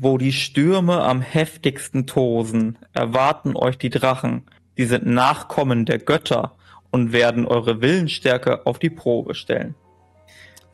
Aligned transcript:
Wo 0.00 0.16
die 0.16 0.32
Stürme 0.32 1.02
am 1.02 1.20
heftigsten 1.20 2.06
tosen, 2.06 2.78
erwarten 2.92 3.56
euch 3.56 3.78
die 3.78 3.90
Drachen. 3.90 4.44
Die 4.76 4.84
sind 4.84 5.06
Nachkommen 5.06 5.86
der 5.86 5.98
Götter 5.98 6.54
und 6.90 7.12
werden 7.12 7.46
eure 7.46 7.80
Willensstärke 7.80 8.64
auf 8.66 8.78
die 8.78 8.90
Probe 8.90 9.34
stellen. 9.34 9.74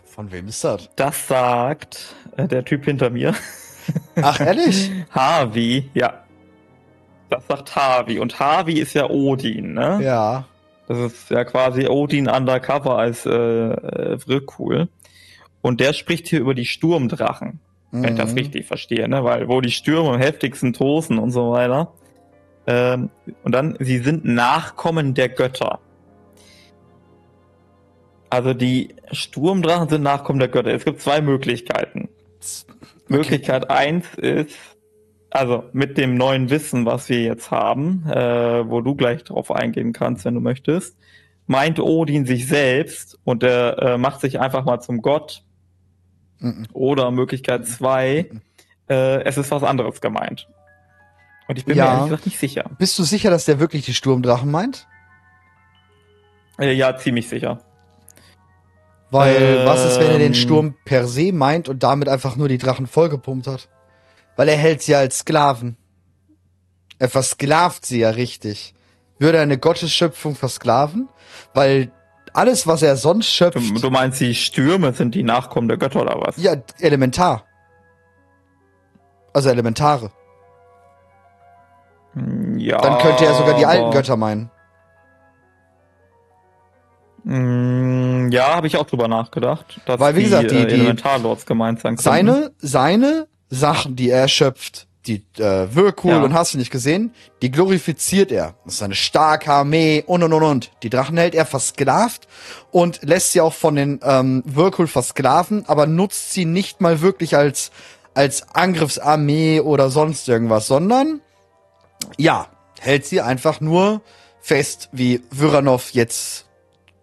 Von 0.04 0.30
wem 0.30 0.48
ist 0.48 0.62
das? 0.62 0.90
Das 0.96 1.26
sagt 1.26 2.14
äh, 2.36 2.46
der 2.46 2.64
Typ 2.64 2.84
hinter 2.84 3.10
mir. 3.10 3.34
Ach, 4.22 4.38
ehrlich? 4.40 4.90
Harvey, 5.10 5.90
ja. 5.94 6.24
Das 7.30 7.46
sagt 7.48 7.74
Harvey. 7.74 8.18
Und 8.18 8.38
Harvey 8.38 8.74
ist 8.74 8.94
ja 8.94 9.08
Odin, 9.08 9.72
ne? 9.72 10.00
Ja. 10.02 10.44
Das 10.86 10.98
ist 10.98 11.30
ja 11.30 11.44
quasi 11.44 11.88
Odin 11.88 12.28
undercover 12.28 12.98
als 12.98 13.24
äh, 13.24 13.30
äh, 13.30 14.18
Vrykul. 14.18 14.88
Und 15.62 15.80
der 15.80 15.94
spricht 15.94 16.28
hier 16.28 16.40
über 16.40 16.54
die 16.54 16.66
Sturmdrachen, 16.66 17.58
wenn 18.00 18.14
ich 18.14 18.20
das 18.20 18.32
Mhm. 18.32 18.38
richtig 18.38 18.66
verstehe, 18.66 19.08
ne? 19.08 19.24
Weil 19.24 19.48
wo 19.48 19.60
die 19.60 19.70
Stürme 19.70 20.10
am 20.10 20.20
heftigsten 20.20 20.72
tosen 20.72 21.18
und 21.18 21.30
so 21.30 21.52
weiter. 21.52 21.92
Ähm, 22.66 23.10
und 23.42 23.52
dann, 23.52 23.76
sie 23.80 23.98
sind 23.98 24.24
Nachkommen 24.24 25.14
der 25.14 25.28
Götter. 25.28 25.80
Also 28.30 28.52
die 28.54 28.94
Sturmdrachen 29.12 29.88
sind 29.88 30.02
Nachkommen 30.02 30.38
der 30.38 30.48
Götter. 30.48 30.72
Es 30.72 30.84
gibt 30.84 31.00
zwei 31.00 31.20
Möglichkeiten. 31.20 32.08
Möglichkeit 33.08 33.70
eins 33.70 34.06
ist, 34.16 34.56
also 35.30 35.64
mit 35.72 35.98
dem 35.98 36.16
neuen 36.16 36.50
Wissen, 36.50 36.86
was 36.86 37.08
wir 37.08 37.22
jetzt 37.22 37.50
haben, 37.50 38.04
äh, 38.08 38.68
wo 38.68 38.80
du 38.80 38.94
gleich 38.94 39.24
drauf 39.24 39.50
eingehen 39.50 39.92
kannst, 39.92 40.24
wenn 40.24 40.34
du 40.34 40.40
möchtest, 40.40 40.96
meint 41.46 41.78
Odin 41.78 42.24
sich 42.26 42.48
selbst 42.48 43.18
und 43.24 43.42
er 43.42 43.78
äh, 43.78 43.98
macht 43.98 44.20
sich 44.20 44.40
einfach 44.40 44.64
mal 44.64 44.80
zum 44.80 45.02
Gott. 45.02 45.43
Mhm. 46.38 46.66
Oder 46.72 47.10
Möglichkeit 47.10 47.66
zwei, 47.66 48.30
äh, 48.88 49.22
es 49.24 49.36
ist 49.36 49.50
was 49.50 49.62
anderes 49.62 50.00
gemeint. 50.00 50.48
Und 51.48 51.58
ich 51.58 51.64
bin 51.64 51.76
Ja. 51.76 51.84
mir 51.84 51.90
ehrlich 51.90 52.04
gesagt 52.06 52.26
nicht 52.26 52.38
sicher. 52.38 52.70
Bist 52.78 52.98
du 52.98 53.02
sicher, 53.04 53.30
dass 53.30 53.44
der 53.44 53.60
wirklich 53.60 53.84
die 53.84 53.94
Sturmdrachen 53.94 54.50
meint? 54.50 54.86
Äh, 56.58 56.72
ja, 56.72 56.96
ziemlich 56.96 57.28
sicher. 57.28 57.60
Weil, 59.10 59.64
was 59.66 59.84
ist, 59.84 60.00
wenn 60.00 60.10
er 60.10 60.18
den 60.18 60.28
Ähm. 60.28 60.34
Sturm 60.34 60.74
per 60.84 61.06
se 61.06 61.32
meint 61.32 61.68
und 61.68 61.82
damit 61.82 62.08
einfach 62.08 62.36
nur 62.36 62.48
die 62.48 62.58
Drachen 62.58 62.86
vollgepumpt 62.86 63.46
hat? 63.46 63.68
Weil 64.36 64.48
er 64.48 64.56
hält 64.56 64.82
sie 64.82 64.94
als 64.94 65.18
Sklaven. 65.18 65.76
Er 66.98 67.08
versklavt 67.08 67.86
sie 67.86 68.00
ja 68.00 68.10
richtig. 68.10 68.74
Würde 69.18 69.40
eine 69.40 69.58
Gottesschöpfung 69.58 70.34
versklaven? 70.34 71.08
Weil 71.52 71.92
alles, 72.34 72.66
was 72.66 72.82
er 72.82 72.96
sonst 72.96 73.26
schöpft, 73.28 73.56
Du, 73.76 73.80
du 73.80 73.90
meinst, 73.90 74.20
die 74.20 74.34
Stürme 74.34 74.92
sind 74.92 75.14
die 75.14 75.22
Nachkommen 75.22 75.68
der 75.68 75.76
Götter 75.78 76.02
oder 76.02 76.20
was? 76.20 76.36
ja, 76.36 76.56
elementar. 76.80 77.44
Also 79.32 79.48
Elementare. 79.48 80.10
Hm, 82.12 82.58
Ja. 82.58 82.78
Dann 82.80 82.98
könnte 83.00 83.24
er 83.24 83.34
sogar 83.34 83.54
die 83.56 83.66
alten 83.66 83.90
Götter 83.90 84.16
meinen. 84.16 84.50
Mm, 87.24 88.30
Ja, 88.30 88.54
habe 88.56 88.66
ich 88.66 88.76
auch 88.76 88.86
drüber 88.86 89.08
nachgedacht. 89.08 89.80
Dass 89.86 89.98
Weil, 90.00 90.16
wie 90.16 90.24
gesagt, 90.24 90.50
die- 90.50 90.56
äh, 90.56 90.66
die- 90.66 90.74
Elementarlords 90.74 91.46
gemeint 91.46 91.80
sein 91.80 91.96
könnten. 91.96 92.02
Seine, 92.02 92.52
seine 92.58 93.28
Sachen, 93.48 93.96
die 93.96 94.10
er 94.10 94.28
schöpft, 94.28 94.86
die 95.06 95.24
äh, 95.38 95.66
Whirlpool 95.74 96.12
Ja. 96.12 96.22
und 96.22 96.32
hast 96.34 96.54
du 96.54 96.58
nicht 96.58 96.70
gesehen, 96.70 97.12
die 97.42 97.50
glorifiziert 97.50 98.32
er. 98.32 98.54
Das 98.64 98.74
ist 98.74 98.82
eine 98.82 98.94
starke 98.94 99.52
Armee 99.52 100.02
und 100.06 100.22
und 100.22 100.32
und 100.32 100.42
und. 100.42 100.70
Die 100.82 100.90
Drachen 100.90 101.16
hält 101.16 101.34
er 101.34 101.46
versklavt 101.46 102.26
und 102.70 103.00
lässt 103.02 103.32
sie 103.32 103.40
auch 103.40 103.52
von 103.54 103.74
den 103.76 104.00
ähm, 104.02 104.42
Whirlpool 104.46 104.86
versklaven, 104.86 105.64
aber 105.66 105.86
nutzt 105.86 106.32
sie 106.32 106.44
nicht 106.44 106.80
mal 106.80 107.00
wirklich 107.00 107.36
als 107.36 107.70
als 108.14 108.54
Angriffsarmee 108.54 109.60
oder 109.60 109.90
sonst 109.90 110.28
irgendwas, 110.28 110.68
sondern 110.68 111.20
ja, 112.16 112.46
hält 112.80 113.06
sie 113.06 113.20
einfach 113.20 113.60
nur 113.60 114.02
fest, 114.40 114.88
wie 114.92 115.22
Vyranov 115.32 115.90
jetzt 115.94 116.46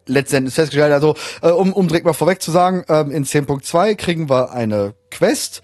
letztendlich 0.06 0.56
festgestellt 0.56 0.94
hat. 0.94 1.03
Also, 1.03 1.16
äh, 1.41 1.50
um, 1.51 1.73
um 1.73 1.88
direkt 1.88 2.06
mal 2.06 2.13
vorweg 2.13 2.41
zu 2.41 2.51
sagen, 2.51 2.84
ähm, 2.88 3.11
in 3.11 3.25
10.2 3.25 3.95
kriegen 3.95 4.29
wir 4.29 4.51
eine 4.51 4.94
Quest, 5.09 5.61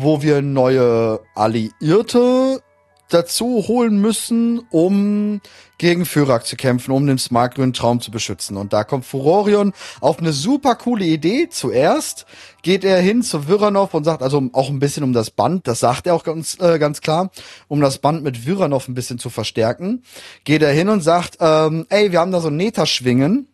wo 0.00 0.22
wir 0.22 0.42
neue 0.42 1.20
Alliierte 1.34 2.62
dazu 3.08 3.64
holen 3.66 4.00
müssen, 4.00 4.60
um 4.70 5.40
gegen 5.78 6.04
Fyrak 6.04 6.46
zu 6.46 6.56
kämpfen, 6.56 6.92
um 6.92 7.06
den 7.06 7.18
smartgrünen 7.18 7.72
Traum 7.72 8.00
zu 8.00 8.10
beschützen. 8.10 8.56
Und 8.56 8.72
da 8.72 8.84
kommt 8.84 9.06
Furorion 9.06 9.72
auf 10.00 10.18
eine 10.18 10.32
super 10.32 10.74
coole 10.74 11.04
Idee. 11.04 11.48
Zuerst 11.50 12.26
geht 12.62 12.84
er 12.84 13.00
hin 13.00 13.22
zu 13.22 13.48
Viranov 13.48 13.94
und 13.94 14.04
sagt, 14.04 14.22
also 14.22 14.50
auch 14.52 14.68
ein 14.68 14.78
bisschen 14.78 15.04
um 15.04 15.12
das 15.12 15.30
Band, 15.30 15.66
das 15.66 15.80
sagt 15.80 16.06
er 16.06 16.14
auch 16.14 16.24
ganz, 16.24 16.58
äh, 16.60 16.78
ganz 16.78 17.00
klar, 17.00 17.30
um 17.68 17.80
das 17.80 17.98
Band 17.98 18.22
mit 18.22 18.46
Viranov 18.46 18.88
ein 18.88 18.94
bisschen 18.94 19.18
zu 19.18 19.30
verstärken, 19.30 20.02
geht 20.44 20.62
er 20.62 20.72
hin 20.72 20.88
und 20.88 21.00
sagt, 21.00 21.38
ähm, 21.40 21.86
ey, 21.88 22.12
wir 22.12 22.20
haben 22.20 22.32
da 22.32 22.40
so 22.40 22.50
Neta 22.50 22.86
schwingen, 22.86 23.48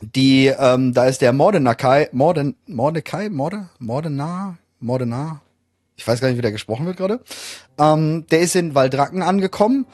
die, 0.00 0.46
ähm, 0.46 0.94
da 0.94 1.06
ist 1.06 1.20
der 1.20 1.32
Mordenakai, 1.32 2.08
Morden, 2.12 2.56
Mordekai, 2.66 3.28
Morde, 3.28 3.68
Mordena, 3.78 4.56
Mordena, 4.78 5.40
ich 5.96 6.06
weiß 6.06 6.20
gar 6.20 6.28
nicht, 6.28 6.36
wie 6.36 6.42
der 6.42 6.52
gesprochen 6.52 6.86
wird 6.86 6.98
gerade. 6.98 7.20
Ähm, 7.78 8.26
der 8.30 8.40
ist 8.40 8.54
in 8.54 8.74
Waldracken 8.74 9.22
angekommen 9.22 9.86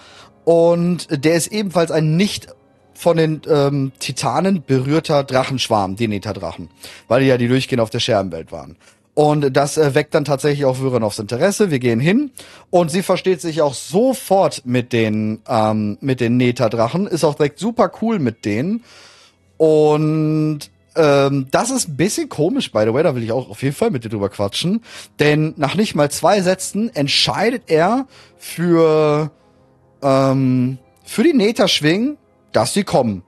und 0.45 1.25
der 1.25 1.35
ist 1.35 1.49
ebenfalls 1.49 1.91
ein 1.91 2.17
nicht 2.17 2.49
von 2.95 3.17
den 3.17 3.43
ähm, 3.49 3.93
Titanen 3.99 4.65
berührter 4.65 5.25
Drachenschwarm, 5.25 5.97
die 5.97 6.09
Neta-Drachen, 6.09 6.69
weil 7.09 7.23
die 7.23 7.29
ja 7.29 7.39
die 7.39 7.49
durchgehend 7.49 7.81
auf 7.81 7.91
der 7.91 8.01
Scherbenwelt 8.01 8.53
waren. 8.53 8.77
Und 9.15 9.57
das 9.57 9.77
äh, 9.77 9.95
weckt 9.95 10.15
dann 10.15 10.25
tatsächlich 10.25 10.65
auch 10.65 10.79
Vyranovs 10.79 11.19
Interesse. 11.19 11.71
Wir 11.71 11.79
gehen 11.79 12.01
hin 12.01 12.31
und 12.71 12.91
sie 12.91 13.03
versteht 13.03 13.41
sich 13.41 13.61
auch 13.61 13.75
sofort 13.75 14.63
mit 14.65 14.93
den 14.93 15.41
ähm, 15.49 15.99
mit 16.01 16.21
den 16.21 16.37
Neta-Drachen, 16.37 17.07
ist 17.07 17.25
auch 17.25 17.35
direkt 17.35 17.59
super 17.59 17.93
cool 18.01 18.19
mit 18.19 18.45
denen. 18.45 18.85
Und 19.59 20.71
ähm, 20.95 21.47
das 21.51 21.71
ist 21.71 21.89
ein 21.89 21.97
bisschen 21.97 22.29
komisch, 22.29 22.71
by 22.71 22.85
the 22.87 22.93
way, 22.93 23.03
da 23.03 23.15
will 23.15 23.23
ich 23.23 23.33
auch 23.33 23.49
auf 23.49 23.63
jeden 23.63 23.75
Fall 23.75 23.91
mit 23.91 24.05
dir 24.05 24.09
drüber 24.09 24.29
quatschen. 24.29 24.83
Denn 25.19 25.55
nach 25.57 25.75
nicht 25.75 25.95
mal 25.95 26.11
zwei 26.11 26.41
Sätzen 26.43 26.95
entscheidet 26.95 27.65
er 27.67 28.07
für, 28.37 29.31
ähm, 30.03 30.79
für 31.05 31.23
die 31.23 31.33
Neta-Schwingen, 31.33 32.19
dass 32.53 32.75
sie 32.75 32.85
kommen. 32.85 33.23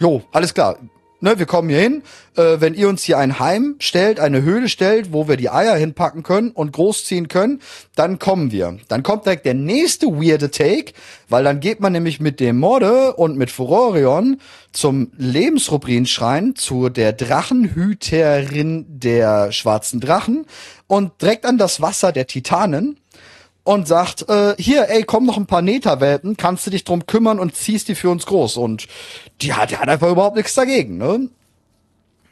Jo, 0.00 0.22
alles 0.32 0.54
klar. 0.54 0.76
Ne, 1.20 1.36
wir 1.36 1.46
kommen 1.46 1.68
hier 1.68 1.80
hin. 1.80 2.02
Äh, 2.36 2.60
wenn 2.60 2.74
ihr 2.74 2.88
uns 2.88 3.02
hier 3.02 3.18
ein 3.18 3.40
Heim 3.40 3.74
stellt, 3.80 4.20
eine 4.20 4.42
Höhle 4.42 4.68
stellt, 4.68 5.12
wo 5.12 5.26
wir 5.26 5.36
die 5.36 5.50
Eier 5.50 5.74
hinpacken 5.74 6.22
können 6.22 6.52
und 6.52 6.72
großziehen 6.72 7.26
können, 7.26 7.60
dann 7.96 8.20
kommen 8.20 8.52
wir. 8.52 8.78
Dann 8.86 9.02
kommt 9.02 9.26
direkt 9.26 9.44
der 9.44 9.54
nächste 9.54 10.06
weirde 10.06 10.52
Take, 10.52 10.92
weil 11.28 11.42
dann 11.42 11.58
geht 11.58 11.80
man 11.80 11.92
nämlich 11.92 12.20
mit 12.20 12.38
dem 12.38 12.58
Morde 12.60 13.14
und 13.14 13.36
mit 13.36 13.50
Furorion 13.50 14.40
zum 14.72 15.10
Lebensrubrinschrein 15.16 16.54
zu 16.54 16.88
der 16.88 17.12
Drachenhüterin 17.12 18.86
der 18.88 19.50
schwarzen 19.50 19.98
Drachen 19.98 20.46
und 20.86 21.20
direkt 21.20 21.46
an 21.46 21.58
das 21.58 21.80
Wasser 21.80 22.12
der 22.12 22.28
Titanen 22.28 23.00
und 23.68 23.86
sagt, 23.86 24.26
äh, 24.30 24.54
hier, 24.58 24.88
ey, 24.88 25.02
komm 25.02 25.26
noch 25.26 25.36
ein 25.36 25.44
paar 25.44 25.60
Neta-Welpen, 25.60 26.38
kannst 26.38 26.66
du 26.66 26.70
dich 26.70 26.84
drum 26.84 27.04
kümmern 27.04 27.38
und 27.38 27.54
ziehst 27.54 27.88
die 27.88 27.94
für 27.94 28.08
uns 28.08 28.24
groß. 28.24 28.56
Und 28.56 28.86
die 29.42 29.52
hat, 29.52 29.70
die 29.70 29.76
hat 29.76 29.90
einfach 29.90 30.08
überhaupt 30.10 30.36
nichts 30.36 30.54
dagegen, 30.54 30.96
ne? 30.96 31.28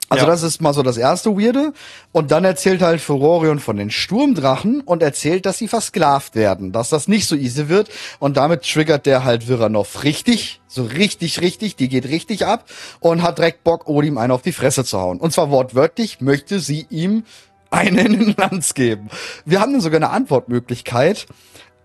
Also 0.09 0.25
Ja. 0.25 0.31
das 0.31 0.43
ist 0.43 0.63
mal 0.63 0.73
so 0.73 0.83
das 0.83 0.97
erste 0.97 1.37
Weirde. 1.37 1.75
Und 2.13 2.31
dann 2.31 2.47
erzählt 2.47 2.81
halt 2.81 3.03
Furorion 3.03 3.59
von 3.59 3.77
den 3.77 3.91
Sturmdrachen 3.91 4.81
und 4.81 5.03
erzählt, 5.03 5.45
dass 5.45 5.59
sie 5.59 5.69
versklavt 5.69 6.37
werden, 6.37 6.73
dass 6.73 6.89
das 6.89 7.07
nicht 7.07 7.27
so 7.27 7.37
easy 7.37 7.69
wird. 7.69 7.91
Und 8.19 8.39
damit 8.39 8.63
triggert 8.63 9.05
der 9.05 9.25
halt 9.25 9.47
Viranov 9.47 10.05
richtig, 10.05 10.63
so 10.69 10.85
richtig, 10.85 11.43
richtig, 11.43 11.77
die 11.77 11.91
geht 11.91 12.07
richtig 12.07 12.47
ab 12.47 12.65
und 13.01 13.21
hat 13.23 13.37
direkt 13.37 13.63
Bock, 13.63 13.89
Odin 13.89 14.17
einen 14.17 14.33
auf 14.33 14.41
die 14.41 14.53
Fresse 14.53 14.87
zu 14.87 14.99
hauen. 14.99 15.19
Und 15.21 15.35
zwar 15.35 15.51
wortwörtlich 15.51 16.23
möchte 16.23 16.61
sie 16.61 16.87
ihm 16.89 17.25
einen 17.71 17.99
in 17.99 18.19
den 18.19 18.35
Lanz 18.37 18.75
geben. 18.75 19.09
Wir 19.45 19.61
haben 19.61 19.73
dann 19.73 19.81
sogar 19.81 19.99
eine 19.99 20.11
Antwortmöglichkeit, 20.11 21.27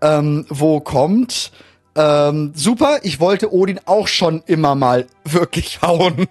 ähm, 0.00 0.46
wo 0.48 0.80
kommt, 0.80 1.52
ähm, 1.94 2.52
super, 2.54 3.00
ich 3.02 3.20
wollte 3.20 3.52
Odin 3.52 3.80
auch 3.84 4.08
schon 4.08 4.42
immer 4.46 4.74
mal 4.74 5.06
wirklich 5.24 5.82
hauen. 5.82 6.26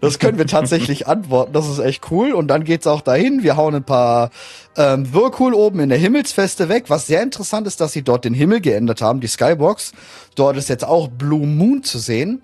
Das 0.00 0.18
können 0.18 0.38
wir 0.38 0.46
tatsächlich 0.46 1.06
antworten. 1.06 1.52
Das 1.52 1.68
ist 1.68 1.78
echt 1.78 2.10
cool. 2.10 2.32
Und 2.32 2.48
dann 2.48 2.64
geht's 2.64 2.86
auch 2.86 3.02
dahin. 3.02 3.42
Wir 3.42 3.56
hauen 3.56 3.74
ein 3.74 3.84
paar 3.84 4.30
ähm, 4.76 5.12
Whirlpool 5.12 5.54
oben 5.54 5.80
in 5.80 5.90
der 5.90 5.98
Himmelsfeste 5.98 6.68
weg. 6.68 6.84
Was 6.88 7.06
sehr 7.06 7.22
interessant 7.22 7.66
ist, 7.66 7.80
dass 7.80 7.92
sie 7.92 8.02
dort 8.02 8.24
den 8.24 8.34
Himmel 8.34 8.60
geändert 8.60 9.02
haben, 9.02 9.20
die 9.20 9.26
Skybox. 9.26 9.92
Dort 10.34 10.56
ist 10.56 10.68
jetzt 10.68 10.84
auch 10.84 11.08
Blue 11.08 11.46
Moon 11.46 11.82
zu 11.82 11.98
sehen. 11.98 12.42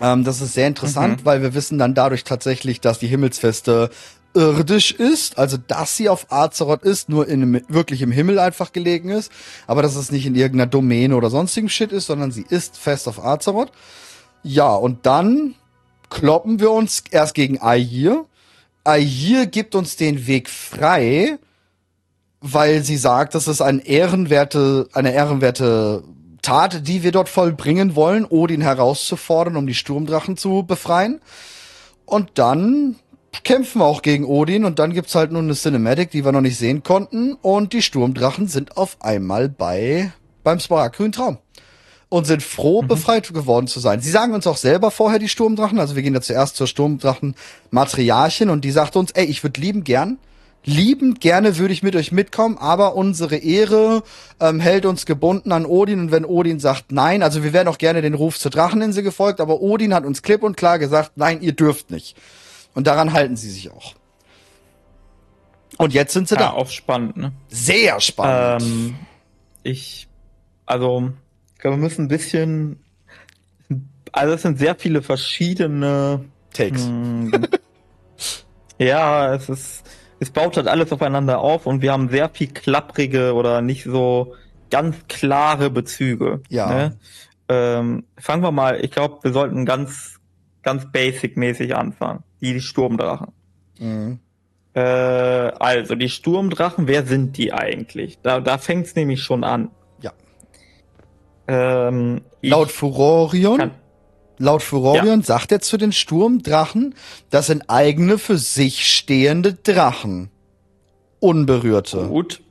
Ähm, 0.00 0.22
das 0.24 0.40
ist 0.40 0.54
sehr 0.54 0.68
interessant, 0.68 1.24
weil 1.24 1.42
wir 1.42 1.54
wissen 1.54 1.78
dann 1.78 1.94
dadurch 1.94 2.24
tatsächlich, 2.24 2.80
dass 2.80 2.98
die 2.98 3.08
Himmelsfeste 3.08 3.90
irdisch 4.34 4.92
ist, 4.92 5.38
also 5.38 5.56
dass 5.56 5.96
sie 5.96 6.08
auf 6.08 6.30
Azeroth 6.30 6.82
ist, 6.82 7.08
nur 7.08 7.28
in 7.28 7.62
wirklich 7.68 8.02
im 8.02 8.12
Himmel 8.12 8.38
einfach 8.38 8.72
gelegen 8.72 9.10
ist, 9.10 9.30
aber 9.66 9.82
dass 9.82 9.96
es 9.96 10.10
nicht 10.10 10.26
in 10.26 10.34
irgendeiner 10.34 10.70
Domäne 10.70 11.16
oder 11.16 11.30
sonstigen 11.30 11.68
Shit 11.68 11.92
ist, 11.92 12.06
sondern 12.06 12.32
sie 12.32 12.46
ist 12.48 12.76
fest 12.76 13.08
auf 13.08 13.22
Azeroth. 13.22 13.72
Ja, 14.42 14.74
und 14.74 15.06
dann 15.06 15.54
kloppen 16.10 16.60
wir 16.60 16.70
uns 16.70 17.04
erst 17.10 17.34
gegen 17.34 17.60
Aegir. 17.60 18.26
Aegir 18.84 19.46
gibt 19.46 19.74
uns 19.74 19.96
den 19.96 20.26
Weg 20.26 20.48
frei, 20.48 21.38
weil 22.40 22.82
sie 22.82 22.96
sagt, 22.96 23.34
das 23.34 23.48
ist 23.48 23.60
ein 23.60 23.78
ehrenwerte, 23.78 24.88
eine 24.92 25.12
ehrenwerte 25.12 26.02
Tat, 26.42 26.88
die 26.88 27.04
wir 27.04 27.12
dort 27.12 27.28
vollbringen 27.28 27.94
wollen, 27.94 28.24
Odin 28.24 28.62
herauszufordern, 28.62 29.56
um 29.56 29.66
die 29.66 29.74
Sturmdrachen 29.74 30.36
zu 30.36 30.64
befreien. 30.64 31.20
Und 32.04 32.30
dann 32.34 32.96
kämpfen 33.44 33.80
wir 33.80 33.86
auch 33.86 34.02
gegen 34.02 34.24
Odin 34.24 34.64
und 34.64 34.78
dann 34.78 34.92
gibt's 34.92 35.14
halt 35.14 35.32
nur 35.32 35.42
eine 35.42 35.54
Cinematic, 35.54 36.10
die 36.10 36.24
wir 36.24 36.32
noch 36.32 36.40
nicht 36.40 36.58
sehen 36.58 36.82
konnten 36.82 37.34
und 37.34 37.72
die 37.72 37.82
Sturmdrachen 37.82 38.46
sind 38.48 38.76
auf 38.76 38.96
einmal 39.00 39.48
bei 39.48 40.12
beim 40.44 40.60
Spargrünen 40.60 41.12
Traum 41.12 41.38
und 42.08 42.26
sind 42.26 42.42
froh, 42.42 42.82
mhm. 42.82 42.88
befreit 42.88 43.32
geworden 43.32 43.66
zu 43.68 43.80
sein. 43.80 44.00
Sie 44.00 44.10
sagen 44.10 44.34
uns 44.34 44.46
auch 44.46 44.56
selber 44.56 44.90
vorher 44.90 45.18
die 45.18 45.28
Sturmdrachen, 45.28 45.78
also 45.78 45.96
wir 45.96 46.02
gehen 46.02 46.14
da 46.14 46.20
zuerst 46.20 46.56
zur 46.56 46.66
Sturmdrachen 46.66 47.34
Matriarchin 47.70 48.50
und 48.50 48.64
die 48.64 48.70
sagt 48.70 48.96
uns, 48.96 49.12
ey, 49.12 49.24
ich 49.24 49.42
würde 49.42 49.60
lieben 49.60 49.84
gern 49.84 50.18
liebend 50.64 51.20
gerne 51.20 51.58
würde 51.58 51.74
ich 51.74 51.82
mit 51.82 51.96
euch 51.96 52.12
mitkommen, 52.12 52.56
aber 52.58 52.94
unsere 52.94 53.36
Ehre 53.36 54.02
ähm, 54.40 54.60
hält 54.60 54.86
uns 54.86 55.06
gebunden 55.06 55.52
an 55.52 55.66
Odin 55.66 56.00
und 56.00 56.12
wenn 56.12 56.24
Odin 56.24 56.60
sagt 56.60 56.92
nein, 56.92 57.22
also 57.22 57.42
wir 57.42 57.52
wären 57.52 57.68
auch 57.68 57.78
gerne 57.78 58.02
den 58.02 58.14
Ruf 58.14 58.38
zur 58.38 58.50
Dracheninsel 58.50 59.02
gefolgt, 59.02 59.40
aber 59.40 59.60
Odin 59.60 59.94
hat 59.94 60.04
uns 60.04 60.22
klipp 60.22 60.42
und 60.42 60.56
klar 60.56 60.78
gesagt, 60.78 61.12
nein, 61.16 61.40
ihr 61.40 61.52
dürft 61.52 61.90
nicht. 61.90 62.16
Und 62.74 62.86
daran 62.86 63.12
halten 63.12 63.36
sie 63.36 63.50
sich 63.50 63.70
auch. 63.70 63.94
Und 65.78 65.94
jetzt 65.94 66.12
sind 66.12 66.28
sie 66.28 66.34
ja, 66.34 66.42
da. 66.42 66.50
auch 66.50 66.68
spannend, 66.68 67.16
ne? 67.16 67.32
Sehr 67.48 68.00
spannend. 68.00 68.62
Ähm, 68.62 68.94
ich, 69.62 70.08
also, 70.66 71.12
ich 71.54 71.60
glaube, 71.60 71.76
wir 71.76 71.82
müssen 71.82 72.04
ein 72.04 72.08
bisschen, 72.08 72.84
also 74.12 74.34
es 74.34 74.42
sind 74.42 74.58
sehr 74.58 74.74
viele 74.74 75.02
verschiedene 75.02 76.24
Takes. 76.52 76.86
Mh, 76.86 77.32
hm, 77.32 77.46
ja, 78.78 79.34
es 79.34 79.48
ist, 79.48 79.84
es 80.20 80.30
baut 80.30 80.56
halt 80.56 80.68
alles 80.68 80.92
aufeinander 80.92 81.40
auf 81.40 81.66
und 81.66 81.82
wir 81.82 81.92
haben 81.92 82.08
sehr 82.08 82.28
viel 82.28 82.48
klapprige 82.48 83.34
oder 83.34 83.62
nicht 83.62 83.84
so 83.84 84.34
ganz 84.70 84.96
klare 85.08 85.70
Bezüge. 85.70 86.42
Ja. 86.48 86.66
Ne? 86.66 86.98
Ähm, 87.48 88.04
fangen 88.18 88.42
wir 88.42 88.52
mal, 88.52 88.84
ich 88.84 88.90
glaube, 88.90 89.18
wir 89.22 89.32
sollten 89.32 89.64
ganz, 89.64 90.20
ganz 90.62 90.90
basic-mäßig 90.90 91.74
anfangen. 91.74 92.22
Die, 92.42 92.60
Sturmdrachen. 92.60 93.32
Mhm. 93.78 94.18
Äh, 94.74 94.80
also, 94.80 95.94
die 95.94 96.08
Sturmdrachen, 96.08 96.86
wer 96.86 97.06
sind 97.06 97.38
die 97.38 97.52
eigentlich? 97.52 98.18
Da, 98.22 98.40
da 98.40 98.58
fängt 98.58 98.86
es 98.86 98.94
nämlich 98.94 99.22
schon 99.22 99.44
an. 99.44 99.70
Ja. 100.00 100.12
Ähm, 101.48 102.22
Laut 102.42 102.70
Furorion 102.70 103.72
Laut 104.42 104.62
Furorion 104.62 105.20
ja. 105.20 105.24
sagt 105.24 105.52
er 105.52 105.60
zu 105.60 105.76
den 105.76 105.92
Sturmdrachen, 105.92 106.96
das 107.30 107.46
sind 107.46 107.64
eigene 107.68 108.18
für 108.18 108.38
sich 108.38 108.92
stehende 108.92 109.54
Drachen. 109.54 110.30
Unberührte. 111.20 112.08
Gut. 112.08 112.42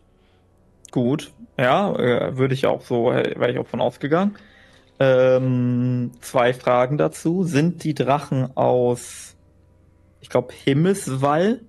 Gut. 0.92 1.34
Ja, 1.58 1.94
äh, 1.96 2.38
würde 2.38 2.54
ich 2.54 2.66
auch 2.66 2.82
so, 2.82 3.08
wäre 3.08 3.52
ich 3.52 3.60
auch 3.60 3.68
von 3.68 3.82
ausgegangen. 3.82 4.38
Ähm, 5.00 6.12
zwei 6.22 6.54
Fragen 6.54 6.98
dazu. 6.98 7.44
Sind 7.44 7.84
die 7.84 7.94
Drachen 7.94 8.56
aus, 8.56 9.31
ich 10.22 10.30
glaube, 10.30 10.54
Himmelswall? 10.54 11.62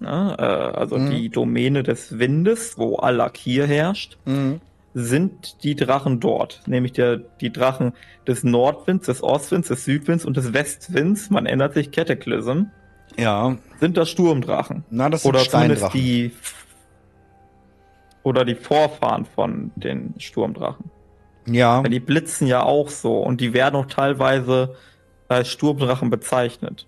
Ja, 0.00 0.34
äh, 0.34 0.76
also 0.76 0.98
mhm. 0.98 1.10
die 1.10 1.28
Domäne 1.28 1.82
des 1.82 2.18
Windes, 2.18 2.78
wo 2.78 2.96
Alakir 2.96 3.66
herrscht. 3.66 4.18
Mhm 4.26 4.60
sind 4.94 5.62
die 5.62 5.76
Drachen 5.76 6.20
dort, 6.20 6.62
nämlich 6.66 6.92
der, 6.92 7.16
die 7.16 7.52
Drachen 7.52 7.92
des 8.26 8.42
Nordwinds, 8.44 9.06
des 9.06 9.22
Ostwinds, 9.22 9.68
des 9.68 9.84
Südwinds 9.84 10.24
und 10.24 10.36
des 10.36 10.52
Westwinds. 10.52 11.30
Man 11.30 11.46
ändert 11.46 11.74
sich 11.74 11.90
Cataclysm. 11.90 12.64
Ja. 13.16 13.56
Sind 13.80 13.96
das 13.96 14.10
Sturmdrachen? 14.10 14.84
Na, 14.90 15.08
das 15.08 15.22
sind 15.22 15.30
oder 15.30 15.40
Steindrachen. 15.40 15.98
die 15.98 16.32
oder 18.22 18.44
die 18.44 18.54
Vorfahren 18.54 19.24
von 19.24 19.70
den 19.76 20.14
Sturmdrachen. 20.18 20.90
Ja. 21.46 21.82
Weil 21.82 21.90
die 21.90 22.00
blitzen 22.00 22.46
ja 22.46 22.62
auch 22.62 22.88
so 22.88 23.18
und 23.18 23.40
die 23.40 23.52
werden 23.54 23.76
auch 23.76 23.86
teilweise 23.86 24.74
als 25.28 25.50
Sturmdrachen 25.50 26.10
bezeichnet. 26.10 26.86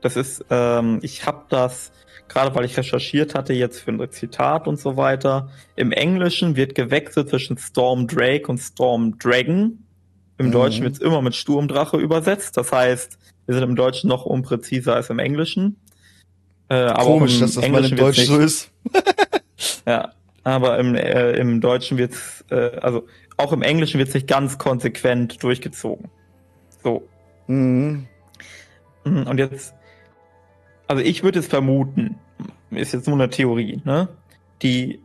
Das 0.00 0.16
ist, 0.16 0.44
ähm, 0.50 0.98
ich 1.02 1.26
habe 1.26 1.44
das 1.48 1.92
gerade 2.28 2.54
weil 2.54 2.64
ich 2.64 2.76
recherchiert 2.76 3.34
hatte 3.34 3.52
jetzt 3.52 3.80
für 3.80 3.92
ein 3.92 4.10
Zitat 4.10 4.66
und 4.68 4.78
so 4.78 4.96
weiter. 4.96 5.48
Im 5.76 5.92
Englischen 5.92 6.56
wird 6.56 6.74
gewechselt 6.74 7.28
zwischen 7.28 7.58
Storm 7.58 8.06
Drake 8.06 8.46
und 8.48 8.58
Storm 8.58 9.18
Dragon. 9.18 9.78
Im 10.38 10.46
mhm. 10.46 10.52
Deutschen 10.52 10.84
wird 10.84 10.94
es 10.94 11.00
immer 11.00 11.22
mit 11.22 11.34
Sturmdrache 11.34 11.96
übersetzt. 11.96 12.56
Das 12.56 12.72
heißt, 12.72 13.18
wir 13.46 13.54
sind 13.54 13.64
im 13.64 13.76
Deutschen 13.76 14.08
noch 14.08 14.26
unpräziser 14.26 14.94
als 14.94 15.10
im 15.10 15.18
Englischen. 15.18 15.76
Äh, 16.68 16.92
Komisch, 16.94 17.38
dass 17.38 17.54
das 17.54 17.64
Englischen 17.64 17.96
mal 17.96 18.00
im 18.00 18.04
Deutsch 18.06 18.18
nicht, 18.18 18.28
so 18.28 18.38
ist. 18.38 18.70
ja, 19.86 20.12
aber 20.42 20.78
im, 20.78 20.94
äh, 20.96 21.32
im 21.32 21.60
Deutschen 21.60 21.96
wird 21.96 22.12
es, 22.12 22.44
äh, 22.50 22.76
also 22.80 23.06
auch 23.36 23.52
im 23.52 23.62
Englischen 23.62 23.98
wird 23.98 24.08
es 24.08 24.14
nicht 24.14 24.26
ganz 24.26 24.58
konsequent 24.58 25.42
durchgezogen. 25.42 26.10
So. 26.86 27.02
Mhm. 27.48 28.06
mhm 29.04 29.26
und 29.26 29.38
jetzt 29.38 29.74
also 30.86 31.02
ich 31.02 31.24
würde 31.24 31.40
es 31.40 31.48
vermuten, 31.48 32.14
ist 32.70 32.92
jetzt 32.92 33.08
nur 33.08 33.16
eine 33.16 33.28
Theorie, 33.28 33.80
ne? 33.84 34.08
Die 34.62 35.00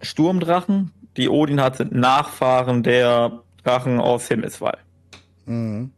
Sturmdrachen, 0.00 0.90
die 1.16 1.28
Odin 1.28 1.60
hat, 1.60 1.76
sind 1.76 1.92
Nachfahren 1.92 2.82
der 2.82 3.40
Drachen 3.62 4.00
aus 4.00 4.26
Himmelswall. 4.26 4.78
Mhm. 5.44 5.92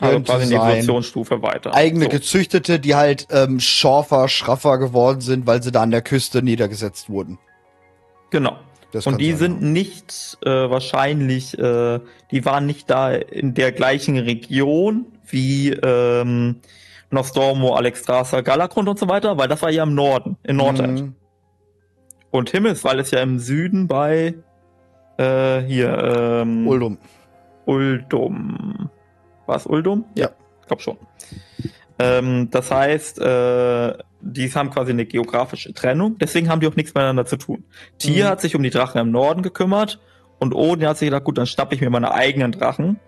Also 0.00 0.08
Könnte 0.16 0.32
also 0.32 0.44
quasi 0.44 0.56
eine 0.56 0.72
Evolutionsstufe 0.72 1.42
weiter. 1.42 1.72
Eigene 1.72 2.06
so. 2.06 2.10
gezüchtete, 2.10 2.80
die 2.80 2.96
halt 2.96 3.28
ähm, 3.30 3.60
schorfer, 3.60 4.28
schraffer 4.28 4.78
geworden 4.78 5.20
sind, 5.20 5.46
weil 5.46 5.62
sie 5.62 5.70
da 5.70 5.82
an 5.82 5.92
der 5.92 6.02
Küste 6.02 6.42
niedergesetzt 6.42 7.08
wurden. 7.08 7.38
Genau. 8.30 8.56
Das 8.94 9.08
und 9.08 9.20
die 9.20 9.32
sein, 9.32 9.38
sind 9.38 9.62
nicht 9.62 10.38
äh, 10.44 10.70
wahrscheinlich, 10.70 11.58
äh, 11.58 11.98
die 12.30 12.44
waren 12.44 12.64
nicht 12.64 12.88
da 12.88 13.12
in 13.12 13.54
der 13.54 13.72
gleichen 13.72 14.16
Region 14.16 15.06
wie 15.26 15.70
ähm, 15.70 16.60
Nostormo, 17.10 17.74
Alexstrasza, 17.74 18.40
Galakrond 18.40 18.88
und 18.88 18.98
so 18.98 19.08
weiter, 19.08 19.36
weil 19.36 19.48
das 19.48 19.62
war 19.62 19.70
ja 19.70 19.82
im 19.82 19.94
Norden, 19.94 20.36
in 20.44 20.56
Nordend. 20.56 21.00
Mhm. 21.00 21.14
Und 22.30 22.50
Himmelswall 22.50 23.00
ist 23.00 23.12
ja 23.12 23.20
im 23.20 23.40
Süden 23.40 23.88
bei 23.88 24.34
äh, 25.16 25.60
hier 25.62 26.42
ähm, 26.42 26.66
Uldum. 26.68 26.98
Uldum. 27.66 28.90
War 29.46 29.56
es 29.56 29.66
Uldum? 29.66 30.04
Ja. 30.16 30.30
Ich 30.60 30.66
glaube 30.68 30.82
schon. 30.82 30.98
Ähm, 31.98 32.48
das 32.50 32.70
heißt, 32.70 33.20
äh, 33.20 33.94
die 34.24 34.50
haben 34.52 34.70
quasi 34.70 34.92
eine 34.92 35.06
geografische 35.06 35.72
Trennung, 35.72 36.16
deswegen 36.18 36.48
haben 36.48 36.60
die 36.60 36.66
auch 36.66 36.76
nichts 36.76 36.94
miteinander 36.94 37.26
zu 37.26 37.36
tun. 37.36 37.64
Tier 37.98 38.24
mhm. 38.24 38.28
hat 38.28 38.40
sich 38.40 38.56
um 38.56 38.62
die 38.62 38.70
Drachen 38.70 39.00
im 39.00 39.10
Norden 39.10 39.42
gekümmert 39.42 40.00
und 40.38 40.54
Odin 40.54 40.88
hat 40.88 40.98
sich 40.98 41.06
gedacht, 41.06 41.24
gut, 41.24 41.38
dann 41.38 41.46
schnapp 41.46 41.72
ich 41.72 41.80
mir 41.80 41.90
meine 41.90 42.12
eigenen 42.12 42.52
Drachen 42.52 42.98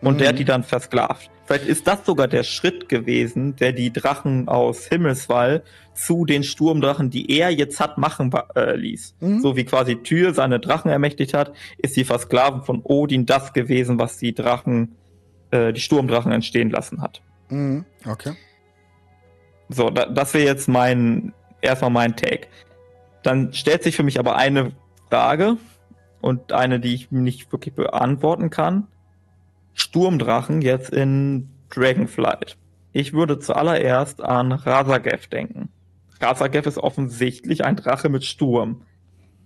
und 0.00 0.14
mhm. 0.14 0.18
der 0.18 0.28
hat 0.28 0.38
die 0.38 0.44
dann 0.44 0.64
versklavt. 0.64 1.30
Vielleicht 1.46 1.66
ist 1.66 1.86
das 1.86 2.04
sogar 2.04 2.26
der 2.26 2.42
Schritt 2.42 2.88
gewesen, 2.88 3.54
der 3.56 3.72
die 3.72 3.92
Drachen 3.92 4.48
aus 4.48 4.86
Himmelswall 4.86 5.62
zu 5.94 6.24
den 6.24 6.42
Sturmdrachen, 6.42 7.10
die 7.10 7.38
er 7.38 7.50
jetzt 7.50 7.78
hat, 7.78 7.98
machen 7.98 8.32
äh, 8.56 8.74
ließ. 8.74 9.14
Mhm. 9.20 9.40
So 9.40 9.56
wie 9.56 9.64
quasi 9.64 9.96
Tyr 10.02 10.34
seine 10.34 10.58
Drachen 10.58 10.90
ermächtigt 10.90 11.34
hat, 11.34 11.52
ist 11.78 11.96
die 11.96 12.04
Versklavung 12.04 12.64
von 12.64 12.80
Odin 12.82 13.26
das 13.26 13.52
gewesen, 13.52 13.98
was 13.98 14.18
die 14.18 14.34
Drachen, 14.34 14.96
äh, 15.52 15.72
die 15.72 15.80
Sturmdrachen 15.80 16.32
entstehen 16.32 16.70
lassen 16.70 17.00
hat. 17.00 17.22
Mhm. 17.48 17.84
Okay. 18.04 18.32
So, 19.68 19.90
da, 19.90 20.06
das 20.06 20.34
wäre 20.34 20.44
jetzt 20.44 20.68
mein, 20.68 21.32
erstmal 21.60 21.90
mein 21.90 22.16
Take. 22.16 22.48
Dann 23.22 23.52
stellt 23.52 23.82
sich 23.82 23.96
für 23.96 24.02
mich 24.02 24.18
aber 24.18 24.36
eine 24.36 24.72
Frage 25.10 25.56
und 26.20 26.52
eine, 26.52 26.80
die 26.80 26.94
ich 26.94 27.10
nicht 27.10 27.50
wirklich 27.52 27.74
beantworten 27.74 28.50
kann 28.50 28.86
Sturmdrachen 29.76 30.62
jetzt 30.62 30.90
in 30.90 31.50
Dragonflight. 31.68 32.56
Ich 32.92 33.12
würde 33.12 33.38
zuallererst 33.38 34.22
an 34.22 34.50
Razagev 34.50 35.28
denken. 35.28 35.68
Razagev 36.18 36.66
ist 36.66 36.78
offensichtlich 36.78 37.62
ein 37.62 37.76
Drache 37.76 38.08
mit 38.08 38.24
Sturm. 38.24 38.82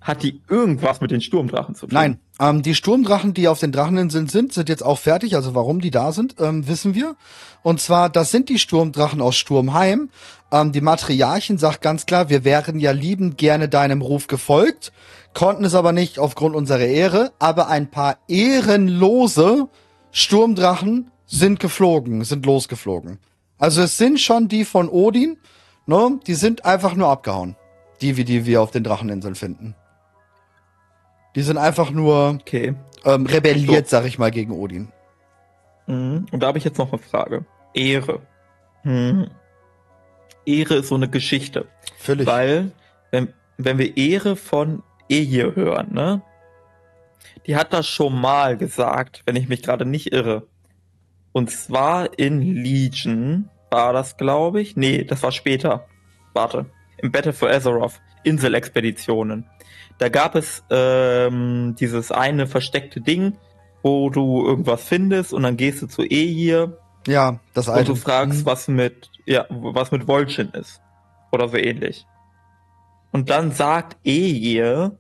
Hat 0.01 0.23
die 0.23 0.41
irgendwas 0.49 1.01
mit 1.03 1.11
den 1.11 1.21
Sturmdrachen 1.21 1.75
zu 1.75 1.87
tun? 1.87 1.95
Nein, 1.95 2.21
ähm, 2.41 2.63
die 2.63 2.75
Sturmdrachen, 2.75 3.35
die 3.35 3.49
auf 3.49 3.61
den 3.61 3.71
Dracheninseln 3.71 4.29
sind, 4.29 4.53
sind 4.53 4.71
jetzt 4.71 4.83
auch 4.83 4.99
fertig. 4.99 5.37
Also 5.37 5.55
warum 5.55 5.81
die 5.81 5.91
da 5.91 6.13
sind, 6.13 6.37
ähm, 6.41 6.67
wissen 6.67 6.95
wir. 6.95 7.17
Und 7.63 7.81
zwar, 7.81 8.09
das 8.09 8.31
sind 8.31 8.49
die 8.49 8.59
Sturmdrachen 8.59 9.21
aus 9.21 9.37
Sturmheim. 9.37 10.09
Ähm, 10.51 10.73
die 10.73 10.81
Matriarchin 10.81 11.59
sagt 11.59 11.83
ganz 11.83 12.07
klar, 12.07 12.31
wir 12.31 12.45
wären 12.45 12.81
ja 12.81 12.93
liebend 12.93 13.37
gerne 13.37 13.69
deinem 13.69 14.01
Ruf 14.01 14.27
gefolgt, 14.27 14.93
konnten 15.35 15.65
es 15.65 15.75
aber 15.75 15.93
nicht 15.93 16.19
aufgrund 16.19 16.57
unserer 16.57 16.81
Ehre. 16.81 17.33
Aber 17.39 17.69
ein 17.69 17.91
paar 17.91 18.17
ehrenlose 18.27 19.69
Sturmdrachen 20.13 21.11
sind 21.27 21.61
geflogen, 21.61 22.25
sind 22.25 22.47
losgeflogen. 22.47 23.19
Also 23.59 23.83
es 23.83 23.99
sind 23.99 24.19
schon 24.19 24.49
die 24.49 24.65
von 24.65 24.89
Odin, 24.89 25.37
ne? 25.85 26.19
Die 26.27 26.35
sind 26.35 26.65
einfach 26.65 26.95
nur 26.95 27.09
abgehauen. 27.09 27.57
Die, 28.01 28.17
wie 28.17 28.25
die 28.25 28.47
wir 28.47 28.63
auf 28.63 28.71
den 28.71 28.83
Dracheninseln 28.83 29.35
finden. 29.35 29.75
Die 31.35 31.43
sind 31.43 31.59
einfach 31.59 31.91
nur 31.91 32.39
okay. 32.41 32.75
ähm, 33.05 33.27
rebelliert, 33.27 33.89
so. 33.89 33.97
sag 33.97 34.07
ich 34.07 34.19
mal, 34.19 34.31
gegen 34.31 34.53
Odin. 34.53 34.93
Mhm. 35.87 36.27
Und 36.31 36.43
da 36.43 36.49
habe 36.49 36.59
ich 36.59 36.65
jetzt 36.65 36.79
noch 36.79 36.93
eine 36.93 37.01
Frage. 37.01 37.45
Ehre. 37.75 38.21
Mhm. 38.83 39.31
Ehre 40.47 40.77
ist 40.77 40.89
so 40.89 40.95
eine 40.95 41.09
Geschichte. 41.09 41.67
Völlig. 41.99 42.27
Weil, 42.27 42.73
wenn, 43.11 43.33
wenn 43.59 43.79
wir 43.79 43.97
Ehre 43.97 44.37
von 44.37 44.83
Eje 45.09 45.55
hören, 45.55 45.93
ne? 45.93 46.23
Die 47.47 47.57
hat 47.57 47.73
das 47.73 47.87
schon 47.89 48.21
mal 48.21 48.57
gesagt, 48.57 49.23
wenn 49.27 49.37
ich 49.37 49.49
mich 49.49 49.63
gerade 49.63 49.85
nicht 49.85 50.13
irre. 50.13 50.47
Und 51.33 51.51
zwar 51.51 52.19
in 52.19 52.41
Legion 52.41 53.49
war 53.71 53.93
das, 53.93 54.17
glaube 54.17 54.61
ich. 54.61 54.77
Nee, 54.77 55.05
das 55.05 55.23
war 55.23 55.33
später. 55.33 55.87
Warte. 56.33 56.67
Im 56.99 57.13
Battle 57.13 57.33
for 57.33 57.51
Azeroth. 57.51 58.01
Inselexpeditionen. 58.25 59.47
Da 60.01 60.09
gab 60.09 60.35
es 60.35 60.65
ähm, 60.71 61.77
dieses 61.79 62.11
eine 62.11 62.47
versteckte 62.47 63.01
Ding, 63.01 63.37
wo 63.83 64.11
du 64.11 64.45
irgendwas 64.47 64.83
findest 64.83 65.33
und 65.33 65.43
dann 65.45 65.57
gehst 65.57 65.83
du 65.83 65.87
zu 65.87 66.03
Ehir 66.03 66.77
ja, 67.07 67.39
das 67.55 67.69
und 67.69 67.75
alte. 67.75 67.93
du 67.93 67.95
fragst, 67.97 68.41
Mhm. 68.41 68.47
was 68.47 68.69
mit, 68.69 69.11
ja, 69.27 69.47
was 69.49 69.91
mit 69.93 70.05
Volchin 70.07 70.51
ist. 70.51 70.81
Oder 71.33 71.49
so 71.49 71.57
ähnlich. 71.57 72.05
Und 73.13 73.31
dann 73.31 73.53
sagt 73.53 73.97
Ehir, 74.05 74.93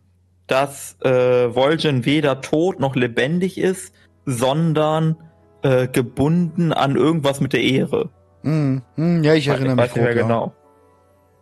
dass 0.47 0.97
äh, 1.03 1.47
Vol'jin 1.47 2.05
weder 2.05 2.41
tot 2.41 2.81
noch 2.81 2.97
lebendig 2.97 3.59
ist, 3.59 3.95
sondern 4.27 5.17
äh, 5.63 5.89
gebunden 5.89 6.73
an 6.73 6.97
irgendwas 6.97 7.41
mit 7.41 7.53
der 7.53 7.63
Ehre. 7.63 8.11
Mhm. 8.43 8.83
Mhm, 8.97 9.23
Ja, 9.25 9.35
ich 9.35 9.49
erinnere 9.49 9.77
mich 9.77 9.85
weiß 9.85 9.95
grob, 9.95 10.05
ja. 10.07 10.13
genau. 10.15 10.55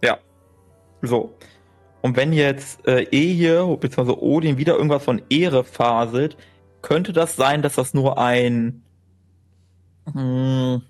Ja. 0.04 0.18
So. 1.02 1.34
Und 2.00 2.16
wenn 2.16 2.32
jetzt 2.32 2.86
äh, 2.86 3.02
Ehir 3.10 3.66
bzw. 3.76 4.12
Odin 4.12 4.58
wieder 4.58 4.74
irgendwas 4.76 5.04
von 5.04 5.20
Ehre 5.30 5.64
faselt, 5.64 6.36
könnte 6.82 7.12
das 7.12 7.36
sein, 7.36 7.60
dass 7.62 7.74
das 7.74 7.92
nur 7.94 8.18
ein 8.18 8.82
mh, 10.12 10.80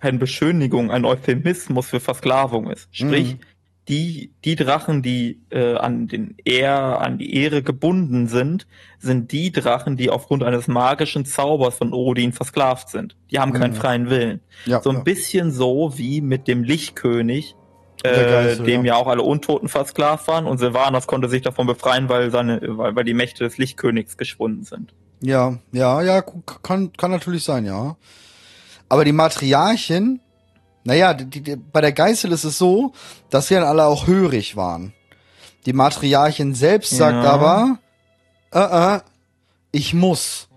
eine 0.00 0.18
Beschönigung, 0.18 0.90
ein 0.90 1.04
Euphemismus 1.04 1.88
für 1.88 2.00
Versklavung 2.00 2.70
ist. 2.70 2.88
Sprich, 2.90 3.34
Mhm. 3.34 3.40
die, 3.88 4.32
die 4.44 4.54
Drachen, 4.56 5.02
die 5.02 5.40
äh, 5.50 5.74
an 5.74 6.06
den 6.06 6.36
Ehr, 6.44 7.00
an 7.00 7.18
die 7.18 7.34
Ehre 7.34 7.62
gebunden 7.62 8.28
sind, 8.28 8.66
sind 8.98 9.32
die 9.32 9.50
Drachen, 9.52 9.96
die 9.96 10.08
aufgrund 10.10 10.42
eines 10.44 10.68
magischen 10.68 11.24
Zaubers 11.24 11.76
von 11.76 11.92
Odin 11.92 12.32
versklavt 12.32 12.88
sind. 12.88 13.16
Die 13.30 13.38
haben 13.40 13.52
keinen 13.52 13.72
Mhm. 13.72 13.76
freien 13.76 14.08
Willen. 14.10 14.40
Ja, 14.64 14.80
So 14.80 14.90
ein 14.90 14.96
ja. 14.98 15.02
bisschen 15.02 15.50
so 15.50 15.92
wie 15.98 16.20
mit 16.20 16.46
dem 16.48 16.62
Lichtkönig, 16.62 17.56
äh, 18.04 18.56
dem 18.56 18.84
ja. 18.84 18.94
ja. 18.94 19.00
auch 19.00 19.06
alle 19.06 19.22
Untoten 19.22 19.68
versklavt 19.68 20.26
waren 20.28 20.46
und 20.46 20.58
Sylvanas 20.58 21.06
konnte 21.06 21.28
sich 21.28 21.42
davon 21.42 21.66
befreien, 21.66 22.08
weil 22.08 22.30
seine, 22.30 22.60
weil, 22.62 22.96
weil 22.96 23.04
die 23.04 23.14
Mächte 23.14 23.44
des 23.44 23.58
Lichtkönigs 23.58 24.16
geschwunden 24.16 24.64
sind. 24.64 24.94
Ja, 25.22 25.58
ja, 25.72 26.02
ja, 26.02 26.22
kann, 26.62 26.92
kann 26.94 27.10
natürlich 27.10 27.44
sein, 27.44 27.64
ja. 27.64 27.96
Aber 28.88 29.04
die 29.04 29.12
Matriarchen, 29.12 30.20
naja, 30.84 31.14
die, 31.14 31.42
die, 31.42 31.56
bei 31.56 31.80
der 31.80 31.92
Geißel 31.92 32.32
ist 32.32 32.44
es 32.44 32.58
so, 32.58 32.92
dass 33.28 33.48
sie 33.48 33.54
dann 33.54 33.64
alle 33.64 33.84
auch 33.84 34.06
hörig 34.06 34.56
waren. 34.56 34.94
Die 35.66 35.74
Matriarchin 35.74 36.54
selbst 36.54 36.90
sagt 36.96 37.22
Ja. 37.22 37.30
aber, 37.30 37.78
äh, 38.52 38.96
äh, 38.96 39.00
ich 39.72 39.94
muss. 39.94 40.48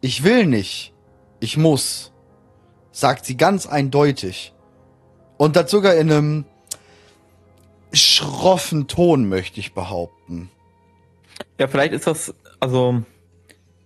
Ich 0.00 0.22
will 0.22 0.46
nicht. 0.46 0.94
Ich 1.40 1.56
muss. 1.56 2.12
Sagt 2.92 3.26
sie 3.26 3.36
ganz 3.36 3.66
eindeutig. 3.66 4.54
Und 5.36 5.56
das 5.56 5.70
sogar 5.70 5.94
in 5.96 6.10
einem 6.10 6.44
schroffen 7.94 8.86
Ton, 8.88 9.28
möchte 9.28 9.60
ich 9.60 9.72
behaupten. 9.74 10.50
Ja, 11.58 11.66
vielleicht 11.68 11.92
ist 11.92 12.06
das, 12.06 12.34
also, 12.60 13.02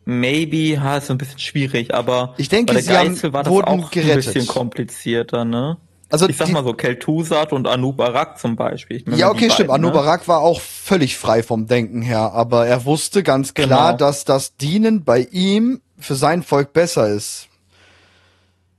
maybe, 0.05 0.81
ha, 0.81 0.97
ist 0.99 1.07
so 1.09 1.15
ein 1.15 1.19
bisschen 1.19 1.39
schwierig, 1.39 1.95
aber 1.95 2.35
Ich 2.39 2.49
denke, 2.49 2.75
bei 2.75 2.81
der 2.81 2.93
Geißel 3.05 3.33
war 3.33 3.43
das 3.43 3.53
wurden 3.53 3.67
auch 3.69 3.85
ein 3.85 3.91
gerettet. 3.91 4.25
bisschen 4.33 4.47
komplizierter, 4.47 5.45
ne? 5.45 5.77
Also 6.11 6.27
Ich 6.27 6.39
sag 6.39 6.49
mal 6.49 6.65
so, 6.65 6.71
Kel'Thuzad 6.71 7.51
und 7.53 7.67
Anubarak 7.67 8.39
zum 8.39 8.57
Beispiel. 8.57 9.05
Ja, 9.15 9.29
okay, 9.31 9.51
stimmt. 9.51 9.69
beiden, 9.69 9.83
ne? 9.83 9.89
Anubarak 9.89 10.27
war 10.27 10.41
auch 10.41 10.61
völlig 10.63 11.19
frei 11.19 11.43
vom 11.43 11.67
Denken 11.67 12.01
her, 12.01 12.33
aber 12.33 12.67
er 12.67 12.87
wusste 12.87 13.23
ganz 13.23 13.53
klar, 13.53 13.89
Genau. 13.93 13.97
dass 13.99 14.25
das 14.25 14.57
Dienen 14.57 15.05
bei 15.05 15.21
ihm 15.31 15.83
für 15.99 16.15
sein 16.15 16.43
Volk 16.43 16.73
besser 16.73 17.09
ist. 17.09 17.49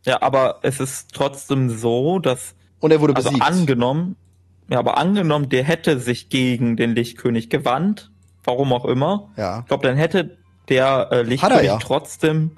Ja, 0.05 0.21
aber 0.23 0.59
es 0.63 0.79
ist 0.79 1.13
trotzdem 1.13 1.69
so, 1.77 2.17
dass 2.19 2.55
Und 2.79 2.91
er 2.91 2.99
wurde 3.01 3.15
Also 3.15 3.29
besiegt. 3.29 3.45
angenommen, 3.45 4.15
ja, 4.69 4.79
aber 4.79 4.97
angenommen, 4.97 5.49
der 5.49 5.63
hätte 5.63 5.99
sich 5.99 6.29
gegen 6.29 6.77
den 6.77 6.95
Lichtkönig 6.95 7.49
gewandt, 7.49 8.11
warum 8.43 8.71
auch 8.73 8.85
immer. 8.85 9.29
ja. 9.37 9.59
Ich 9.59 9.67
glaube, 9.67 9.87
dann 9.87 9.97
hätte 9.97 10.37
der 10.69 11.09
äh, 11.11 11.17
er 11.17 11.23
Lichtkönig 11.23 11.63
ja. 11.63 11.77
trotzdem, 11.77 12.51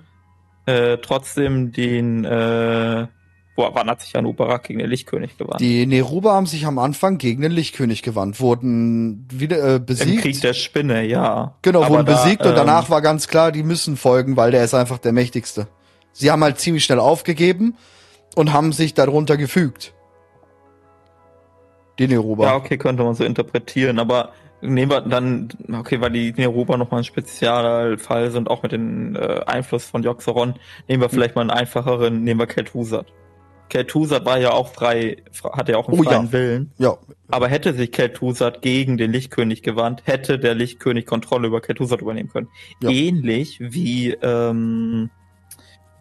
äh, 0.66 0.98
trotzdem 0.98 1.72
den, 1.72 2.26
äh, 2.26 3.08
wo, 3.56 3.70
wann 3.74 3.90
hat 3.90 4.02
sich 4.02 4.16
Anubarak 4.16 4.64
gegen 4.64 4.80
den 4.80 4.90
Lichtkönig 4.90 5.38
gewandt? 5.38 5.62
Die 5.62 5.86
Neruba 5.86 6.34
haben 6.34 6.46
sich 6.46 6.66
am 6.66 6.80
Anfang 6.80 7.18
gegen 7.18 7.42
den 7.42 7.52
Lichtkönig 7.52 8.02
gewandt, 8.02 8.40
wurden 8.40 9.28
wieder 9.32 9.64
äh, 9.64 9.76
Im 9.78 9.86
besiegt. 9.86 10.22
Krieg 10.22 10.42
der 10.42 10.54
Spinne, 10.54 11.06
ja. 11.06 11.56
genau, 11.62 11.84
Aber 11.84 11.96
wurden 11.96 12.06
da, 12.06 12.24
besiegt 12.24 12.42
und 12.44 12.50
ähm, 12.50 12.56
danach 12.56 12.90
war 12.90 13.02
ganz 13.02 13.28
klar, 13.28 13.52
die 13.52 13.64
müssen 13.64 13.98
folgen, 13.98 14.36
weil 14.36 14.52
der 14.52 14.64
ist 14.64 14.74
einfach 14.74 14.98
der 14.98 15.14
mächtigste. 15.14 15.68
Sie 16.14 16.30
haben 16.30 16.44
halt 16.44 16.60
ziemlich 16.60 16.84
schnell 16.84 17.00
aufgegeben 17.00 17.76
und 18.36 18.52
haben 18.54 18.74
sich 18.74 18.94
darunter 18.94 19.38
gefügt. 19.38 19.94
Die 22.02 22.08
Neruba. 22.08 22.46
Ja, 22.46 22.56
okay, 22.56 22.78
könnte 22.78 23.04
man 23.04 23.14
so 23.14 23.24
interpretieren, 23.24 24.00
aber 24.00 24.34
nehmen 24.62 24.92
wir 24.92 25.02
dann, 25.02 25.50
okay, 25.72 26.02
weil 26.02 26.12
die 26.12 26.34
Neruba 26.36 26.76
nochmal 26.78 27.02
ein 27.02 27.04
Spezialfall 27.04 28.32
sind, 28.32 28.50
auch 28.50 28.64
mit 28.64 28.72
dem 28.72 29.16
äh, 29.16 29.42
Einfluss 29.46 29.86
von 29.86 30.02
Joxeron, 30.02 30.56
nehmen 30.88 31.02
wir 31.02 31.08
Hm. 31.10 31.14
vielleicht 31.14 31.36
mal 31.36 31.42
einen 31.42 31.52
einfacheren, 31.52 32.24
nehmen 32.24 32.40
wir 32.40 32.48
Kel'Thuzad. 32.48 33.06
Kel'Thuzad 33.70 34.26
war 34.26 34.38
ja 34.40 34.52
auch 34.52 34.74
frei, 34.74 35.18
hatte 35.54 35.74
ja 35.74 35.78
auch 35.78 35.88
einen 35.88 36.00
Oh 36.00 36.04
ja. 36.04 36.10
freien 36.10 36.32
Willen, 36.32 36.72
ja, 36.78 36.98
aber 37.30 37.48
hätte 37.48 37.74
sich 37.74 37.92
Kel'Thuzad 37.92 38.62
gegen 38.62 38.98
den 38.98 39.12
Lichtkönig 39.12 39.62
gewandt, 39.64 40.02
hätte 40.06 40.40
der 40.40 40.56
Lichtkönig 40.56 41.06
Kontrolle 41.06 41.48
über 41.48 41.60
Kel'Thuzad 41.60 42.02
übernehmen 42.02 42.30
können. 42.30 42.48
Ja. 42.82 42.90
Ähnlich 42.90 43.60
wie 43.62 44.12
ähm, 44.22 45.10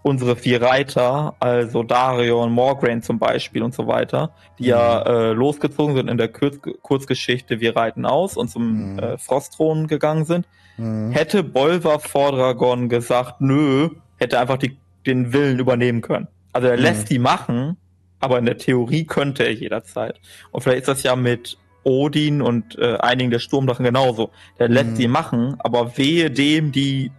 unsere 0.02 0.34
vier 0.36 0.62
Reiter, 0.62 1.34
also 1.40 1.82
Darion, 1.82 2.52
Morgraine 2.52 3.02
zum 3.02 3.18
Beispiel 3.18 3.62
und 3.62 3.74
so 3.74 3.86
weiter, 3.86 4.32
die 4.58 4.66
ja 4.66 5.04
Mhm. 5.06 5.12
äh, 5.12 5.32
losgezogen 5.32 5.94
sind 5.96 6.08
in 6.08 6.16
der 6.18 6.28
Kurz 6.28 6.58
Kurzgeschichte 6.82 7.60
Wir 7.60 7.76
reiten 7.76 8.06
aus 8.06 8.36
und 8.36 8.48
zum 8.48 8.92
Mhm. 8.94 8.98
äh, 8.98 9.18
Frostthron 9.18 9.86
gegangen 9.86 10.24
sind. 10.24 10.48
Mhm. 10.78 11.10
Hätte 11.12 11.42
Bolvar 11.42 12.00
vor 12.00 12.32
Dragon 12.32 12.88
gesagt, 12.88 13.40
nö, 13.40 13.90
hätte 14.16 14.38
einfach 14.40 14.56
die, 14.58 14.78
den 15.06 15.32
Willen 15.32 15.58
übernehmen 15.58 16.00
können. 16.00 16.28
Also 16.52 16.68
er 16.68 16.76
Mhm. 16.76 16.82
lässt 16.82 17.10
die 17.10 17.18
machen, 17.18 17.76
aber 18.20 18.38
in 18.38 18.46
der 18.46 18.56
Theorie 18.58 19.04
könnte 19.04 19.44
er 19.44 19.52
jederzeit. 19.52 20.18
Und 20.50 20.62
vielleicht 20.62 20.80
ist 20.82 20.88
das 20.88 21.02
ja 21.02 21.14
mit 21.16 21.58
Odin 21.82 22.42
und 22.42 22.78
äh, 22.78 22.96
einigen 22.98 23.30
der 23.30 23.38
Sturmdrachen 23.38 23.84
genauso. 23.84 24.30
Der 24.58 24.68
lässt 24.68 24.90
Mhm. 24.92 24.94
die 24.96 25.08
machen, 25.08 25.56
aber 25.60 25.96
wehe 25.96 26.30
dem, 26.30 26.72
die 26.72 27.10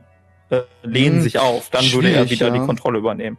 äh, 0.51 0.61
lehnen 0.83 1.17
Mhm. 1.17 1.21
sich 1.23 1.39
auf, 1.39 1.69
dann 1.71 1.91
würde 1.91 2.11
er 2.11 2.29
wieder 2.29 2.47
ja. 2.47 2.53
die 2.53 2.59
Kontrolle 2.59 2.99
übernehmen. 2.99 3.37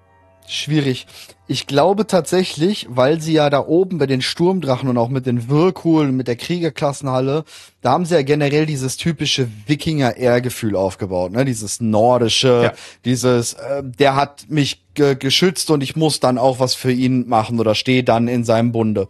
Schwierig. 0.49 1.07
Ich 1.47 1.69
glaube 1.69 2.07
tatsächlich, 2.09 2.87
weil 2.91 3.21
sie 3.21 3.35
ja 3.35 3.49
da 3.49 3.65
oben 3.65 3.99
bei 3.99 4.07
den 4.07 4.23
Sturmdrachen 4.23 4.89
und 4.89 4.99
auch 4.99 5.09
mit 5.09 5.25
den 5.25 5.49
Whirlpool, 5.49 6.11
mit 6.11 6.27
der 6.27 6.35
Kriegerklassenhalle, 6.35 7.45
da 7.81 7.93
haben 7.93 8.05
sie 8.05 8.15
ja 8.17 8.23
generell 8.23 8.67
dieses 8.67 8.97
typische 8.97 9.49
Wikinger-Ehrgefühl 9.67 10.75
aufgebaut, 10.75 11.31
ne? 11.33 11.45
Dieses 11.45 11.81
nordische, 11.81 12.61
Ja. 12.65 12.73
dieses, 13.05 13.55
äh, 13.55 13.83
der 13.85 14.17
hat 14.17 14.47
mich 14.49 14.82
ge 14.95 15.15
geschützt 15.15 15.71
und 15.71 15.83
ich 15.83 15.97
muss 15.97 16.21
dann 16.21 16.39
auch 16.39 16.59
was 16.61 16.75
für 16.75 16.93
ihn 16.93 17.29
machen 17.29 17.59
oder 17.61 17.75
stehe 17.75 18.05
dann 18.05 18.29
in 18.29 18.45
seinem 18.45 18.73
Bunde. 18.73 19.09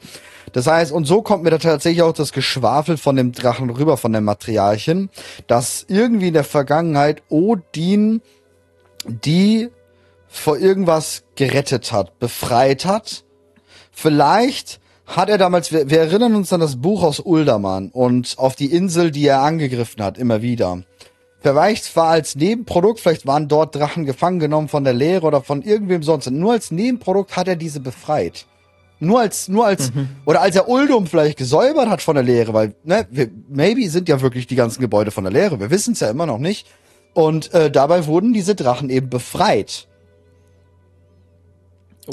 Das 0.52 0.66
heißt, 0.66 0.92
und 0.92 1.06
so 1.06 1.22
kommt 1.22 1.44
mir 1.44 1.50
da 1.50 1.58
tatsächlich 1.58 2.02
auch 2.02 2.12
das 2.12 2.32
Geschwafel 2.32 2.96
von 2.96 3.16
dem 3.16 3.32
Drachen 3.32 3.70
rüber, 3.70 3.96
von 3.96 4.12
dem 4.12 4.24
Materialchen, 4.24 5.10
dass 5.46 5.86
irgendwie 5.88 6.28
in 6.28 6.34
der 6.34 6.44
Vergangenheit 6.44 7.22
Odin 7.28 8.20
die 9.04 9.68
vor 10.28 10.58
irgendwas 10.58 11.24
gerettet 11.34 11.92
hat, 11.92 12.18
befreit 12.18 12.84
hat. 12.84 13.24
Vielleicht 13.90 14.80
hat 15.06 15.28
er 15.28 15.38
damals, 15.38 15.72
wir, 15.72 15.90
wir 15.90 16.00
erinnern 16.00 16.34
uns 16.34 16.52
an 16.52 16.60
das 16.60 16.80
Buch 16.80 17.02
aus 17.02 17.20
Uldaman 17.20 17.90
und 17.90 18.34
auf 18.38 18.56
die 18.56 18.72
Insel, 18.72 19.10
die 19.10 19.26
er 19.26 19.42
angegriffen 19.42 20.02
hat, 20.02 20.16
immer 20.16 20.40
wieder. 20.40 20.82
Vielleicht 21.42 21.94
war 21.96 22.08
als 22.08 22.36
Nebenprodukt, 22.36 23.00
vielleicht 23.00 23.26
waren 23.26 23.48
dort 23.48 23.74
Drachen 23.74 24.04
gefangen 24.04 24.38
genommen 24.38 24.68
von 24.68 24.84
der 24.84 24.92
Lehre 24.92 25.26
oder 25.26 25.42
von 25.42 25.62
irgendwem 25.62 26.02
sonst. 26.02 26.28
Und 26.28 26.38
nur 26.38 26.52
als 26.52 26.70
Nebenprodukt 26.70 27.36
hat 27.36 27.48
er 27.48 27.56
diese 27.56 27.80
befreit. 27.80 28.46
Nur 29.00 29.18
als, 29.18 29.48
nur 29.48 29.66
als, 29.66 29.90
oder 30.24 30.40
als 30.42 30.54
er 30.54 30.68
Uldum 30.68 31.08
vielleicht 31.08 31.36
gesäubert 31.36 31.88
hat 31.88 32.02
von 32.02 32.14
der 32.14 32.22
Lehre, 32.22 32.54
weil, 32.54 32.74
ne, 32.84 33.06
wir, 33.10 33.28
maybe 33.48 33.88
sind 33.90 34.08
ja 34.08 34.20
wirklich 34.20 34.46
die 34.46 34.54
ganzen 34.54 34.80
Gebäude 34.80 35.10
von 35.10 35.24
der 35.24 35.32
Lehre. 35.32 35.58
Wir 35.58 35.70
wissen 35.70 35.94
es 35.94 36.00
ja 36.00 36.08
immer 36.08 36.26
noch 36.26 36.38
nicht. 36.38 36.68
Und 37.12 37.52
äh, 37.52 37.70
dabei 37.70 38.06
wurden 38.06 38.32
diese 38.32 38.54
Drachen 38.54 38.88
eben 38.88 39.10
befreit. 39.10 39.88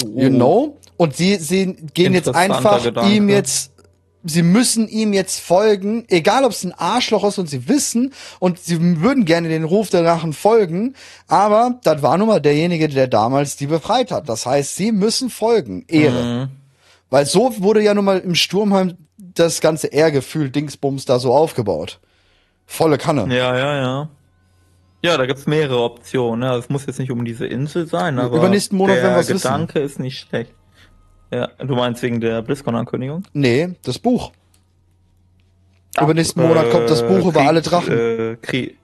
You 0.04 0.30
know? 0.30 0.76
Und 0.96 1.16
sie, 1.16 1.36
sie 1.36 1.76
gehen 1.94 2.12
jetzt 2.12 2.34
einfach 2.34 2.82
Gedanke. 2.82 3.12
ihm 3.12 3.28
jetzt, 3.28 3.72
sie 4.24 4.42
müssen 4.42 4.88
ihm 4.88 5.12
jetzt 5.12 5.40
folgen, 5.40 6.04
egal 6.08 6.44
ob 6.44 6.52
es 6.52 6.64
ein 6.64 6.72
Arschloch 6.72 7.24
ist 7.24 7.38
und 7.38 7.48
sie 7.48 7.68
wissen 7.68 8.12
und 8.38 8.58
sie 8.58 9.00
würden 9.00 9.24
gerne 9.24 9.48
den 9.48 9.64
Ruf 9.64 9.90
der 9.90 10.02
Drachen 10.02 10.32
folgen, 10.32 10.94
aber 11.28 11.80
das 11.84 12.02
war 12.02 12.18
nun 12.18 12.28
mal 12.28 12.40
derjenige, 12.40 12.88
der 12.88 13.08
damals 13.08 13.56
die 13.56 13.66
befreit 13.66 14.10
hat. 14.10 14.28
Das 14.28 14.46
heißt, 14.46 14.76
sie 14.76 14.92
müssen 14.92 15.30
folgen. 15.30 15.84
Ehre. 15.88 16.22
Mhm. 16.22 16.48
Weil 17.08 17.26
so 17.26 17.54
wurde 17.58 17.82
ja 17.82 17.94
nun 17.94 18.04
mal 18.04 18.18
im 18.18 18.34
Sturmheim 18.34 18.96
das 19.18 19.60
ganze 19.60 19.88
Ehrgefühl 19.88 20.50
Dingsbums 20.50 21.04
da 21.04 21.18
so 21.18 21.32
aufgebaut. 21.32 22.00
Volle 22.66 22.98
Kanne. 22.98 23.34
Ja, 23.34 23.56
ja, 23.56 23.76
ja. 23.76 24.08
Ja, 25.02 25.16
da 25.16 25.24
gibt's 25.24 25.46
mehrere 25.46 25.82
Optionen. 25.82 26.42
Ja, 26.42 26.56
es 26.56 26.68
muss 26.68 26.86
jetzt 26.86 26.98
nicht 26.98 27.10
um 27.10 27.24
diese 27.24 27.46
Insel 27.46 27.86
sein, 27.86 28.18
aber 28.18 28.36
Übernächsten 28.36 28.76
Monat 28.76 28.96
der 28.96 29.02
werden 29.04 29.16
wir's 29.16 29.28
wissen. 29.28 29.42
Gedanke 29.42 29.78
ist 29.80 29.98
nicht 29.98 30.18
schlecht. 30.28 30.52
Ja, 31.32 31.46
du 31.58 31.74
meinst 31.76 32.02
wegen 32.02 32.20
der 32.20 32.42
BlizzCon-Ankündigung? 32.42 33.22
Nee, 33.32 33.70
das 33.84 33.98
Buch. 33.98 34.32
Übernächsten 36.00 36.42
Monat 36.46 36.70
kommt 36.70 36.88
das 36.90 37.02
Buch 37.06 37.26
über 37.26 37.42
alle 37.42 37.62
Drachen. 37.62 37.92
Äh, 37.92 38.36
Krieg, 38.40 38.78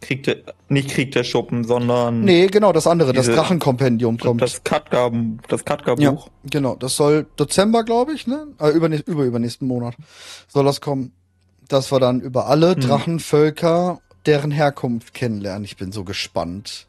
Krieg 0.00 0.22
der, 0.24 0.36
nicht 0.68 0.90
Krieg 0.90 1.12
der 1.12 1.24
Schuppen, 1.24 1.64
sondern 1.64 2.20
Nee, 2.22 2.46
genau, 2.46 2.72
das 2.72 2.86
andere, 2.86 3.12
das 3.12 3.26
Diese- 3.26 3.36
Drachenkompendium 3.36 4.18
kommt. 4.18 4.40
das 4.42 4.62
Katka, 4.64 5.10
das 5.48 5.64
Katka-Buch. 5.64 6.00
ja, 6.02 6.18
genau, 6.50 6.76
das 6.76 6.96
soll 6.96 7.26
Dezember, 7.38 7.82
glaube 7.84 8.12
ich, 8.12 8.26
ne? 8.26 8.46
Äh, 8.60 8.70
über, 8.70 8.88
über 9.06 9.24
übernächsten 9.24 9.66
Monat 9.66 9.94
soll 10.48 10.64
das 10.64 10.80
kommen. 10.80 11.12
Dass 11.68 11.92
wir 11.92 12.00
dann 12.00 12.20
über 12.20 12.46
alle 12.46 12.72
Hm. 12.74 12.80
Drachenvölker 12.80 14.00
deren 14.26 14.50
Herkunft 14.50 15.14
kennenlernen. 15.14 15.64
Ich 15.64 15.76
bin 15.76 15.92
so 15.92 16.02
gespannt. 16.04 16.86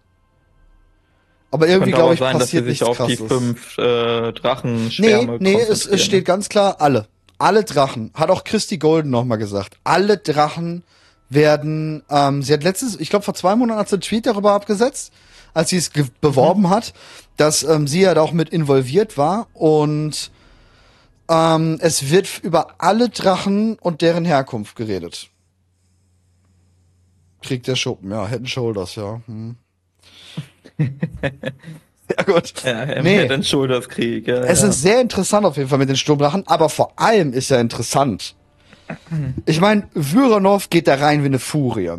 Aber 1.51 1.67
irgendwie, 1.67 1.91
glaube 1.91 2.13
ich, 2.13 2.19
sein, 2.19 2.39
dass 2.39 2.49
sie 2.49 2.61
passiert 2.61 2.65
sich 2.65 2.81
nichts 2.81 2.99
auf 2.99 3.07
die 3.07 3.17
krasses. 3.17 3.27
fünf 3.27 3.77
äh, 3.77 3.81
Nee, 3.81 4.31
Drachenschwärme 4.31 5.37
nee, 5.39 5.59
es, 5.59 5.85
es 5.85 6.03
steht 6.03 6.25
ganz 6.25 6.49
klar 6.49 6.77
alle. 6.79 7.07
Alle 7.37 7.63
Drachen. 7.63 8.11
Hat 8.13 8.29
auch 8.29 8.43
Christy 8.43 8.77
Golden 8.77 9.09
nochmal 9.09 9.37
gesagt. 9.37 9.77
Alle 9.83 10.17
Drachen 10.17 10.83
werden, 11.29 12.03
ähm, 12.09 12.41
sie 12.41 12.53
hat 12.53 12.63
letztes, 12.63 12.99
ich 12.99 13.09
glaube 13.09 13.25
vor 13.25 13.33
zwei 13.33 13.55
Monaten 13.55 13.79
hat 13.79 13.89
sie 13.89 13.95
einen 13.95 14.01
Tweet 14.01 14.25
darüber 14.25 14.53
abgesetzt, 14.53 15.11
als 15.53 15.69
sie 15.69 15.77
es 15.77 15.91
beworben 16.21 16.69
hat, 16.69 16.93
dass 17.37 17.63
ähm, 17.63 17.87
sie 17.87 18.01
ja 18.01 18.13
da 18.13 18.21
auch 18.21 18.31
mit 18.31 18.49
involviert 18.49 19.17
war 19.17 19.47
und 19.53 20.31
ähm, 21.29 21.77
es 21.81 22.09
wird 22.09 22.39
über 22.43 22.75
alle 22.77 23.09
Drachen 23.09 23.77
und 23.79 24.01
deren 24.01 24.25
Herkunft 24.25 24.75
geredet. 24.75 25.29
Krieg 27.41 27.63
der 27.63 27.75
Schuppen, 27.75 28.11
ja, 28.11 28.27
Head 28.27 28.39
and 28.39 28.49
Shoulders, 28.49 28.95
ja. 28.95 29.21
Hm. 29.25 29.55
ja 32.17 32.23
gut. 32.25 32.53
Ja, 32.63 32.83
im 32.83 33.03
Nee. 33.03 33.19
Head 33.19 33.31
and 33.31 33.45
Shoulders 33.45 33.87
Krieg. 33.89 34.27
Ja, 34.27 34.43
Es 34.43 34.61
ja. 34.61 34.69
ist 34.69 34.81
sehr 34.81 35.01
interessant 35.01 35.45
auf 35.45 35.57
jeden 35.57 35.69
Fall 35.69 35.79
mit 35.79 35.89
den 35.89 35.95
Sturmdrachen, 35.97 36.43
aber 36.47 36.69
vor 36.69 36.93
allem 36.99 37.33
ist 37.33 37.49
ja 37.49 37.59
interessant. 37.59 38.35
Ich 39.45 39.61
meine, 39.61 39.87
Vyronov 39.93 40.69
geht 40.69 40.87
da 40.87 40.95
rein 40.95 41.21
wie 41.23 41.27
eine 41.27 41.39
Furie. 41.39 41.91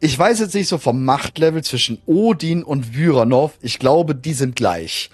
Ich 0.00 0.16
weiß 0.18 0.40
jetzt 0.40 0.54
nicht 0.54 0.68
so 0.68 0.78
vom 0.78 1.04
Machtlevel 1.04 1.64
zwischen 1.64 1.98
Odin 2.06 2.62
und 2.62 2.94
Vyronov. 2.94 3.52
Ich 3.62 3.78
glaube, 3.78 4.14
die 4.14 4.34
sind 4.34 4.54
gleich. 4.54 5.10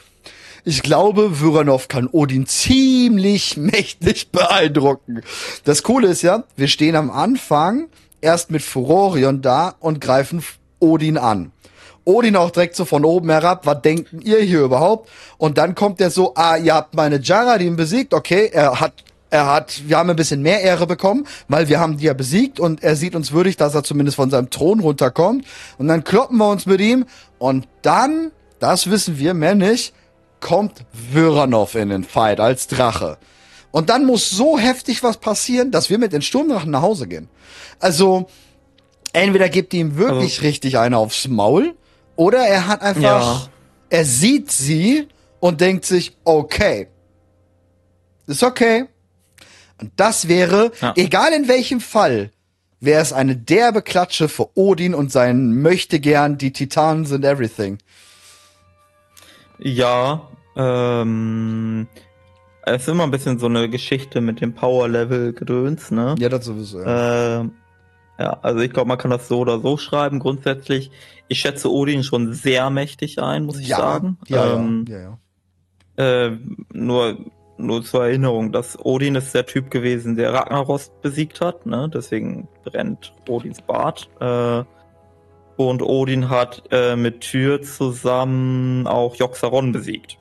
Ich 0.64 0.82
glaube, 0.82 1.40
Vyronov 1.40 1.88
kann 1.88 2.08
Odin 2.10 2.46
ziemlich 2.46 3.56
mächtig 3.56 4.28
beeindrucken. 4.32 5.20
Das 5.64 5.82
Coole 5.82 6.08
ist 6.08 6.22
ja, 6.22 6.44
wir 6.56 6.68
stehen 6.68 6.96
am 6.96 7.10
Anfang 7.10 7.88
erst 8.20 8.50
mit 8.50 8.62
Furorion 8.62 9.40
da 9.40 9.74
und 9.78 10.00
greifen 10.00 10.42
Odin 10.80 11.16
an. 11.18 11.52
Odin 12.04 12.36
auch 12.36 12.50
direkt 12.50 12.76
so 12.76 12.84
von 12.84 13.04
oben 13.04 13.30
herab, 13.30 13.66
was 13.66 13.82
denken 13.82 14.20
ihr 14.20 14.40
hier 14.40 14.60
überhaupt? 14.60 15.08
Und 15.38 15.58
dann 15.58 15.74
kommt 15.74 16.00
er 16.00 16.10
so, 16.10 16.34
ah, 16.34 16.56
ihr 16.56 16.74
habt 16.74 16.94
meine 16.94 17.20
Jaradin 17.20 17.76
besiegt, 17.76 18.12
okay, 18.12 18.50
er 18.52 18.80
hat, 18.80 18.92
er 19.30 19.46
hat, 19.46 19.82
wir 19.86 19.98
haben 19.98 20.10
ein 20.10 20.16
bisschen 20.16 20.42
mehr 20.42 20.60
Ehre 20.60 20.86
bekommen, 20.86 21.26
weil 21.48 21.68
wir 21.68 21.80
haben 21.80 21.96
die 21.96 22.04
ja 22.04 22.12
besiegt 22.12 22.60
und 22.60 22.82
er 22.82 22.94
sieht 22.94 23.14
uns 23.14 23.32
würdig, 23.32 23.56
dass 23.56 23.74
er 23.74 23.84
zumindest 23.84 24.16
von 24.16 24.30
seinem 24.30 24.50
Thron 24.50 24.80
runterkommt. 24.80 25.46
Und 25.78 25.88
dann 25.88 26.04
kloppen 26.04 26.36
wir 26.38 26.48
uns 26.48 26.66
mit 26.66 26.80
ihm 26.80 27.06
und 27.38 27.66
dann, 27.82 28.30
das 28.58 28.90
wissen 28.90 29.18
wir, 29.18 29.34
mehr 29.34 29.54
nicht, 29.54 29.94
kommt 30.40 30.84
Vyranov 30.92 31.74
in 31.74 31.88
den 31.88 32.04
Fight 32.04 32.38
als 32.38 32.66
Drache. 32.66 33.16
Und 33.70 33.90
dann 33.90 34.04
muss 34.04 34.30
so 34.30 34.58
heftig 34.58 35.02
was 35.02 35.16
passieren, 35.16 35.72
dass 35.72 35.90
wir 35.90 35.98
mit 35.98 36.12
den 36.12 36.22
Sturmdrachen 36.22 36.70
nach 36.70 36.82
Hause 36.82 37.08
gehen. 37.08 37.28
Also, 37.80 38.26
entweder 39.12 39.48
gibt 39.48 39.74
ihm 39.74 39.96
wirklich 39.96 40.42
richtig 40.42 40.78
eine 40.78 40.98
aufs 40.98 41.26
Maul, 41.26 41.74
oder 42.16 42.38
er 42.46 42.66
hat 42.68 42.82
einfach, 42.82 43.02
Ja. 43.02 43.48
er 43.90 44.04
sieht 44.04 44.50
sie 44.52 45.08
und 45.40 45.60
denkt 45.60 45.84
sich, 45.84 46.16
okay, 46.24 46.88
ist 48.26 48.42
okay. 48.42 48.86
Und 49.80 49.92
das 49.96 50.28
wäre, 50.28 50.72
Ja. 50.80 50.92
egal 50.96 51.32
in 51.32 51.48
welchem 51.48 51.80
Fall, 51.80 52.30
wäre 52.80 53.02
es 53.02 53.12
eine 53.12 53.36
derbe 53.36 53.82
Klatsche 53.82 54.28
für 54.28 54.48
Odin 54.56 54.94
und 54.94 55.10
sein 55.10 55.60
möchte 55.62 56.00
gern, 56.00 56.38
die 56.38 56.52
Titanen 56.52 57.06
sind 57.06 57.24
everything. 57.24 57.78
Ja, 59.58 60.28
ähm, 60.56 61.86
es 62.62 62.82
ist 62.82 62.88
immer 62.88 63.04
ein 63.04 63.10
bisschen 63.10 63.38
so 63.38 63.46
eine 63.46 63.68
Geschichte 63.68 64.20
mit 64.20 64.40
dem 64.40 64.54
Power-Level-Gedöns, 64.54 65.90
ne? 65.90 66.14
Ja, 66.18 66.28
das 66.28 66.44
sowieso. 66.44 66.80
Ja. 66.82 67.40
Ähm, 67.40 67.52
ja, 68.18 68.38
also 68.42 68.60
ich 68.60 68.72
glaube, 68.72 68.88
man 68.88 68.98
kann 68.98 69.10
das 69.10 69.28
so 69.28 69.40
oder 69.40 69.58
so 69.58 69.76
schreiben. 69.76 70.20
Grundsätzlich, 70.20 70.90
ich 71.28 71.40
schätze 71.40 71.70
Odin 71.70 72.04
schon 72.04 72.32
sehr 72.32 72.70
mächtig 72.70 73.20
ein, 73.20 73.44
muss 73.44 73.58
ich 73.58 73.68
sagen. 73.68 74.18
ja, 74.28 74.54
ähm, 74.54 74.84
ja, 74.88 74.98
ja. 75.00 75.18
Äh, 75.96 76.38
nur, 76.72 77.18
nur 77.56 77.82
zur 77.82 78.04
Erinnerung, 78.04 78.52
dass 78.52 78.78
Odin 78.84 79.14
ist 79.14 79.34
der 79.34 79.46
Typ 79.46 79.70
gewesen, 79.70 80.16
der 80.16 80.32
Ragnaros 80.32 80.92
besiegt 81.02 81.40
hat, 81.40 81.66
ne? 81.66 81.90
Deswegen 81.92 82.48
brennt 82.64 83.12
Odins 83.28 83.62
Bart. 83.62 84.08
Äh, 84.20 84.64
und 85.56 85.82
Odin 85.82 86.28
hat 86.28 86.64
äh, 86.70 86.96
mit 86.96 87.20
Tyr 87.20 87.62
zusammen 87.62 88.86
auch 88.86 89.14
Joxaron 89.14 89.72
besiegt. 89.72 90.18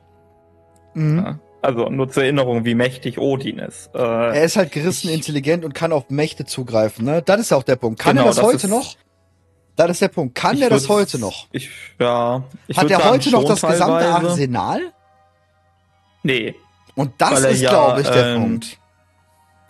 Mhm. 0.94 1.18
Ja. 1.18 1.40
Also 1.64 1.90
nur 1.90 2.10
zur 2.10 2.24
Erinnerung, 2.24 2.66
wie 2.66 2.76
mächtig 2.76 3.18
Odin 3.18 3.58
ist. 3.58 3.90
Äh, 3.96 3.98
Er 4.00 4.44
ist 4.44 4.58
halt 4.58 4.72
gerissen, 4.74 5.08
ich- 5.08 5.16
intelligent 5.16 5.64
und 5.64 5.74
kann 5.74 5.94
auf 5.94 6.10
Mächte 6.10 6.44
zugreifen, 6.46 7.06
ne? 7.06 7.22
Das 7.22 7.40
ist 7.40 7.52
ja 7.52 7.58
auch 7.58 7.64
der 7.64 7.78
Punkt. 7.78 8.00
Kann 8.00 8.16
Genau, 8.18 8.26
er 8.26 8.30
das 8.30 8.36
das 8.36 8.46
heute 8.46 8.68
ist- 8.68 8.70
noch? 8.70 8.96
Das 9.78 9.90
ist 9.90 10.02
der 10.02 10.10
Punkt. 10.10 10.36
Kann 10.36 10.62
er 10.62 10.70
das 10.70 10.88
heute 10.90 11.18
noch? 11.20 11.48
Ich, 11.52 11.70
ja. 12.00 12.44
Ich 12.68 12.78
Hat 12.78 12.92
er 12.92 12.98
sagen, 13.00 13.10
heute 13.10 13.32
noch 13.32 13.44
das 13.46 13.62
gesamte 13.62 14.04
teilweise. 14.04 14.28
Arsenal? 14.30 14.82
Nee, 16.22 16.56
Und 16.96 17.14
das 17.18 17.40
ist, 17.44 17.62
ja, 17.62 17.70
glaube 17.72 18.02
ich, 18.02 18.08
der 18.10 18.26
ähm, 18.36 18.42
Punkt. 18.42 18.78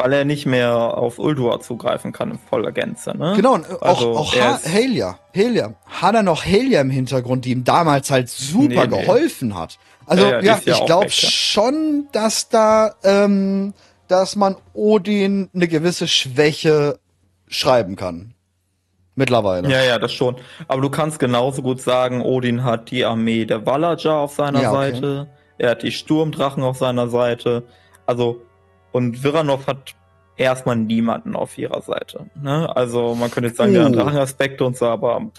Weil 0.04 0.12
er 0.12 0.26
nicht 0.26 0.46
mehr 0.46 0.98
auf 0.98 1.18
Ulduar 1.18 1.62
zugreifen 1.62 2.12
kann 2.12 2.32
in 2.32 2.38
voller 2.38 2.74
Gänze, 2.74 3.18
ne? 3.18 3.34
Genau, 3.38 3.54
und 3.54 3.66
auch, 3.72 3.82
Also, 3.82 4.18
auch 4.18 4.34
er 4.34 4.56
ha 4.56 4.60
Helia. 4.62 5.18
Helia. 5.32 5.76
Hat 5.86 6.14
er 6.14 6.24
noch 6.24 6.44
Helia 6.44 6.82
im 6.82 6.90
Hintergrund, 6.90 7.46
die 7.46 7.52
ihm 7.52 7.64
damals 7.64 8.12
halt 8.12 8.28
super 8.28 8.68
Nee, 8.68 8.88
nee. 8.88 9.00
geholfen 9.02 9.58
hat? 9.58 9.80
Also, 10.06 10.26
Ja, 10.26 10.42
ja, 10.42 10.42
ja, 10.42 10.60
ich 10.66 10.74
auch 10.74 10.86
glaube 10.86 11.10
schon, 11.10 12.10
dass 12.12 12.50
da, 12.50 12.96
ähm, 13.06 13.74
dass 14.10 14.36
man 14.36 14.58
Odin 14.74 15.50
eine 15.56 15.70
gewisse 15.70 16.10
Schwäche 16.10 17.00
schreiben 17.48 17.96
kann. 17.96 18.34
Mittlerweile. 19.16 19.70
Ja, 19.70 19.84
ja, 19.84 20.00
das 20.00 20.12
schon. 20.12 20.36
Aber 20.68 20.82
du 20.82 20.90
kannst 20.90 21.20
genauso 21.20 21.62
gut 21.62 21.80
sagen, 21.82 22.22
Odin 22.22 22.66
hat 22.66 22.92
die 22.92 23.06
Armee 23.06 23.46
der 23.46 23.66
Valager 23.66 24.16
auf 24.16 24.34
seiner 24.34 24.62
Ja, 24.64 24.72
okay. 24.74 24.92
Seite. 24.92 25.28
Er 25.60 25.70
hat 25.72 25.84
die 25.84 25.92
Sturmdrachen 25.94 26.62
auf 26.62 26.78
seiner 26.78 27.08
Seite. 27.08 27.64
Also, 28.06 28.42
und 28.94 29.24
Viranov 29.24 29.68
hat 29.68 29.96
erstmal 30.38 30.78
niemanden 30.78 31.36
auf 31.36 31.58
ihrer 31.58 31.82
Seite. 31.82 32.28
Ne? 32.42 32.74
Also, 32.76 33.14
man 33.16 33.30
könnte 33.30 33.50
jetzt 33.50 33.58
sagen, 33.58 33.74
ja, 33.74 33.86
Oh. 33.88 33.92
Drachenaspekte 33.92 34.64
und 34.64 34.78
so, 34.78 34.86
aber 34.86 35.30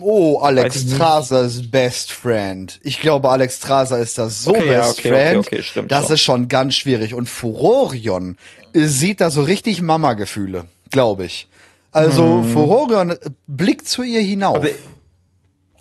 Oh, 0.00 0.38
Alex. 0.38 0.86
Traser 0.96 1.42
ist 1.42 1.70
Best 1.70 2.12
Friend. 2.12 2.80
Ich 2.82 3.00
glaube, 3.00 3.28
Alex 3.28 3.60
Traser 3.60 3.98
ist 3.98 4.16
das 4.16 4.44
so 4.44 4.50
okay, 4.52 4.72
ja, 4.72 4.78
Best 4.80 4.98
okay, 4.98 5.08
Friend. 5.08 5.38
okay, 5.38 5.56
okay, 5.56 5.62
stimmt. 5.62 5.92
Das 5.92 6.06
schon. 6.06 6.14
ist 6.14 6.20
schon 6.22 6.48
ganz 6.48 6.74
schwierig. 6.74 7.14
Und 7.14 7.28
Furorion 7.28 8.36
sieht 8.72 9.20
da 9.20 9.30
so 9.30 9.42
richtig 9.42 9.82
Mama-Gefühle, 9.82 10.64
glaube 10.90 11.24
ich. 11.26 11.48
Also 11.90 12.42
Furorion 12.42 13.10
äh, 13.10 13.16
blickt 13.46 13.86
zu 13.86 14.02
ihr 14.02 14.20
hinauf. 14.20 14.56
Also, 14.62 14.68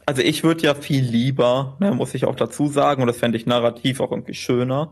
also 0.06 0.22
ich 0.22 0.44
würde 0.44 0.64
ja 0.64 0.76
viel 0.76 1.04
lieber, 1.04 1.78
ne, 1.80 1.92
muss 1.94 2.14
ich 2.14 2.26
auch 2.26 2.36
dazu 2.36 2.68
sagen, 2.68 3.02
und 3.02 3.08
das 3.08 3.18
fände 3.18 3.38
ich 3.38 3.46
narrativ 3.46 4.02
auch 4.02 4.12
irgendwie 4.12 4.34
schöner, 4.34 4.92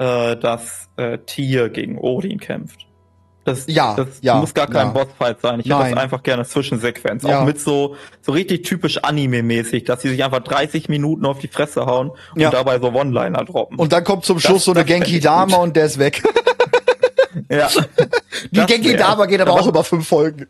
äh, 0.00 0.36
dass 0.36 0.88
äh, 0.96 1.18
Tyr 1.18 1.68
gegen 1.68 1.98
Odin 1.98 2.40
kämpft. 2.40 2.86
Das, 3.44 3.64
Ja, 3.68 3.94
das 3.94 4.08
ja, 4.20 4.34
muss 4.36 4.52
gar 4.52 4.66
kein 4.66 4.88
ja. 4.88 4.92
Bossfight 4.92 5.40
sein. 5.40 5.60
Ich 5.60 5.66
hätte 5.66 5.78
Nein. 5.78 5.94
das 5.94 6.02
einfach 6.02 6.22
gerne 6.22 6.44
Zwischensequenz. 6.44 7.22
Ja. 7.22 7.40
Auch 7.40 7.44
mit 7.46 7.58
so, 7.60 7.96
so 8.20 8.32
richtig 8.32 8.62
typisch 8.64 8.98
Anime-mäßig, 9.02 9.84
dass 9.84 10.02
sie 10.02 10.08
sich 10.10 10.22
einfach 10.24 10.40
30 10.40 10.88
Minuten 10.90 11.24
auf 11.24 11.38
die 11.38 11.48
Fresse 11.48 11.86
hauen 11.86 12.10
und 12.34 12.40
Ja. 12.40 12.50
dabei 12.50 12.78
so 12.78 12.88
One-Liner 12.92 13.44
droppen. 13.44 13.78
und 13.78 13.92
dann 13.92 14.04
kommt 14.04 14.24
zum 14.24 14.36
Das- 14.36 14.44
Schluss 14.44 14.64
so 14.64 14.72
eine 14.72 14.80
das 14.84 14.90
fänd 14.90 15.04
Genki 15.04 15.18
ich 15.18 15.24
Dama 15.24 15.56
gut. 15.56 15.64
und 15.68 15.76
der 15.76 15.86
ist 15.86 15.98
weg. 15.98 16.22
ja. 17.50 17.68
Die 18.50 18.56
Das 18.56 18.66
Genki 18.66 18.90
wär- 18.90 18.96
Dama 18.98 19.26
geht 19.26 19.40
aber 19.40 19.52
aber- 19.52 19.60
auch 19.60 19.66
über 19.66 19.84
fünf 19.84 20.06
Folgen. 20.08 20.46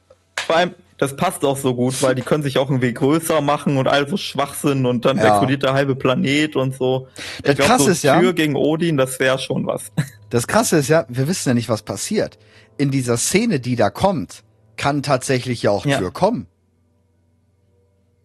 Vor 0.47 0.57
allem, 0.57 0.75
das 1.01 1.17
passt 1.17 1.45
auch 1.45 1.57
so 1.57 1.75
gut, 1.75 2.01
weil 2.03 2.15
die 2.15 2.23
können 2.23 2.43
sich 2.43 2.59
auch 2.59 2.69
irgendwie 2.69 2.93
größer 2.95 3.41
machen 3.41 3.77
und 3.79 3.89
all 3.89 4.07
so 4.09 4.17
schwach 4.17 4.55
sind 4.55 4.85
und 4.87 5.05
dann 5.05 5.17
Ja. 5.17 5.29
explodiert 5.31 5.63
der 5.63 5.73
halbe 5.73 5.97
Planet 5.97 6.55
und 6.57 6.75
so. 6.77 7.09
Das 7.43 7.53
Ich 7.53 7.57
glaub, 7.57 7.69
Krasse 7.69 7.85
so 7.87 7.91
ist 7.91 8.03
ja- 8.05 8.21
Tür 8.21 8.35
gegen 8.35 8.55
Odin, 8.55 8.97
das 8.99 9.19
wäre 9.19 9.39
schon 9.39 9.67
was. 9.67 9.91
Das 10.29 10.47
Krasse 10.47 10.77
ist 10.77 10.89
ja, 10.89 11.07
wir 11.09 11.27
wissen 11.27 11.49
ja 11.49 11.55
nicht, 11.55 11.69
was 11.69 11.83
passiert. 11.83 12.39
In 12.77 12.91
dieser 12.91 13.17
Szene, 13.17 13.59
die 13.61 13.75
da 13.77 13.91
kommt, 13.91 14.45
kann 14.77 15.03
tatsächlich 15.03 15.63
ja 15.63 15.71
auch 15.73 15.85
Ja. 15.87 15.99
Tür 15.99 16.13
kommen. 16.13 16.47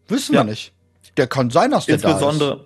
Wissen 0.08 0.36
Ja. 0.36 0.42
wir 0.42 0.52
nicht. 0.52 0.74
Der 1.18 1.28
kann 1.28 1.50
sein, 1.50 1.72
dass 1.72 1.86
der 1.86 1.98
da 1.98 2.10
ist. 2.10 2.14
Insbesondere, 2.14 2.66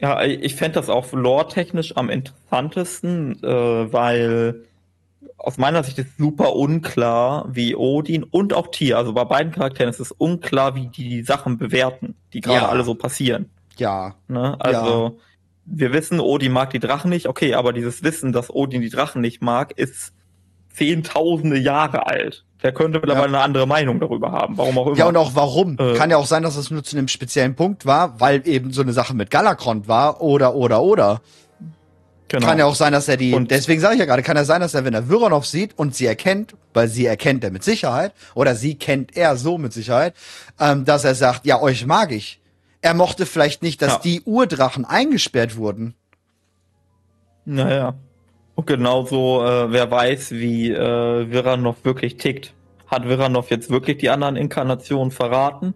Ja, 0.00 0.22
ich 0.22 0.56
fände 0.56 0.74
das 0.74 0.88
auch 0.90 1.12
lore-technisch 1.12 1.96
am 1.96 2.10
interessantesten, 2.10 3.42
äh, 3.42 3.92
weil 3.92 4.64
aus 5.36 5.58
meiner 5.58 5.82
Sicht 5.84 5.98
ist 5.98 6.16
super 6.18 6.54
unklar, 6.56 7.46
wie 7.50 7.74
Odin 7.76 8.22
und 8.24 8.52
auch 8.52 8.68
Tyr, 8.68 8.98
also 8.98 9.12
bei 9.12 9.24
beiden 9.24 9.52
Charakteren 9.52 9.90
ist 9.90 10.00
es 10.00 10.12
unklar, 10.12 10.74
wie 10.74 10.88
die, 10.88 11.08
die 11.08 11.22
Sachen 11.22 11.58
bewerten, 11.58 12.14
die 12.32 12.40
gerade 12.40 12.60
Ja. 12.62 12.68
alle 12.68 12.84
so 12.84 12.94
passieren. 12.94 13.50
Ja. 13.76 14.14
Ne? 14.28 14.56
Also 14.60 15.18
wir 15.66 15.92
wissen, 15.92 16.20
Odin 16.20 16.52
mag 16.52 16.70
die 16.70 16.78
Drachen 16.78 17.10
nicht, 17.10 17.26
okay, 17.28 17.54
aber 17.54 17.72
dieses 17.72 18.02
Wissen, 18.02 18.32
dass 18.32 18.50
Odin 18.54 18.80
die 18.82 18.90
Drachen 18.90 19.20
nicht 19.20 19.42
mag, 19.42 19.72
ist 19.76 20.12
zehntausende 20.74 21.58
Jahre 21.58 22.06
alt. 22.06 22.44
Der 22.62 22.72
könnte 22.72 22.98
mittlerweile 22.98 23.26
eine 23.28 23.40
andere 23.40 23.66
Meinung 23.66 24.00
darüber 24.00 24.32
haben, 24.32 24.56
warum 24.56 24.78
auch 24.78 24.86
immer. 24.86 24.96
Ja, 24.96 25.06
und 25.06 25.16
auch 25.16 25.32
warum. 25.34 25.76
Äh. 25.78 25.94
Kann 25.94 26.10
ja 26.10 26.16
auch 26.16 26.26
sein, 26.26 26.42
dass 26.42 26.56
es 26.56 26.70
nur 26.70 26.82
zu 26.82 26.96
einem 26.96 27.08
speziellen 27.08 27.54
Punkt 27.54 27.84
war, 27.84 28.20
weil 28.20 28.46
eben 28.48 28.72
so 28.72 28.80
eine 28.80 28.92
Sache 28.92 29.14
mit 29.14 29.30
Galakrond 29.30 29.86
war 29.86 30.22
oder, 30.22 30.54
oder, 30.54 30.82
oder. 30.82 31.20
Genau. 32.38 32.46
Kann 32.48 32.58
ja 32.58 32.66
auch 32.66 32.74
sein, 32.74 32.92
dass 32.92 33.08
er 33.08 33.16
die, 33.16 33.32
Und- 33.34 33.50
deswegen 33.50 33.80
sage 33.80 33.94
ich 33.94 34.00
ja 34.00 34.06
gerade, 34.06 34.22
kann 34.22 34.36
ja 34.36 34.44
sein, 34.44 34.60
dass 34.60 34.74
er, 34.74 34.84
wenn 34.84 34.94
er 34.94 35.08
Vironov 35.08 35.46
sieht 35.46 35.78
und 35.78 35.94
sie 35.94 36.06
erkennt, 36.06 36.54
weil 36.72 36.88
sie 36.88 37.06
erkennt 37.06 37.42
er 37.44 37.50
mit 37.50 37.64
Sicherheit, 37.64 38.12
oder 38.34 38.54
sie 38.54 38.74
kennt 38.76 39.16
er 39.16 39.36
so 39.36 39.58
mit 39.58 39.72
Sicherheit, 39.72 40.14
ähm, 40.60 40.84
dass 40.84 41.04
er 41.04 41.14
sagt, 41.14 41.46
ja, 41.46 41.60
euch 41.60 41.86
mag 41.86 42.12
ich. 42.12 42.40
Er 42.80 42.94
mochte 42.94 43.24
vielleicht 43.26 43.62
nicht, 43.62 43.80
dass 43.82 43.94
Ja. 43.94 43.98
die 44.04 44.20
Urdrachen 44.22 44.84
eingesperrt 44.84 45.56
wurden. 45.56 45.94
Naja. 47.44 47.94
Und 48.54 48.66
genauso, 48.66 49.44
äh, 49.44 49.72
wer 49.72 49.90
weiß, 49.90 50.32
wie 50.32 50.70
äh, 50.70 51.30
Viranov 51.30 51.76
wirklich 51.84 52.16
tickt. 52.16 52.52
Hat 52.86 53.08
Viranov 53.08 53.50
jetzt 53.50 53.70
wirklich 53.70 53.98
die 53.98 54.10
anderen 54.10 54.36
Inkarnationen 54.36 55.10
verraten? 55.10 55.74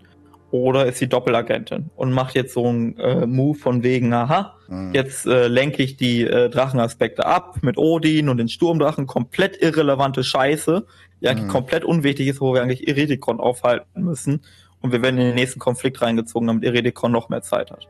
Oder 0.51 0.87
ist 0.87 0.99
sie 0.99 1.09
Doppelagentin 1.09 1.91
und 1.95 2.11
macht 2.13 2.35
jetzt 2.35 2.55
so 2.55 2.67
einen 2.67 2.97
äh, 2.99 3.27
Move 3.27 3.59
von 3.59 3.83
wegen, 3.83 4.13
aha, 4.15 4.55
Hm. 4.69 4.93
jetzt 4.95 5.27
äh, 5.27 5.47
lenke 5.49 5.83
ich 5.83 5.97
die 5.97 6.23
äh, 6.25 6.49
Drachenaspekte 6.49 7.25
ab 7.27 7.57
mit 7.63 7.77
Odin 7.79 8.29
und 8.29 8.39
den 8.39 8.49
Sturmdrachen, 8.49 9.07
komplett 9.07 9.61
irrelevante 9.63 10.25
Scheiße, 10.25 10.87
die 11.21 11.29
eigentlich 11.29 11.47
Mhm. 11.47 11.53
komplett 11.53 11.85
unwichtig 11.85 12.29
ist, 12.29 12.41
wo 12.41 12.55
wir 12.55 12.63
eigentlich 12.63 12.87
Iridikon 12.89 13.41
aufhalten 13.41 14.03
müssen. 14.03 14.43
Und 14.81 14.93
wir 14.93 15.03
werden 15.03 15.19
in 15.19 15.27
den 15.27 15.35
nächsten 15.35 15.59
Konflikt 15.59 16.01
reingezogen, 16.01 16.47
damit 16.47 16.65
Iridikon 16.65 17.13
noch 17.13 17.29
mehr 17.29 17.43
Zeit 17.43 17.71
hat. 17.71 17.87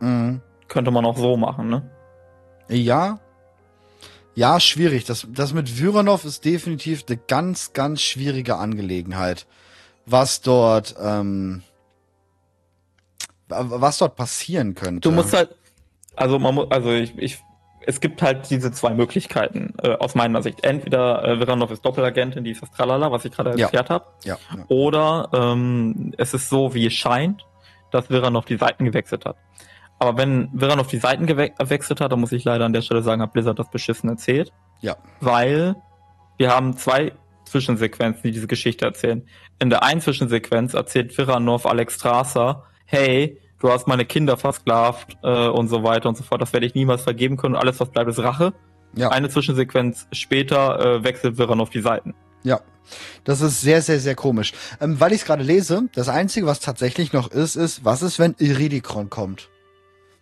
Mhm. 0.00 0.40
Könnte 0.68 0.90
man 0.90 1.04
auch 1.04 1.16
so 1.16 1.36
machen, 1.36 1.68
ne? 1.68 1.90
Ja. 2.68 3.18
Ja, 4.34 4.58
schwierig. 4.60 5.04
Das, 5.04 5.26
das 5.30 5.52
mit 5.52 5.78
Vironov 5.78 6.24
ist 6.24 6.44
definitiv 6.44 7.04
eine 7.08 7.18
ganz, 7.28 7.72
ganz 7.74 8.00
schwierige 8.00 8.56
Angelegenheit. 8.56 9.46
Was 10.06 10.40
dort, 10.40 10.94
ähm, 11.00 11.62
wa- 13.48 13.64
was 13.80 13.98
dort 13.98 14.16
passieren 14.16 14.74
könnte. 14.74 15.00
Du 15.08 15.10
musst 15.12 15.32
halt, 15.34 15.50
also 16.16 16.38
man 16.38 16.54
muss, 16.54 16.70
also 16.70 16.90
ich, 16.92 17.16
ich, 17.18 17.38
es 17.86 18.00
gibt 18.00 18.22
halt 18.22 18.48
diese 18.50 18.70
zwei 18.72 18.90
Möglichkeiten 18.94 19.74
äh, 19.82 19.94
aus 19.96 20.14
meiner 20.14 20.42
Sicht. 20.42 20.64
Entweder 20.64 21.24
äh, 21.24 21.38
Viranov 21.40 21.70
ist 21.70 21.84
Doppelagentin, 21.84 22.44
die 22.44 22.50
ist 22.52 22.62
das 22.62 22.70
Tralala, 22.70 23.10
was 23.10 23.24
ich 23.24 23.32
gerade 23.32 23.50
Ja. 23.58 23.66
erklärt 23.66 23.90
habe, 23.90 24.06
ja, 24.24 24.38
ja. 24.56 24.64
oder 24.68 25.28
ähm, 25.32 26.12
es 26.18 26.34
ist 26.34 26.48
so, 26.48 26.74
wie 26.74 26.86
es 26.86 26.92
scheint, 26.94 27.44
dass 27.90 28.10
Viranov 28.10 28.44
die 28.44 28.56
Seiten 28.56 28.84
gewechselt 28.84 29.24
hat. 29.24 29.36
Aber 29.98 30.18
wenn 30.18 30.48
Viranov 30.52 30.88
die 30.88 30.98
Seiten 30.98 31.26
gewe- 31.26 31.56
gewechselt 31.56 32.00
hat, 32.00 32.10
dann 32.10 32.20
muss 32.20 32.32
ich 32.32 32.44
leider 32.44 32.64
an 32.64 32.72
der 32.72 32.82
Stelle 32.82 33.02
sagen, 33.02 33.22
hat 33.22 33.32
Blizzard 33.32 33.58
das 33.58 33.70
beschissen 33.70 34.08
erzählt. 34.10 34.52
Ja. 34.80 34.96
Weil 35.20 35.76
wir 36.38 36.50
haben 36.50 36.76
zwei 36.76 37.12
Zwischensequenzen, 37.52 38.22
die 38.24 38.32
diese 38.32 38.46
Geschichte 38.46 38.84
erzählen. 38.84 39.26
In 39.58 39.70
der 39.70 39.84
einen 39.84 40.00
Zwischensequenz 40.00 40.74
erzählt 40.74 41.16
Viranov 41.16 41.66
Alex 41.66 41.94
Strasser, 41.94 42.64
hey, 42.84 43.40
du 43.60 43.70
hast 43.70 43.86
meine 43.86 44.04
Kinder 44.04 44.36
versklavt 44.36 45.16
äh, 45.22 45.48
und 45.48 45.68
so 45.68 45.84
weiter 45.84 46.08
und 46.08 46.16
so 46.16 46.24
fort. 46.24 46.42
Das 46.42 46.52
werde 46.52 46.66
ich 46.66 46.74
niemals 46.74 47.02
vergeben 47.02 47.36
können. 47.36 47.54
Alles, 47.54 47.78
was 47.78 47.90
bleibt, 47.90 48.10
ist 48.10 48.18
Rache. 48.18 48.52
Ja. 48.96 49.10
Eine 49.10 49.28
Zwischensequenz 49.28 50.08
später 50.12 50.80
äh, 50.80 51.04
wechselt 51.04 51.38
Viranov 51.38 51.70
die 51.70 51.80
Seiten. 51.80 52.14
Ja, 52.42 52.60
das 53.24 53.40
ist 53.40 53.60
sehr, 53.60 53.82
sehr, 53.82 54.00
sehr 54.00 54.14
komisch. 54.14 54.52
Ähm, 54.80 54.98
weil 55.00 55.12
ich 55.12 55.20
es 55.20 55.24
gerade 55.24 55.42
lese, 55.42 55.88
das 55.94 56.08
Einzige, 56.08 56.46
was 56.46 56.60
tatsächlich 56.60 57.12
noch 57.12 57.30
ist, 57.30 57.56
ist, 57.56 57.84
was 57.84 58.02
ist, 58.02 58.18
wenn 58.18 58.34
Iridikron 58.38 59.10
kommt? 59.10 59.48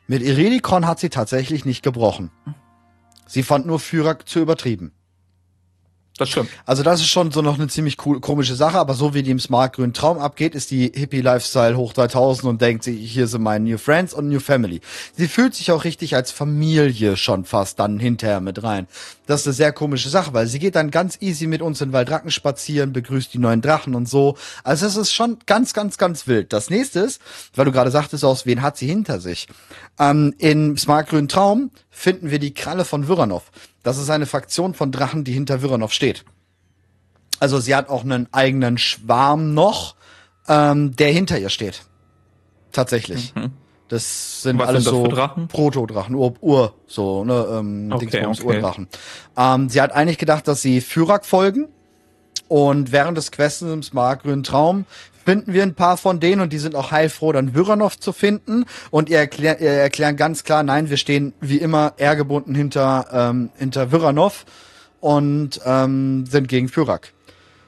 Mit 0.06 0.22
Iridikron 0.22 0.86
hat 0.86 1.00
sie 1.00 1.08
tatsächlich 1.08 1.64
nicht 1.64 1.82
gebrochen. 1.82 2.30
Sie 3.26 3.42
fand 3.42 3.66
nur 3.66 3.78
Führer 3.78 4.18
zu 4.18 4.40
übertrieben. 4.40 4.92
Das 6.20 6.28
stimmt. 6.28 6.50
Also 6.66 6.82
das 6.82 7.00
ist 7.00 7.08
schon 7.08 7.30
so 7.30 7.40
noch 7.40 7.54
eine 7.54 7.68
ziemlich 7.68 7.96
cool, 8.04 8.20
komische 8.20 8.54
Sache, 8.54 8.78
aber 8.78 8.92
so 8.92 9.14
wie 9.14 9.22
die 9.22 9.30
im 9.30 9.40
Smart 9.40 9.74
Grün 9.74 9.94
Traum 9.94 10.18
abgeht, 10.18 10.54
ist 10.54 10.70
die 10.70 10.92
Hippie 10.94 11.22
Lifestyle 11.22 11.78
hoch 11.78 11.94
3000 11.94 12.46
und 12.46 12.60
denkt 12.60 12.84
sich, 12.84 13.10
hier 13.10 13.26
sind 13.26 13.40
meine 13.40 13.64
New 13.64 13.78
Friends 13.78 14.12
und 14.12 14.28
New 14.28 14.38
Family. 14.38 14.82
Sie 15.16 15.28
fühlt 15.28 15.54
sich 15.54 15.72
auch 15.72 15.84
richtig 15.84 16.14
als 16.14 16.30
Familie 16.30 17.16
schon 17.16 17.46
fast 17.46 17.78
dann 17.78 17.98
hinterher 17.98 18.42
mit 18.42 18.62
rein. 18.62 18.86
Das 19.24 19.40
ist 19.40 19.46
eine 19.46 19.54
sehr 19.54 19.72
komische 19.72 20.10
Sache, 20.10 20.34
weil 20.34 20.46
sie 20.46 20.58
geht 20.58 20.74
dann 20.74 20.90
ganz 20.90 21.16
easy 21.22 21.46
mit 21.46 21.62
uns 21.62 21.80
in 21.80 21.94
Waldracken 21.94 22.30
spazieren, 22.30 22.92
begrüßt 22.92 23.32
die 23.32 23.38
neuen 23.38 23.62
Drachen 23.62 23.94
und 23.94 24.06
so. 24.06 24.36
Also 24.62 24.84
es 24.84 24.96
ist 24.96 25.14
schon 25.14 25.38
ganz, 25.46 25.72
ganz, 25.72 25.96
ganz 25.96 26.26
wild. 26.26 26.52
Das 26.52 26.68
nächste 26.68 27.00
ist, 27.00 27.22
weil 27.54 27.64
du 27.64 27.72
gerade 27.72 27.90
sagtest, 27.90 28.26
aus 28.26 28.44
wen 28.44 28.60
hat 28.60 28.76
sie 28.76 28.88
hinter 28.88 29.20
sich? 29.20 29.48
Ähm, 29.98 30.34
in 30.36 30.76
Smart 30.76 31.08
Grün 31.08 31.28
Traum 31.28 31.70
finden 32.00 32.30
wir 32.30 32.38
die 32.38 32.54
Kralle 32.54 32.86
von 32.86 33.08
Viranov. 33.08 33.52
Das 33.82 33.98
ist 33.98 34.08
eine 34.08 34.24
Fraktion 34.24 34.72
von 34.72 34.90
Drachen, 34.90 35.22
die 35.22 35.32
hinter 35.32 35.60
Viranov 35.60 35.92
steht. 35.92 36.24
Also 37.40 37.60
sie 37.60 37.74
hat 37.74 37.90
auch 37.90 38.04
einen 38.04 38.26
eigenen 38.32 38.78
Schwarm 38.78 39.52
noch, 39.52 39.96
ähm, 40.48 40.96
der 40.96 41.12
hinter 41.12 41.38
ihr 41.38 41.50
steht. 41.50 41.82
Tatsächlich. 42.72 43.34
Mhm. 43.34 43.52
Das 43.88 44.42
sind 44.42 44.58
Was 44.58 44.68
alles 44.68 44.84
sind 44.84 44.94
das 44.94 45.02
so? 45.02 45.46
Proto-Drachen, 45.48 46.14
Ur, 46.14 46.34
Ur, 46.40 46.74
so, 46.86 47.22
ne, 47.24 47.46
ähm, 47.52 47.92
Okay, 47.92 48.06
Dingsbums, 48.06 48.40
okay. 48.40 48.56
Urdrachen. 48.56 48.88
Ähm, 49.36 49.68
sie 49.68 49.82
hat 49.82 49.92
eigentlich 49.92 50.16
gedacht, 50.16 50.48
dass 50.48 50.62
sie 50.62 50.80
Fyrak 50.80 51.26
folgen. 51.26 51.68
Und 52.48 52.92
während 52.92 53.18
des 53.18 53.30
Quests 53.30 53.60
im 53.62 53.82
Smartgrünen 53.82 54.42
Traum 54.42 54.86
finden 55.30 55.52
wir 55.52 55.62
ein 55.62 55.76
paar 55.76 55.96
von 55.96 56.18
denen 56.18 56.40
und 56.40 56.52
die 56.52 56.58
sind 56.58 56.74
auch 56.74 56.90
heilfroh, 56.90 57.30
dann 57.30 57.54
Viranov 57.54 57.96
zu 58.00 58.12
finden. 58.12 58.64
Und 58.90 59.08
ihr, 59.08 59.18
erklär, 59.18 59.60
ihr 59.60 59.70
erklären 59.70 60.16
ganz 60.16 60.42
klar, 60.42 60.64
nein, 60.64 60.90
wir 60.90 60.96
stehen 60.96 61.34
wie 61.40 61.58
immer 61.58 61.92
ehrgebunden 61.98 62.52
hinter, 62.52 63.06
ähm, 63.12 63.50
hinter 63.56 63.92
Viranov 63.92 64.44
und 64.98 65.60
ähm, 65.64 66.26
sind 66.26 66.48
gegen 66.48 66.68
Fyrak. 66.68 67.12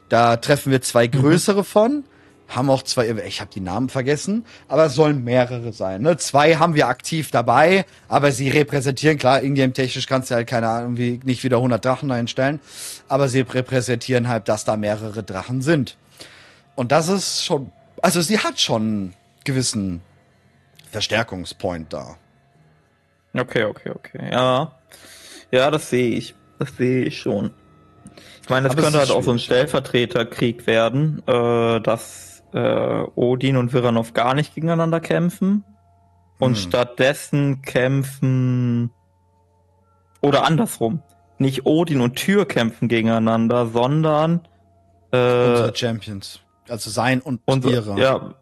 Da 0.08 0.38
treffen 0.38 0.72
wir 0.72 0.82
zwei 0.82 1.06
größere 1.06 1.62
von, 1.62 2.02
haben 2.48 2.68
auch 2.68 2.82
zwei, 2.82 3.08
ich 3.28 3.40
habe 3.40 3.52
die 3.54 3.60
Namen 3.60 3.88
vergessen, 3.88 4.44
aber 4.66 4.86
es 4.86 4.96
sollen 4.96 5.22
mehrere 5.22 5.72
sein. 5.72 6.02
Ne? 6.02 6.16
Zwei 6.16 6.56
haben 6.56 6.74
wir 6.74 6.88
aktiv 6.88 7.30
dabei, 7.30 7.84
aber 8.08 8.32
sie 8.32 8.48
repräsentieren, 8.48 9.18
klar, 9.18 9.40
ingame-technisch 9.40 10.08
kannst 10.08 10.32
du 10.32 10.34
halt 10.34 10.48
keine 10.48 10.68
Ahnung, 10.68 10.96
wie 10.96 11.20
nicht 11.22 11.44
wieder 11.44 11.58
100 11.58 11.84
Drachen 11.84 12.10
einstellen, 12.10 12.58
aber 13.06 13.28
sie 13.28 13.42
repräsentieren 13.42 14.26
halt, 14.26 14.48
dass 14.48 14.64
da 14.64 14.76
mehrere 14.76 15.22
Drachen 15.22 15.62
sind. 15.62 15.96
Und 16.74 16.92
das 16.92 17.08
ist 17.08 17.44
schon, 17.44 17.70
also 18.00 18.20
sie 18.20 18.38
hat 18.38 18.58
schon 18.60 18.82
einen 18.82 19.14
gewissen 19.44 20.00
Verstärkungspoint 20.90 21.92
da. 21.92 22.16
Okay, 23.34 23.64
okay, 23.64 23.90
okay. 23.94 24.30
Ja. 24.30 24.72
Ja, 25.50 25.70
das 25.70 25.90
sehe 25.90 26.10
ich. 26.16 26.34
Das 26.58 26.76
sehe 26.76 27.04
ich 27.04 27.18
schon. 27.20 27.52
Ich 28.42 28.48
meine, 28.50 28.68
es 28.68 28.72
Aber 28.74 28.82
könnte 28.82 28.98
halt 28.98 29.10
auch 29.10 29.22
so 29.22 29.30
ein 29.32 29.38
schwierig. 29.38 29.68
Stellvertreterkrieg 29.68 30.66
werden, 30.66 31.22
äh, 31.26 31.80
dass 31.80 32.42
äh, 32.52 33.02
Odin 33.14 33.56
und 33.56 33.72
Viranov 33.72 34.12
gar 34.14 34.34
nicht 34.34 34.54
gegeneinander 34.54 35.00
kämpfen 35.00 35.64
und 36.38 36.56
Hm. 36.56 36.62
stattdessen 36.62 37.62
kämpfen 37.62 38.90
oder 40.20 40.44
andersrum. 40.44 41.02
Nicht 41.38 41.64
Odin 41.66 42.00
und 42.00 42.16
Tyr 42.16 42.46
kämpfen 42.46 42.88
gegeneinander, 42.88 43.66
sondern 43.66 44.46
äh, 45.12 45.16
Unsere 45.16 45.72
Champions. 45.74 46.40
Also 46.72 46.88
sein 46.90 47.20
und 47.20 47.42
unsere, 47.44 47.74
ihre. 47.74 48.00
ja, 48.00 48.34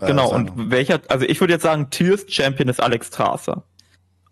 Äh, 0.00 0.06
Genau, 0.06 0.28
seine. 0.28 0.50
und 0.52 0.70
welcher, 0.70 1.00
also 1.08 1.26
ich 1.26 1.38
würde 1.40 1.52
jetzt 1.52 1.64
sagen, 1.64 1.90
Tyrs 1.90 2.24
Champion 2.28 2.68
ist 2.68 2.80
Alex 2.82 3.08
Strasser. 3.08 3.64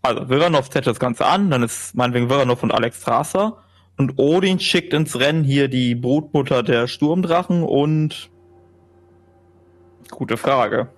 Also 0.00 0.28
Viranov 0.30 0.72
setzt 0.72 0.86
das 0.86 0.98
Ganze 0.98 1.26
an, 1.26 1.50
dann 1.50 1.62
ist 1.62 1.94
meinetwegen 1.94 2.30
Viranov 2.30 2.62
und 2.62 2.72
Alex 2.72 3.02
Strasser. 3.02 3.58
Und 3.98 4.14
Odin 4.18 4.58
schickt 4.58 4.94
ins 4.94 5.18
Rennen 5.18 5.44
hier 5.44 5.68
die 5.68 5.94
Brutmutter 5.94 6.62
der 6.62 6.86
Sturmdrachen 6.86 7.62
und 7.62 8.30
gute 10.10 10.36
Frage. 10.36 10.88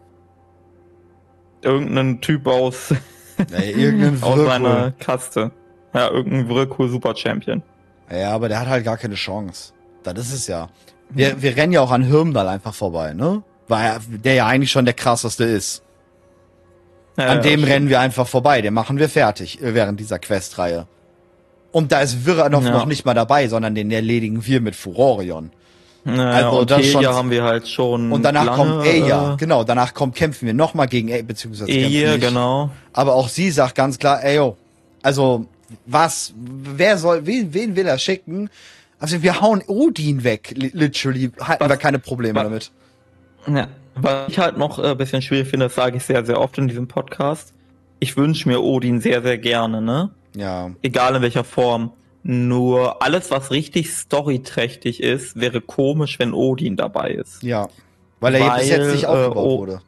Irgendeinen 1.62 2.20
Typ 2.20 2.46
aus, 2.46 2.94
irgendein 3.51 4.22
aus 4.22 4.38
seiner 4.38 4.92
Kaste. 4.92 5.51
Ja, 5.94 6.09
irgendein 6.11 6.48
Whirlpool 6.48 6.88
Super 6.88 7.16
Champion. 7.16 7.62
Ja, 8.12 8.31
aber 8.31 8.48
der 8.48 8.61
hat 8.61 8.68
halt 8.68 8.85
gar 8.85 8.96
keine 8.96 9.14
Chance. 9.16 9.72
Das 10.05 10.18
ist 10.18 10.33
es 10.33 10.46
ja. 10.46 10.68
Wir, 11.11 11.40
wir 11.42 11.57
rennen 11.57 11.73
ja 11.73 11.81
auch 11.81 11.90
an 11.90 12.03
Hirmdall 12.03 12.49
einfach 12.49 12.75
vorbei, 12.75 13.14
ne? 13.14 13.42
Weil 13.66 13.85
er- 13.87 14.01
der 14.09 14.35
ja 14.35 14.47
eigentlich 14.47 14.71
schon 14.71 14.85
der 14.85 14.94
krasseste 14.94 15.44
ist. 15.44 15.83
Ja, 17.16 17.27
An 17.27 17.37
ja, 17.38 17.42
dem 17.42 17.51
stimmt. 17.61 17.66
rennen 17.73 17.88
wir 17.88 18.01
einfach 18.01 18.27
vorbei. 18.29 18.62
Den 18.62 18.75
machen 18.75 18.99
wir 18.99 19.09
fertig 19.09 19.61
äh, 19.62 19.75
während 19.75 19.99
dieser 20.01 20.18
Questreihe. 20.18 20.87
Und 21.73 21.92
da 21.92 22.01
ist 22.01 22.25
Viranov 22.27 22.64
Ja. 22.64 22.71
noch 22.71 22.87
nicht 22.87 23.05
mal 23.05 23.14
dabei, 23.14 23.49
sondern 23.49 23.75
den 23.75 23.90
erledigen 23.90 24.47
wir 24.47 24.61
mit 24.61 24.75
Furorion. 24.77 25.51
Naja, 26.05 26.47
Also 26.47 26.61
und 26.61 26.71
das 26.71 26.81
Telia 26.81 27.03
schon- 27.03 27.14
haben 27.14 27.31
wir 27.31 27.42
halt 27.42 27.68
schon. 27.68 28.12
Und 28.12 28.23
danach 28.23 28.44
lange, 28.47 28.57
kommt 28.57 28.87
Eya, 28.87 29.35
äh, 29.35 29.37
genau, 29.37 29.64
danach 29.64 29.92
kommt 29.92 30.14
kämpfen 30.14 30.47
wir 30.47 30.55
nochmal 30.55 30.87
gegen 30.87 31.09
Eya, 31.09 31.23
beziehungsweise 31.23 31.71
nicht. 31.71 32.21
genau. 32.21 32.71
Aber 32.92 33.14
auch 33.14 33.29
sie 33.29 33.51
sagt 33.51 33.75
ganz 33.75 33.99
klar, 33.99 34.23
ey, 34.25 34.37
yo, 34.37 34.57
also, 35.03 35.47
was, 35.85 36.33
wer 36.37 36.97
soll, 36.97 37.27
wen, 37.27 37.53
wen 37.53 37.77
will 37.77 37.87
er 37.87 37.99
schicken? 37.99 38.49
Also, 38.98 39.22
wir 39.22 39.40
hauen 39.40 39.62
Odin 39.66 40.24
weg, 40.24 40.52
li- 40.56 40.70
literally, 40.74 41.30
halten 41.40 41.62
Was- 41.64 41.68
wir 41.70 41.76
keine 41.76 41.98
Probleme 41.98 42.34
was- 42.38 42.70
damit. 43.46 43.56
Ja. 43.61 43.68
Was 44.00 44.28
ich 44.28 44.38
halt 44.38 44.56
noch 44.58 44.78
äh, 44.78 44.90
ein 44.90 44.96
bisschen 44.96 45.22
schwierig 45.22 45.48
finde, 45.48 45.66
das 45.66 45.74
sage 45.74 45.96
ich 45.96 46.04
sehr, 46.04 46.24
sehr 46.24 46.40
oft 46.40 46.56
in 46.58 46.68
diesem 46.68 46.87
Podcast. 46.88 47.52
Ich 48.00 48.16
wünsche 48.16 48.48
mir 48.48 48.61
Odin 48.62 49.00
sehr, 49.00 49.22
sehr 49.22 49.38
gerne, 49.38 49.80
ne? 49.82 50.11
Ja, 50.37 50.70
Egal 50.82 51.16
in 51.16 51.22
welcher 51.22 51.42
Form. 51.44 51.92
Nur 52.22 53.02
alles, 53.02 53.30
was 53.30 53.50
richtig 53.50 53.92
storyträchtig 53.92 55.02
ist, 55.02 55.40
wäre 55.40 55.61
komisch, 55.61 56.18
wenn 56.18 56.32
Odin 56.34 56.76
dabei 56.76 57.11
ist. 57.11 57.42
ja. 57.42 57.68
Weil 58.20 58.34
er 58.34 58.56
bis 58.58 58.68
jetzt 58.68 58.80
Weil, 58.80 58.92
nicht 58.92 59.04
äh, 59.04 59.06
aufgebaut 59.06 59.37
oh- 59.46 59.58
wurde. 59.61 59.80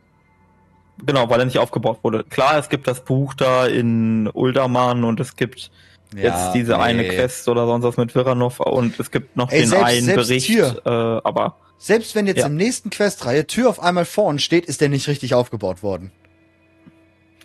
Genau, 1.05 1.29
weil 1.31 1.41
er 1.41 1.47
nicht 1.47 1.59
aufgebaut 1.59 1.99
wurde. 2.03 2.23
Klar, 2.25 2.59
es 2.59 2.69
gibt 2.69 2.87
das 2.87 3.05
Buch 3.05 3.35
da 3.35 3.67
in 3.67 4.29
Uldaman 4.33 5.03
und 5.05 5.19
es 5.19 5.35
gibt 5.35 5.71
jetzt 6.17 6.53
diese 6.55 6.79
eine 6.79 7.03
nee. 7.03 7.09
Quest 7.09 7.49
oder 7.49 7.67
sonst 7.67 7.85
was 7.85 7.97
mit 7.97 8.15
Viranov 8.15 8.61
und 8.61 8.99
es 8.99 9.11
gibt 9.11 9.37
noch 9.37 9.51
Ey, 9.51 9.61
den 9.61 9.69
selbst- 9.71 9.85
einen 9.87 10.05
selbst 10.07 10.29
Bericht, 10.29 10.47
hier. 10.47 10.81
äh, 10.85 10.89
aber 10.91 11.57
Selbst 11.79 12.15
wenn 12.15 12.27
jetzt 12.27 12.41
Ja. 12.41 12.47
im 12.47 12.57
nächsten 12.57 12.91
Questreihe 12.91 13.47
Tür 13.47 13.69
auf 13.71 13.81
einmal 13.81 14.05
vor 14.05 14.25
uns 14.27 14.43
steht, 14.43 14.67
ist 14.67 14.81
der 14.81 14.89
nicht 14.91 15.09
richtig 15.09 15.35
aufgebaut 15.35 15.83
worden. 15.83 16.11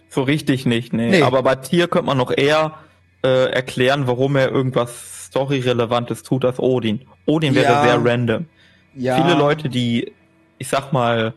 so 0.10 0.24
richtig 0.24 0.66
nicht, 0.66 0.94
nee. 0.94 1.10
Nee. 1.10 1.22
Aber 1.24 1.44
bei 1.44 1.56
Tier 1.56 1.88
könnte 1.90 2.06
man 2.08 2.18
noch 2.18 2.32
eher 2.36 2.76
äh, 3.24 3.50
erklären, 3.52 4.08
warum 4.08 4.36
er 4.36 4.50
irgendwas 4.52 5.26
Story-Relevantes 5.26 6.24
tut 6.24 6.46
als 6.46 6.60
Odin. 6.60 7.06
Odin 7.26 7.54
wäre 7.56 7.66
Ja. 7.74 7.84
sehr 7.84 8.06
random. 8.06 8.46
Ja. 8.94 9.16
Viele 9.22 9.36
Leute, 9.38 9.68
die, 9.68 10.14
ich 10.58 10.68
sag 10.70 10.94
mal, 10.94 11.34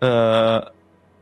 äh, 0.00 0.60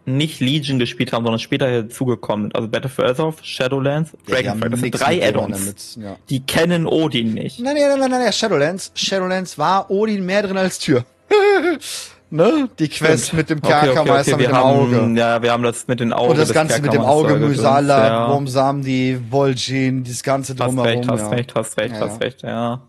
nicht 0.06 0.40
Legion 0.40 0.78
gespielt 0.78 1.12
haben, 1.12 1.24
sondern 1.24 1.38
später 1.38 1.68
hinzugekommen 1.68 2.46
sind, 2.46 2.56
also 2.56 2.68
Battle 2.68 2.90
for 2.90 3.04
Azeroth, 3.04 3.44
Shadowlands, 3.44 4.12
Ja, 4.26 4.50
haben 4.50 4.60
das 4.60 4.80
sind 4.80 4.92
drei 4.92 5.16
mit 5.16 5.24
Add-ons. 5.24 5.98
Ja. 6.00 6.16
Die 6.28 6.40
kennen 6.40 6.86
Odin 6.86 7.34
nicht. 7.34 7.60
Nein, 7.60 7.74
nein, 7.76 7.98
nein, 7.98 8.10
nein, 8.10 8.22
nein, 8.22 8.32
Shadowlands. 8.32 8.92
Shadowlands 8.94 9.58
war 9.58 9.90
Odin 9.90 10.24
mehr 10.26 10.42
drin 10.42 10.56
als 10.56 10.78
Tür. 10.78 11.04
ne? 12.30 12.68
Die 12.78 12.88
Quest 12.88 13.32
mit 13.32 13.48
dem 13.48 13.62
Kerkermeister 13.62 14.32
mit 14.32 14.40
wir 14.40 14.48
dem 14.48 14.56
haben, 14.56 14.78
Auge. 14.78 15.18
Ja, 15.18 15.42
wir 15.42 15.52
haben 15.52 15.62
das 15.62 15.86
mit 15.86 16.00
den 16.00 16.12
Augen. 16.12 16.32
Und 16.32 16.38
das 16.38 16.52
Ganze 16.52 16.80
mit 16.82 16.92
dem 16.92 17.02
Auge, 17.02 17.36
Mysala, 17.36 18.06
ja. 18.06 18.30
Wurmsamen, 18.30 18.82
die 18.82 19.18
Vol'jin, 19.30 20.02
dieses 20.02 20.22
ganze 20.22 20.52
Hast 20.52 20.60
drumherum. 20.60 20.90
recht, 20.90 21.08
hast 21.08 21.20
ja. 21.20 21.28
recht, 21.28 21.54
hast 21.54 21.78
recht, 21.78 21.94
hast 21.94 22.20
recht, 22.20 22.42
ja. 22.42 22.82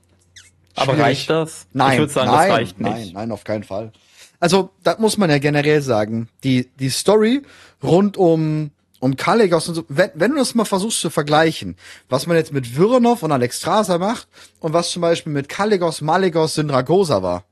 Aber 0.76 0.94
Schwierig. 0.94 1.02
reicht 1.02 1.30
das? 1.30 1.68
Nein, 1.72 1.94
ich 1.94 2.00
würde 2.00 2.12
sagen, 2.14 2.32
nein, 2.32 2.50
das 2.50 2.58
reicht 2.58 2.82
nein, 2.82 2.94
nicht. 3.00 3.14
nein, 3.14 3.32
auf 3.32 3.44
keinen 3.46 3.64
Fall. 3.64 3.94
Also, 4.40 4.72
das 4.84 5.00
muss 5.00 5.18
man 5.18 5.30
ja 5.30 5.40
generell 5.40 5.82
sagen. 5.82 6.30
Die, 6.44 6.70
die 6.80 6.90
Story 6.90 7.42
rund 7.82 8.18
um, 8.18 8.72
um 9.00 9.16
Kaligos 9.16 9.68
und 9.70 9.76
so, 9.76 9.86
wenn, 9.88 10.12
wenn 10.14 10.32
du 10.32 10.38
das 10.38 10.56
mal 10.56 10.66
versuchst 10.66 11.00
zu 11.00 11.10
vergleichen, 11.10 11.76
was 12.10 12.28
man 12.28 12.38
jetzt 12.38 12.54
mit 12.54 12.78
Vironov 12.78 13.24
und 13.24 13.32
Alexstrasza 13.32 13.98
macht 13.98 14.28
und 14.60 14.74
was 14.74 14.92
zum 14.92 15.02
Beispiel 15.02 15.34
mit 15.34 15.50
Kaligos, 15.50 16.02
Maligos, 16.02 16.56
Syndragosa 16.56 17.22
war, 17.24 17.46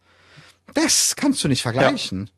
das 0.73 1.15
kannst 1.15 1.43
du 1.43 1.47
nicht 1.47 1.61
vergleichen. 1.61 2.29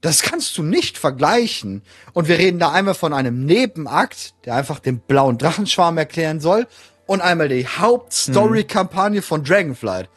Das 0.00 0.22
kannst 0.22 0.56
du 0.56 0.62
nicht 0.62 0.96
vergleichen. 0.96 1.82
Und 2.12 2.28
wir 2.28 2.38
reden 2.38 2.58
da 2.58 2.70
einmal 2.70 2.94
von 2.94 3.12
einem 3.12 3.44
Nebenakt, 3.44 4.34
der 4.44 4.54
einfach 4.54 4.78
den 4.78 5.00
blauen 5.00 5.38
Drachenschwarm 5.38 5.98
erklären 5.98 6.40
soll, 6.40 6.66
und 7.06 7.22
einmal 7.22 7.48
die 7.48 7.66
Hauptstory-Kampagne 7.66 9.22
von 9.22 9.42
Dragonflight. 9.42 10.10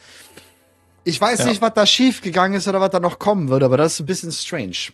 Ich 1.04 1.20
weiß 1.20 1.40
Ja. 1.40 1.46
nicht, 1.46 1.60
was 1.62 1.74
da 1.74 1.84
schief 1.86 2.20
gegangen 2.22 2.54
ist 2.54 2.68
oder 2.68 2.80
was 2.80 2.90
da 2.90 3.00
noch 3.00 3.18
kommen 3.18 3.48
wird, 3.48 3.62
aber 3.62 3.76
das 3.76 3.94
ist 3.94 4.00
ein 4.00 4.06
bisschen 4.06 4.32
strange. 4.32 4.92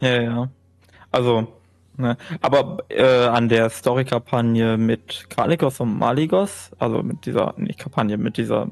Ja, 0.00 0.20
ja. 0.22 0.48
Also, 1.10 1.46
ne. 1.96 2.16
aber 2.40 2.78
äh, 2.88 3.26
an 3.26 3.48
der 3.48 3.70
Story-Kampagne 3.70 4.76
mit 4.76 5.26
Kalikos 5.30 5.78
und 5.80 5.96
Maligos, 5.98 6.70
also 6.78 7.02
mit 7.02 7.26
dieser, 7.26 7.54
nicht 7.58 7.78
Kampagne, 7.78 8.16
mit 8.18 8.36
dieser 8.36 8.68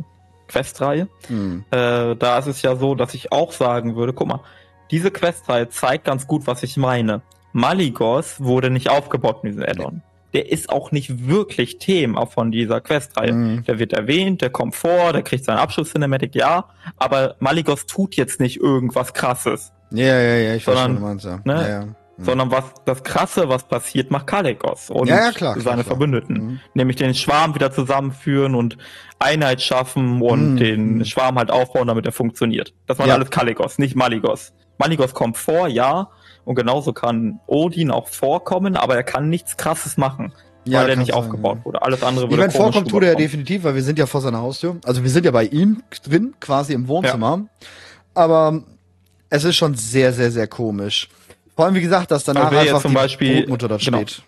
Questreihe, 0.48 1.08
Hm. 1.28 1.64
äh, 1.70 2.16
da 2.16 2.38
ist 2.38 2.46
es 2.46 2.62
ja 2.62 2.74
so, 2.74 2.94
dass 2.96 3.14
ich 3.14 3.30
auch 3.30 3.52
sagen 3.52 3.94
würde, 3.94 4.12
guck 4.12 4.26
mal, 4.26 4.40
diese 4.90 5.12
Questreihe 5.12 5.68
zeigt 5.68 6.04
ganz 6.06 6.26
gut, 6.26 6.46
was 6.48 6.64
ich 6.64 6.76
meine. 6.76 7.22
Maligos 7.52 8.40
wurde 8.40 8.70
nicht 8.70 8.90
aufgebaut 8.90 9.40
in 9.44 9.50
diesem 9.50 9.62
Add-on. 9.64 10.02
Der 10.32 10.50
ist 10.50 10.70
auch 10.70 10.92
nicht 10.92 11.28
wirklich 11.28 11.78
Thema 11.78 12.26
von 12.26 12.50
dieser 12.52 12.80
Questreihe. 12.80 13.32
Mhm. 13.32 13.64
Der 13.64 13.78
wird 13.78 13.92
erwähnt, 13.92 14.42
der 14.42 14.50
kommt 14.50 14.74
vor, 14.76 15.12
der 15.12 15.22
kriegt 15.22 15.44
seinen 15.44 15.58
Abschluss-Cinematic, 15.58 16.34
ja, 16.34 16.66
aber 16.96 17.34
Maligos 17.40 17.86
tut 17.86 18.14
jetzt 18.16 18.38
nicht 18.40 18.60
irgendwas 18.60 19.12
krasses. 19.12 19.72
Ja, 19.92 20.06
ja, 20.20 20.36
ja, 20.36 20.54
ich 20.54 20.66
weiß 20.66 20.74
Sondern, 20.76 20.92
schon, 20.92 20.96
du 20.96 21.08
meinst, 21.08 21.24
ja. 21.24 21.40
ne, 21.44 21.54
ja, 21.54 21.68
ja. 21.68 21.86
sondern 22.18 22.50
was 22.52 22.64
das 22.84 23.02
Krasse, 23.02 23.48
was 23.48 23.66
passiert, 23.66 24.12
macht 24.12 24.28
Kalikos 24.28 24.88
und 24.88 25.08
Ja, 25.08 25.16
ja, 25.16 25.32
klar, 25.32 25.54
klar, 25.54 25.60
seine 25.64 25.82
klar. 25.82 25.96
Verbündeten. 25.96 26.36
Mhm. 26.36 26.60
Nämlich 26.74 26.96
den 26.96 27.14
Schwarm 27.14 27.54
wieder 27.56 27.72
zusammenführen 27.72 28.54
und 28.54 28.78
Einheit 29.18 29.60
schaffen 29.62 30.22
und 30.22 30.54
Mhm. 30.54 30.56
den 30.58 31.04
Schwarm 31.06 31.38
halt 31.38 31.50
aufbauen, 31.50 31.88
damit 31.88 32.06
er 32.06 32.12
funktioniert. 32.12 32.72
Das 32.86 32.98
war 33.00 33.08
alles 33.10 33.30
Kalikos, 33.30 33.78
nicht 33.78 33.96
Maligos. 33.96 34.52
Maligos 34.78 35.12
kommt 35.12 35.36
vor, 35.36 35.66
ja, 35.66 36.08
und 36.50 36.56
genauso 36.56 36.92
kann 36.92 37.38
Odin 37.46 37.92
auch 37.92 38.08
vorkommen, 38.08 38.74
aber 38.74 38.96
er 38.96 39.04
kann 39.04 39.28
nichts 39.28 39.56
Krasses 39.56 39.96
machen, 39.96 40.32
Ja, 40.64 40.80
weil 40.80 40.90
er 40.90 40.96
nicht 40.96 41.12
sein, 41.12 41.16
aufgebaut 41.20 41.58
ja. 41.60 41.64
wurde. 41.64 41.82
Alles 41.82 42.02
andere 42.02 42.24
Ich 42.24 42.30
würde 42.32 42.40
meine, 42.42 42.52
komisch 42.52 42.74
vorkommt 42.74 42.90
tut 42.90 43.04
er 43.04 43.10
ja 43.10 43.14
definitiv, 43.14 43.62
weil 43.62 43.76
wir 43.76 43.84
sind 43.84 44.00
ja 44.00 44.06
vor 44.06 44.20
seiner 44.20 44.40
Haustür. 44.40 44.76
Also 44.84 45.04
wir 45.04 45.10
sind 45.10 45.24
ja 45.24 45.30
bei 45.30 45.44
ihm 45.44 45.84
drin, 46.04 46.34
quasi 46.40 46.72
im 46.72 46.88
Wohnzimmer. 46.88 47.44
Aber 48.14 48.64
es 49.28 49.44
ist 49.44 49.54
schon 49.54 49.76
sehr, 49.76 50.12
sehr, 50.12 50.32
sehr 50.32 50.48
komisch. 50.48 51.08
Vor 51.54 51.66
allem, 51.66 51.76
wie 51.76 51.80
gesagt, 51.82 52.10
dass 52.10 52.24
danach 52.24 52.46
Also 52.46 52.58
einfach 52.58 52.82
zum 52.82 52.90
die 52.90 52.96
Beispiel- 52.96 53.36
Brutmutter 53.42 53.68
da 53.68 53.76
genau. 53.76 53.98
steht. 53.98 54.22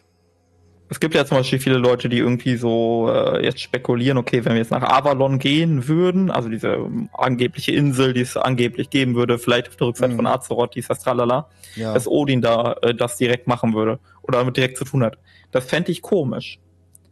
Es 0.92 1.00
gibt 1.00 1.14
ja 1.14 1.24
zum 1.24 1.38
Beispiel 1.38 1.58
viele 1.58 1.78
Leute, 1.78 2.10
die 2.10 2.18
irgendwie 2.18 2.56
so 2.56 3.08
äh, 3.10 3.42
jetzt 3.42 3.60
spekulieren, 3.60 4.18
okay, 4.18 4.44
wenn 4.44 4.52
wir 4.52 4.58
jetzt 4.58 4.70
nach 4.70 4.82
Avalon 4.82 5.38
gehen 5.38 5.88
würden, 5.88 6.30
also 6.30 6.50
diese 6.50 6.68
ähm, 6.74 7.08
angebliche 7.14 7.72
Insel, 7.72 8.12
die 8.12 8.20
es 8.20 8.36
angeblich 8.36 8.90
geben 8.90 9.14
würde, 9.14 9.38
vielleicht 9.38 9.68
auf 9.68 9.76
der 9.76 9.86
Rückseite 9.86 10.12
Mhm. 10.12 10.16
von 10.16 10.26
Azeroth, 10.26 10.74
dies, 10.74 10.88
das 10.88 11.00
Tralala, 11.00 11.48
Ja. 11.76 11.94
dass 11.94 12.06
Odin 12.06 12.42
da 12.42 12.74
äh, 12.82 12.94
das 12.94 13.16
direkt 13.16 13.46
machen 13.46 13.72
würde 13.72 14.00
oder 14.20 14.40
damit 14.40 14.58
direkt 14.58 14.76
zu 14.76 14.84
tun 14.84 15.02
hat. 15.02 15.16
Das 15.50 15.64
fände 15.64 15.90
ich 15.92 16.02
komisch. 16.02 16.58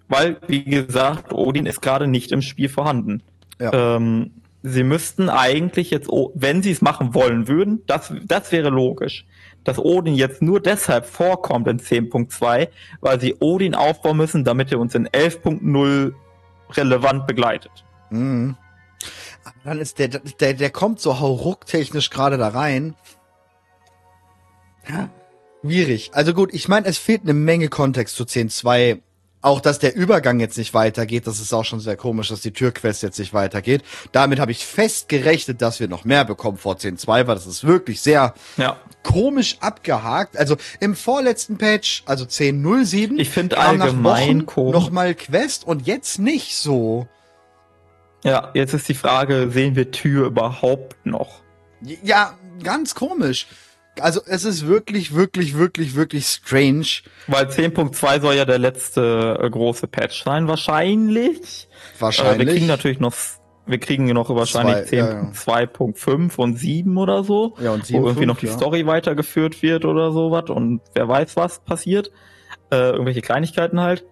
Weil, 0.09 0.37
wie 0.47 0.63
gesagt, 0.65 1.33
Odin 1.33 1.65
ist 1.65 1.81
gerade 1.81 2.07
nicht 2.07 2.33
im 2.33 2.43
Spiel 2.43 2.69
vorhanden. 2.69 3.23
Ja. 3.59 3.97
Ähm, 3.97 4.33
sie 4.63 4.83
müssten 4.85 5.31
eigentlich 5.31 5.91
jetzt, 5.91 6.11
wenn 6.35 6.63
sie 6.63 6.73
es 6.73 6.83
machen 6.83 7.15
wollen 7.15 7.49
würden, 7.49 7.81
das, 7.87 8.13
das 8.27 8.53
wäre 8.53 8.69
logisch. 8.69 9.25
Dass 9.65 9.79
Odin 9.79 10.15
jetzt 10.15 10.41
nur 10.43 10.61
deshalb 10.61 11.07
vorkommt 11.07 11.69
in 11.69 11.79
10.2, 11.79 12.69
weil 13.01 13.21
sie 13.21 13.37
Odin 13.41 13.75
aufbauen 13.75 14.17
müssen, 14.17 14.45
damit 14.45 14.73
er 14.73 14.79
uns 14.79 14.95
in 14.95 15.07
11.0 15.09 16.15
relevant 16.73 17.27
begleitet. 17.27 17.73
Mhm. 18.11 18.57
Aber 19.45 19.55
dann 19.65 19.79
ist 19.79 19.99
der, 19.99 20.09
der, 20.09 20.55
der 20.55 20.71
kommt 20.71 21.01
so 21.01 21.21
haurucktechnisch 21.21 22.11
gerade 22.11 22.39
da 22.39 22.49
rein. 22.49 22.95
Ja. 24.89 25.09
Schwierig. 25.63 26.11
Also 26.15 26.33
gut, 26.33 26.55
ich 26.55 26.69
meine, 26.69 26.87
es 26.87 26.99
fehlt 26.99 27.23
eine 27.23 27.35
Menge 27.35 27.69
Kontext 27.69 28.17
zu 28.17 28.25
10.2. 28.25 29.01
Auch, 29.43 29.61
dass 29.63 29.79
der 29.79 29.97
Übergang 29.97 30.39
jetzt 30.39 30.59
nicht 30.59 30.75
weitergeht, 30.75 31.27
das 31.27 31.41
ist 31.41 31.55
auch 31.55 31.65
schon 31.65 31.81
sehr 31.81 31.97
komisch, 31.97 32.29
dass 32.29 32.43
die 32.43 32.53
Türquest 32.53 33.03
jetzt 33.03 33.19
nicht 33.19 33.33
weitergeht. 33.33 33.83
Damit 34.13 34.39
habe 34.39 34.53
ich 34.53 34.67
fest 34.67 35.09
gerechnet, 35.09 35.63
dass 35.63 35.81
wir 35.81 35.89
noch 35.89 36.05
mehr 36.05 36.27
bekommen 36.27 36.59
vor 36.59 36.75
10.2, 36.77 37.07
weil 37.07 37.35
das 37.37 37.47
ist 37.47 37.65
wirklich 37.67 38.03
sehr 38.03 38.35
Ja. 38.59 38.77
komisch 39.03 39.57
abgehakt. 39.61 40.37
Also 40.37 40.57
im 40.81 40.95
vorletzten 40.95 41.57
Patch, 41.57 42.03
also 42.05 42.27
10.07, 42.27 43.19
Ich 43.19 43.31
finde 43.31 43.57
allgemein 43.57 44.05
Wochen 44.05 44.47
komisch. 44.47 44.73
noch 44.75 44.91
mal 44.91 45.15
Quest 45.15 45.65
und 45.67 45.87
jetzt 45.87 46.19
nicht 46.19 46.55
so. 46.57 47.09
Ja, 48.23 48.51
jetzt 48.53 48.75
ist 48.75 48.87
die 48.91 48.95
Frage, 48.95 49.51
sehen 49.51 49.75
wir 49.75 49.91
Tür 49.91 50.27
überhaupt 50.27 51.07
noch? 51.07 51.41
Ja, 52.03 52.35
ganz 52.63 52.95
komisch. 52.95 53.47
Also 53.99 54.21
es 54.27 54.45
ist 54.45 54.67
wirklich, 54.67 55.15
wirklich, 55.15 55.57
wirklich, 55.59 55.95
wirklich 55.95 56.27
strange. 56.27 56.87
Weil 57.27 57.47
10.2 57.47 58.21
soll 58.21 58.35
ja 58.35 58.45
der 58.45 58.59
letzte 58.59 59.39
äh, 59.43 59.51
große 59.51 59.89
Patch 59.89 60.23
sein, 60.25 60.49
wahrscheinlich. 60.49 61.69
Äh, 61.99 62.01
Wahrscheinlich. 62.01 62.47
wir 62.47 62.55
kriegen 62.55 62.67
natürlich 62.67 63.01
noch, 63.01 63.15
wir 63.67 63.79
kriegen 63.79 64.07
noch 64.07 64.31
wahrscheinlich 64.35 64.89
Zwei, 64.89 64.97
ja, 64.97 65.09
ja. 65.11 65.21
10.2.5 65.33 66.37
und 66.37 66.59
7 66.59 66.97
oder 66.97 67.25
so. 67.25 67.55
ja, 67.61 67.73
und 67.73 67.91
wo 67.93 68.07
irgendwie 68.07 68.23
7.5, 68.25 68.27
noch 68.27 68.39
die 68.39 68.47
ja. 68.47 68.53
Story 68.53 68.87
weitergeführt 68.87 69.63
wird 69.63 69.85
oder 69.85 70.13
sowas 70.13 70.49
und 70.51 70.81
wer 70.95 71.09
weiß, 71.09 71.37
was 71.37 71.61
passiert. 71.61 72.11
Äh, 72.73 72.91
irgendwelche 72.93 73.21
Kleinigkeiten 73.21 73.81
halt. 73.81 74.05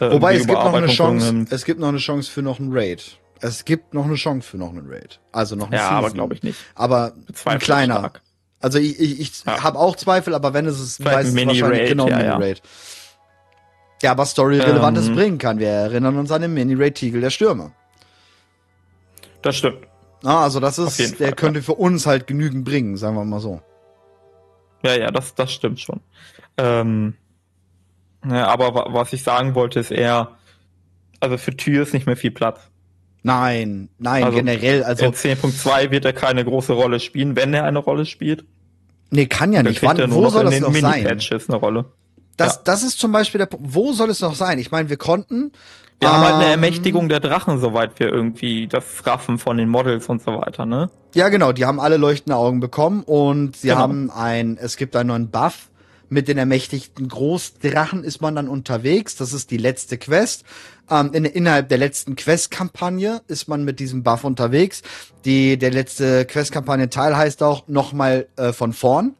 Äh, 0.00 0.10
Wobei 0.10 0.34
es 0.36 0.46
gibt 0.46 0.58
noch 0.58 0.72
eine 0.72 0.86
Chance, 0.86 1.44
es 1.50 1.64
gibt 1.66 1.78
noch 1.80 1.88
eine 1.88 1.98
Chance 1.98 2.30
für 2.30 2.42
noch 2.42 2.58
einen 2.58 2.70
Raid. 2.72 3.18
Es 3.40 3.66
gibt 3.66 3.92
noch 3.92 4.06
eine 4.06 4.14
Chance 4.14 4.48
für 4.48 4.56
noch 4.56 4.70
einen 4.70 4.86
Raid. 4.88 5.20
Also 5.32 5.54
noch 5.56 5.66
eine 5.66 5.76
Ja, 5.76 5.82
Season. 5.82 5.96
aber 5.98 6.10
glaube 6.10 6.34
ich 6.34 6.42
nicht. 6.42 6.58
Aber 6.74 7.12
ein 7.44 7.58
kleiner. 7.58 7.98
stark. 7.98 8.22
Also 8.60 8.78
ich, 8.78 8.98
ich, 8.98 9.20
ich 9.20 9.44
Ja. 9.44 9.62
habe 9.62 9.78
auch 9.78 9.96
Zweifel, 9.96 10.34
aber 10.34 10.54
wenn 10.54 10.66
es 10.66 10.80
ist, 10.80 10.96
Vielleicht 10.96 11.16
weiß 11.18 11.26
es 11.28 11.36
ein 11.36 11.46
wahrscheinlich 11.48 11.88
genau 11.90 12.08
ja, 12.08 12.22
ja. 12.22 12.38
Mini-Raid. 12.38 12.62
Ja, 14.02 14.10
aber 14.12 14.26
Story-Relevantes 14.26 15.08
Ähm. 15.08 15.14
bringen 15.14 15.38
kann. 15.38 15.58
Wir 15.58 15.68
erinnern 15.68 16.16
uns 16.18 16.30
an 16.30 16.42
den 16.42 16.54
Mini-Raid 16.54 16.94
Tiegel 16.94 17.20
der 17.20 17.30
Stürme. 17.30 17.72
Das 19.42 19.56
stimmt. 19.56 19.86
Ah, 20.24 20.42
also 20.44 20.60
das 20.60 20.78
ist, 20.78 20.98
der 21.20 21.28
Fall, 21.28 21.36
könnte 21.36 21.62
für 21.62 21.74
uns 21.74 22.06
halt 22.06 22.26
genügend 22.26 22.64
bringen, 22.64 22.96
sagen 22.96 23.16
wir 23.16 23.24
mal 23.24 23.40
so. 23.40 23.60
Ja, 24.82 24.94
ja, 24.96 25.10
das, 25.10 25.34
das 25.34 25.52
stimmt 25.52 25.80
schon. 25.80 26.00
Ähm, 26.56 27.14
ja, 28.28 28.46
aber 28.48 28.74
wa- 28.74 28.86
was 28.90 29.12
ich 29.12 29.22
sagen 29.22 29.54
wollte, 29.54 29.78
ist 29.78 29.90
eher, 29.90 30.32
also 31.20 31.36
für 31.38 31.54
Tür 31.56 31.82
ist 31.82 31.92
nicht 31.94 32.06
mehr 32.06 32.16
viel 32.16 32.30
Platz. 32.30 32.60
Nein, 33.26 33.88
nein, 33.98 34.22
Also, 34.22 34.36
generell, 34.36 34.84
also, 34.84 35.06
In 35.06 35.12
10.2 35.12 35.90
wird 35.90 36.04
er 36.04 36.12
keine 36.12 36.44
große 36.44 36.72
Rolle 36.72 37.00
spielen, 37.00 37.34
wenn 37.34 37.52
er 37.54 37.64
eine 37.64 37.80
Rolle 37.80 38.06
spielt. 38.06 38.44
nee, 39.10 39.26
kann 39.26 39.52
ja 39.52 39.64
nicht. 39.64 39.82
Wann, 39.82 39.98
wo 40.12 40.28
soll 40.28 40.44
das 40.44 40.60
noch 40.60 40.72
sein? 40.72 41.06
Eine 41.06 41.56
Rolle. 41.56 41.86
Das, 42.36 42.54
Ja. 42.56 42.60
das 42.64 42.82
ist 42.84 43.00
zum 43.00 43.10
Beispiel 43.10 43.38
der 43.40 43.46
Punkt. 43.46 43.66
Wo 43.74 43.92
soll 43.92 44.10
es 44.10 44.20
noch 44.20 44.36
sein? 44.36 44.60
Ich 44.60 44.70
meine, 44.70 44.90
wir 44.90 44.96
konnten. 44.96 45.50
Wir 45.98 46.12
haben 46.12 46.22
halt 46.22 46.34
eine 46.34 46.44
ähm, 46.44 46.50
Ermächtigung 46.52 47.08
der 47.08 47.18
Drachen, 47.20 47.58
soweit 47.58 47.98
wir 47.98 48.08
irgendwie 48.12 48.68
das 48.68 48.84
raffen 49.06 49.38
von 49.38 49.56
den 49.56 49.68
Models 49.70 50.06
und 50.08 50.22
so 50.22 50.30
weiter, 50.32 50.64
ne? 50.66 50.90
Ja, 51.14 51.28
genau, 51.30 51.50
die 51.52 51.64
haben 51.64 51.80
alle 51.80 51.96
leuchtende 51.96 52.36
Augen 52.36 52.60
bekommen 52.60 53.02
und 53.02 53.56
sie 53.56 53.68
Genau. 53.68 53.80
haben 53.80 54.10
ein, 54.10 54.56
es 54.60 54.76
gibt 54.76 54.94
einen 54.94 55.08
neuen 55.08 55.30
Buff. 55.30 55.70
Mit 56.08 56.28
den 56.28 56.38
ermächtigten 56.38 57.08
Großdrachen 57.08 58.04
ist 58.04 58.20
man 58.20 58.36
dann 58.36 58.46
unterwegs. 58.46 59.16
Das 59.16 59.32
ist 59.32 59.50
die 59.50 59.56
letzte 59.56 59.98
Quest. 59.98 60.44
Ähm, 60.90 61.12
in, 61.12 61.24
innerhalb 61.24 61.68
der 61.68 61.78
letzten 61.78 62.14
Quest-Kampagne 62.16 63.20
ist 63.26 63.48
man 63.48 63.64
mit 63.64 63.80
diesem 63.80 64.02
Buff 64.02 64.22
unterwegs. 64.24 64.82
Die, 65.24 65.58
der 65.58 65.70
letzte 65.72 66.24
Quest-Kampagne-Teil 66.26 67.16
heißt 67.16 67.42
auch 67.42 67.66
nochmal 67.68 68.28
äh, 68.36 68.52
von 68.52 68.72
vorn. 68.72 69.14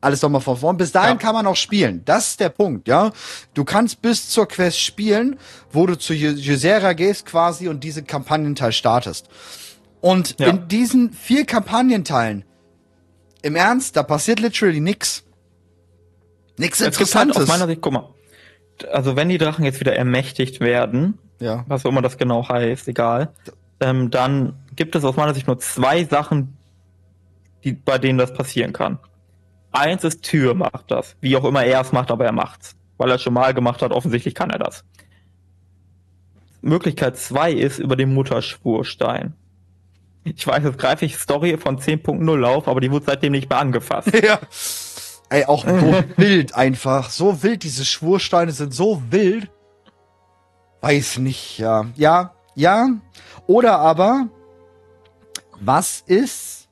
Alles 0.00 0.20
nochmal 0.22 0.40
von 0.40 0.56
vorn. 0.56 0.76
Bis 0.76 0.90
dahin 0.90 1.12
Ja. 1.12 1.16
kann 1.18 1.34
man 1.34 1.46
auch 1.46 1.54
spielen. 1.54 2.02
Das 2.04 2.30
ist 2.30 2.40
der 2.40 2.48
Punkt, 2.48 2.88
ja. 2.88 3.12
Du 3.54 3.62
kannst 3.64 4.02
bis 4.02 4.30
zur 4.30 4.48
Quest 4.48 4.80
spielen, 4.80 5.38
wo 5.70 5.86
du 5.86 5.96
zu 5.96 6.12
Ysera 6.12 6.92
gehst 6.94 7.24
quasi 7.26 7.68
und 7.68 7.84
diesen 7.84 8.04
Kampagnenteil 8.04 8.72
startest. 8.72 9.28
Und 10.00 10.40
Ja. 10.40 10.48
in 10.48 10.66
diesen 10.66 11.12
vier 11.12 11.44
Kampagnenteilen, 11.46 12.44
im 13.42 13.54
Ernst, 13.54 13.94
da 13.96 14.02
passiert 14.02 14.40
literally 14.40 14.80
nix. 14.80 15.22
Nix 16.58 16.80
Es 16.80 16.98
gibt 16.98 17.14
halt 17.14 17.30
aus 17.30 17.36
Interessantes. 17.36 17.48
meiner 17.48 17.66
Sicht, 17.68 17.80
guck 17.80 17.92
mal, 17.92 18.08
also 18.88 19.16
wenn 19.16 19.28
die 19.28 19.38
Drachen 19.38 19.64
jetzt 19.64 19.80
wieder 19.80 19.94
ermächtigt 19.94 20.60
werden, 20.60 21.18
ja. 21.40 21.64
was 21.68 21.84
auch 21.84 21.90
immer 21.90 22.02
das 22.02 22.18
genau 22.18 22.48
heißt, 22.48 22.88
egal, 22.88 23.32
ähm, 23.80 24.10
dann 24.10 24.54
gibt 24.76 24.94
es 24.94 25.04
aus 25.04 25.16
meiner 25.16 25.34
Sicht 25.34 25.46
nur 25.46 25.58
zwei 25.58 26.04
Sachen, 26.04 26.56
die, 27.64 27.72
bei 27.72 27.98
denen 27.98 28.18
das 28.18 28.32
passieren 28.32 28.72
kann. 28.72 28.98
Eins 29.72 30.04
ist 30.04 30.22
Tür 30.22 30.54
macht 30.54 30.90
das, 30.90 31.16
wie 31.20 31.36
auch 31.36 31.44
immer 31.44 31.64
er 31.64 31.80
es 31.80 31.92
macht, 31.92 32.10
aber 32.10 32.24
er 32.24 32.32
macht's. 32.32 32.76
Weil 32.98 33.10
er 33.10 33.16
es 33.16 33.22
schon 33.22 33.34
mal 33.34 33.54
gemacht 33.54 33.82
hat, 33.82 33.90
offensichtlich 33.90 34.34
kann 34.34 34.50
er 34.50 34.58
das. 34.58 34.84
Möglichkeit 36.60 37.16
zwei 37.16 37.52
ist 37.52 37.78
über 37.78 37.96
den 37.96 38.14
Mutterschwurstein. 38.14 39.34
Ich 40.24 40.46
weiß, 40.46 40.62
jetzt 40.62 40.78
greife 40.78 41.04
ich 41.04 41.16
Story 41.16 41.56
von 41.58 41.78
10.0 41.78 42.44
auf, 42.44 42.68
aber 42.68 42.80
die 42.80 42.92
wurde 42.92 43.06
seitdem 43.06 43.32
nicht 43.32 43.50
mehr 43.50 43.58
angefasst. 43.58 44.12
ja. 44.22 44.38
Ey, 45.32 45.44
auch 45.46 45.64
so 45.66 46.04
wild 46.16 46.54
einfach. 46.54 47.10
So 47.10 47.42
wild, 47.42 47.62
diese 47.62 47.84
Schwursteine 47.84 48.52
sind 48.52 48.74
so 48.74 49.02
wild. 49.10 49.50
Weiß 50.82 51.18
nicht, 51.18 51.58
ja. 51.58 51.86
Ja, 51.96 52.34
ja. 52.54 52.88
Oder 53.46 53.78
aber, 53.78 54.28
was 55.60 56.00
ist, 56.04 56.68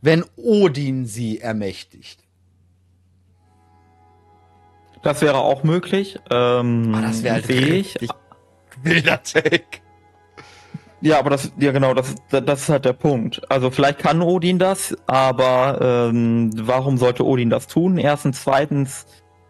wenn 0.00 0.24
Odin 0.36 1.06
sie 1.06 1.40
ermächtigt? 1.40 2.20
Das 5.02 5.20
wäre 5.20 5.38
auch 5.38 5.62
möglich. 5.62 6.18
Ähm, 6.30 6.94
Ah, 6.94 7.02
das 7.02 7.22
wäre 7.22 7.34
halt 7.34 7.46
sehe 7.46 7.74
ich. 7.74 7.96
wilder 8.82 9.22
Take. 9.22 9.80
Ja, 11.02 11.18
aber 11.18 11.30
das, 11.30 11.52
ja 11.58 11.72
genau, 11.72 11.92
das, 11.94 12.14
das 12.30 12.62
ist 12.62 12.68
halt 12.68 12.84
der 12.86 12.94
Punkt. 12.94 13.42
Also 13.50 13.70
vielleicht 13.70 13.98
kann 13.98 14.22
Odin 14.22 14.58
das, 14.58 14.96
aber 15.06 16.08
ähm, 16.10 16.50
warum 16.56 16.96
sollte 16.96 17.24
Odin 17.24 17.50
das 17.50 17.66
tun? 17.66 17.98
Erstens, 17.98 18.42
zweitens, 18.42 19.06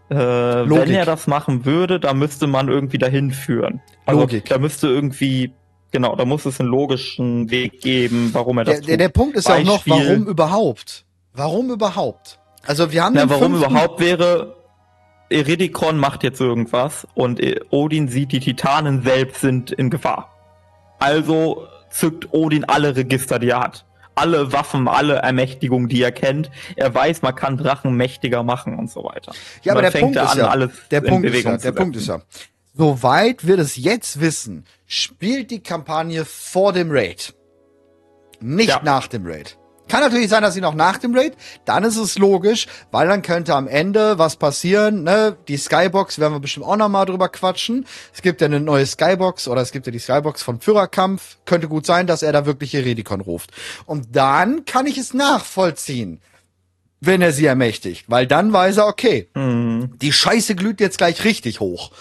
äh, 0.09 0.17
wenn 0.17 0.91
er 0.91 1.05
das 1.05 1.27
machen 1.27 1.65
würde, 1.65 2.01
da 2.01 2.15
müsste 2.15 2.47
man 2.47 2.69
irgendwie 2.69 2.99
dahin 2.99 3.31
führen. 3.31 3.81
Also 4.07 4.23
Logik. 4.23 4.45
da 4.47 4.59
müsste 4.59 4.89
irgendwie, 4.89 5.53
genau, 5.93 6.17
da 6.17 6.25
muss 6.25 6.47
es 6.47 6.59
einen 6.61 6.69
logischen 6.69 7.51
Weg 7.51 7.81
geben, 7.81 8.31
warum 8.33 8.59
er 8.59 8.65
das 8.65 8.75
Der, 8.75 8.81
tut. 8.81 8.89
der, 8.91 8.97
der 8.99 9.09
Punkt 9.09 9.37
ist 9.37 9.49
ja 9.49 9.55
auch 9.57 9.63
noch, 9.65 9.85
Beispiel- 9.85 9.93
warum 10.09 10.27
überhaupt? 10.27 11.05
Warum 11.33 11.71
überhaupt? 11.71 12.41
Also 12.67 12.91
wir 12.91 13.05
haben 13.05 13.15
Na, 13.15 13.31
warum 13.31 13.55
überhaupt 13.55 14.01
wäre, 14.01 14.57
Eridikon 15.31 15.99
macht 15.99 16.23
jetzt 16.25 16.41
irgendwas 16.41 17.07
und 17.15 17.41
äh, 17.41 17.61
Odin 17.71 18.09
sieht, 18.09 18.33
die 18.33 18.41
Titanen 18.41 19.03
selbst 19.03 19.41
sind 19.41 19.71
in 19.71 19.91
Gefahr. 19.91 20.33
Also 20.99 21.67
zückt 21.91 22.33
Odin 22.33 22.65
alle 22.65 22.97
Register, 22.97 23.39
die 23.39 23.51
er 23.51 23.61
hat. 23.61 23.85
Alle 24.15 24.53
Waffen, 24.53 24.89
alle 24.89 25.17
Ermächtigungen, 25.17 25.89
die 25.89 26.03
er 26.03 26.11
kennt. 26.13 26.51
Er 26.77 26.95
weiß, 26.95 27.21
man 27.23 27.35
kann 27.35 27.59
Drachen 27.59 27.95
mächtiger 27.97 28.43
machen 28.43 28.79
und 28.79 28.91
so 28.91 29.05
weiter. 29.05 29.33
Ja, 29.63 29.73
aber 29.73 29.83
der 29.83 29.91
Punkt 29.91 30.17
ist 30.17 30.35
ja, 30.37 30.49
alles 30.49 30.71
der 30.91 31.03
Punkt 31.03 31.27
ist 31.29 31.45
ja, 31.45 31.57
der 31.59 31.73
Punkt 31.73 31.97
ist 31.97 32.07
ja, 32.09 32.23
soweit 32.75 33.47
wir 33.47 33.59
das 33.59 33.77
jetzt 33.77 34.21
wissen, 34.21 34.65
spielt 34.87 35.51
die 35.51 35.63
Kampagne 35.63 36.25
vor 36.25 36.73
dem 36.73 36.89
Raid. 36.91 37.35
Nicht 38.41 38.71
Ja. 38.71 38.81
nach 38.83 39.07
dem 39.07 39.27
Raid. 39.27 39.59
Kann 39.89 40.01
natürlich 40.01 40.29
sein, 40.29 40.43
dass 40.43 40.55
sie 40.55 40.61
noch 40.61 40.75
nach 40.75 40.99
dem 40.99 41.15
Raid, 41.17 41.35
dann 41.65 41.85
ist 41.85 41.97
es 41.97 42.19
logisch, 42.19 42.67
weil 42.91 43.07
dann 43.07 43.23
könnte 43.23 43.55
am 43.55 43.69
Ende 43.69 44.19
was 44.19 44.37
passieren, 44.37 45.05
ne? 45.05 45.37
Die 45.47 45.57
Skybox 45.57 46.19
werden 46.19 46.33
wir 46.35 46.41
bestimmt 46.41 46.67
auch 46.67 46.77
noch 46.77 46.89
mal 46.89 47.05
drüber 47.05 47.29
quatschen. 47.29 47.87
Es 48.13 48.21
gibt 48.23 48.41
ja 48.41 48.47
eine 48.47 48.59
neue 48.61 48.85
Skybox 48.87 49.47
oder 49.49 49.61
es 49.61 49.71
gibt 49.71 49.87
ja 49.87 49.93
die 49.93 49.99
Skybox 50.01 50.43
von 50.43 50.61
Führerkampf. 50.61 51.37
Könnte 51.45 51.69
gut 51.69 51.87
sein, 51.87 52.07
dass 52.07 52.23
er 52.23 52.33
da 52.33 52.47
wirklich 52.47 52.75
Eredikon 52.75 53.21
ruft. 53.21 53.53
Und 53.85 54.17
dann 54.17 54.65
kann 54.65 54.87
ich 54.87 54.99
es 54.99 55.15
nachvollziehen, 55.15 56.21
wenn 57.01 57.23
er 57.23 57.33
sie 57.33 57.47
ermächtigt, 57.47 58.07
weil 58.09 58.27
dann 58.27 58.53
weiß 58.53 58.79
er, 58.79 58.87
okay, 58.89 59.29
Mhm. 59.35 59.93
die 60.01 60.13
Scheiße 60.13 60.55
glüht 60.57 60.81
jetzt 60.81 60.99
gleich 60.99 61.23
richtig 61.25 61.61
hoch. 61.61 61.93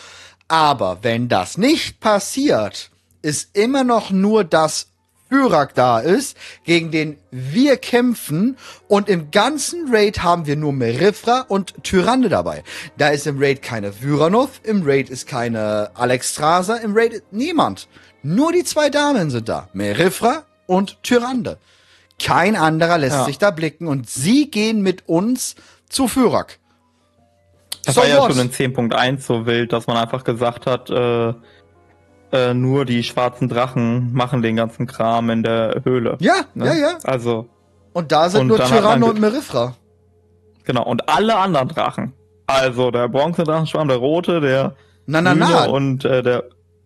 Aber 0.48 1.00
wenn 1.02 1.28
das 1.28 1.58
nicht 1.58 2.00
passiert, 2.00 2.90
ist 3.22 3.56
immer 3.58 3.84
noch 3.84 4.12
nur 4.12 4.44
das 4.44 4.88
Fyrak 5.30 5.74
da 5.74 6.00
ist, 6.00 6.38
gegen 6.66 6.92
den 6.92 7.18
wir 7.32 7.78
kämpfen 7.78 8.58
und 8.88 9.10
im 9.10 9.32
ganzen 9.32 9.94
Raid 9.94 10.22
haben 10.24 10.46
wir 10.46 10.56
nur 10.56 10.72
Merifra 10.72 11.42
und 11.48 11.84
Tyrande 11.84 12.30
dabei. 12.30 12.64
Da 12.98 13.10
ist 13.10 13.26
im 13.26 13.40
Raid 13.40 13.62
keine 13.62 13.92
Vyranov, 14.02 14.62
im 14.64 14.84
Raid 14.86 15.10
ist 15.10 15.28
keine 15.28 15.90
Alexstrasza, 15.96 16.76
im 16.78 16.96
Raid 16.96 17.14
ist 17.14 17.24
niemand. 17.32 17.88
Nur 18.22 18.52
die 18.52 18.64
zwei 18.64 18.90
Damen 18.90 19.30
sind 19.32 19.50
da. 19.50 19.70
Merifra 19.74 20.44
und 20.68 21.02
Tyrande. 21.04 21.58
Kein 22.22 22.56
anderer 22.56 22.98
lässt 22.98 23.16
Ja. 23.18 23.26
sich 23.26 23.38
da 23.38 23.52
blicken 23.52 23.88
und 23.88 24.10
sie 24.10 24.50
gehen 24.50 24.82
mit 24.82 25.08
uns 25.10 25.56
zu 25.90 26.08
Fyrak. 26.08 26.60
Das 27.84 27.96
So 27.96 28.02
war 28.02 28.08
ja 28.08 28.18
what? 28.20 28.32
schon 28.32 28.42
in 28.42 28.52
10.1 28.52 29.22
so 29.22 29.46
wild, 29.46 29.74
dass 29.74 29.86
man 29.88 29.98
einfach 29.98 30.24
gesagt 30.24 30.66
hat, 30.66 30.90
äh, 30.90 31.34
äh, 32.32 32.54
nur 32.54 32.86
die 32.86 33.04
schwarzen 33.04 33.50
Drachen 33.50 34.14
machen 34.14 34.42
den 34.42 34.56
ganzen 34.56 34.88
Kram 34.88 35.30
in 35.30 35.44
der 35.44 35.82
Höhle. 35.84 36.18
Ja, 36.20 36.36
ne? 36.54 36.66
ja, 36.68 36.74
ja. 36.74 36.98
Also, 37.04 37.48
Und 37.94 38.12
da 38.12 38.30
sind 38.30 38.42
Und 38.42 38.48
nur 38.48 38.58
Tyranno 38.60 39.06
ge- 39.08 39.16
und 39.16 39.22
Merifra. 39.22 39.76
genau. 40.64 40.84
Und 40.84 41.08
alle 41.10 41.36
anderen 41.38 41.68
Drachen. 41.70 42.14
Also 42.48 42.92
der 42.92 43.08
Bronzedrachenschwarm, 43.10 43.88
der 43.88 43.98
rote, 43.98 44.40
der 44.42 44.76
Na, 45.08 45.22
na, 45.22 45.34
na. 45.34 45.66
und 45.66 46.06
äh, 46.06 46.22
der 46.22 46.44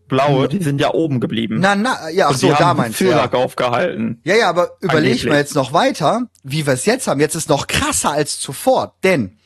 blaue, 0.07 0.47
die 0.47 0.63
sind 0.63 0.79
ja 0.81 0.93
oben 0.93 1.19
geblieben. 1.19 1.57
Na, 1.59 1.75
na, 1.75 2.09
ja, 2.09 2.29
ach 2.29 2.35
so, 2.35 2.49
da 2.49 2.59
haben 2.59 2.77
meinst 2.77 2.99
du. 2.99 3.05
Ja. 3.05 3.31
Aufgehalten. 3.31 4.21
ja, 4.23 4.35
ja, 4.35 4.49
aber 4.49 4.71
überleg 4.81 5.11
Angeblich. 5.11 5.25
mal 5.29 5.37
jetzt 5.37 5.55
noch 5.55 5.71
weiter, 5.73 6.27
wie 6.43 6.65
wir 6.65 6.73
es 6.73 6.85
jetzt 6.85 7.07
haben. 7.07 7.19
Jetzt 7.19 7.35
ist 7.35 7.49
noch 7.49 7.67
krasser 7.67 8.11
als 8.11 8.39
zuvor, 8.39 8.95
denn 9.03 9.37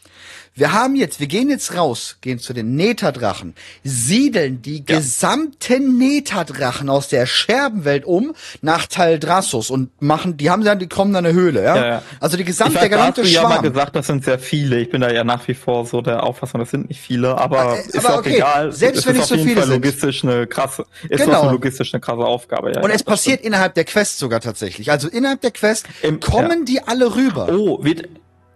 wir 0.55 0.71
haben 0.73 0.95
jetzt, 0.95 1.19
wir 1.19 1.27
gehen 1.27 1.49
jetzt 1.49 1.75
raus, 1.75 2.17
gehen 2.21 2.37
zu 2.39 2.53
den 2.53 2.75
Netadrachen, 2.75 3.55
siedeln 3.83 4.61
die 4.61 4.83
Ja. 4.87 4.97
gesamten 4.97 5.97
Netadrachen 5.97 6.89
aus 6.89 7.07
der 7.07 7.25
Scherbenwelt 7.25 8.05
um 8.05 8.33
nach 8.61 8.85
Taldrassus 8.85 9.69
und 9.69 9.89
machen, 10.01 10.37
die 10.37 10.49
haben 10.49 10.63
dann, 10.63 10.79
die 10.79 10.87
kommen 10.87 11.11
in 11.11 11.17
eine 11.17 11.33
Höhle, 11.33 11.63
ja? 11.63 11.75
Ja, 11.75 11.85
ja. 11.87 12.01
Also 12.19 12.37
die 12.37 12.41
Ich 12.43 12.47
gesamte, 12.47 12.75
weiß, 12.75 12.81
der 12.81 12.89
da 12.89 12.97
hast 13.07 13.15
gesamte 13.15 13.21
du 13.23 13.27
ja 13.35 13.43
mal 13.43 13.49
Schwarm. 13.55 13.63
gesagt, 13.63 13.95
das 13.95 14.07
sind 14.07 14.23
sehr 14.25 14.39
viele. 14.39 14.79
Ich 14.79 14.89
bin 14.89 15.01
da 15.01 15.11
ja 15.11 15.23
nach 15.23 15.47
wie 15.47 15.53
vor 15.53 15.85
so 15.85 16.01
der 16.01 16.23
Auffassung, 16.23 16.59
das 16.59 16.69
sind 16.71 16.87
nicht 16.89 17.01
viele, 17.01 17.37
aber 17.37 17.77
Äh, 17.77 17.87
ist 17.87 17.97
aber 18.05 18.15
auch 18.15 18.19
okay, 18.19 18.35
egal. 18.35 18.71
selbst 18.71 18.99
es 18.99 19.05
wenn 19.07 19.15
nicht 19.17 19.25
so 19.27 19.35
viele 19.37 19.55
Fall 19.61 19.63
sind. 19.69 19.73
logistisch 19.83 20.23
eine 20.23 20.47
krasse, 20.47 20.85
ist 21.09 21.23
Genau. 21.25 21.49
logistisch 21.51 21.93
eine 21.93 22.01
krasse 22.01 22.21
Aufgabe. 22.25 22.73
Ja, 22.73 22.81
Und 22.81 22.91
es 22.91 23.03
passiert 23.03 23.41
innerhalb 23.41 23.73
der 23.75 23.85
Quest 23.85 24.19
sogar 24.19 24.39
tatsächlich. 24.39 24.91
Also 24.91 25.07
innerhalb 25.07 25.41
der 25.41 25.51
Quest 25.51 25.87
Im- 26.01 26.19
kommen 26.19 26.65
die 26.65 26.81
alle 26.83 27.15
rüber. 27.15 27.45
stimmt. 27.45 27.59
Oh, 27.59 27.83
wird, 27.83 28.07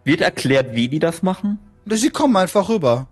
wird 0.03 0.21
erklärt, 0.21 0.75
wie 0.75 0.87
die 0.89 0.99
das 0.99 1.23
machen? 1.23 1.59
Sie 1.95 2.09
kommen 2.09 2.35
einfach 2.37 2.67
rüber. 2.69 3.07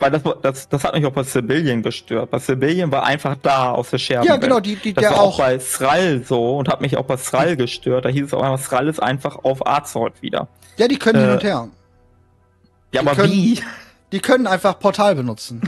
Weil 0.00 0.10
das, 0.10 0.22
das, 0.42 0.68
das 0.68 0.84
hat 0.84 0.94
mich 0.94 1.06
auch 1.06 1.12
bei 1.12 1.22
Sibylian 1.22 1.82
gestört. 1.82 2.30
Bei 2.30 2.38
Sibylian 2.40 2.90
war 2.90 3.04
einfach 3.04 3.36
da 3.40 3.70
aus 3.70 3.90
der 3.90 3.98
Scherbe. 3.98 4.26
Ja, 4.26 4.36
genau, 4.36 4.58
die, 4.60 4.74
die, 4.76 4.92
Das 4.92 5.02
der 5.02 5.10
war 5.12 5.20
auch 5.20 5.38
bei 5.38 5.56
Thrall 5.58 6.24
so 6.24 6.56
und 6.58 6.68
hat 6.68 6.80
mich 6.80 6.96
auch 6.96 7.04
bei 7.04 7.16
Thrall 7.16 7.56
gestört. 7.56 8.04
Da 8.04 8.08
hieß 8.08 8.26
es 8.26 8.34
auch 8.34 8.42
einfach, 8.42 8.66
Thrall 8.68 8.88
ist 8.88 9.00
einfach 9.00 9.36
auf 9.44 9.66
Azeroth 9.66 10.20
wieder. 10.20 10.48
Ja, 10.76 10.88
die 10.88 10.98
können 10.98 11.20
hin 11.20 11.30
äh, 11.30 11.32
und 11.34 11.44
her. 11.44 11.68
Ja, 12.92 13.02
Die 13.02 13.06
aber 13.06 13.14
können- 13.16 13.32
wie? 13.32 13.62
Die 14.12 14.20
können 14.20 14.46
einfach 14.48 14.78
Portal 14.78 15.14
benutzen. 15.14 15.62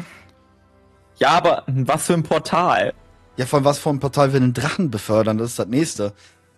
Ja, 1.18 1.30
aber 1.30 1.62
was 1.66 2.06
für 2.06 2.14
ein 2.14 2.22
Portal? 2.24 2.92
Ja, 3.36 3.46
von 3.46 3.64
was 3.64 3.78
für 3.78 3.90
einem 3.90 4.00
Portal 4.00 4.32
wir 4.32 4.40
einen 4.40 4.54
Drachen 4.54 4.90
befördern, 4.90 5.38
das 5.38 5.50
ist 5.50 5.58
das 5.58 5.66
nächste. 5.68 6.12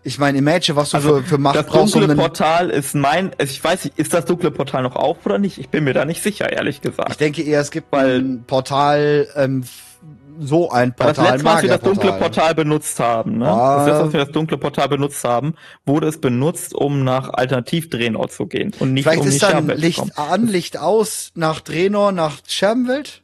Ich 0.05 0.18
meine, 0.18 0.38
imagine, 0.38 0.76
was 0.76 0.90
du 0.90 0.96
Also, 0.96 1.16
für, 1.18 1.22
für 1.24 1.38
Macht 1.38 1.57
Das 1.57 1.66
brauchst, 1.66 1.94
um 1.94 2.01
dunkle 2.03 2.16
Portal 2.16 2.70
ist 2.70 2.94
mein, 2.94 3.30
also 3.38 3.51
ich 3.51 3.62
weiß 3.62 3.84
nicht, 3.84 3.99
ist 3.99 4.14
das 4.14 4.24
dunkle 4.24 4.51
Portal 4.51 4.82
noch 4.82 4.96
auf 4.96 5.24
oder 5.26 5.38
nicht? 5.38 5.59
Ich 5.59 5.68
bin 5.68 5.84
mir 5.84 5.92
da 5.92 6.05
nicht 6.05 6.22
sicher, 6.22 6.51
ehrlich 6.53 6.76
Ich 6.76 6.82
gesagt. 6.82 7.20
denke 7.20 7.42
eher, 7.42 7.61
es 7.61 7.70
gibt 7.70 7.92
Weil- 7.92 8.20
ein 8.20 8.44
Portal, 8.46 9.28
ähm, 9.36 9.64
so 10.40 10.70
ein 10.70 10.94
Weil 10.96 11.09
das 11.09 11.16
Portal, 11.16 11.32
letzte 11.32 11.44
Mal, 11.44 11.53
als 11.55 11.62
wir 11.62 11.68
das 11.70 11.80
dunkle. 11.80 12.12
Portal 12.12 12.55
benutzt 12.55 13.01
haben, 13.01 13.38
ne? 13.38 13.49
Ah. 13.49 13.78
Das 13.78 13.86
letzte 13.86 13.99
Mal, 13.99 14.05
als 14.05 14.12
wir 14.12 14.20
das 14.20 14.30
dunkle 14.30 14.57
Portal 14.59 14.88
benutzt 14.88 15.24
haben, 15.24 15.55
wurde 15.84 16.07
es 16.07 16.20
benutzt, 16.20 16.74
um 16.76 17.03
nach 17.03 17.30
Alternativ-Draenor 17.34 18.28
zu 18.28 18.46
gehen 18.46 18.72
und 18.78 18.94
nicht 18.94 19.03
Vielleicht 19.03 19.22
um 19.22 19.26
ist 19.28 19.42
dann 19.42 19.66
Licht 19.66 20.16
an, 20.16 20.46
Licht 20.46 20.78
aus, 20.78 21.32
nach 21.34 21.61
Draenor, 21.61 22.12
nach 22.12 22.36
Scherbenwelt? 22.46 23.22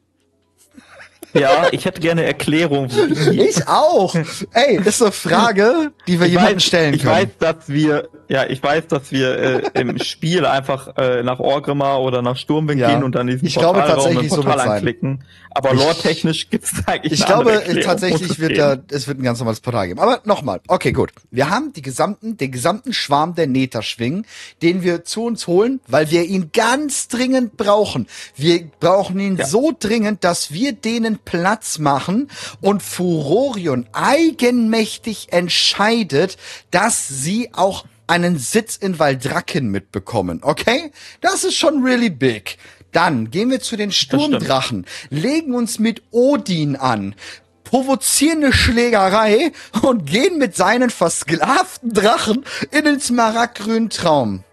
Ja, 1.34 1.66
ich 1.72 1.84
hätte 1.84 2.00
gerne 2.00 2.24
Erklärung. 2.24 2.88
Ich 3.32 3.66
auch. 3.68 4.14
Ey, 4.52 4.78
ist 4.96 5.02
eine 5.02 5.12
Frage, 5.12 5.92
die 6.06 6.18
wir 6.18 6.26
Ich 6.26 6.32
jemandem 6.32 6.56
weiß, 6.56 6.64
stellen 6.64 6.94
ich 6.94 7.02
können. 7.02 7.14
weiß, 7.14 7.28
dass 7.38 7.56
wir, 7.68 8.08
ja, 8.28 8.44
ich 8.46 8.62
weiß, 8.62 8.86
dass 8.88 9.12
wir 9.12 9.38
äh, 9.74 9.80
im 9.80 9.98
Spiel 10.02 10.46
einfach 10.46 10.96
äh, 10.96 11.22
nach 11.22 11.38
Orgrimmar 11.40 12.00
oder 12.02 12.22
nach 12.22 12.36
Sturmwind 12.36 12.80
Ja. 12.80 12.90
gehen 12.92 13.02
und 13.04 13.14
dann 13.14 13.26
diesen 13.26 13.46
Ich 13.46 13.54
glaube 13.54 13.80
Portalraum 13.80 14.04
tatsächlich, 14.04 14.32
so 14.32 14.42
Portal 14.42 14.68
anklicken. 14.68 15.24
Aber 15.56 15.72
lore-technisch 15.72 16.50
gibt's 16.50 16.72
da 16.84 16.92
eigentlich 16.92 17.12
Ich 17.12 17.24
glaube, 17.26 17.62
tatsächlich 17.84 18.28
es 18.30 18.38
wird 18.40 18.58
da, 18.58 18.76
es 18.90 19.06
wird 19.06 19.18
ein 19.20 19.22
ganz 19.22 19.38
normales 19.38 19.60
Portal 19.60 19.86
geben. 19.86 20.00
Aber 20.00 20.20
nochmal, 20.24 20.60
okay, 20.66 20.90
gut. 20.92 21.12
Wir 21.30 21.48
haben 21.50 21.72
die 21.72 21.82
gesamten, 21.82 22.36
den 22.36 22.50
gesamten 22.50 22.92
Schwarm 22.92 23.34
der 23.36 23.46
Nether-Schwingen, 23.46 24.26
den 24.62 24.82
wir 24.82 25.04
zu 25.04 25.24
uns 25.24 25.46
holen, 25.46 25.80
weil 25.86 26.10
wir 26.10 26.24
ihn 26.24 26.50
ganz 26.52 27.06
dringend 27.08 27.56
brauchen. 27.56 28.08
Wir 28.36 28.64
brauchen 28.80 29.20
ihn 29.20 29.36
Ja. 29.36 29.46
so 29.46 29.72
dringend, 29.78 30.24
dass 30.24 30.52
wir 30.52 30.72
denen 30.72 31.18
Platz 31.18 31.78
machen 31.78 32.28
und 32.60 32.82
Furorion 32.82 33.86
eigenmächtig 33.92 35.28
entscheidet, 35.32 36.36
dass 36.70 37.06
sie 37.08 37.50
auch 37.52 37.84
einen 38.06 38.38
Sitz 38.38 38.76
in 38.76 38.98
Valdrakken 38.98 39.68
mitbekommen, 39.68 40.40
okay? 40.42 40.92
Das 41.20 41.44
ist 41.44 41.56
schon 41.56 41.82
really 41.82 42.10
big. 42.10 42.58
Dann 42.92 43.30
gehen 43.30 43.50
wir 43.50 43.60
zu 43.60 43.76
den. 43.76 43.90
Sturmdrachen, 43.90 44.86
legen 45.10 45.54
uns 45.54 45.78
mit 45.78 46.02
Odin 46.10 46.76
an, 46.76 47.14
provozieren 47.64 48.44
eine 48.44 48.52
Schlägerei 48.52 49.52
und 49.82 50.06
gehen 50.06 50.38
mit 50.38 50.54
seinen 50.54 50.90
versklavten 50.90 51.92
Drachen 51.92 52.44
in 52.70 52.84
den 52.84 53.00
smaragdgrünen 53.00 53.90
Traum. 53.90 54.44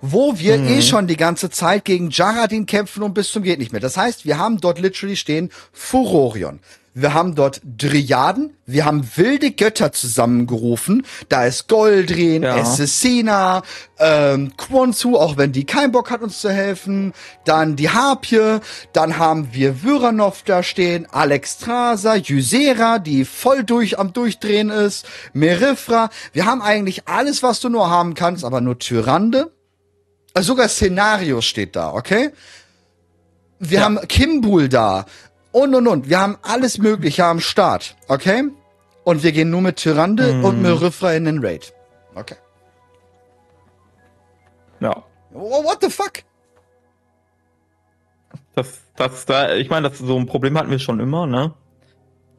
Wo 0.00 0.38
wir 0.38 0.58
Mhm. 0.58 0.68
eh 0.68 0.82
schon 0.82 1.06
die 1.06 1.16
ganze 1.16 1.50
Zeit 1.50 1.84
gegen 1.84 2.10
Jaradin 2.10 2.66
kämpfen 2.66 3.02
und 3.02 3.14
bis 3.14 3.30
zum 3.32 3.42
geht 3.42 3.58
nicht 3.58 3.72
mehr. 3.72 3.80
Das 3.80 3.96
heißt, 3.96 4.24
wir 4.24 4.38
haben 4.38 4.60
dort 4.60 4.78
literally 4.78 5.16
stehen 5.16 5.50
Furorion. 5.72 6.60
Wir 6.92 7.14
haben 7.14 7.36
dort 7.36 7.60
Dryaden, 7.64 8.56
wir 8.66 8.84
haben 8.84 9.08
wilde 9.14 9.52
Götter 9.52 9.92
zusammengerufen. 9.92 11.06
Da 11.28 11.44
ist 11.46 11.68
Goldrin, 11.68 12.42
Ja. 12.42 12.58
Essena, 12.58 13.62
ähm, 14.00 14.56
Quonsu, 14.56 15.16
auch 15.16 15.36
wenn 15.36 15.52
die 15.52 15.64
keinen 15.64 15.92
Bock 15.92 16.10
hat, 16.10 16.20
uns 16.20 16.40
zu 16.40 16.50
helfen. 16.50 17.12
Dann 17.44 17.76
die 17.76 17.90
Harpie, 17.90 18.58
dann 18.92 19.18
haben 19.18 19.50
wir 19.52 19.84
Vyranov 19.84 20.42
da 20.44 20.64
stehen, 20.64 21.06
Alexstrasza, 21.12 22.16
Ysera, 22.16 22.98
die 22.98 23.24
voll 23.24 23.62
durch 23.62 23.98
am 24.00 24.12
Durchdrehen 24.12 24.70
ist, 24.70 25.06
Merifra. 25.32 26.10
Wir 26.32 26.44
haben 26.44 26.60
eigentlich 26.60 27.06
alles, 27.06 27.44
was 27.44 27.60
du 27.60 27.68
nur 27.68 27.88
haben 27.88 28.14
kannst, 28.14 28.44
aber 28.44 28.60
nur 28.60 28.80
Tyrande. 28.80 29.52
Also 30.34 30.52
sogar 30.52 30.68
Szenario 30.68 31.40
steht 31.40 31.74
da, 31.76 31.92
okay? 31.92 32.30
Wir 33.58 33.78
Ja. 33.80 33.84
haben 33.84 33.98
Kimbul 34.08 34.68
da. 34.68 35.04
Und, 35.52 35.74
und, 35.74 35.86
und. 35.88 36.08
Wir 36.08 36.20
haben 36.20 36.38
alles 36.42 36.78
Mögliche 36.78 37.24
am 37.24 37.40
Start, 37.40 37.96
okay? 38.08 38.44
Und 39.04 39.22
wir 39.22 39.32
gehen 39.32 39.50
nur 39.50 39.60
mit 39.60 39.76
Tyrande 39.76 40.34
Mhm. 40.34 40.44
und 40.44 40.62
Merifra 40.62 41.12
in 41.14 41.24
den 41.24 41.44
Raid. 41.44 41.72
Okay. 42.14 42.36
Ja. 44.80 45.02
Oh, 45.34 45.64
What 45.64 45.78
the 45.82 45.90
fuck? 45.90 46.22
Das, 48.54 48.80
das, 48.96 49.26
da, 49.26 49.54
ich 49.54 49.68
meine, 49.70 49.88
das 49.90 49.98
so 49.98 50.16
ein 50.16 50.26
Problem 50.26 50.56
hatten 50.58 50.70
wir 50.70 50.78
schon 50.78 51.00
immer, 51.00 51.26
ne? 51.26 51.54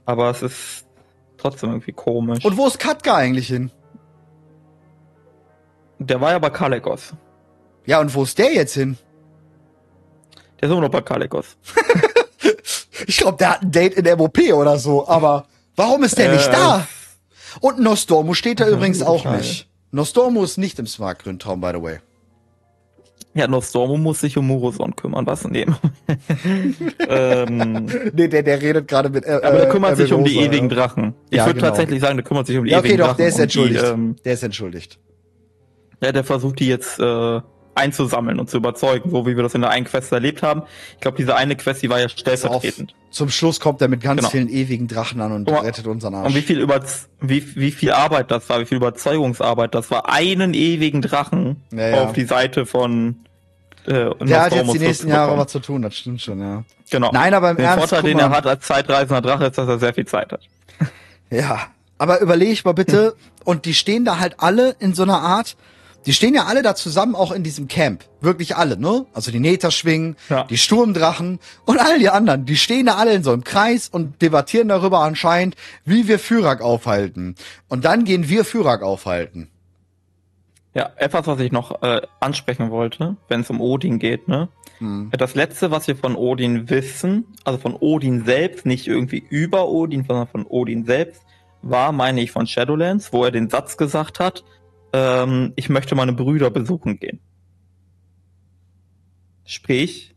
Aber 0.06 0.30
es 0.30 0.42
ist 0.42 0.86
trotzdem 1.38 1.70
irgendwie 1.72 1.92
komisch. 1.94 2.44
Und 2.46 2.58
wo 2.58 2.68
ist 2.68 2.80
Katka 2.80 3.16
eigentlich 3.16 3.48
hin? 3.48 3.72
der 6.00 6.20
war 6.20 6.32
ja 6.32 6.40
bei 6.40 6.50
Kalekos. 6.50 7.14
Ja, 7.86 8.00
und 8.00 8.14
wo 8.14 8.24
ist 8.24 8.38
der 8.38 8.54
jetzt 8.54 8.74
hin? 8.74 8.98
Der 10.60 10.70
ist 10.70 10.72
immer 10.74 10.82
noch 10.82 10.90
bei 10.92 11.02
Kalekos. 11.02 11.58
Ich 13.08 13.18
glaube, 13.18 13.38
der 13.40 13.50
hat 13.52 13.64
ein 13.64 13.72
Date 13.72 13.96
in 13.96 14.06
MOP 14.18 14.38
oder 14.54 14.78
so, 14.78 15.08
aber 15.08 15.48
warum 15.76 16.04
ist 16.04 16.20
der 16.20 16.32
nicht 16.34 16.48
Äh, 16.50 16.52
da? 16.52 16.88
Und 17.60 17.80
Nostormo 17.80 18.36
steht 18.36 18.60
da 18.60 18.70
übrigens 18.70 19.02
auch 19.02 19.24
Frage. 19.24 19.38
nicht. 19.40 19.68
Nostormo 19.90 20.44
ist 20.44 20.58
nicht 20.60 20.78
im 20.78 20.86
Smartgrün 20.86 21.40
Traum, 21.40 21.62
by 21.62 21.72
the 21.74 21.82
way. 21.82 21.98
Ja, 23.34 23.48
Nostormo 23.48 23.98
muss 23.98 24.22
sich 24.22 24.38
um 24.38 24.46
Muroson 24.46 24.96
kümmern, 24.96 25.26
was? 25.26 25.46
Nee. 25.48 25.66
ähm, 27.08 27.88
Nee, 28.14 28.28
der, 28.28 28.44
der 28.44 28.62
redet 28.62 28.88
gerade 28.88 29.10
mit. 29.10 29.26
Äh, 29.26 29.40
aber 29.44 29.58
der 29.58 29.70
kümmert 29.70 29.94
äh, 29.94 29.96
sich 29.96 30.14
um 30.14 30.24
die 30.24 30.38
ewigen. 30.40 30.70
Drachen. 30.70 31.16
Ich 31.30 31.38
Ja, 31.38 31.46
würde 31.46 31.56
genau. 31.60 31.68
tatsächlich 31.70 32.02
sagen, 32.02 32.18
der 32.18 32.24
kümmert 32.24 32.46
sich 32.48 32.58
um 32.58 32.66
die 32.66 32.72
Ja, 32.72 32.78
okay, 32.80 32.88
ewigen 32.90 33.00
doch, 33.00 33.08
Drachen. 33.08 33.18
der 33.18 33.28
ist 33.30 33.40
entschuldigt. 33.40 33.82
Die, 33.84 33.88
ähm, 33.88 34.16
der 34.24 34.34
ist 34.34 34.44
entschuldigt. 34.44 35.00
ja, 36.04 36.12
der 36.12 36.24
versucht 36.24 36.60
die 36.60 36.68
jetzt 36.68 37.00
äh, 37.00 37.42
einzusammeln 37.76 38.40
und 38.40 38.50
zu 38.50 38.58
überzeugen, 38.58 39.10
so 39.12 39.26
wie 39.26 39.36
wir 39.36 39.44
das 39.44 39.54
in 39.56 39.62
der 39.62 39.70
einen 39.70 39.86
Quest 39.86 40.12
erlebt 40.12 40.44
haben. 40.44 40.64
Ich 40.96 41.02
glaube, 41.02 41.18
diese 41.18 41.36
eine 41.36 41.56
Quest, 41.56 41.82
die 41.82 41.90
war 41.90 42.00
ja 42.00 42.10
stellvertretend. 42.10 42.94
Zum 43.12 43.30
Schluss 43.30 43.60
kommt 43.60 43.82
er 43.82 43.88
mit 43.88 44.02
ganz 44.02 44.20
Genau. 44.20 44.30
vielen 44.30 44.50
ewigen 44.50 44.88
Drachen 44.88 45.22
an 45.22 45.32
und 45.32 45.50
Oh, 45.50 45.56
rettet 45.56 45.88
unseren 45.88 46.16
Arsch. 46.16 46.28
Und 46.28 46.36
wie 46.36 46.42
viel 46.42 46.60
über 46.60 46.82
wie, 47.22 47.56
wie 47.56 47.72
viel 47.72 47.92
Arbeit 47.92 48.32
das 48.32 48.48
war, 48.50 48.60
wie 48.60 48.66
viel 48.66 48.78
Überzeugungsarbeit 48.78 49.74
das 49.76 49.90
war, 49.92 50.10
einen 50.10 50.54
ewigen 50.54 51.02
Drachen 51.02 51.64
Ja, 51.72 51.88
ja. 51.90 52.04
auf 52.04 52.14
die 52.14 52.26
Seite 52.26 52.66
von 52.66 53.18
äh, 53.86 54.10
der 54.24 54.44
hat 54.44 54.54
jetzt 54.54 54.74
die 54.74 54.80
nächsten 54.80 55.08
Jahre 55.10 55.38
was 55.38 55.48
zu 55.52 55.60
tun, 55.60 55.82
das 55.82 55.96
stimmt 55.96 56.22
schon, 56.22 56.40
ja. 56.40 56.64
Genau. 56.92 57.10
Nein, 57.14 57.34
aber 57.34 57.52
im 57.52 57.58
Den 57.58 57.66
Ernst, 57.66 57.90
Vorteil, 57.90 58.04
den 58.04 58.20
er 58.20 58.30
hat 58.30 58.46
als 58.46 58.66
zeitreisender 58.68 59.22
Drache, 59.22 59.46
ist, 59.46 59.58
dass 59.58 59.68
er 59.68 59.80
sehr 59.80 59.94
viel 59.94 60.06
Zeit 60.06 60.32
hat. 60.32 60.42
Ja, 61.32 61.68
aber 61.98 62.20
überleg 62.20 62.64
mal 62.66 62.74
bitte, 62.74 63.16
und 63.46 63.64
die 63.66 63.74
stehen 63.74 64.04
da 64.06 64.20
halt 64.20 64.36
alle 64.40 64.76
in 64.80 64.94
so 64.94 65.04
einer 65.04 65.22
Art, 65.22 65.56
die 66.06 66.14
stehen 66.14 66.34
ja 66.34 66.46
alle 66.46 66.64
da 66.64 66.76
zusammen 66.76 67.16
auch 67.16 67.32
in 67.32 67.44
diesem 67.44 67.68
Camp. 67.68 68.04
Wirklich 68.22 68.56
alle, 68.56 68.78
ne? 68.78 69.06
Also 69.14 69.32
die 69.32 69.40
Netherschwingen, 69.40 70.16
Ja. 70.30 70.44
die 70.46 70.58
Sturmdrachen 70.58 71.40
und 71.66 71.80
all 71.80 72.00
die 72.00 72.10
anderen, 72.10 72.46
die 72.46 72.58
stehen 72.58 72.88
da 72.88 72.96
alle 72.96 73.14
in 73.14 73.24
so 73.24 73.32
einem 73.32 73.44
Kreis 73.44 73.88
und 73.88 74.22
debattieren 74.22 74.68
darüber 74.68 75.00
anscheinend, 75.00 75.56
wie 75.86 76.08
wir 76.08 76.18
Fyrak 76.20 76.62
aufhalten. 76.62 77.36
Und 77.68 77.86
dann 77.86 78.04
gehen 78.04 78.30
wir 78.30 78.46
Fyrak 78.46 78.82
aufhalten. 78.82 79.50
Ja, 80.74 80.90
etwas, 80.96 81.28
was 81.28 81.40
ich 81.42 81.52
noch 81.52 81.84
äh, 81.84 82.02
ansprechen 82.22 82.72
wollte, 82.72 83.18
wenn 83.28 83.42
es 83.42 83.50
um 83.50 83.60
Odin 83.60 84.00
geht, 84.00 84.28
ne? 84.28 84.48
Hm. 84.78 85.12
Das 85.18 85.36
letzte, 85.36 85.70
was 85.70 85.88
wir 85.88 85.98
von 85.98 86.16
Odin 86.16 86.70
wissen, 86.70 87.26
also 87.44 87.60
von 87.60 87.76
Odin 87.76 88.26
selbst, 88.26 88.66
nicht 88.66 88.88
irgendwie 88.88 89.24
über 89.30 89.68
Odin, 89.68 90.06
sondern 90.08 90.28
von 90.28 90.46
Odin 90.48 90.86
selbst, 90.86 91.22
war, 91.62 91.92
meine 91.92 92.22
ich, 92.22 92.32
von 92.32 92.48
Shadowlands, 92.48 93.12
wo 93.14 93.26
er 93.26 93.32
den 93.32 93.50
Satz 93.50 93.78
gesagt 93.78 94.20
hat, 94.20 94.44
ähm, 94.94 95.54
ich 95.56 95.70
möchte 95.70 95.96
meine 95.96 96.14
Brüder 96.14 96.50
besuchen 96.50 97.00
gehen. 97.00 97.20
Sprich, 99.46 100.16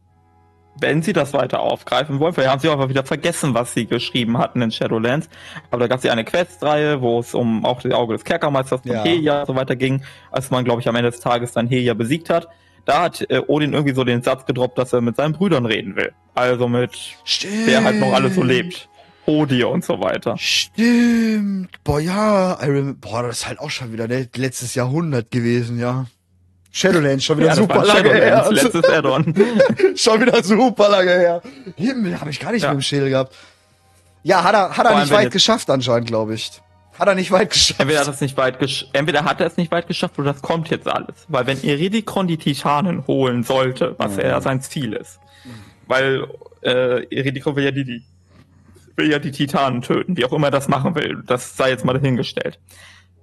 wenn 0.81 1.03
sie 1.03 1.13
das 1.13 1.33
weiter 1.33 1.61
aufgreifen 1.61 2.19
wollen, 2.19 2.35
vielleicht 2.35 2.51
haben 2.51 2.61
sie 2.61 2.69
auch 2.69 2.75
einfach 2.75 2.89
wieder 2.89 3.05
vergessen, 3.05 3.55
was 3.55 3.75
sie 3.75 3.87
geschrieben 3.87 4.39
hatten 4.39 4.61
in 4.61 4.71
Shadowlands, 4.71 5.29
aber 5.71 5.81
da 5.81 5.87
gab 5.87 5.99
es 5.99 6.05
ja 6.05 6.13
eine 6.13 6.25
Questreihe, 6.25 7.01
wo 7.01 7.21
es 7.21 7.35
um 7.35 7.65
auch 7.65 7.81
das 7.83 7.93
Auge 7.93 8.15
des 8.15 8.25
Kerkermeisters 8.25 8.81
von 8.83 8.91
Ja. 8.91 9.03
Helia 9.05 9.41
und 9.41 9.47
so 9.47 9.55
weiter 9.57 9.77
ging, 9.77 10.03
als 10.31 10.51
man, 10.51 10.65
glaube 10.65 10.81
ich, 10.81 10.89
am 10.89 10.97
Ende 10.97 11.11
des 11.11 11.21
Tages 11.21 11.53
dann 11.53 11.69
Helia 11.69 11.95
besiegt 11.95 12.29
hat. 12.31 12.49
Da 12.85 13.03
hat 13.05 13.25
äh, 13.31 13.41
Odin 13.47 13.73
irgendwie 13.73 13.95
so 13.95 14.05
den 14.05 14.23
Satz 14.23 14.45
gedroppt, 14.47 14.77
dass 14.77 14.93
er 14.93 15.01
mit 15.01 15.17
seinen 15.17 15.33
Brüdern 15.33 15.65
reden 15.65 15.97
will. 15.97 16.13
Also 16.35 16.69
mit, 16.69 16.99
Stimmt. 17.25 17.67
wer 17.67 17.83
halt 17.83 17.99
noch 17.99 18.13
alles 18.13 18.35
so 18.35 18.43
lebt. 18.43 18.89
Odir 19.27 19.69
und 19.71 19.85
so 19.85 20.01
weiter. 20.01 20.37
Stimmt. 20.39 21.83
Boah, 21.85 22.01
ja. 22.01 22.59
Boah, 23.01 23.23
das 23.23 23.39
ist 23.39 23.49
halt 23.49 23.59
auch 23.61 23.71
schon 23.71 23.93
wieder 23.93 24.07
ne, 24.09 24.29
letztes 24.37 24.75
Jahrhundert 24.75 25.31
gewesen, 25.31 25.79
ja. 25.79 26.07
Shadowlands, 26.73 27.25
schon 27.25 27.39
wieder 27.39 27.49
das 27.51 27.59
super 27.59 27.85
lange 27.85 28.13
her. 28.13 28.49
Letztes 28.51 28.85
Add-on. 28.89 29.33
Schon 29.97 30.21
wieder 30.21 30.43
super 30.43 30.89
lange 30.89 31.11
her. 31.13 31.43
Himmel, 31.77 32.21
habe 32.21 32.31
ich 32.31 32.41
gar 32.41 32.51
nicht 32.51 32.63
Ja. 32.63 32.71
mit 32.71 32.81
dem 32.81 32.83
Schädel 32.83 33.11
gehabt. 33.11 33.33
Ja, 34.25 34.43
hat 34.43 34.55
er, 34.55 34.77
hat 34.77 34.85
er 34.87 34.99
nicht 34.99 35.13
weit 35.13 35.31
geschafft 35.31 35.71
anscheinend, 35.71 36.09
glaube 36.09 36.35
ich. 36.35 36.51
Hat 36.99 37.07
er 37.07 37.15
nicht 37.15 37.31
weit 37.31 37.51
geschafft. 37.51 37.79
Entweder 37.79 38.01
hat 38.01 38.09
er 38.09 38.15
es 38.15 38.21
nicht 38.21 38.37
weit 38.37 38.59
gesch 38.59 38.87
entweder 38.93 39.25
hat 39.25 39.41
er 39.41 39.47
es 39.47 39.57
nicht 39.57 39.71
weit 39.71 39.87
geschafft 39.87 40.19
oder 40.19 40.33
das 40.33 40.43
kommt 40.43 40.69
jetzt 40.69 40.89
alles. 40.89 41.15
Weil 41.29 41.47
wenn 41.47 41.63
Iridikon 41.63 42.27
die 42.27 42.39
Titanen 42.39 43.07
holen 43.07 43.45
sollte, 43.45 43.95
was 43.99 44.17
Mhm. 44.17 44.21
ja 44.23 44.41
sein 44.41 44.61
Ziel 44.61 44.95
ist, 44.95 45.21
weil 45.87 46.27
äh, 46.65 47.05
Iridikon 47.05 47.55
will 47.55 47.65
ja 47.65 47.71
die, 47.71 47.85
die 47.85 48.03
will 48.97 49.11
ja 49.11 49.19
die 49.19 49.31
Titanen 49.31 49.83
töten, 49.83 50.17
wie 50.17 50.25
auch 50.25 50.33
immer 50.33 50.49
er 50.49 50.53
das 50.53 50.69
machen 50.69 50.95
will. 50.95 51.23
Das 51.27 51.57
sei 51.57 51.71
jetzt 51.71 51.85
mal 51.85 51.95
dahingestellt. 51.95 52.59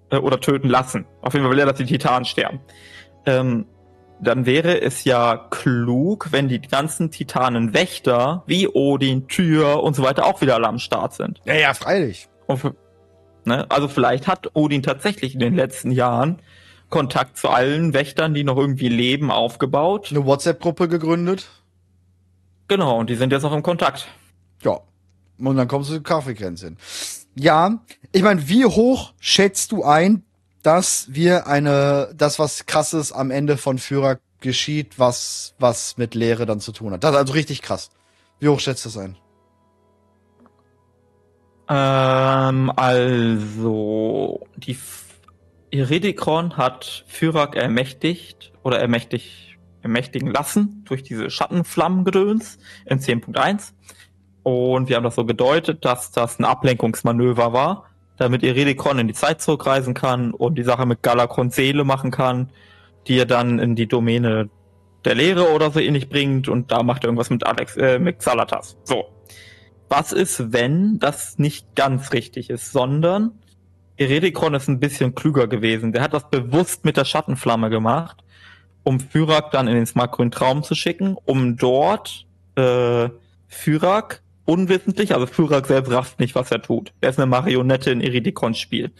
Äh, 0.10 0.18
oder 0.18 0.40
töten 0.40 0.70
lassen. 0.70 1.06
Auf 1.22 1.34
jeden 1.34 1.46
Fall 1.46 1.52
will 1.52 1.60
er, 1.60 1.66
dass 1.66 1.78
die 1.78 1.86
Titanen 1.86 2.26
sterben. 2.26 2.60
Ähm, 3.26 3.66
dann 4.22 4.46
wäre 4.46 4.82
es 4.82 5.04
ja 5.04 5.48
klug, 5.50 6.28
wenn 6.32 6.48
die 6.48 6.62
ganzen 6.62 7.10
Titanen-Wächter, 7.10 8.44
wie 8.46 8.68
Odin, 8.68 9.28
Tyr 9.28 9.82
und 9.82 9.96
so 9.96 10.04
weiter, 10.04 10.26
auch 10.26 10.42
wieder 10.42 10.56
alle 10.56 10.68
am 10.68 10.78
Start 10.78 11.14
sind. 11.14 11.42
Ja, 11.46 11.56
ja, 11.56 11.74
freilich. 11.74 12.28
Für, 12.48 12.76
Ne? 13.46 13.66
Also 13.70 13.88
vielleicht 13.88 14.28
hat 14.28 14.56
Odin 14.56 14.84
tatsächlich 14.84 15.34
in 15.34 15.40
den 15.40 15.56
letzten 15.56 15.92
Jahren 15.92 16.42
Kontakt 16.90 17.38
zu 17.38 17.50
allen 17.50 17.94
Wächtern, 17.94 18.34
die 18.34 18.44
noch 18.44 18.58
irgendwie 18.58 18.90
leben, 18.90 19.32
aufgebaut. 19.32 20.10
Eine 20.12 20.26
WhatsApp-Gruppe 20.26 20.88
gegründet. 20.88 21.50
Genau, 22.68 23.00
und 23.00 23.10
die 23.10 23.16
sind 23.16 23.32
jetzt 23.32 23.44
noch 23.44 23.54
im 23.54 23.64
Kontakt. 23.64 24.08
Ja. 24.62 24.82
Und 25.48 25.58
dann 25.58 25.68
kommst 25.68 25.90
du 25.90 25.96
zu 25.96 26.02
Kaffeekränzchen. 26.02 26.78
Ja, 27.36 27.80
ich 28.12 28.24
meine, 28.24 28.48
wie 28.50 28.66
hoch 28.66 29.14
schätzt 29.20 29.72
du 29.72 29.84
ein, 29.84 30.24
dass 30.64 31.08
wir 31.10 31.48
eine, 31.48 32.14
das 32.16 32.40
was 32.40 32.66
krasses 32.66 33.12
am 33.12 33.32
Ende 33.32 33.58
von 33.58 33.78
Führer 33.78 34.20
geschieht, 34.42 35.00
was, 35.00 35.56
was 35.60 35.98
mit 35.98 36.16
Lehre 36.16 36.46
dann 36.46 36.60
zu 36.60 36.72
tun 36.72 36.94
hat? 36.94 37.04
Das 37.04 37.12
ist 37.12 37.18
also 37.18 37.34
richtig 37.34 37.62
krass. 37.62 37.90
Wie 38.40 38.48
hoch 38.50 38.60
schätzt 38.60 38.86
du 38.86 38.90
das 38.90 38.98
ein? 38.98 39.18
Ähm, 41.70 42.72
also, 42.76 44.46
die 44.58 44.78
Iridikron 45.70 46.58
hat 46.58 47.06
Fyrak 47.08 47.56
ermächtigt 47.56 48.52
oder 48.62 48.80
ermächtigt, 48.80 49.58
ermächtigen 49.82 50.32
lassen 50.32 50.84
durch 50.86 51.02
diese 51.04 51.30
Schattenflammengedöns 51.30 52.60
in 52.86 53.00
10.1. 53.00 53.72
Und 54.44 54.90
wir 54.90 54.96
haben 54.96 55.04
das 55.04 55.16
so 55.16 55.26
gedeutet, 55.26 55.86
dass 55.86 56.12
das 56.12 56.40
ein 56.40 56.46
Ablenkungsmanöver 56.46 57.54
war, 57.54 57.86
damit 58.18 58.44
Iridikron 58.44 59.00
in 59.00 59.08
die 59.08 59.14
Zeit 59.14 59.42
zurückreisen 59.42 59.94
kann 59.94 60.32
und 60.32 60.56
die 60.56 60.64
Sache 60.64 60.86
mit 60.86 61.04
Galakron 61.04 61.52
Seele 61.52 61.84
machen 61.84 62.12
kann, 62.12 62.50
die 63.08 63.18
er 63.20 63.26
dann 63.26 63.60
in 63.60 63.76
die 63.76 63.88
Domäne 63.88 64.50
der 65.06 65.16
Lehre 65.16 65.52
oder 65.54 65.72
so 65.72 65.80
ähnlich 65.80 66.10
bringt 66.10 66.48
und 66.48 66.72
da 66.72 66.84
macht 66.84 67.04
er 67.04 67.08
irgendwas 67.08 67.30
mit 67.30 67.46
Alex, 67.46 67.78
äh, 67.78 68.00
mit 68.00 68.20
Xalatas. 68.20 68.78
So. 68.84 69.06
Was 69.90 70.14
ist, 70.14 70.54
wenn 70.54 71.00
das 71.00 71.38
nicht 71.38 71.76
ganz 71.76 72.14
richtig 72.14 72.50
ist, 72.50 72.72
sondern 72.72 73.32
Eredikron 73.98 74.54
ist 74.54 74.68
ein 74.68 74.80
bisschen 74.80 75.16
klüger 75.16 75.48
gewesen. 75.48 75.92
Der 75.92 76.02
hat 76.02 76.14
das 76.14 76.30
bewusst 76.30 76.86
mit 76.86 76.98
der 76.98 77.06
Schattenflamme 77.06 77.70
gemacht, 77.70 78.24
um 78.84 79.00
Fyrak 79.00 79.52
dann 79.52 79.68
in 79.68 79.76
den 79.76 79.86
smartgrünen 79.86 80.32
Traum 80.32 80.64
zu 80.64 80.76
schicken, 80.76 81.18
um 81.26 81.58
dort 81.58 82.26
äh, 82.56 83.10
Fyrak 83.48 84.22
unwissentlich, 84.52 85.14
also 85.14 85.26
Fyrak 85.26 85.66
selbst 85.68 85.92
rafft 85.92 86.20
nicht, 86.20 86.36
was 86.36 86.52
er 86.52 86.62
tut. 86.62 86.92
Er 87.00 87.10
ist 87.10 87.20
eine 87.20 87.26
Marionette 87.26 87.92
in 87.92 88.02
Eridikons 88.02 88.60
Spiel. 88.60 88.92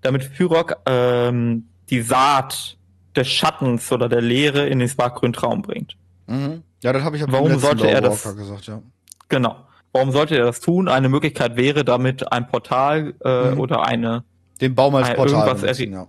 Damit 0.00 0.24
Fyrak 0.24 0.78
ähm, 0.86 1.68
die 1.90 2.00
Saat 2.00 2.78
des 3.14 3.28
Schattens 3.28 3.92
oder 3.92 4.08
der 4.08 4.22
Leere 4.22 4.66
in 4.66 4.78
den 4.78 4.88
smartgrünen 4.88 5.34
Traum 5.34 5.62
bringt. 5.62 5.96
Mhm. 6.26 6.62
Ja, 6.82 6.92
das 6.92 7.02
habe 7.02 7.16
ich 7.16 7.24
Warum 7.28 7.58
sollte 7.58 7.88
er 7.88 8.00
das 8.00 8.22
gesagt, 8.22 8.66
ja. 8.66 8.82
Genau. 9.28 9.56
Warum 9.92 10.10
sollte 10.10 10.36
er 10.36 10.46
das 10.46 10.60
tun? 10.60 10.88
Eine 10.88 11.08
Möglichkeit 11.08 11.56
wäre 11.56 11.84
damit 11.84 12.32
ein 12.32 12.48
Portal 12.48 13.14
äh, 13.24 13.50
mhm. 13.50 13.60
oder 13.60 13.84
eine 13.84 14.24
den 14.60 14.74
Baum 14.74 14.94
als 14.94 15.14
Portal 15.14 15.54
benutzen, 15.54 15.92
ja. 15.92 16.06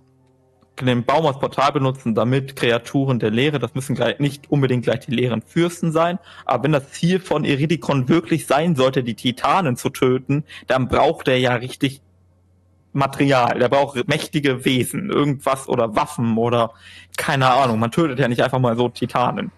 Den 0.80 1.04
Baum 1.04 1.26
als 1.26 1.38
Portal 1.38 1.72
benutzen, 1.72 2.14
damit 2.14 2.54
Kreaturen 2.54 3.18
der 3.18 3.30
Leere, 3.30 3.58
das 3.58 3.74
müssen 3.74 3.94
gleich, 3.94 4.18
nicht 4.18 4.50
unbedingt 4.50 4.84
gleich 4.84 5.00
die 5.00 5.10
leeren 5.10 5.40
Fürsten 5.40 5.90
sein, 5.90 6.18
aber 6.44 6.64
wenn 6.64 6.72
das 6.72 6.90
Ziel 6.92 7.18
von 7.18 7.44
Iridikon 7.44 8.08
wirklich 8.08 8.46
sein 8.46 8.76
sollte, 8.76 9.02
die 9.02 9.14
Titanen 9.14 9.76
zu 9.76 9.88
töten, 9.88 10.44
dann 10.66 10.88
braucht 10.88 11.28
er 11.28 11.38
ja 11.38 11.54
richtig 11.54 12.02
Material, 12.92 13.58
der 13.58 13.68
braucht 13.68 14.08
mächtige 14.08 14.64
Wesen, 14.64 15.10
irgendwas 15.10 15.68
oder 15.68 15.94
Waffen 15.96 16.36
oder 16.36 16.72
keine 17.16 17.50
Ahnung. 17.50 17.78
Man 17.78 17.90
tötet 17.90 18.18
ja 18.18 18.26
nicht 18.26 18.42
einfach 18.42 18.58
mal 18.58 18.76
so 18.76 18.88
Titanen. 18.88 19.52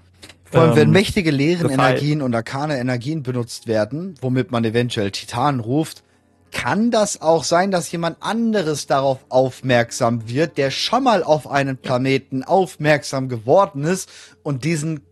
Vor 0.50 0.62
allem, 0.62 0.76
wenn 0.76 0.88
ähm, 0.88 0.92
mächtige 0.92 1.30
leeren 1.30 1.70
Energien 1.70 2.22
und 2.22 2.34
arkane 2.34 2.78
Energien 2.78 3.22
benutzt 3.22 3.66
werden, 3.66 4.14
womit 4.20 4.50
man 4.50 4.64
eventuell 4.64 5.10
Titanen 5.10 5.60
ruft, 5.60 6.02
kann 6.50 6.90
das 6.90 7.20
auch 7.20 7.44
sein, 7.44 7.70
dass 7.70 7.90
jemand 7.90 8.22
anderes 8.22 8.86
darauf 8.86 9.24
aufmerksam 9.28 10.28
wird, 10.28 10.58
der 10.58 10.70
schon 10.70 11.04
mal 11.04 11.22
auf 11.22 11.48
einen 11.48 11.76
Planeten 11.76 12.42
aufmerksam 12.44 13.28
geworden 13.28 13.84
ist 13.84 14.10
und 14.42 14.64
diesen 14.64 15.02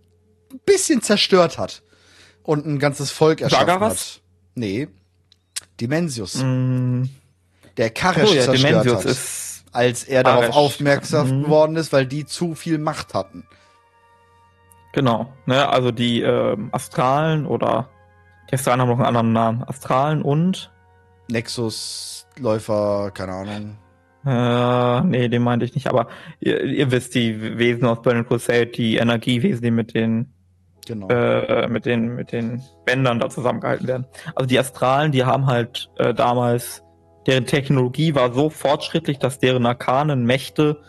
ein 0.53 0.61
bisschen 0.65 1.03
zerstört 1.03 1.59
hat 1.59 1.83
und 2.43 2.67
ein 2.67 2.79
ganzes 2.79 3.11
Volk 3.11 3.41
erschaffen 3.41 3.67
Dagaras? 3.67 4.15
hat. 4.15 4.23
Nee, 4.55 4.89
Dimensius. 5.81 6.37
Mm. 6.43 7.05
Der 7.77 7.91
Karesh 7.91 8.31
oh, 8.31 8.35
ja, 8.35 8.43
zerstört 8.43 8.71
Dimensius 8.71 8.99
hat, 8.99 9.05
ist 9.05 9.65
als 9.73 10.05
er 10.05 10.23
Karesh. 10.23 10.41
darauf 10.41 10.57
aufmerksam 10.57 11.41
mm. 11.41 11.45
geworden 11.45 11.77
ist, 11.77 11.93
weil 11.93 12.07
die 12.07 12.25
zu 12.25 12.55
viel 12.55 12.79
Macht 12.79 13.15
hatten. 13.15 13.45
Genau, 14.93 15.31
ne, 15.45 15.69
also 15.69 15.91
die 15.91 16.23
äh, 16.23 16.57
Astralen 16.73 17.47
oder 17.47 17.91
die 18.51 18.55
Astralen 18.55 18.81
haben 18.81 18.89
noch 18.89 18.97
einen 18.99 19.07
anderen 19.07 19.33
Namen. 19.33 19.65
Astralen 19.65 20.23
und 20.23 20.71
Nexus-Läufer, 21.29 23.11
keine 23.13 23.33
Ahnung. 23.33 23.79
Äh, 24.25 25.07
nee, 25.07 25.29
den 25.29 25.43
meinte 25.43 25.65
ich 25.65 25.75
nicht, 25.75 25.87
aber 25.87 26.09
ihr, 26.41 26.63
ihr 26.65 26.91
wisst 26.91 27.15
die 27.15 27.59
Wesen 27.59 27.87
aus 27.87 28.03
Burning 28.03 28.27
Crusade, 28.27 28.67
die 28.67 28.97
Energiewesen, 28.97 29.63
die 29.63 29.71
mit 29.71 29.95
den 29.95 30.33
genau. 30.87 31.09
äh, 31.09 31.69
mit 31.69 31.87
den 31.87 32.17
mit 32.17 32.33
den 32.33 32.63
Bändern 32.85 33.21
da 33.21 33.29
zusammengehalten 33.29 33.87
werden. 33.87 34.07
Also 34.35 34.49
die 34.49 34.59
Astralen, 34.59 35.13
die 35.13 35.25
haben 35.25 35.47
halt 35.47 35.91
äh, 35.99 36.13
damals 36.13 36.83
deren 37.27 37.47
Technologie 37.47 38.15
war 38.15 38.33
so 38.33 38.51
fortschrittlich, 38.51 39.19
dass 39.19 39.39
deren 39.39 39.67
arkanen 39.67 40.25
Mächte 40.25 40.81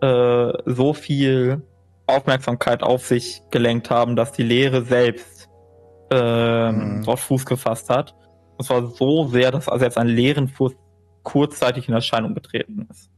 äh, 0.00 0.52
so 0.66 0.92
viel 0.92 1.62
Aufmerksamkeit 2.06 2.82
auf 2.82 3.06
sich 3.06 3.42
gelenkt 3.50 3.90
haben, 3.90 4.16
dass 4.16 4.32
die 4.32 4.42
Lehre 4.42 4.82
selbst 4.82 5.48
äh, 6.10 6.72
mhm. 6.72 7.04
auf 7.06 7.20
Fuß 7.20 7.46
gefasst 7.46 7.90
hat. 7.90 8.14
Und 8.58 8.64
zwar 8.64 8.86
so 8.88 9.28
sehr, 9.28 9.50
dass 9.50 9.68
also 9.68 9.84
jetzt 9.84 9.96
ein 9.96 10.08
leeren 10.08 10.48
Fuß 10.48 10.72
kurzzeitig 11.22 11.88
in 11.88 11.94
Erscheinung 11.94 12.34
getreten 12.34 12.86
ist. 12.90 13.08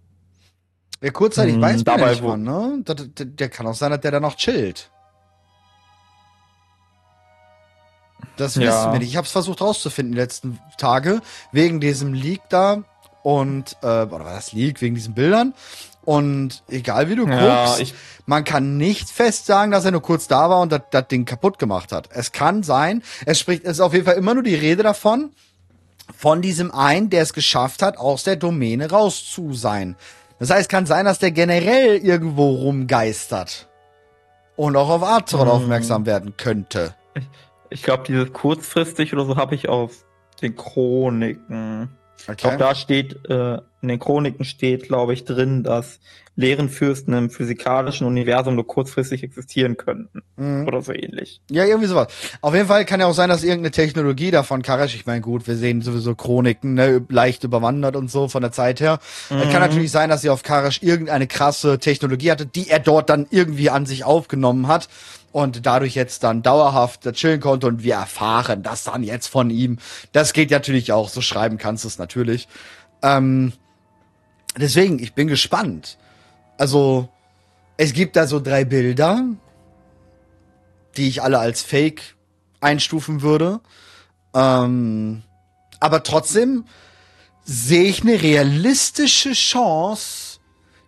Wer 1.00 1.12
kurzzeitig 1.12 1.54
hm, 1.54 1.62
weiß 1.62 1.76
man 1.76 1.84
dabei, 1.84 2.10
nicht 2.10 2.22
wann, 2.22 2.42
ne? 2.42 2.82
Der, 2.86 2.94
der, 2.94 3.26
der, 3.26 3.48
kann 3.48 3.66
auch 3.66 3.74
sein, 3.74 3.90
dass 3.90 4.00
der 4.00 4.10
da 4.10 4.20
noch 4.20 4.36
chillt. 4.36 4.90
Das 8.36 8.54
ja. 8.54 8.62
wissen 8.62 8.92
wir 8.92 8.98
nicht. 8.98 9.08
Ich 9.08 9.16
habe 9.16 9.24
es 9.24 9.32
versucht 9.32 9.62
rauszufinden 9.62 10.12
die 10.12 10.18
letzten 10.18 10.58
Tage, 10.76 11.22
wegen 11.52 11.80
diesem 11.80 12.12
Leak 12.12 12.42
da 12.50 12.84
und, 13.22 13.76
äh, 13.82 13.86
oder 13.86 14.24
war 14.24 14.34
das 14.34 14.52
Leak, 14.52 14.82
wegen 14.82 14.94
diesen 14.94 15.14
Bildern. 15.14 15.54
Und 16.04 16.62
egal 16.68 17.08
wie 17.10 17.16
du 17.16 17.26
ja, 17.26 17.66
guckst, 17.66 17.94
man 18.26 18.44
kann 18.44 18.76
nicht 18.76 19.10
fest 19.10 19.46
sagen, 19.46 19.70
dass 19.70 19.84
er 19.84 19.90
nur 19.90 20.02
kurz 20.02 20.28
da 20.28 20.48
war 20.48 20.60
und 20.60 20.72
das, 20.72 21.08
Ding 21.08 21.24
kaputt 21.24 21.58
gemacht 21.58 21.92
hat. 21.92 22.08
Es 22.12 22.32
kann 22.32 22.62
sein, 22.62 23.02
es 23.26 23.38
spricht, 23.38 23.64
es 23.64 23.72
ist 23.72 23.80
auf 23.80 23.92
jeden 23.92 24.06
Fall 24.06 24.14
immer 24.14 24.34
nur 24.34 24.42
die 24.42 24.54
Rede 24.54 24.82
davon, 24.82 25.30
von 26.16 26.42
diesem 26.42 26.70
einen, 26.72 27.10
der 27.10 27.22
es 27.22 27.32
geschafft 27.32 27.82
hat, 27.82 27.98
aus 27.98 28.24
der 28.24 28.36
Domäne 28.36 28.90
raus 28.90 29.30
zu 29.30 29.52
sein. 29.52 29.96
Das 30.38 30.50
heißt, 30.50 30.70
kann 30.70 30.86
sein, 30.86 31.04
dass 31.04 31.18
der 31.18 31.32
generell 31.32 31.98
irgendwo 31.98 32.50
rumgeistert 32.50 33.68
und 34.56 34.76
auch 34.76 34.88
auf 34.88 35.02
Azeroth 35.02 35.46
hm. 35.46 35.52
aufmerksam 35.52 36.06
werden 36.06 36.36
könnte. 36.36 36.94
Ich, 37.14 37.24
ich 37.70 37.82
glaube, 37.82 38.04
dieses 38.06 38.32
kurzfristig 38.32 39.12
oder 39.12 39.26
so 39.26 39.36
habe 39.36 39.54
ich 39.54 39.68
auf 39.68 40.04
den 40.40 40.56
Chroniken. 40.56 41.90
Okay. 42.22 42.32
Ich 42.32 42.36
glaube, 42.38 42.56
da 42.56 42.74
steht 42.74 43.28
äh, 43.28 43.58
in 43.82 43.88
den 43.88 43.98
Chroniken 43.98 44.44
steht, 44.44 44.84
glaube 44.84 45.12
ich, 45.12 45.24
drin, 45.24 45.62
dass 45.62 46.00
Fürsten 46.68 47.12
im 47.12 47.28
physikalischen 47.28 48.06
Universum 48.06 48.54
nur 48.54 48.66
kurzfristig 48.66 49.22
existieren 49.22 49.76
könnten. 49.76 50.22
Mhm. 50.36 50.66
Oder 50.66 50.80
so 50.80 50.92
ähnlich. 50.92 51.42
Ja, 51.50 51.64
irgendwie 51.64 51.88
sowas. 51.88 52.08
Auf 52.40 52.54
jeden 52.54 52.66
Fall 52.66 52.84
kann 52.86 53.00
ja 53.00 53.06
auch 53.06 53.14
sein, 53.14 53.28
dass 53.28 53.42
irgendeine 53.42 53.72
Technologie 53.72 54.30
davon 54.30 54.62
Karash, 54.62 54.94
ich 54.94 55.04
meine, 55.04 55.20
gut, 55.20 55.46
wir 55.46 55.56
sehen 55.56 55.82
sowieso 55.82 56.14
Chroniken, 56.14 56.74
ne, 56.74 57.04
leicht 57.10 57.44
überwandert 57.44 57.94
und 57.96 58.10
so 58.10 58.28
von 58.28 58.40
der 58.40 58.52
Zeit 58.52 58.80
her. 58.80 59.00
Mhm. 59.28 59.36
Es 59.38 59.50
kann 59.50 59.60
natürlich 59.60 59.90
sein, 59.90 60.08
dass 60.08 60.22
sie 60.22 60.30
auf 60.30 60.42
Karash 60.42 60.82
irgendeine 60.82 61.26
krasse 61.26 61.78
Technologie 61.78 62.30
hatte, 62.30 62.46
die 62.46 62.70
er 62.70 62.78
dort 62.78 63.10
dann 63.10 63.26
irgendwie 63.30 63.68
an 63.68 63.84
sich 63.84 64.04
aufgenommen 64.04 64.66
hat 64.66 64.88
und 65.32 65.66
dadurch 65.66 65.94
jetzt 65.94 66.24
dann 66.24 66.42
dauerhaft 66.42 67.10
chillen 67.12 67.40
konnte 67.40 67.66
und 67.66 67.82
wir 67.82 67.94
erfahren 67.94 68.62
das 68.62 68.84
dann 68.84 69.02
jetzt 69.02 69.26
von 69.26 69.50
ihm. 69.50 69.78
Das 70.12 70.32
geht 70.32 70.50
natürlich 70.50 70.92
auch, 70.92 71.08
so 71.08 71.20
schreiben 71.20 71.58
kannst 71.58 71.84
du 71.84 71.88
es 71.88 71.98
natürlich. 71.98 72.48
Ähm, 73.02 73.52
deswegen, 74.56 74.98
ich 74.98 75.14
bin 75.14 75.28
gespannt. 75.28 75.98
Also, 76.58 77.08
es 77.76 77.92
gibt 77.92 78.16
da 78.16 78.26
so 78.26 78.40
drei 78.40 78.64
Bilder, 78.64 79.24
die 80.96 81.08
ich 81.08 81.22
alle 81.22 81.38
als 81.38 81.62
Fake 81.62 82.16
einstufen 82.60 83.22
würde. 83.22 83.60
Ähm, 84.34 85.22
aber 85.80 86.02
trotzdem 86.02 86.64
sehe 87.44 87.84
ich 87.84 88.02
eine 88.02 88.20
realistische 88.20 89.32
Chance 89.32 90.40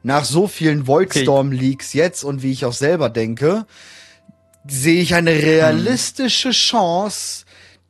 nach 0.03 0.25
so 0.25 0.47
vielen 0.47 0.87
Voidstorm-Leaks 0.87 1.93
jetzt 1.93 2.25
und 2.25 2.43
wie 2.43 2.53
ich 2.53 2.65
auch 2.65 2.73
selber 2.73 3.09
denke, 3.09 3.67
sehe 4.67 5.01
ich 5.01 5.15
eine 5.15 5.31
realistische 5.31 6.51
Chance, 6.51 7.42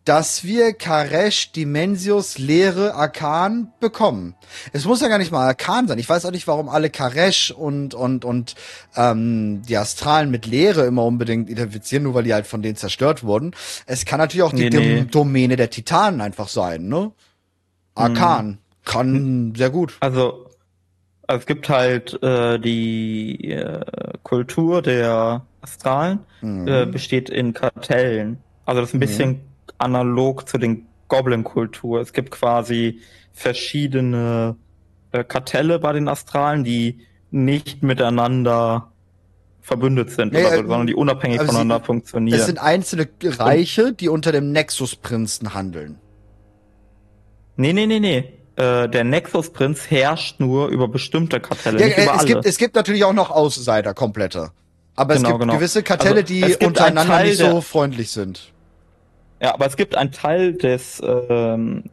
dass 0.05 0.43
wir 0.45 0.73
Karesh, 0.73 1.53
Dimensius, 1.53 2.39
Leere, 2.39 2.95
Arkan 2.95 3.73
bekommen. 3.79 4.35
Es 4.73 4.85
muss 4.85 5.01
ja 5.01 5.09
gar 5.09 5.19
nicht 5.19 5.31
mal 5.31 5.47
Arkan 5.47 5.87
sein. 5.87 5.99
Ich 5.99 6.09
weiß 6.09 6.25
auch 6.27 6.33
nicht, 6.33 6.49
warum 6.49 6.69
alle 6.69 6.91
Karesh 6.91 7.53
und, 7.53 7.95
und, 7.95 8.25
und 8.25 8.55
ähm, 8.97 9.63
die 9.63 9.77
Astralen 9.77 10.31
mit 10.31 10.47
Leere 10.47 10.87
immer 10.87 11.05
unbedingt 11.05 11.49
identifizieren, 11.49 12.03
nur 12.03 12.15
weil 12.15 12.25
die 12.25 12.35
halt 12.35 12.47
von 12.47 12.63
denen 12.63 12.77
zerstört 12.77 13.23
wurden. 13.23 13.53
Es 13.87 14.05
kann 14.05 14.19
natürlich 14.19 14.43
auch 14.43 14.53
die 14.53 14.71
nee, 14.71 14.79
nee. 14.79 15.05
Domäne 15.05 15.57
der 15.57 15.71
Titanen 15.71 16.21
einfach 16.21 16.49
sein, 16.49 16.89
ne? 16.89 17.13
Arkan. 17.95 18.47
Hm. 18.47 18.59
Kann 18.85 19.55
sehr 19.57 19.71
gut. 19.71 19.97
Also, 20.01 20.49
also 21.29 21.41
es 21.41 21.47
gibt 21.47 21.69
halt 21.69 22.21
äh, 22.23 22.59
die 22.59 23.53
äh, 23.53 23.81
Kultur 24.25 24.83
der 24.83 25.47
Astralen, 25.61 26.19
Mhm. 26.41 26.67
äh, 26.67 26.87
besteht 26.87 27.31
in 27.31 27.53
Kartellen. 27.55 28.39
Also 28.67 28.81
das 28.81 28.91
ist 28.91 28.95
ein 28.95 29.01
bisschen 29.01 29.41
analog 29.83 30.49
zu 30.49 30.59
den 30.59 30.87
Goblin-Kultur. 31.09 32.01
Es 32.01 32.13
gibt 32.13 32.31
quasi 32.31 33.01
verschiedene 33.33 34.57
äh, 35.13 35.25
Kartelle 35.25 35.79
bei 35.79 35.93
den 35.93 36.09
Astralen, 36.09 36.65
die 36.65 37.01
nicht 37.31 37.83
miteinander 37.83 38.89
verbündet 39.61 40.11
sind, 40.11 40.33
Nee, 40.33 40.43
so, 40.43 40.49
äh, 40.49 40.57
sondern 40.57 40.87
die 40.87 40.95
unabhängig 40.95 41.39
aber 41.39 41.49
sie- 41.49 41.55
voneinander 41.55 41.85
funktionieren. 41.85 42.39
Es 42.39 42.47
sind 42.47 42.59
einzelne 42.59 43.09
Reiche, 43.23 43.93
die 43.93 44.09
unter 44.09 44.33
dem 44.33 44.53
Nexus-Prinzen 44.53 45.55
handeln. 45.55 45.99
Nee, 47.57 47.73
nee, 47.73 47.87
nee, 47.87 48.01
nee. 48.01 48.33
Äh, 48.57 48.89
der 48.89 49.05
Nexus-Prinz 49.05 49.91
herrscht 49.91 50.41
nur 50.41 50.69
über 50.69 50.89
bestimmte 50.89 51.41
Kartelle, 51.41 51.81
Ja, 51.81 51.87
nicht 51.87 51.99
äh, 51.99 52.03
über 52.05 52.13
es, 52.15 52.19
alle. 52.21 52.29
gibt, 52.29 52.45
es 52.47 52.59
gibt 52.59 52.75
natürlich 52.75 53.05
auch 53.05 53.13
noch 53.13 53.31
Außenseiter, 53.31 53.95
komplette. 53.95 54.51
Aber 54.95 55.15
es 55.15 55.21
Genau, 55.21 55.31
gibt 55.31 55.41
genau. 55.43 55.55
gewisse 55.55 55.83
Kartelle, 55.83 56.17
Also, 56.21 56.27
die 56.27 56.43
es 56.43 56.57
untereinander 56.57 57.23
nicht 57.23 57.39
so 57.39 57.61
freundlich 57.63 58.11
sind. 58.11 58.53
Ja, 59.43 59.55
aber 59.55 59.67
es 59.67 59.77
gibt 59.77 59.97
einen 59.97 60.13
Teil 60.13 60.55
des, 60.55 61.03
ähm, 61.05 61.85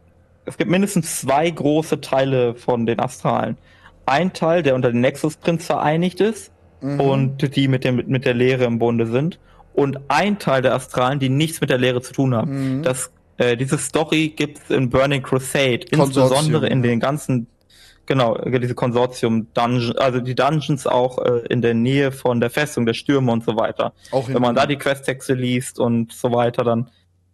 es 0.46 0.58
gibt 0.58 0.70
mindestens 0.70 1.22
zwei 1.22 1.50
große 1.50 2.00
Teile 2.02 2.56
von 2.56 2.86
den 2.86 3.00
Astralen. 3.00 3.58
Ein 4.06 4.34
Teil, 4.34 4.64
der 4.64 4.76
unter 4.76 4.92
den 4.92 5.02
Nexus-Prinz 5.02 5.66
vereinigt 5.66 6.22
ist 6.22 6.52
Mhm. 6.82 7.00
und 7.00 7.56
die 7.56 7.68
mit, 7.68 7.84
dem, 7.84 8.04
mit 8.08 8.26
der 8.26 8.34
Lehre 8.34 8.66
im 8.66 8.80
Bunde 8.80 9.06
sind. 9.08 9.40
Und 9.74 10.00
ein 10.08 10.40
Teil 10.40 10.62
der 10.62 10.76
Astralen, 10.76 11.20
die 11.20 11.30
nichts 11.30 11.62
mit 11.62 11.70
der 11.70 11.78
Lehre 11.78 12.02
zu 12.02 12.14
tun 12.14 12.36
haben. 12.36 12.78
Mhm. 12.78 12.84
Das, 12.84 13.12
äh, 13.38 13.56
diese 13.56 13.78
Story 13.78 14.34
gibt's 14.36 14.70
in 14.70 14.90
Burning 14.90 15.22
Crusade, 15.22 15.82
insbesondere 15.90 16.30
Konsortium, 16.30 16.64
in 16.64 16.84
ja. 16.84 16.90
den 16.90 17.00
ganzen, 17.00 17.48
genau, 18.06 18.38
diese 18.38 18.76
Konsortium-Dungeons, 18.76 19.98
also 19.98 20.20
die 20.20 20.36
Dungeons 20.36 20.88
auch 20.88 21.20
äh, 21.20 21.42
in 21.50 21.62
der 21.62 21.74
Nähe 21.74 22.12
von 22.12 22.40
der 22.40 22.50
Festung 22.50 22.86
der 22.86 22.94
Stürme 22.94 23.32
und 23.32 23.44
so 23.44 23.56
weiter. 23.56 23.94
auch 24.12 24.28
Wenn 24.28 24.42
man 24.42 24.56
da 24.56 24.66
die 24.66 24.78
Questtexte 24.78 25.34
liest 25.34 25.80
und 25.80 26.12
so 26.12 26.32
weiter, 26.32 26.64
dann 26.64 26.90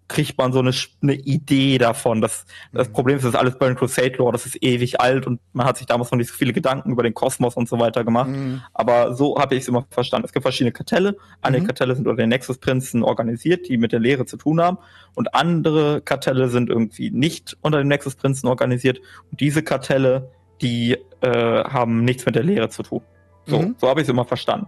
kriegt 0.08 0.38
man 0.38 0.54
so 0.54 0.60
eine, 0.60 0.72
eine 1.02 1.14
Idee 1.16 1.78
davon. 1.80 2.22
Das, 2.22 2.46
das 2.72 2.90
Mhm. 2.90 2.94
Problem 2.94 3.18
ist, 3.18 3.24
das 3.24 3.30
ist 3.34 3.40
alles 3.40 3.58
Burning 3.58 3.78
Crusade 3.78 4.14
Lore, 4.18 4.34
das 4.34 4.46
ist 4.46 4.62
ewig 4.64 5.02
alt 5.02 5.26
und 5.26 5.40
man 5.54 5.66
hat 5.66 5.78
sich 5.78 5.88
damals 5.88 6.12
noch 6.12 6.18
nicht 6.18 6.28
so 6.30 6.36
viele 6.36 6.54
Gedanken 6.54 6.92
über 6.92 7.02
den 7.04 7.14
Kosmos 7.14 7.56
und 7.56 7.68
so 7.68 7.80
weiter 7.80 8.04
gemacht. 8.04 8.30
Mhm. 8.30 8.62
Aber 8.74 9.16
so 9.16 9.38
habe 9.40 9.56
ich 9.56 9.62
es 9.64 9.68
immer 9.68 9.86
verstanden. 9.90 10.26
Es 10.26 10.32
gibt 10.34 10.44
verschiedene 10.44 10.72
Kartelle. 10.72 11.18
Einige 11.42 11.64
Mhm. 11.64 11.68
Kartelle 11.68 11.96
sind 11.96 12.08
unter 12.08 12.22
den 12.22 12.30
Nexus-Prinzen 12.30 13.04
organisiert, 13.04 13.68
die 13.68 13.78
mit 13.78 13.92
der 13.94 14.00
Lehre 14.00 14.26
zu 14.26 14.38
tun 14.38 14.62
haben. 14.62 14.78
Und 15.16 15.34
andere 15.34 16.02
Kartelle 16.02 16.50
sind 16.50 16.70
irgendwie 16.70 17.10
nicht 17.10 17.58
unter 17.62 17.80
den 17.80 17.88
Nexus-Prinzen 17.88 18.48
organisiert. 18.48 19.00
Und 19.32 19.40
diese 19.40 19.64
Kartelle, 19.64 20.30
die 20.62 20.98
äh, 21.22 21.64
haben 21.64 22.04
nichts 22.06 22.26
mit 22.26 22.36
der 22.36 22.44
Lehre 22.44 22.70
zu 22.70 22.84
tun. 22.84 23.02
So, 23.48 23.60
Mhm. 23.60 23.76
so 23.80 23.88
habe 23.88 24.02
ich 24.02 24.06
es 24.06 24.10
immer 24.10 24.26
verstanden. 24.26 24.68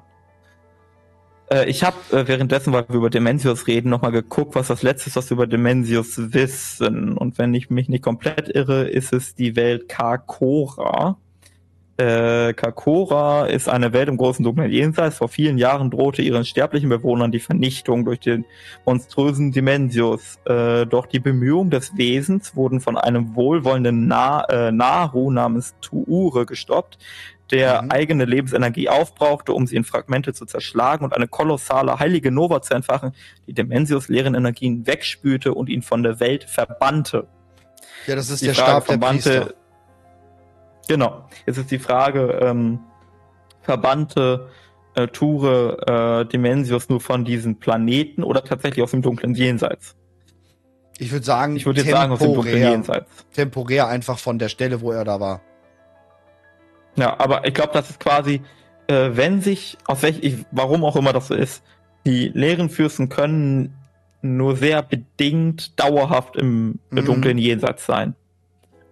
Äh, 1.49 1.69
ich 1.69 1.83
habe 1.83 1.97
äh, 2.11 2.27
währenddessen, 2.27 2.73
weil 2.73 2.85
wir 2.89 2.95
über 2.95 3.09
Demensius 3.09 3.67
reden, 3.67 3.89
nochmal 3.89 4.11
geguckt, 4.11 4.55
was 4.55 4.67
das 4.67 4.83
letzte 4.83 5.09
ist, 5.09 5.15
was 5.15 5.29
wir 5.29 5.35
über 5.35 5.47
Demensius 5.47 6.33
wissen. 6.33 7.17
Und 7.17 7.37
wenn 7.37 7.53
ich 7.53 7.69
mich 7.69 7.89
nicht 7.89 8.03
komplett 8.03 8.49
irre, 8.49 8.87
ist 8.87 9.13
es 9.13 9.35
die 9.35 9.55
Welt 9.55 9.89
Karkora. 9.89 11.17
Äh, 11.99 12.53
Kakora 12.53 13.47
ist 13.47 13.67
eine 13.67 13.91
Welt 13.91 14.07
im 14.07 14.17
großen 14.17 14.45
dunklen 14.45 14.71
Jenseits. 14.71 15.17
Vor 15.17 15.29
vielen 15.29 15.57
Jahren 15.57 15.89
drohte 15.89 16.21
ihren 16.21 16.45
sterblichen 16.45 16.89
Bewohnern 16.89 17.31
die 17.31 17.39
Vernichtung 17.39 18.05
durch 18.05 18.19
den 18.19 18.45
monströsen 18.85 19.51
Dimensius. 19.51 20.37
Äh, 20.45 20.85
doch 20.85 21.07
die 21.07 21.19
Bemühungen 21.19 21.71
des 21.71 21.97
Wesens 21.97 22.55
wurden 22.55 22.81
von 22.81 22.97
einem 22.97 23.35
wohlwollenden 23.35 24.07
Na 24.07 24.43
äh, 24.43 24.71
Naru 24.71 25.31
namens 25.31 25.73
Tuure 25.81 26.45
gestoppt, 26.45 26.99
der 27.51 27.81
Mhm. 27.83 27.91
eigene 27.91 28.25
Lebensenergie 28.25 28.89
aufbrauchte, 28.89 29.53
um 29.53 29.67
sie 29.67 29.75
in 29.75 29.83
Fragmente 29.83 30.33
zu 30.33 30.45
zerschlagen 30.45 31.05
und 31.05 31.13
eine 31.15 31.27
kolossale 31.27 31.99
heilige 31.99 32.31
Nova 32.31 32.61
zu 32.61 32.73
entfachen, 32.73 33.13
die 33.47 33.53
Demensius 33.53 34.09
leeren 34.09 34.35
Energien 34.35 34.85
wegspülte 34.87 35.53
und 35.53 35.69
ihn 35.69 35.81
von 35.81 36.03
der 36.03 36.19
Welt 36.19 36.43
verbannte. 36.43 37.27
Ja, 38.05 38.15
das 38.15 38.29
ist 38.29 38.41
Die 38.41 38.45
der 38.47 38.55
Frage 38.55 38.69
Stab 38.71 38.85
der 38.85 38.93
verbannte- 38.93 39.29
Priester. 39.41 39.53
Genau. 40.87 41.27
Jetzt 41.45 41.57
ist 41.57 41.71
die 41.71 41.79
Frage, 41.79 42.39
ähm, 42.41 42.79
verbannte 43.61 44.49
äh, 44.95 45.07
Ture 45.07 46.23
äh, 46.25 46.29
Dimensius 46.31 46.89
nur 46.89 47.01
von 47.01 47.23
diesen 47.25 47.59
Planeten 47.59 48.23
oder 48.23 48.43
tatsächlich 48.43 48.81
aus 48.83 48.91
dem 48.91 49.01
dunklen 49.01 49.35
Jenseits? 49.35 49.95
Ich 50.97 51.11
würde 51.11 51.25
sagen, 51.25 51.55
Ich 51.55 51.65
würde 51.65 51.81
jetzt 51.81 51.91
sagen 51.91 52.11
aus 52.11 52.19
dem 52.19 52.33
dunklen 52.33 52.57
Jenseits. 52.57 53.05
temporär 53.33 53.87
einfach 53.87 54.17
von 54.17 54.39
der 54.39 54.49
Stelle, 54.49 54.81
wo 54.81 54.91
er 54.91 55.03
da 55.05 55.19
war. 55.19 55.41
Ja, 56.97 57.19
aber 57.19 57.45
ich 57.45 57.53
glaube, 57.53 57.71
das 57.73 57.89
ist 57.89 57.99
quasi, 57.99 58.41
äh, 58.87 59.11
wenn 59.13 59.41
sich, 59.41 59.77
aus 59.85 60.03
welch, 60.03 60.19
ich, 60.21 60.45
warum 60.51 60.83
auch 60.83 60.95
immer 60.95 61.13
das 61.13 61.27
so 61.27 61.35
ist, 61.35 61.63
die 62.05 62.29
leeren 62.33 62.69
Fürsten 62.69 63.09
können 63.09 63.73
nur 64.21 64.55
sehr 64.55 64.81
bedingt 64.81 65.79
dauerhaft 65.79 66.35
im 66.35 66.79
Mhm. 66.89 67.05
dunklen 67.05 67.37
Jenseits 67.37 67.85
sein. 67.85 68.15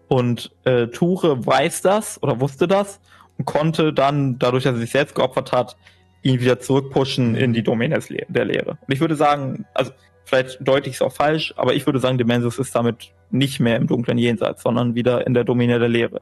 Und 0.07 0.51
äh, 0.65 0.87
Ture 0.87 1.45
weiß 1.45 1.81
das 1.81 2.21
oder 2.21 2.39
wusste 2.39 2.67
das 2.67 2.99
und 3.37 3.45
konnte 3.45 3.91
dann, 3.91 4.37
dadurch, 4.37 4.63
dass 4.63 4.75
er 4.75 4.79
sich 4.79 4.91
selbst 4.91 5.15
geopfert 5.15 5.51
hat, 5.51 5.75
ihn 6.21 6.39
wieder 6.39 6.59
zurückpushen 6.59 7.35
in 7.35 7.53
die 7.53 7.63
Domäne 7.63 7.99
der 8.27 8.45
Lehre. 8.45 8.71
Und 8.71 8.93
ich 8.93 8.99
würde 8.99 9.15
sagen, 9.15 9.65
also 9.73 9.91
vielleicht 10.23 10.57
deute 10.61 10.89
ich 10.89 10.95
es 10.95 11.01
auch 11.01 11.11
falsch, 11.11 11.53
aber 11.57 11.73
ich 11.73 11.85
würde 11.85 11.99
sagen, 11.99 12.17
Demensus 12.17 12.59
ist 12.59 12.75
damit 12.75 13.11
nicht 13.31 13.59
mehr 13.59 13.77
im 13.77 13.87
dunklen 13.87 14.17
Jenseits, 14.17 14.63
sondern 14.63 14.95
wieder 14.95 15.25
in 15.25 15.33
der 15.33 15.43
Domäne 15.43 15.79
der 15.79 15.89
Lehre. 15.89 16.21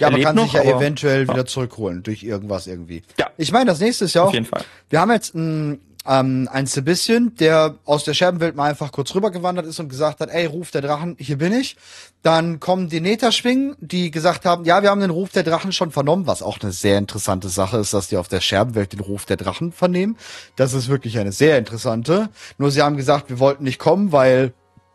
Ja, 0.00 0.08
Er 0.08 0.14
aber 0.14 0.22
kann 0.22 0.36
sich 0.38 0.46
noch, 0.46 0.54
ja 0.54 0.60
aber- 0.62 0.80
eventuell 0.80 1.26
ja. 1.26 1.32
wieder 1.34 1.46
zurückholen 1.46 2.02
durch 2.02 2.22
irgendwas 2.22 2.66
irgendwie. 2.66 3.02
Ja. 3.18 3.28
Ich 3.36 3.52
meine, 3.52 3.66
das 3.66 3.80
nächste 3.80 4.06
ist 4.06 4.14
ja 4.14 4.22
Auf 4.22 4.30
auch, 4.30 4.34
jeden 4.34 4.46
Fall. 4.46 4.64
wir 4.88 5.00
haben 5.00 5.10
jetzt 5.12 5.34
einen, 5.34 5.80
ähm, 6.06 6.48
einen 6.50 6.66
Sebastian, 6.66 7.34
der 7.38 7.74
aus 7.84 8.04
der 8.04 8.14
Scherbenwelt 8.14 8.56
mal 8.56 8.70
einfach 8.70 8.90
kurz 8.92 9.14
rübergewandert 9.14 9.66
ist 9.66 9.78
und 9.78 9.90
gesagt 9.90 10.20
hat, 10.20 10.30
ey, 10.30 10.46
Ruf 10.46 10.70
der 10.70 10.80
Drachen, 10.80 11.16
hier 11.18 11.36
bin 11.36 11.52
ich. 11.52 11.76
Dann 12.22 12.58
kommen 12.60 12.88
die 12.88 13.00
Neta-Schwingen, 13.02 13.76
die 13.80 14.10
gesagt 14.10 14.46
haben, 14.46 14.64
ja, 14.64 14.82
wir 14.82 14.88
haben 14.88 15.00
den 15.02 15.10
Ruf 15.10 15.30
der 15.32 15.42
Drachen 15.42 15.72
schon 15.72 15.90
vernommen, 15.90 16.26
was 16.26 16.42
auch 16.42 16.58
eine 16.62 16.72
sehr 16.72 16.96
interessante 16.96 17.50
Sache 17.50 17.76
ist, 17.76 17.92
dass 17.92 18.08
die 18.08 18.16
auf 18.16 18.28
der 18.28 18.40
Scherbenwelt 18.40 18.94
den 18.94 19.00
Ruf 19.00 19.26
der 19.26 19.36
Drachen 19.36 19.72
vernehmen. 19.72 20.16
Das 20.56 20.72
ist 20.72 20.88
wirklich 20.88 21.18
eine 21.18 21.32
sehr 21.32 21.58
interessante. 21.58 22.30
Nur 22.56 22.70
sie 22.70 22.80
haben 22.80 22.96
gesagt, 22.96 23.28
wir 23.28 23.38
wollten 23.38 23.64
nicht 23.64 23.78
kommen, 23.78 24.10
weil, 24.12 24.54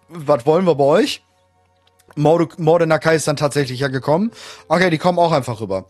was 0.10 0.45
wollen 0.47 0.66
wir 0.66 0.74
bei 0.76 0.84
euch? 0.84 1.22
Morde- 2.16 2.49
Mordenakai 2.61 3.16
ist 3.16 3.28
dann 3.28 3.36
tatsächlich 3.38 3.80
ja 3.80 3.88
gekommen. 3.88 4.32
Okay, 4.68 4.89
die 4.89 4.97
kommen 4.97 5.20
auch 5.20 5.32
einfach 5.32 5.59
rüber. 5.61 5.89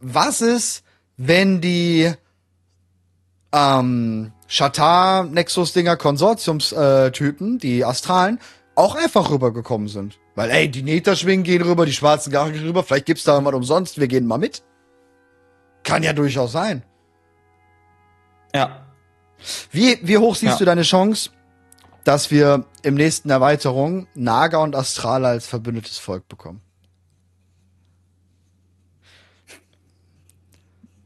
Was 0.00 0.40
ist, 0.40 0.82
wenn 1.16 1.60
die 1.60 2.12
ähm, 3.52 4.32
Shatar-Nexus-Dinger 4.46 5.96
Konsortiumstypen, 5.96 7.58
die 7.58 7.84
Astralen, 7.84 8.38
auch 8.74 8.94
einfach 8.94 9.30
rübergekommen 9.30 9.88
sind? 9.88 10.18
Weil, 10.34 10.50
ey, 10.50 10.70
die 10.70 10.82
Netherschwingen 10.82 11.44
gehen 11.44 11.62
rüber, 11.62 11.86
die 11.86 11.92
schwarzen 11.94 12.30
Garten 12.30 12.52
gehen 12.52 12.66
rüber, 12.66 12.82
vielleicht 12.82 13.06
gibt's 13.06 13.24
da 13.24 13.40
mal 13.40 13.54
umsonst, 13.54 13.98
wir 13.98 14.06
gehen 14.08 14.26
mal 14.26 14.38
mit. 14.38 14.62
Kann 15.82 16.02
ja 16.02 16.12
durchaus 16.12 16.52
sein. 16.52 16.82
Ja. 18.54 18.86
Wie, 19.70 19.98
wie 20.02 20.18
hoch 20.18 20.34
siehst 20.34 20.52
Ja. 20.54 20.58
du 20.58 20.64
deine 20.66 20.82
Chance, 20.82 21.30
dass 22.06 22.30
wir 22.30 22.64
im 22.82 22.94
nächsten 22.94 23.30
Erweiterung 23.30 24.06
Naga 24.14 24.58
und 24.58 24.76
Astrale 24.76 25.26
als 25.26 25.46
verbündetes 25.46 25.98
Volk 25.98 26.28
bekommen? 26.28 26.60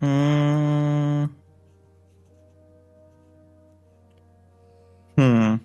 Hm. 0.00 1.30
Hm. 5.16 5.60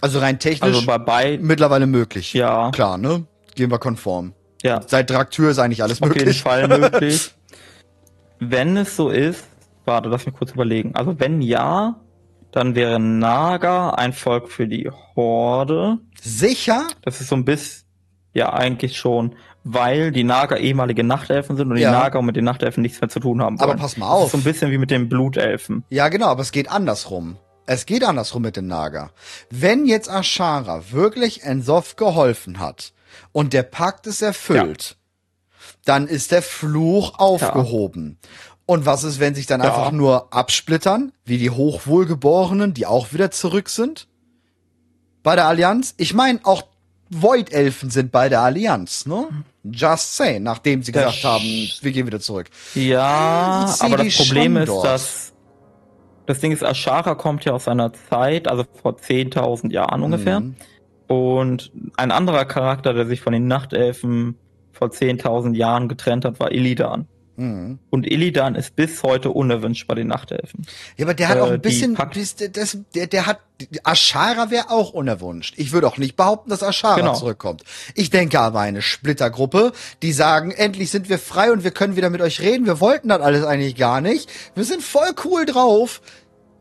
Also 0.00 0.18
rein 0.18 0.38
technisch 0.38 0.86
Also 0.88 1.04
bei 1.04 1.38
mittlerweile 1.40 1.86
möglich. 1.86 2.32
ja, 2.34 2.70
Klar, 2.70 2.98
ne? 2.98 3.26
Gehen 3.54 3.70
wir 3.70 3.78
konform. 3.78 4.34
ja, 4.62 4.80
Seit 4.86 5.08
Draktür 5.10 5.50
ist 5.50 5.58
eigentlich 5.58 5.82
alles 5.82 6.02
auf 6.02 6.08
jeden 6.08 6.18
möglich. 6.26 6.42
Fall 6.42 6.68
möglich. 6.68 7.34
Wenn 8.38 8.76
es 8.76 8.96
so 8.96 9.08
ist, 9.08 9.44
warte, 9.86 10.10
lass 10.10 10.26
mich 10.26 10.34
kurz 10.34 10.52
überlegen. 10.52 10.94
Also 10.94 11.18
wenn 11.18 11.40
ja, 11.40 11.98
dann 12.52 12.74
wäre 12.74 12.98
Naga 13.00 13.90
ein 13.90 14.12
Volk 14.12 14.50
für 14.50 14.66
die 14.66 14.90
Horde. 15.14 15.98
Sicher? 16.20 16.86
Das 17.02 17.20
ist 17.20 17.28
so 17.28 17.36
ein 17.36 17.44
bisschen, 17.44 17.84
ja, 18.32 18.52
eigentlich 18.52 18.96
schon, 18.96 19.34
weil 19.64 20.10
die 20.12 20.24
Naga 20.24 20.56
ehemalige 20.56 21.04
Nachtelfen 21.04 21.56
sind 21.56 21.70
und 21.70 21.76
Ja. 21.76 21.90
die 21.90 21.96
Naga 21.96 22.22
mit 22.22 22.36
den 22.36 22.44
Nachtelfen 22.44 22.82
nichts 22.82 23.00
mehr 23.00 23.08
zu 23.10 23.20
tun 23.20 23.42
haben 23.42 23.58
Aber 23.58 23.68
wollen. 23.70 23.78
pass 23.78 23.96
mal 23.96 24.06
Das 24.06 24.14
auf. 24.14 24.24
ist 24.26 24.32
so 24.32 24.38
ein 24.38 24.44
bisschen 24.44 24.70
wie 24.70 24.78
mit 24.78 24.90
den 24.90 25.08
Blutelfen. 25.08 25.84
Ja, 25.90 26.08
genau, 26.08 26.26
aber 26.28 26.42
es 26.42 26.52
geht 26.52 26.70
andersrum. 26.70 27.36
Es 27.66 27.84
geht 27.84 28.04
andersrum 28.04 28.42
mit 28.42 28.56
dem 28.56 28.68
Naga. 28.68 29.10
Wenn 29.50 29.86
jetzt 29.86 30.08
Ashara 30.08 30.82
wirklich 30.92 31.42
Ensof 31.42 31.96
geholfen 31.96 32.60
hat 32.60 32.92
und 33.32 33.52
der 33.52 33.64
Pakt 33.64 34.06
ist 34.06 34.22
erfüllt, 34.22 34.96
dann 35.84 36.06
ist 36.06 36.30
der 36.30 36.42
Fluch 36.42 37.18
aufgehoben. 37.18 38.18
Und 38.66 38.84
was 38.84 39.04
ist, 39.04 39.20
wenn 39.20 39.34
sich 39.34 39.46
dann 39.46 39.62
Ja. 39.62 39.68
einfach 39.68 39.92
nur 39.92 40.32
absplittern, 40.34 41.12
wie 41.24 41.38
die 41.38 41.50
Hochwohlgeborenen, 41.50 42.74
die 42.74 42.86
auch 42.86 43.12
wieder 43.12 43.30
zurück 43.30 43.68
sind? 43.68 44.08
Bei 45.22 45.36
der 45.36 45.46
Allianz? 45.46 45.94
Ich 45.96 46.14
meine, 46.14 46.40
auch 46.42 46.64
Void-Elfen 47.10 47.90
sind 47.90 48.10
bei 48.10 48.28
der 48.28 48.40
Allianz, 48.40 49.06
ne? 49.06 49.28
Just 49.62 50.16
say, 50.16 50.40
nachdem 50.40 50.82
sie 50.82 50.90
gesagt 50.92 51.22
haben, 51.24 51.44
wir 51.80 51.92
gehen 51.92 52.06
wieder 52.06 52.20
zurück. 52.20 52.48
Ja, 52.74 53.72
aber 53.78 53.96
das 53.98 54.16
Problem 54.16 54.56
ist, 54.56 54.68
dort. 54.68 54.84
dass 54.84 55.32
das 56.26 56.40
Ding 56.40 56.50
ist, 56.50 56.62
Ashara 56.64 57.14
kommt 57.14 57.44
ja 57.44 57.52
aus 57.52 57.68
einer 57.68 57.92
Zeit, 57.92 58.48
also 58.48 58.64
vor 58.82 58.96
10.000 58.96 59.70
Jahren 59.72 60.02
ungefähr. 60.02 60.40
Mhm. 60.40 60.56
Und 61.06 61.70
ein 61.96 62.10
anderer 62.10 62.44
Charakter, 62.44 62.92
der 62.92 63.06
sich 63.06 63.20
von 63.20 63.32
den 63.32 63.46
Nachtelfen 63.46 64.36
vor 64.72 64.88
10.000 64.88 65.54
Jahren 65.54 65.88
getrennt 65.88 66.24
hat, 66.24 66.40
war 66.40 66.50
Illidan. 66.50 67.06
Mhm. 67.36 67.78
Und 67.90 68.06
Illidan 68.10 68.54
ist 68.54 68.76
bis 68.76 69.02
heute 69.02 69.30
unerwünscht 69.30 69.86
bei 69.86 69.94
den 69.94 70.06
Nachtelfen. 70.06 70.66
Ja, 70.96 71.04
aber 71.04 71.14
der 71.14 71.28
hat 71.28 71.36
Äh, 71.36 71.40
auch 71.42 71.46
ein 71.50 71.54
die 71.54 71.58
bisschen, 71.68 71.94
bis- 72.12 72.36
das, 72.36 72.78
der, 72.94 73.06
der 73.06 73.26
hat, 73.26 73.40
Ashara 73.84 74.50
wäre 74.50 74.70
auch 74.70 74.90
unerwünscht. 74.90 75.54
Ich 75.58 75.72
würde 75.72 75.86
auch 75.86 75.98
nicht 75.98 76.16
behaupten, 76.16 76.48
dass 76.50 76.62
Ashara 76.62 76.96
Genau. 76.96 77.14
zurückkommt. 77.14 77.62
Ich 77.94 78.08
denke 78.10 78.40
aber 78.40 78.60
eine 78.60 78.80
Splittergruppe, 78.82 79.72
die 80.02 80.12
sagen, 80.12 80.50
endlich 80.50 80.90
sind 80.90 81.08
wir 81.10 81.18
frei 81.18 81.52
und 81.52 81.62
wir 81.62 81.72
können 81.72 81.96
wieder 81.96 82.08
mit 82.10 82.22
euch 82.22 82.40
reden. 82.40 82.64
Wir 82.66 82.80
wollten 82.80 83.08
das 83.08 83.20
alles 83.20 83.44
eigentlich 83.44 83.76
gar 83.76 84.00
nicht. 84.00 84.30
Wir 84.54 84.64
sind 84.64 84.82
voll 84.82 85.10
cool 85.24 85.44
drauf. 85.44 86.00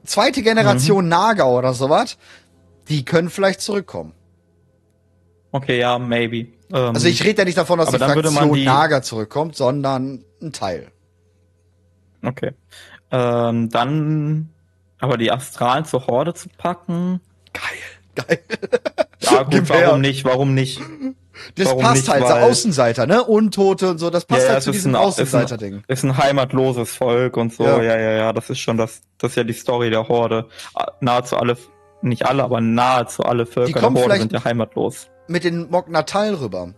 Zweite 0.04 0.42
Generation 0.42 1.08
Naga 1.08 1.46
oder 1.46 1.74
sowas. 1.74 2.18
Die 2.90 3.04
können 3.06 3.30
vielleicht 3.30 3.62
zurückkommen. 3.62 4.12
Okay, 5.52 5.80
ja, 5.80 5.98
maybe. 5.98 6.38
Ähm, 6.74 6.94
Also 6.96 7.08
ich 7.08 7.24
rede 7.24 7.40
ja 7.42 7.46
nicht 7.46 7.58
davon, 7.58 7.80
dass 7.80 7.90
die 7.90 7.98
Fraktion 7.98 8.54
die- 8.54 8.66
Naga 8.66 9.02
zurückkommt, 9.02 9.56
sondern 9.56 10.24
ein 10.46 10.54
Teil. 10.54 10.92
Okay. 12.24 12.52
Ähm, 13.12 13.70
dann 13.70 14.50
aber 15.00 15.18
die 15.18 15.32
Astralen 15.32 15.86
zur 15.86 16.08
Horde 16.08 16.34
zu 16.34 16.50
packen. 16.58 17.22
Geil. 17.54 18.26
Geil. 18.28 18.40
Ja, 19.20 19.44
gut, 19.44 19.52
Gib 19.52 19.70
her. 19.70 19.88
warum 19.88 20.02
nicht? 20.02 20.24
Warum 20.26 20.54
nicht? 20.54 20.80
Das 21.56 21.68
Warum 21.68 21.82
passt 21.82 21.96
nicht, 22.04 22.10
halt, 22.10 22.24
weil- 22.24 22.44
Außenseiter, 22.44 23.08
ne? 23.08 23.24
Untote 23.26 23.90
und 23.90 23.98
so, 23.98 24.10
das 24.10 24.24
passt 24.26 24.48
Ja, 24.48 24.54
halt 24.54 24.64
zu 24.64 24.72
diesem 24.72 24.96
ein- 24.96 25.02
ist 25.02 25.02
ein- 25.02 25.06
Außenseiter-Ding. 25.08 25.84
Ist 25.88 26.04
ein 26.04 26.18
heimatloses 26.18 26.96
Volk 26.96 27.36
und 27.36 27.54
so. 27.54 27.66
Ja. 27.66 27.82
Ja, 27.82 28.00
ja, 28.00 28.12
ja. 28.12 28.34
Das 28.34 28.50
ist 28.50 28.60
schon 28.60 28.78
das, 28.78 29.02
das 29.18 29.32
ist 29.32 29.36
ja 29.36 29.44
die 29.44 29.52
Story 29.54 29.90
der 29.90 30.08
Horde. 30.08 30.48
Ah, 30.74 30.94
Nahezu 31.02 31.36
alle, 31.36 31.58
nicht 32.02 32.26
alle, 32.26 32.44
aber 32.44 32.62
nahezu 32.62 33.24
alle 33.24 33.46
Völker 33.46 33.82
der 33.82 33.94
Horde 33.94 34.18
sind 34.18 34.32
ja 34.32 34.46
heimatlos. 34.46 35.10
Mit 35.28 35.44
den 35.44 35.70
Moknatal 35.70 36.36
rüber. 36.36 36.74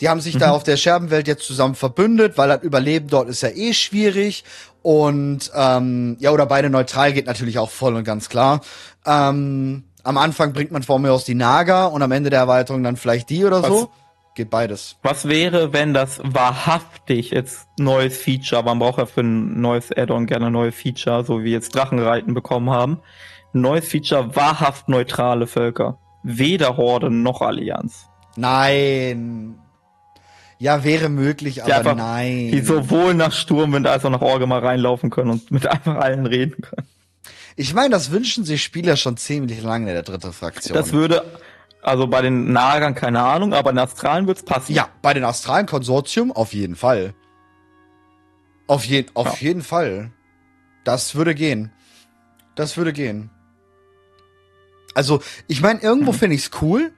Die 0.00 0.08
haben 0.08 0.20
sich 0.20 0.34
Mhm. 0.34 0.38
da 0.40 0.50
auf 0.52 0.62
der 0.64 0.76
Scherbenwelt 0.76 1.26
jetzt 1.28 1.44
zusammen 1.46 1.74
verbündet, 1.74 2.38
weil 2.38 2.48
das 2.48 2.62
Überleben 2.62 3.08
dort 3.08 3.28
ist 3.28 3.42
ja 3.42 3.48
eh 3.50 3.72
schwierig. 3.74 4.44
Und 4.82 5.50
ähm, 5.54 6.16
ja, 6.20 6.30
oder 6.30 6.46
beide 6.46 6.70
neutral 6.70 7.12
geht 7.12 7.26
natürlich 7.26 7.58
auch 7.58 7.70
voll 7.70 7.94
und 7.96 8.04
ganz 8.04 8.28
klar. 8.28 8.60
Ähm, 9.04 9.84
am 10.04 10.16
Anfang 10.16 10.52
bringt 10.52 10.70
man 10.70 10.82
vor 10.82 10.98
mir 10.98 11.12
aus 11.12 11.24
die 11.24 11.34
Naga 11.34 11.86
und 11.86 12.00
am 12.02 12.12
Ende 12.12 12.30
der 12.30 12.38
Erweiterung 12.40 12.82
dann 12.82 12.96
vielleicht 12.96 13.28
die 13.30 13.44
oder 13.44 13.62
Was- 13.62 13.68
so. 13.68 13.90
Geht 14.34 14.50
beides. 14.50 14.94
Was 15.02 15.26
wäre, 15.26 15.72
wenn 15.72 15.92
das 15.94 16.20
wahrhaftig 16.22 17.30
jetzt 17.32 17.66
neues 17.76 18.16
Feature, 18.18 18.62
man 18.62 18.78
braucht 18.78 18.98
ja 18.98 19.06
für 19.06 19.22
ein 19.22 19.60
neues 19.60 19.90
Add-on 19.90 20.26
gerne 20.26 20.48
neue 20.52 20.70
Feature, 20.70 21.24
so 21.24 21.42
wie 21.42 21.50
jetzt 21.50 21.74
Drachenreiten 21.74 22.34
bekommen 22.34 22.70
haben. 22.70 23.00
Neues 23.52 23.88
Feature, 23.88 24.36
wahrhaft 24.36 24.88
neutrale 24.88 25.48
Völker. 25.48 25.98
Weder 26.22 26.76
Horde 26.76 27.10
noch 27.10 27.42
Allianz. 27.42 28.06
Nein. 28.36 29.58
Ja, 30.58 30.82
wäre 30.84 31.08
möglich, 31.08 31.62
aber 31.62 31.76
einfach- 31.76 31.94
nein. 31.96 32.50
Die 32.50 32.60
sowohl 32.60 33.14
nach 33.14 33.32
Sturmwind 33.32 33.86
als 33.86 34.04
auch 34.04 34.10
nach 34.10 34.20
Orge 34.22 34.46
mal 34.46 34.58
reinlaufen 34.58 35.10
können 35.10 35.30
und 35.30 35.50
mit 35.50 35.66
einfach 35.66 35.96
allen 35.96 36.26
reden 36.26 36.60
können. 36.62 36.86
Ich 37.56 37.74
meine, 37.74 37.90
das 37.90 38.10
wünschen 38.10 38.44
sich 38.44 38.62
Spieler 38.62 38.96
schon 38.96 39.16
ziemlich 39.16 39.62
lange, 39.62 39.92
der 39.92 40.02
dritte 40.02 40.32
Fraktion. 40.32 40.76
Das 40.76 40.92
würde, 40.92 41.24
also 41.82 42.06
bei 42.06 42.22
den 42.22 42.52
Nagern 42.52 42.94
keine 42.94 43.22
Ahnung, 43.22 43.52
aber 43.54 43.70
in 43.70 43.76
den 43.76 43.84
Astralen 43.84 44.26
wird's 44.26 44.42
passen. 44.44 44.72
ja, 44.74 44.88
bei 45.02 45.14
den 45.14 45.24
astralen 45.24 45.66
Konsortium 45.66 46.32
auf 46.32 46.52
jeden 46.54 46.76
Fall. 46.76 47.14
Auf, 48.66 48.84
je 48.84 49.06
auf 49.14 49.40
Ja. 49.40 49.48
jeden 49.48 49.62
Fall. 49.62 50.10
Das 50.84 51.14
würde 51.14 51.34
gehen. 51.34 51.72
Das 52.54 52.76
würde 52.76 52.92
gehen. 52.92 53.30
Also, 54.94 55.20
ich 55.46 55.60
meine, 55.60 55.80
irgendwo 55.80 56.12
Mhm. 56.12 56.16
finde 56.16 56.36
ich's 56.36 56.50
cool. 56.60 56.92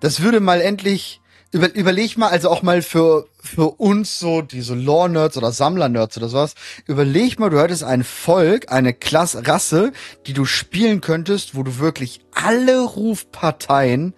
Das 0.00 0.20
würde 0.22 0.40
mal 0.40 0.60
endlich, 0.60 1.20
über, 1.52 1.74
überleg 1.74 2.18
mal, 2.18 2.28
also 2.28 2.50
auch 2.50 2.62
mal 2.62 2.82
für, 2.82 3.26
für 3.42 3.70
uns 3.80 4.18
so, 4.18 4.42
diese 4.42 4.74
Lore-Nerds 4.74 5.36
oder 5.36 5.52
Sammler-Nerds 5.52 6.16
oder 6.18 6.28
sowas, 6.28 6.54
überleg 6.86 7.38
mal, 7.38 7.50
du 7.50 7.60
hättest 7.60 7.84
ein 7.84 8.04
Volk, 8.04 8.70
eine 8.70 8.92
Klasse, 8.92 9.46
Rasse, 9.46 9.92
die 10.26 10.32
du 10.32 10.44
spielen 10.44 11.00
könntest, 11.00 11.54
wo 11.54 11.62
du 11.62 11.78
wirklich 11.78 12.20
alle 12.34 12.80
Rufparteien 12.82 14.14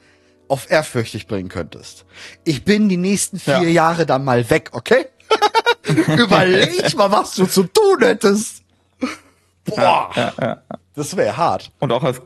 auf 0.49 0.70
ehrfürchtig 0.70 1.26
bringen 1.26 1.49
könntest. 1.51 2.07
Ich 2.45 2.64
bin 2.64 2.89
die 2.89 2.97
nächsten 2.97 3.39
vier 3.39 3.62
Ja. 3.62 3.68
Jahre 3.68 4.07
dann 4.07 4.24
mal 4.24 4.49
weg, 4.51 4.70
okay? 4.72 5.07
Überleg 6.16 6.97
mal, 6.97 7.12
was 7.12 7.35
du 7.35 7.47
zu 7.47 7.64
tun 7.64 7.99
hättest. 8.01 8.62
Boah, 9.66 10.11
Ja, 10.16 10.33
ja. 10.41 10.62
das 10.95 11.16
wäre 11.16 11.37
hart. 11.37 11.70
Und 11.79 11.93
auch 11.93 12.03
als, 12.03 12.22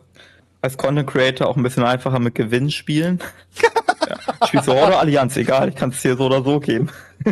als 0.61 0.76
Content 0.76 1.11
Creator 1.11 1.48
auch 1.48 1.57
ein 1.57 1.64
bisschen 1.64 1.82
einfacher 1.82 2.20
mit 2.20 2.36
Gewinn 2.36 2.70
spielen. 2.70 3.20
Spielst 4.46 4.68
du 4.68 4.72
Horde 4.72 4.98
Allianz, 4.98 5.36
egal, 5.36 5.68
ich 5.70 5.74
kann 5.74 5.90
es 5.90 6.00
dir 6.02 6.16
so 6.16 6.26
oder 6.26 6.42
so 6.42 6.60
geben. 6.60 6.88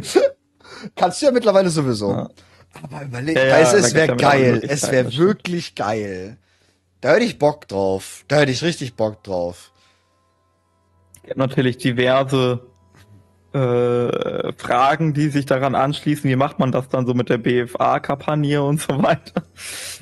Kannst 0.96 1.20
du 1.20 1.26
ja 1.26 1.32
mittlerweile 1.32 1.68
sowieso. 1.70 2.10
Ja. 2.12 2.28
Aber 2.82 3.02
überleg, 3.04 3.36
Ja, 3.36 3.44
ja, 3.46 3.58
es, 3.60 3.94
wäre 3.94 4.16
geil. 4.16 4.62
Es 4.66 4.90
wäre 4.90 5.14
wirklich 5.16 5.74
geil. 5.74 6.36
Da 7.00 7.14
hätte 7.14 7.24
ich 7.24 7.38
Bock 7.38 7.66
drauf. 7.68 8.24
Da 8.28 8.36
hätte 8.36 8.52
ich 8.52 8.62
richtig 8.62 8.94
Bock 8.94 9.22
drauf. 9.22 9.72
Es 11.16 11.22
gibt 11.22 11.36
natürlich 11.36 11.78
diverse 11.78 12.60
äh, 13.52 14.52
Fragen, 14.56 15.12
die 15.12 15.28
sich 15.28 15.44
daran 15.46 15.74
anschließen. 15.74 16.30
Wie 16.30 16.36
macht 16.36 16.58
man 16.58 16.70
das 16.72 16.88
dann 16.88 17.06
so 17.06 17.14
mit 17.14 17.28
der 17.28 17.38
BFA-Kampagne 17.38 18.62
und 18.62 18.80
so 18.80 19.02
weiter? 19.02 19.42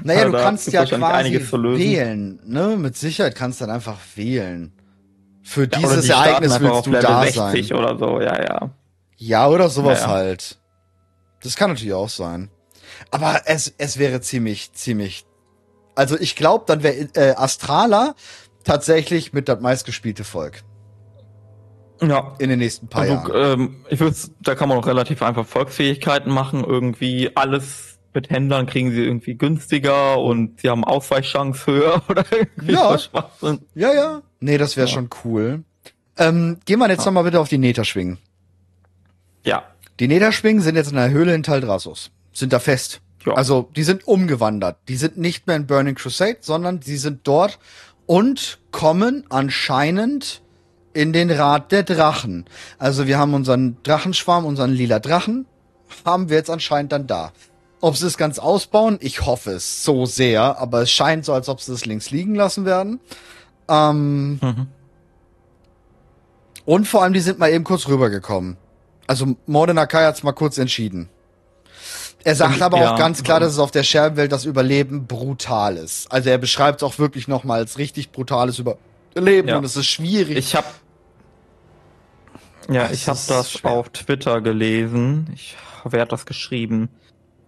Naja, 0.05 0.21
Ja, 0.21 0.27
du 0.27 0.33
kannst 0.33 0.71
ja 0.71 0.85
quasi 0.85 1.03
einiges 1.03 1.49
zu 1.49 1.57
lösen. 1.57 1.81
wählen. 1.83 2.41
Ne? 2.45 2.77
Mit 2.77 2.97
Sicherheit 2.97 3.35
kannst 3.35 3.61
du 3.61 3.67
dann 3.67 3.75
einfach 3.75 3.99
wählen. 4.17 4.73
Für 5.49 5.63
Ja, 5.63 5.79
dieses 5.79 6.05
die 6.05 6.11
Ereignis 6.11 6.61
willst 6.61 6.87
du 6.87 6.91
da 6.91 7.23
60 7.23 7.69
sein. 7.69 7.79
oder 7.79 7.97
so, 7.99 8.21
ja, 8.21 8.43
ja. 8.43 8.71
Ja, 9.17 9.49
oder 9.49 9.71
sowas 9.71 10.03
Naja. 10.03 10.13
halt. 10.13 10.59
Das 11.43 11.57
kann 11.57 11.71
natürlich 11.71 11.95
auch 11.95 12.11
sein. 12.11 12.51
Aber 13.11 13.41
es, 13.47 13.73
es 13.79 13.99
wäre 13.99 14.21
ziemlich, 14.21 14.73
ziemlich. 14.75 15.25
Also 15.95 16.19
ich 16.21 16.37
glaube, 16.37 16.65
dann 16.67 16.83
wäre 16.83 17.09
äh, 17.15 17.35
Astrala 17.35 18.15
tatsächlich 18.65 19.33
mit 19.33 19.49
das 19.49 19.61
meistgespielte 19.61 20.23
Volk 20.23 20.63
Ja, 22.03 22.35
in 22.39 22.51
den 22.51 22.59
nächsten 22.59 22.89
paar 22.89 23.03
Also, 23.03 23.15
Jahren. 23.15 23.61
ähm, 23.61 23.87
ich 23.89 24.01
würde, 24.01 24.17
da 24.43 24.55
kann 24.55 24.69
man 24.69 24.77
auch 24.79 24.87
relativ 24.87 25.23
einfach 25.23 25.47
Volksfähigkeiten 25.47 26.31
machen. 26.31 26.63
Irgendwie 26.63 27.35
alles 27.35 27.99
mit 28.13 28.29
Händlern 28.31 28.67
kriegen 28.67 28.91
sie 28.91 29.03
irgendwie 29.05 29.35
günstiger 29.37 30.19
und 30.19 30.61
sie 30.61 30.69
haben 30.69 30.85
Ausweichchance 30.85 31.67
höher 31.67 32.03
oder 32.11 32.25
irgendwie 32.31 32.73
Ja. 32.73 32.99
Schwachsinn. 32.99 33.61
Ja, 33.75 33.95
ja. 33.95 34.23
Nee, 34.41 34.59
das 34.59 34.77
wäre 34.77 34.87
Ja. 34.89 34.93
schon 34.95 35.11
cool. 35.25 35.65
Ähm, 36.17 36.59
gehen 36.65 36.79
wir 36.79 36.89
jetzt 36.89 37.05
noch 37.07 37.13
mal 37.13 37.23
bitte 37.23 37.41
auf 37.41 37.49
die 37.49 37.59
Neterschwingen. 37.59 38.19
Ja, 39.45 39.65
Die 40.01 40.07
Neterschwingen 40.07 40.63
sind 40.63 40.77
jetzt 40.77 40.91
in 40.91 40.97
der 40.97 41.11
Höhle 41.11 41.35
in 41.35 41.43
Taldrassus. 41.43 42.11
Sind 42.33 42.53
da 42.53 42.61
fest. 42.61 43.01
Ja. 43.27 43.33
Also, 43.35 43.69
die 43.75 43.83
sind 43.83 44.07
umgewandert. 44.07 44.77
Die 44.87 44.95
sind 44.97 45.17
nicht 45.17 45.49
mehr 45.49 45.57
in 45.57 45.67
Burning 45.67 45.97
Crusade, 45.97 46.37
sondern 46.41 46.79
die 46.79 46.97
sind 46.99 47.27
dort 47.27 47.59
und 48.07 48.59
kommen 48.71 49.25
anscheinend 49.29 50.41
in 50.93 51.13
den 51.13 51.31
Rat 51.33 51.73
der 51.73 51.83
Drachen. 51.83 52.45
Also, 52.79 53.09
wir 53.09 53.19
haben 53.19 53.35
unseren 53.35 53.77
Drachenschwarm, 53.83 54.45
unseren 54.45 54.71
lila 54.71 55.01
Drachen, 55.01 55.47
haben 56.05 56.29
wir 56.29 56.37
jetzt 56.37 56.51
anscheinend 56.51 56.93
dann 56.93 57.09
da. 57.09 57.33
Ob 57.81 57.97
sie 57.97 58.07
es 58.07 58.17
ganz 58.17 58.39
ausbauen, 58.39 58.99
ich 59.01 59.27
hoffe 59.27 59.51
es 59.51 59.83
so 59.83 60.07
sehr, 60.07 60.59
aber 60.61 60.83
es 60.83 60.93
scheint 60.93 61.25
so, 61.25 61.33
als 61.33 61.49
ob 61.49 61.61
sie 61.61 61.73
es 61.73 61.87
links 61.87 62.11
liegen 62.13 62.37
lassen 62.37 62.65
werden. 62.65 63.01
Ähm, 63.69 64.39
Mhm. 64.43 64.67
und 66.65 66.87
vor 66.87 67.03
allem, 67.03 67.13
die 67.13 67.21
sind 67.21 67.39
mal 67.39 67.51
eben 67.51 67.65
kurz 67.65 67.89
rübergekommen. 67.89 68.57
Also 69.07 69.37
Morden 69.47 69.79
Akai 69.79 70.05
hat's 70.05 70.23
mal 70.23 70.33
kurz 70.33 70.59
entschieden. 70.59 71.09
Er 72.25 72.35
sagt 72.35 72.57
Ähm, 72.57 72.63
aber 72.63 72.79
ja. 72.81 72.93
auch 72.95 72.99
ganz 72.99 73.23
klar, 73.23 73.41
dass 73.41 73.53
es 73.53 73.59
auf 73.59 73.71
der 73.71 73.83
Scherbenwelt 73.85 74.33
das 74.33 74.45
Überleben 74.45 75.07
brutal 75.07 75.77
ist. 75.77 76.11
Also 76.13 76.29
er 76.31 76.39
beschreibt 76.39 76.83
es 76.83 76.83
auch 76.83 76.99
wirklich 76.99 77.29
nochmal 77.29 77.61
als 77.61 77.79
richtig 77.79 78.11
brutales 78.13 78.59
Überleben 78.59 79.49
Ja. 79.49 79.59
und 79.59 79.65
es 79.65 79.77
ist 79.77 79.87
schwierig. 79.87 80.37
ich 80.37 80.55
habe 80.55 80.67
ja, 82.69 82.83
Das 82.89 82.93
ich 82.93 83.09
habe 83.09 83.19
das 83.29 83.51
schwer. 83.53 83.71
auf 83.71 83.89
Twitter 83.91 84.41
gelesen. 84.43 85.31
Ich, 85.35 85.57
wer 85.85 86.03
hat 86.03 86.13
das 86.13 86.27
geschrieben? 86.27 86.91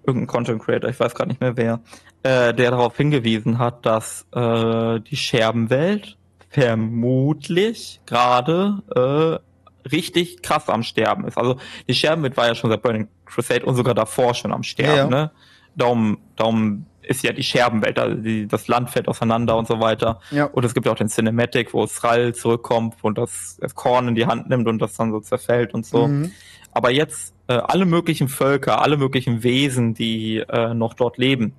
Irgendein 0.06 0.26
Content 0.26 0.62
Creator, 0.62 0.90
ich 0.90 0.98
weiß 0.98 1.14
gar 1.14 1.26
nicht 1.26 1.40
mehr 1.40 1.56
wer, 1.56 1.80
äh, 2.22 2.54
der 2.54 2.70
darauf 2.70 2.96
hingewiesen 2.96 3.58
hat, 3.58 3.84
dass 3.86 4.26
äh, 4.34 5.00
die 5.00 5.16
Scherbenwelt 5.16 6.16
vermutlich 6.48 8.00
gerade 8.06 8.82
äh, 8.94 9.88
richtig 9.88 10.42
krass 10.42 10.68
am 10.68 10.82
Sterben 10.82 11.26
ist. 11.26 11.38
Also 11.38 11.56
die 11.88 11.94
Scherbenwelt 11.94 12.36
war 12.36 12.46
ja 12.46 12.54
schon 12.54 12.70
seit 12.70 12.82
Burning 12.82 13.08
Crusade 13.24 13.64
und 13.64 13.76
sogar 13.76 13.94
davor 13.94 14.34
schon 14.34 14.52
am 14.52 14.62
Sterben. 14.62 15.12
Ja, 15.12 15.18
ja. 15.18 15.24
Ne? 15.24 15.30
Darum, 15.76 16.18
darum 16.36 16.86
ist 17.02 17.22
ja 17.22 17.32
die 17.32 17.42
Scherbenwelt, 17.42 17.98
also 17.98 18.16
die, 18.16 18.46
das 18.46 18.68
Land 18.68 18.90
fällt 18.90 19.08
auseinander 19.08 19.56
und 19.56 19.66
so 19.66 19.80
weiter. 19.80 20.20
Ja. 20.30 20.44
Und 20.44 20.64
es 20.64 20.74
gibt 20.74 20.86
ja 20.86 20.92
auch 20.92 20.96
den 20.96 21.08
Cinematic, 21.08 21.72
wo 21.72 21.86
Thrall 21.86 22.34
zurückkommt 22.34 22.96
und 23.02 23.18
das, 23.18 23.58
das 23.60 23.74
Korn 23.74 24.08
in 24.08 24.14
die 24.14 24.26
Hand 24.26 24.48
nimmt 24.48 24.68
und 24.68 24.80
das 24.80 24.94
dann 24.94 25.10
so 25.10 25.20
zerfällt 25.20 25.74
und 25.74 25.86
so. 25.86 26.06
Mhm. 26.06 26.32
Aber 26.72 26.90
jetzt 26.90 27.34
äh, 27.50 27.54
alle 27.54 27.84
möglichen 27.84 28.28
Völker, 28.28 28.80
alle 28.80 28.96
möglichen 28.96 29.42
Wesen, 29.42 29.92
die 29.92 30.36
äh, 30.36 30.72
noch 30.72 30.94
dort 30.94 31.18
leben, 31.18 31.52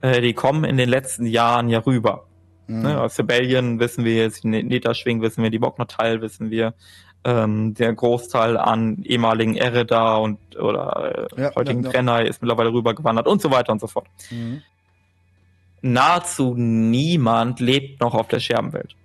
äh, 0.00 0.22
die 0.22 0.32
kommen 0.32 0.64
in 0.64 0.78
den 0.78 0.88
letzten 0.88 1.26
Jahren 1.26 1.68
ja 1.68 1.80
rüber. 1.80 2.24
Mhm. 2.66 2.82
Ne? 2.82 3.00
Aus 3.00 3.18
Rebellion 3.18 3.78
wissen 3.78 4.06
wir 4.06 4.16
jetzt, 4.16 4.42
die 4.42 4.48
Netaschwing 4.48 5.20
wissen 5.20 5.42
wir, 5.42 5.50
die 5.50 5.58
Bognatal 5.58 6.22
wissen 6.22 6.50
wir, 6.50 6.72
ähm, 7.24 7.74
der 7.74 7.92
Großteil 7.92 8.56
an 8.56 9.02
ehemaligen 9.04 9.54
Ereda 9.54 10.16
und 10.16 10.38
oder 10.56 11.28
äh, 11.36 11.42
Ja, 11.42 11.54
heutigen 11.54 11.84
ja. 11.84 11.90
Trenai 11.90 12.24
ist 12.24 12.40
mittlerweile 12.40 12.72
rübergewandert 12.72 13.26
und 13.26 13.42
so 13.42 13.50
weiter 13.50 13.72
und 13.72 13.82
so 13.82 13.86
fort. 13.86 14.06
Mhm. 14.30 14.62
Nahezu 15.82 16.54
niemand 16.56 17.60
lebt 17.60 18.00
noch 18.00 18.14
auf 18.14 18.28
der 18.28 18.40
Scherbenwelt. 18.40 18.96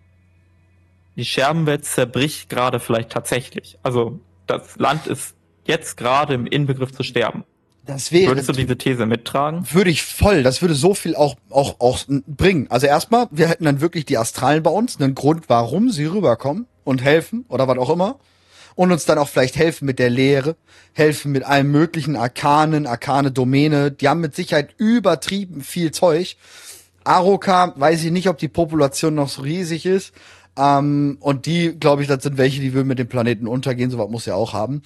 Die 1.17 1.25
Scherbenwelt 1.25 1.83
zerbricht 1.83 2.49
gerade 2.49 2.79
vielleicht 2.79 3.11
tatsächlich. 3.11 3.77
Also 3.83 4.21
das 4.47 4.77
Land 4.77 5.05
ist 5.07 5.35
jetzt 5.65 5.97
gerade 5.97 6.33
im 6.33 6.45
Inbegriff 6.45 6.91
zu 6.91 7.03
sterben. 7.03 7.43
Das 7.85 8.13
wäre, 8.13 8.31
Würdest 8.31 8.47
du 8.47 8.53
diese 8.53 8.77
These 8.77 9.05
mittragen? 9.05 9.65
würde 9.71 9.89
ich 9.89 10.03
voll, 10.03 10.41
das 10.41 10.61
würde 10.61 10.73
so 10.73 10.93
viel 10.93 11.15
auch, 11.15 11.35
auch, 11.49 11.79
auch 11.79 11.99
bringen. 12.27 12.67
Also 12.69 12.87
erstmal, 12.87 13.27
wir 13.31 13.49
hätten 13.49 13.65
dann 13.65 13.81
wirklich 13.81 14.05
die 14.05 14.17
Astralen 14.17 14.63
bei 14.63 14.71
uns, 14.71 15.01
einen 15.01 15.15
Grund, 15.15 15.49
warum 15.49 15.89
sie 15.89 16.05
rüberkommen 16.05 16.65
und 16.85 17.01
helfen 17.03 17.43
oder 17.49 17.67
was 17.67 17.77
auch 17.77 17.89
immer. 17.89 18.19
Und 18.75 18.91
uns 18.91 19.05
dann 19.05 19.17
auch 19.17 19.27
vielleicht 19.27 19.57
helfen 19.57 19.85
mit 19.85 19.99
der 19.99 20.09
Lehre, 20.09 20.55
helfen 20.93 21.31
mit 21.31 21.43
allem 21.43 21.71
möglichen 21.71 22.15
Arkanen, 22.15 22.87
arkane 22.87 23.31
Domäne. 23.31 23.91
Die 23.91 24.07
haben 24.07 24.21
mit 24.21 24.35
Sicherheit 24.35 24.73
übertrieben 24.77 25.61
viel 25.61 25.91
Zeug. 25.91 26.37
Aroka, 27.03 27.73
weiß 27.75 28.03
ich 28.03 28.11
nicht, 28.11 28.29
ob 28.29 28.37
die 28.37 28.47
Population 28.47 29.13
noch 29.13 29.29
so 29.29 29.41
riesig 29.43 29.85
ist. 29.85 30.13
Ähm, 30.57 31.17
und 31.19 31.45
die, 31.45 31.77
glaube 31.79 32.01
ich, 32.01 32.07
das 32.07 32.23
sind 32.23 32.37
welche, 32.37 32.61
die 32.61 32.73
würden 32.73 32.87
mit 32.87 32.97
dem 32.99 33.07
Planeten 33.09 33.47
untergehen. 33.47 33.91
Sowas 33.91 34.09
muss 34.09 34.25
er 34.25 34.37
auch 34.37 34.53
haben. 34.53 34.81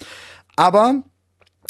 Aber 0.58 1.04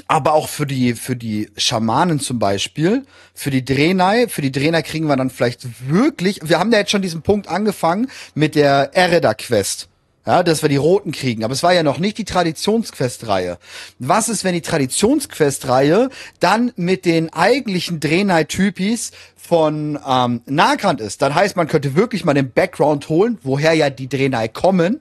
aber 0.07 0.33
auch 0.33 0.47
für 0.47 0.65
die 0.65 0.93
für 0.93 1.15
die 1.15 1.49
Schamanen 1.57 2.19
zum 2.19 2.39
Beispiel, 2.39 3.05
für 3.33 3.51
die 3.51 3.65
Drenai, 3.65 4.27
für 4.29 4.41
die 4.41 4.51
Drenai 4.51 4.81
kriegen 4.81 5.07
wir 5.07 5.17
dann 5.17 5.29
vielleicht 5.29 5.89
wirklich. 5.89 6.39
Wir 6.43 6.59
haben 6.59 6.71
ja 6.71 6.79
jetzt 6.79 6.91
schon 6.91 7.01
diesen 7.01 7.21
Punkt 7.21 7.47
angefangen 7.47 8.09
mit 8.33 8.55
der 8.55 8.91
Ereda 8.95 9.33
Quest. 9.33 9.89
Ja, 10.25 10.43
dass 10.43 10.61
wir 10.61 10.67
die 10.67 10.75
Roten 10.75 11.13
kriegen. 11.13 11.45
Aber 11.45 11.53
es 11.53 11.63
war 11.63 11.73
ja 11.73 11.83
noch 11.83 11.99
nicht 11.99 12.17
die 12.17 12.25
Traditionsquest-Reihe. 12.25 13.57
Was 13.97 14.27
ist, 14.27 14.43
wenn 14.43 14.53
die 14.53 14.61
Traditionsquest-Reihe 14.61 16.09
dann 16.41 16.73
mit 16.75 17.05
den 17.05 17.31
eigentlichen 17.31 18.01
Drenai-Typis 18.01 19.11
von 19.37 19.97
ähm, 20.05 20.41
Nagrand 20.45 20.99
ist? 20.99 21.21
Dann 21.21 21.33
heißt, 21.33 21.55
man 21.55 21.69
könnte 21.69 21.95
wirklich 21.95 22.25
mal 22.25 22.33
den 22.33 22.51
Background 22.51 23.07
holen, 23.07 23.37
woher 23.41 23.73
ja 23.73 23.89
die 23.89 24.09
Drenai 24.09 24.49
kommen. 24.49 24.99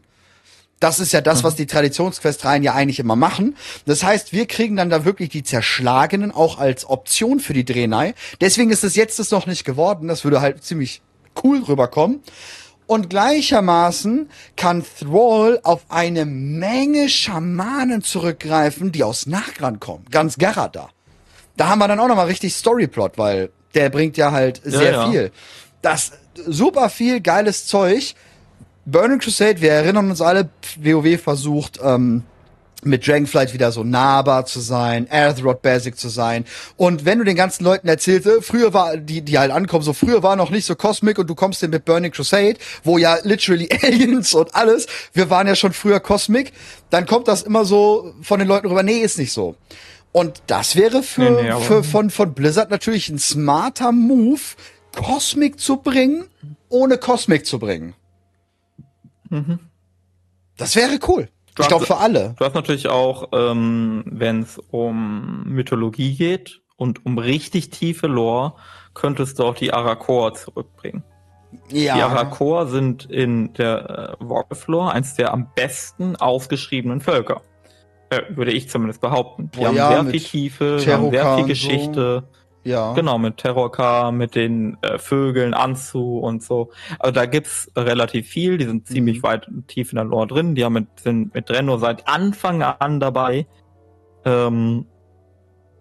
Das 0.78 1.00
ist 1.00 1.12
ja 1.12 1.22
das, 1.22 1.42
was 1.42 1.56
die 1.56 1.66
Traditionsquestreihen 1.66 2.62
ja 2.62 2.74
eigentlich 2.74 2.98
immer 2.98 3.16
machen. 3.16 3.56
Das 3.86 4.02
heißt, 4.02 4.32
wir 4.32 4.46
kriegen 4.46 4.76
dann 4.76 4.90
da 4.90 5.06
wirklich 5.06 5.30
die 5.30 5.42
Zerschlagenen 5.42 6.32
auch 6.32 6.58
als 6.58 6.88
Option 6.88 7.40
für 7.40 7.54
die 7.54 7.64
Drenai. 7.64 8.14
Deswegen 8.42 8.70
ist 8.70 8.84
es 8.84 8.94
jetzt 8.94 9.18
das 9.18 9.30
noch 9.30 9.46
nicht 9.46 9.64
geworden. 9.64 10.06
Das 10.08 10.24
würde 10.24 10.42
halt 10.42 10.62
ziemlich 10.64 11.00
cool 11.42 11.62
rüberkommen. 11.62 12.20
Und 12.86 13.10
gleichermaßen 13.10 14.28
kann 14.56 14.84
Thrall 15.00 15.60
auf 15.64 15.84
eine 15.88 16.24
Menge 16.24 17.08
Schamanen 17.08 18.02
zurückgreifen, 18.02 18.92
die 18.92 19.02
aus 19.02 19.26
Nagrand 19.26 19.80
kommen. 19.80 20.04
Ganz 20.10 20.38
Garada. 20.38 20.90
Da 21.56 21.68
haben 21.68 21.78
wir 21.78 21.88
dann 21.88 21.98
auch 21.98 22.06
nochmal 22.06 22.26
richtig 22.26 22.54
Storyplot, 22.54 23.18
weil 23.18 23.50
der 23.74 23.88
bringt 23.90 24.16
ja 24.16 24.30
halt 24.30 24.60
sehr 24.62 24.92
ja. 24.92 25.10
viel. 25.10 25.32
Das 25.82 26.12
super 26.46 26.88
viel 26.90 27.20
geiles 27.20 27.66
Zeug. 27.66 28.14
Burning 28.86 29.18
Crusade, 29.18 29.60
wir 29.60 29.72
erinnern 29.72 30.08
uns 30.10 30.20
alle, 30.20 30.48
WoW 30.80 31.20
versucht, 31.20 31.80
ähm, 31.82 32.22
mit 32.84 33.04
Dragonflight 33.04 33.52
wieder 33.52 33.72
so 33.72 33.82
nahbar 33.82 34.46
zu 34.46 34.60
sein, 34.60 35.08
Azeroth 35.10 35.60
Basic 35.60 35.98
zu 35.98 36.08
sein. 36.08 36.44
Und 36.76 37.04
wenn 37.04 37.18
du 37.18 37.24
den 37.24 37.34
ganzen 37.34 37.64
Leuten 37.64 37.88
erzählst, 37.88 38.28
äh, 38.28 38.40
früher 38.40 38.74
war, 38.74 38.96
die, 38.96 39.22
die 39.22 39.40
halt 39.40 39.50
ankommen, 39.50 39.82
so 39.82 39.92
früher 39.92 40.22
war 40.22 40.36
noch 40.36 40.50
nicht 40.50 40.66
so 40.66 40.76
Cosmic 40.76 41.18
und 41.18 41.28
du 41.28 41.34
kommst 41.34 41.62
denn 41.62 41.70
mit 41.70 41.84
Burning 41.84 42.12
Crusade, 42.12 42.58
wo 42.84 42.96
ja 42.96 43.18
literally 43.24 43.68
Aliens 43.82 44.34
und 44.34 44.54
alles, 44.54 44.86
wir 45.12 45.30
waren 45.30 45.48
ja 45.48 45.56
schon 45.56 45.72
früher 45.72 45.98
Cosmic, 45.98 46.52
dann 46.90 47.06
kommt 47.06 47.26
das 47.26 47.42
immer 47.42 47.64
so 47.64 48.14
von 48.22 48.38
den 48.38 48.46
Leuten 48.46 48.68
rüber, 48.68 48.84
nee, 48.84 49.00
ist 49.00 49.18
nicht 49.18 49.32
so. 49.32 49.56
Und 50.12 50.42
das 50.46 50.76
wäre 50.76 51.02
für, 51.02 51.42
Nee, 51.42 51.52
nee, 51.52 51.60
für 51.60 51.82
von, 51.82 52.10
von 52.10 52.34
Blizzard 52.34 52.70
natürlich 52.70 53.08
ein 53.08 53.18
smarter 53.18 53.90
Move, 53.90 54.40
Cosmic 54.94 55.58
zu 55.58 55.78
bringen, 55.78 56.26
ohne 56.68 56.98
Cosmic 56.98 57.44
zu 57.46 57.58
bringen. 57.58 57.94
Das 60.56 60.76
wäre 60.76 60.98
cool. 61.08 61.28
Du 61.54 61.62
Ich 61.62 61.68
glaube 61.68 61.86
für 61.86 61.96
alle. 61.96 62.34
Du 62.38 62.44
hast 62.44 62.54
natürlich 62.54 62.88
auch, 62.88 63.30
ähm, 63.32 64.04
wenn 64.06 64.42
es 64.42 64.58
um 64.70 65.44
Mythologie 65.44 66.14
geht 66.14 66.60
und 66.76 67.06
um 67.06 67.18
richtig 67.18 67.70
tiefe 67.70 68.06
Lore, 68.06 68.54
könntest 68.94 69.38
du 69.38 69.44
auch 69.44 69.54
die 69.54 69.72
Arakor 69.72 70.34
zurückbringen. 70.34 71.02
Die 71.70 71.90
Arakor 71.90 72.66
sind 72.66 73.06
in 73.06 73.52
der 73.54 74.18
äh, 74.20 74.24
Warcraft-Lore 74.24 74.92
eins 74.92 75.14
der 75.14 75.32
am 75.32 75.48
besten 75.54 76.16
ausgeschriebenen 76.16 77.00
Völker. 77.00 77.42
Äh, 78.10 78.22
würde 78.28 78.52
ich 78.52 78.68
zumindest 78.68 79.00
behaupten. 79.00 79.50
Die 79.52 79.58
Boah, 79.58 79.68
haben 79.68 79.76
ja, 79.76 79.88
sehr 79.88 80.04
viel 80.04 80.20
Tiefe, 80.20 80.78
die 80.84 80.92
haben 80.92 81.10
sehr 81.10 81.36
viel 81.36 81.46
Geschichte. 81.46 82.28
Ja. 82.66 82.94
Genau, 82.94 83.16
mit 83.16 83.36
Terrorkar, 83.36 84.10
mit 84.10 84.34
den 84.34 84.76
äh, 84.82 84.98
Vögeln, 84.98 85.54
Anzu 85.54 86.18
und 86.18 86.42
so. 86.42 86.72
Also 86.98 87.12
da 87.12 87.24
gibt's 87.26 87.70
relativ 87.76 88.26
viel, 88.28 88.58
die 88.58 88.64
sind 88.64 88.88
ziemlich 88.88 89.18
Mhm. 89.18 89.22
weit 89.22 89.48
tief 89.68 89.92
in 89.92 89.96
der 89.96 90.04
Lore 90.04 90.26
drin. 90.26 90.56
Die 90.56 90.64
haben 90.64 90.72
mit, 90.72 90.88
sind 90.98 91.32
mit 91.32 91.48
Drenno 91.48 91.78
seit 91.78 92.08
Anfang 92.08 92.62
an 92.62 92.98
dabei. 92.98 93.46
Ähm, 94.24 94.86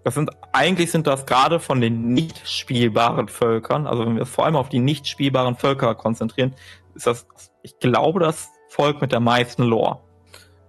das 0.04 0.14
sind, 0.14 0.30
eigentlich 0.54 0.92
sind 0.92 1.08
das 1.08 1.26
gerade 1.26 1.60
von 1.60 1.82
den 1.82 2.14
nicht 2.14 2.48
spielbaren 2.48 3.28
Völkern, 3.30 3.88
also 3.88 4.06
wenn 4.06 4.18
wir 4.18 4.28
vor 4.28 4.46
allem 4.46 4.56
auf 4.56 4.70
die 4.70 4.78
nicht 4.78 5.08
spielbaren 5.08 5.56
Völker 5.56 5.96
konzentrieren, 5.96 6.54
ist 6.94 7.08
das, 7.08 7.26
ich 7.64 7.80
glaube, 7.80 8.20
das 8.20 8.52
Volk 8.70 9.02
mit 9.02 9.12
der 9.12 9.22
meisten 9.22 9.64
Lore. 9.64 10.02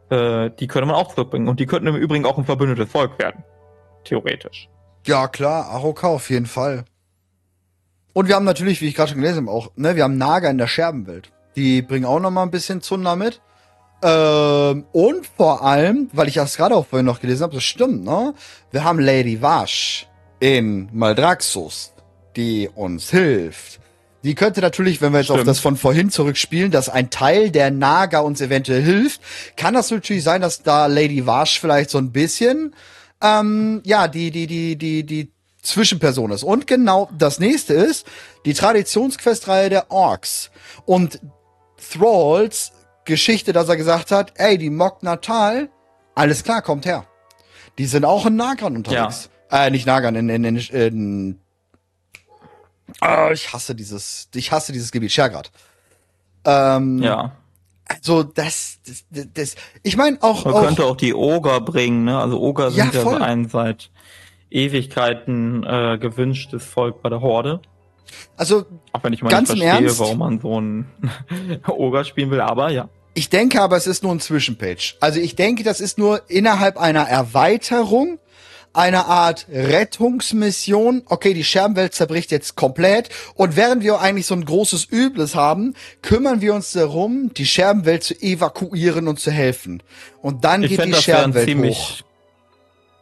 Äh, 0.09 0.51
die 0.59 0.67
könnte 0.67 0.87
man 0.87 0.97
auch 0.97 1.13
zurückbringen. 1.13 1.49
Und 1.49 1.61
die 1.61 1.67
könnten 1.67 1.89
im 1.89 1.97
Übrigen 1.97 2.25
auch 2.25 2.39
ein 2.39 2.47
verbündetes 2.47 2.91
Volk 2.91 3.19
werden. 3.19 3.45
Theoretisch. 4.05 4.71
Ja, 5.07 5.29
klar, 5.29 5.67
Aroka 5.67 6.09
auf 6.09 6.31
jeden 6.31 6.47
Fall. 6.47 6.85
Und 8.13 8.29
wir 8.29 8.35
haben 8.35 8.45
natürlich, 8.45 8.81
wie 8.81 8.89
ich 8.89 8.95
gerade 8.95 9.11
schon 9.11 9.21
gelesen 9.21 9.47
habe, 9.47 9.51
auch, 9.51 9.71
ne, 9.77 9.95
wir 9.95 10.05
haben 10.05 10.19
Naga 10.19 10.51
in 10.51 10.59
der 10.59 10.67
Scherbenwelt. 10.67 11.31
Die 11.55 11.83
bringen 11.83 12.05
auch 12.05 12.19
noch 12.19 12.31
mal 12.31 12.43
ein 12.43 12.51
bisschen 12.51 12.83
Zunder 12.83 13.15
mit. 13.15 13.41
Ähm, 14.03 14.85
und 14.93 15.27
vor 15.37 15.63
allem, 15.63 16.11
weil 16.13 16.29
ich 16.29 16.35
das 16.35 16.57
gerade 16.57 16.75
auch 16.75 16.87
vorhin 16.87 17.07
noch 17.07 17.21
gelesen 17.21 17.45
habe, 17.45 17.55
das 17.55 17.65
stimmt, 17.65 18.05
ne? 18.05 18.35
Wir 18.71 18.85
haben 18.85 19.01
Lady 19.01 19.41
Vash 19.41 20.07
in 20.41 20.89
Maldraxxus, 20.93 21.93
die 22.37 22.69
uns 22.75 23.11
hilft. 23.11 23.81
Die 24.23 24.35
könnte 24.35 24.61
natürlich, 24.61 25.01
wenn 25.01 25.13
wir 25.13 25.21
jetzt 25.21 25.31
auf 25.31 25.37
Stimmt. 25.37 25.49
das 25.49 25.61
von 25.61 25.77
vorhin 25.77 26.11
zurückspielen, 26.11 26.71
dass 26.71 26.89
ein 26.89 27.11
Teil 27.11 27.51
der 27.51 27.71
Naga 27.71 28.21
uns 28.21 28.41
eventuell 28.41 28.83
hilft, 28.83 29.21
kann 29.57 29.75
das 29.75 29.91
natürlich 29.91 30.25
sein, 30.25 30.41
dass 30.41 30.63
da 30.63 30.87
Lady 30.87 31.27
Vash 31.27 31.61
vielleicht 31.61 31.91
so 31.91 31.99
ein 31.99 32.11
bisschen 32.11 32.75
ähm, 33.23 33.83
ja, 33.85 34.09
die, 34.09 34.31
die, 34.31 34.47
die, 34.47 34.77
die, 34.77 35.05
die 35.05 35.33
Zwischenperson 35.63 36.31
ist. 36.31 36.43
Und 36.45 36.67
genau 36.67 37.09
das 37.17 37.39
nächste 37.39 37.75
ist 37.75 38.07
die 38.45 38.55
Traditionsquestreihe 38.55 39.71
der 39.71 39.91
Orks. 39.91 40.51
Und 40.85 41.21
Thralls 41.77 42.73
Geschichte, 43.05 43.53
dass 43.53 43.69
er 43.69 43.77
gesagt 43.77 44.11
hat, 44.11 44.33
ey, 44.37 44.59
die 44.59 44.71
Mok 44.71 45.03
Natal, 45.03 45.69
alles 46.15 46.43
klar, 46.45 46.63
kommt 46.63 46.87
her. 46.87 47.07
Die 47.79 47.87
sind 47.87 48.05
auch 48.05 48.27
in 48.27 48.37
Nagan 48.37 48.77
unterwegs. 48.77 49.29
Äh, 49.51 49.71
nicht 49.71 49.87
Nagan, 49.87 50.17
in, 50.17 50.29
in, 50.29 50.45
in, 50.45 50.57
in 50.57 51.41
Ah, 53.01 53.31
ich 53.33 53.53
hasse 53.53 53.75
dieses, 53.75 54.29
ich 54.35 54.53
hasse 54.53 54.73
dieses 54.73 54.93
Gebiet, 54.93 55.13
Schergrad. 55.13 55.51
Ähm, 56.45 57.03
Ja. 57.03 57.33
Also 57.89 58.23
das, 58.25 58.79
das, 58.87 59.05
das, 59.35 59.55
ich 59.83 59.97
meine 59.97 60.19
auch, 60.21 60.45
Man 60.45 60.55
auch 60.55 60.63
könnte 60.65 60.85
auch 60.85 60.97
die 60.97 61.15
Oger 61.15 61.61
bringen, 61.61 62.05
ne? 62.05 62.19
Also 62.19 62.41
Oger 62.41 62.69
Ja, 62.71 62.85
sind 62.85 62.95
ja, 62.95 63.03
so 63.03 63.11
ein 63.11 63.49
seit 63.49 63.91
Ewigkeiten 64.51 65.63
äh, 65.65 65.99
gewünschtes 66.01 66.65
Volk 66.65 67.03
bei 67.03 67.09
der 67.09 67.21
Horde. 67.21 67.61
also 68.37 68.65
Auch 68.93 69.05
wenn 69.05 69.13
ich 69.13 69.23
mal 69.23 69.31
Ganz 69.31 69.51
nicht 69.51 69.63
verstehe, 69.63 69.87
Ernst? 69.87 70.01
warum 70.01 70.19
man 70.19 70.41
so 70.41 70.57
einen 70.57 70.87
Oger 71.69 72.05
spielen 72.05 72.31
will, 72.31 72.41
aber 72.41 72.71
ja. 72.71 72.89
Ich 73.15 73.31
denke 73.31 73.63
aber, 73.63 73.77
es 73.77 73.87
ist 73.87 74.03
nur 74.03 74.13
ein 74.13 74.21
Zwischenpage. 74.21 74.97
Also 75.01 75.21
ich 75.21 75.37
denke, 75.37 75.63
das 75.63 75.81
ist 75.81 75.97
nur 75.97 76.29
innerhalb 76.29 76.77
einer 76.77 77.03
Erweiterung, 77.03 78.19
einer 78.77 79.07
Art 79.07 79.47
Rettungsmission. 79.51 81.03
Okay, 81.07 81.35
die 81.35 81.45
Scherbenwelt 81.45 81.95
zerbricht 81.95 82.31
jetzt 82.31 82.57
komplett. 82.57 83.09
Und 83.35 83.57
während 83.57 83.83
wir 83.83 84.01
eigentlich 84.01 84.27
so 84.27 84.35
ein 84.35 84.45
großes 84.45 84.89
Übles 84.91 85.35
haben, 85.35 85.75
kümmern 86.03 86.41
wir 86.41 86.55
uns 86.55 86.73
darum, 86.73 87.33
die 87.35 87.47
Scherbenwelt 87.47 88.05
zu 88.05 88.15
evakuieren 88.21 89.09
und 89.09 89.19
zu 89.21 89.31
helfen. 89.31 89.83
Und 90.23 90.45
dann 90.45 90.63
Ich 90.63 90.71
geht 90.71 90.81
fände, 90.81 90.97
die 90.97 91.03
Scherbenwelt 91.03 91.45
hoch. 91.47 91.51
ziemlich, 91.53 92.05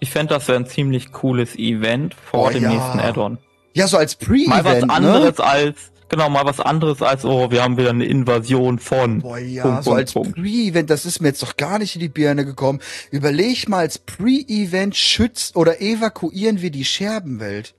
ich 0.00 0.10
fände, 0.10 0.34
das 0.34 0.48
wäre 0.48 0.58
ein 0.58 0.66
ziemlich 0.66 1.12
cooles 1.12 1.56
Event 1.56 2.14
vor 2.14 2.46
Oh, 2.48 2.50
dem 2.50 2.62
ja. 2.64 2.68
nächsten 2.70 3.00
Add-on. 3.00 3.38
Ja, 3.72 3.88
so 3.88 3.96
als 3.96 4.16
Mal 4.20 4.64
was 4.64 4.64
Pre-Event, 4.64 4.86
ne? 4.86 4.92
anderes 4.94 5.40
als, 5.40 5.76
genau, 6.08 6.28
mal 6.30 6.44
was 6.44 6.60
anderes 6.60 7.02
als, 7.02 7.24
oh, 7.24 7.50
wir 7.50 7.62
haben 7.62 7.76
wieder 7.76 7.90
eine 7.90 8.04
Invasion 8.04 8.78
von. 8.78 9.20
Boah, 9.20 9.38
ja, 9.38 9.62
Punkt, 9.62 9.84
so 9.84 9.90
Punkt, 9.90 10.00
als. 10.16 10.32
Pre-Event, 10.34 10.90
das 10.90 11.06
ist 11.06 11.20
mir 11.20 11.28
jetzt 11.28 11.42
doch 11.42 11.56
gar 11.56 11.78
nicht 11.78 11.94
in 11.94 12.00
die 12.00 12.08
Birne 12.08 12.44
gekommen. 12.44 12.80
Überleg 13.10 13.68
mal, 13.68 13.78
als 13.78 13.98
Pre-Event 13.98 14.96
schützt 14.96 15.56
oder 15.56 15.80
evakuieren 15.80 16.60
wir 16.62 16.70
die 16.70 16.84
Scherbenwelt. 16.84 17.74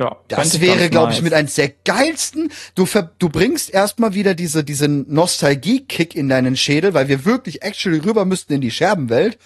Ja, 0.00 0.16
Das 0.28 0.54
ich 0.54 0.60
wäre, 0.60 0.90
glaube 0.90 1.10
ich, 1.12 1.18
nice. 1.18 1.24
mit 1.24 1.34
eins 1.34 1.54
der 1.56 1.72
geilsten. 1.84 2.52
Du, 2.76 2.86
ver 2.86 3.10
du 3.18 3.28
bringst 3.28 3.70
erstmal 3.70 4.14
wieder 4.14 4.34
diese, 4.34 4.62
diesen 4.62 5.12
Nostalgie-Kick 5.12 6.14
in 6.14 6.28
deinen 6.28 6.56
Schädel, 6.56 6.94
weil 6.94 7.08
wir 7.08 7.24
wirklich 7.24 7.62
actually 7.62 7.98
rüber 7.98 8.24
müssten 8.24 8.52
in 8.52 8.60
die 8.60 8.70
Scherbenwelt 8.70 9.38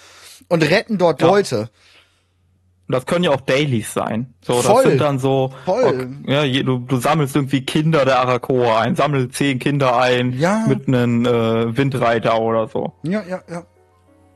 und 0.48 0.62
retten 0.62 0.98
dort 0.98 1.22
Ja. 1.22 1.28
Leute. 1.28 1.70
Das 2.92 3.06
können 3.06 3.24
ja 3.24 3.30
auch 3.32 3.40
Dailies 3.40 3.92
sein. 3.92 4.32
So, 4.44 4.54
das 4.54 4.66
Voll. 4.66 4.82
sind 4.86 5.00
dann 5.00 5.18
so, 5.18 5.52
Voll. 5.64 5.84
ok, 5.84 6.28
ja, 6.30 6.62
du, 6.62 6.78
du 6.78 6.96
sammelst 6.98 7.34
irgendwie 7.34 7.62
Kinder 7.64 8.04
der 8.04 8.20
Arakoa 8.20 8.80
ein, 8.80 8.94
sammel 8.94 9.28
zehn 9.30 9.58
Kinder 9.58 9.98
ein 9.98 10.38
Ja. 10.38 10.64
mit 10.68 10.86
einem 10.86 11.26
äh, 11.26 11.76
Windreiter 11.76 12.40
oder 12.40 12.68
so. 12.68 12.92
Ja, 13.02 13.22
ja, 13.28 13.40
ja. 13.50 13.62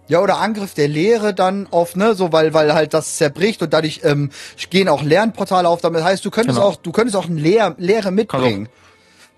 Ja, 0.09 0.21
oder 0.21 0.39
Angriff 0.39 0.73
der 0.75 0.87
Leere 0.87 1.35
dann 1.35 1.67
auf, 1.73 1.97
ne, 1.97 2.15
so, 2.15 2.33
weil, 2.33 2.55
weil 2.55 2.73
halt 2.75 2.95
das 2.95 3.17
zerbricht 3.17 3.61
und 3.63 3.73
dadurch 3.73 4.03
ähm, 4.05 4.31
gehen 4.71 4.89
auch 4.89 5.03
Lernportale 5.03 5.69
auf. 5.69 5.81
Damit 5.81 6.05
heißt, 6.05 6.25
du 6.25 6.31
könntest 6.31 6.59
Genau. 6.59 6.69
auch, 6.71 6.77
du 6.77 6.93
könntest 6.93 7.17
auch 7.17 7.27
ein 7.27 7.37
Leer, 7.37 7.75
Leere 7.79 8.13
mitbringen. 8.13 8.69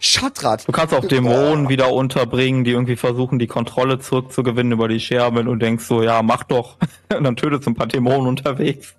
Schattrad. 0.00 0.68
Du 0.68 0.72
kannst 0.72 0.94
auch 0.94 1.04
Dämonen 1.06 1.68
wieder 1.68 1.90
unterbringen, 1.92 2.64
die 2.64 2.70
irgendwie 2.72 2.96
versuchen, 2.96 3.38
die 3.38 3.46
Kontrolle 3.48 3.98
zurückzugewinnen 3.98 4.72
über 4.72 4.86
die 4.88 5.00
Scherben 5.00 5.48
und 5.48 5.60
denkst 5.60 5.86
so, 5.86 6.02
ja, 6.02 6.22
mach 6.22 6.44
doch. 6.44 6.76
Und 7.16 7.24
dann 7.24 7.34
tötest 7.36 7.66
du 7.66 7.70
ein 7.70 7.74
paar 7.74 7.86
Dämonen 7.88 8.28
unterwegs. 8.28 8.94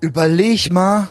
Überleg 0.00 0.72
mal, 0.72 1.08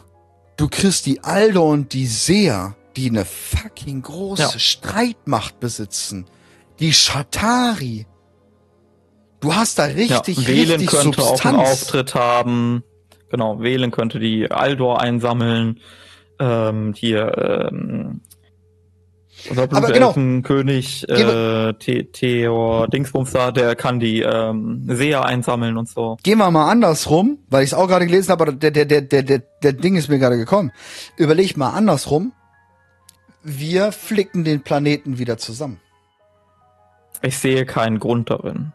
du 0.58 0.68
kriegst 0.70 1.06
die 1.06 1.24
Aldo 1.24 1.70
und 1.70 1.94
die 1.94 2.06
Seer, 2.08 2.76
die 2.96 3.10
eine 3.10 3.26
fucking 3.26 4.02
große 4.02 4.42
Ja. 4.42 4.60
Streitmacht 4.60 5.60
besitzen. 5.60 6.26
Die 6.80 6.94
Shatari. 6.94 8.06
Du 9.40 9.54
hast 9.54 9.78
da 9.78 9.86
richtig, 9.86 10.38
ja, 10.38 10.48
Wählen 10.48 10.80
richtig 10.80 10.90
könnte 10.90 11.22
auch 11.22 11.44
einen 11.44 11.56
Substanz. 11.58 11.70
Auftritt 11.70 12.16
haben. 12.16 12.84
Genau, 13.30 13.60
Wählen 13.62 13.92
könnte 13.92 14.20
die 14.20 14.50
Aldor 14.50 15.02
einsammeln. 15.02 15.80
Ähm, 16.40 16.94
hier, 16.96 17.70
ähm, 17.72 18.22
Aber 19.52 19.68
genau. 19.68 20.14
Blutelfenkönig, 20.14 21.08
äh, 21.10 21.74
The 21.80 22.04
Theor 22.12 22.88
Dingsbums 22.88 23.32
da, 23.32 23.52
der 23.52 23.76
kann 23.76 24.00
die 24.00 24.22
ähm, 24.22 24.84
Seher 24.88 25.26
einsammeln 25.26 25.78
und 25.78 25.88
so. 25.90 26.18
Gehen 26.24 26.38
wir 26.40 26.50
mal 26.52 26.70
andersrum, 26.72 27.40
weil 27.50 27.64
ich 27.64 27.70
es 27.72 27.74
auch 27.74 27.88
gerade 27.88 28.06
gelesen 28.06 28.32
habe, 28.32 28.44
aber 28.44 28.52
der, 28.54 28.72
der, 28.72 28.86
der, 28.86 29.02
der, 29.02 29.24
der, 29.24 29.40
der 29.64 29.74
Ding 29.74 29.96
ist 29.96 30.10
mir 30.10 30.20
gerade 30.20 30.38
gekommen. 30.38 30.72
Überleg 31.18 31.56
mal 31.58 31.70
andersrum. 31.72 32.34
Wir 33.44 33.92
flicken 33.92 34.44
den 34.44 34.62
Planeten 34.62 35.18
wieder 35.20 35.38
zusammen. 35.38 35.80
Ich 37.22 37.38
sehe 37.38 37.66
keinen 37.66 38.00
Grund 38.00 38.30
darin. 38.30 38.74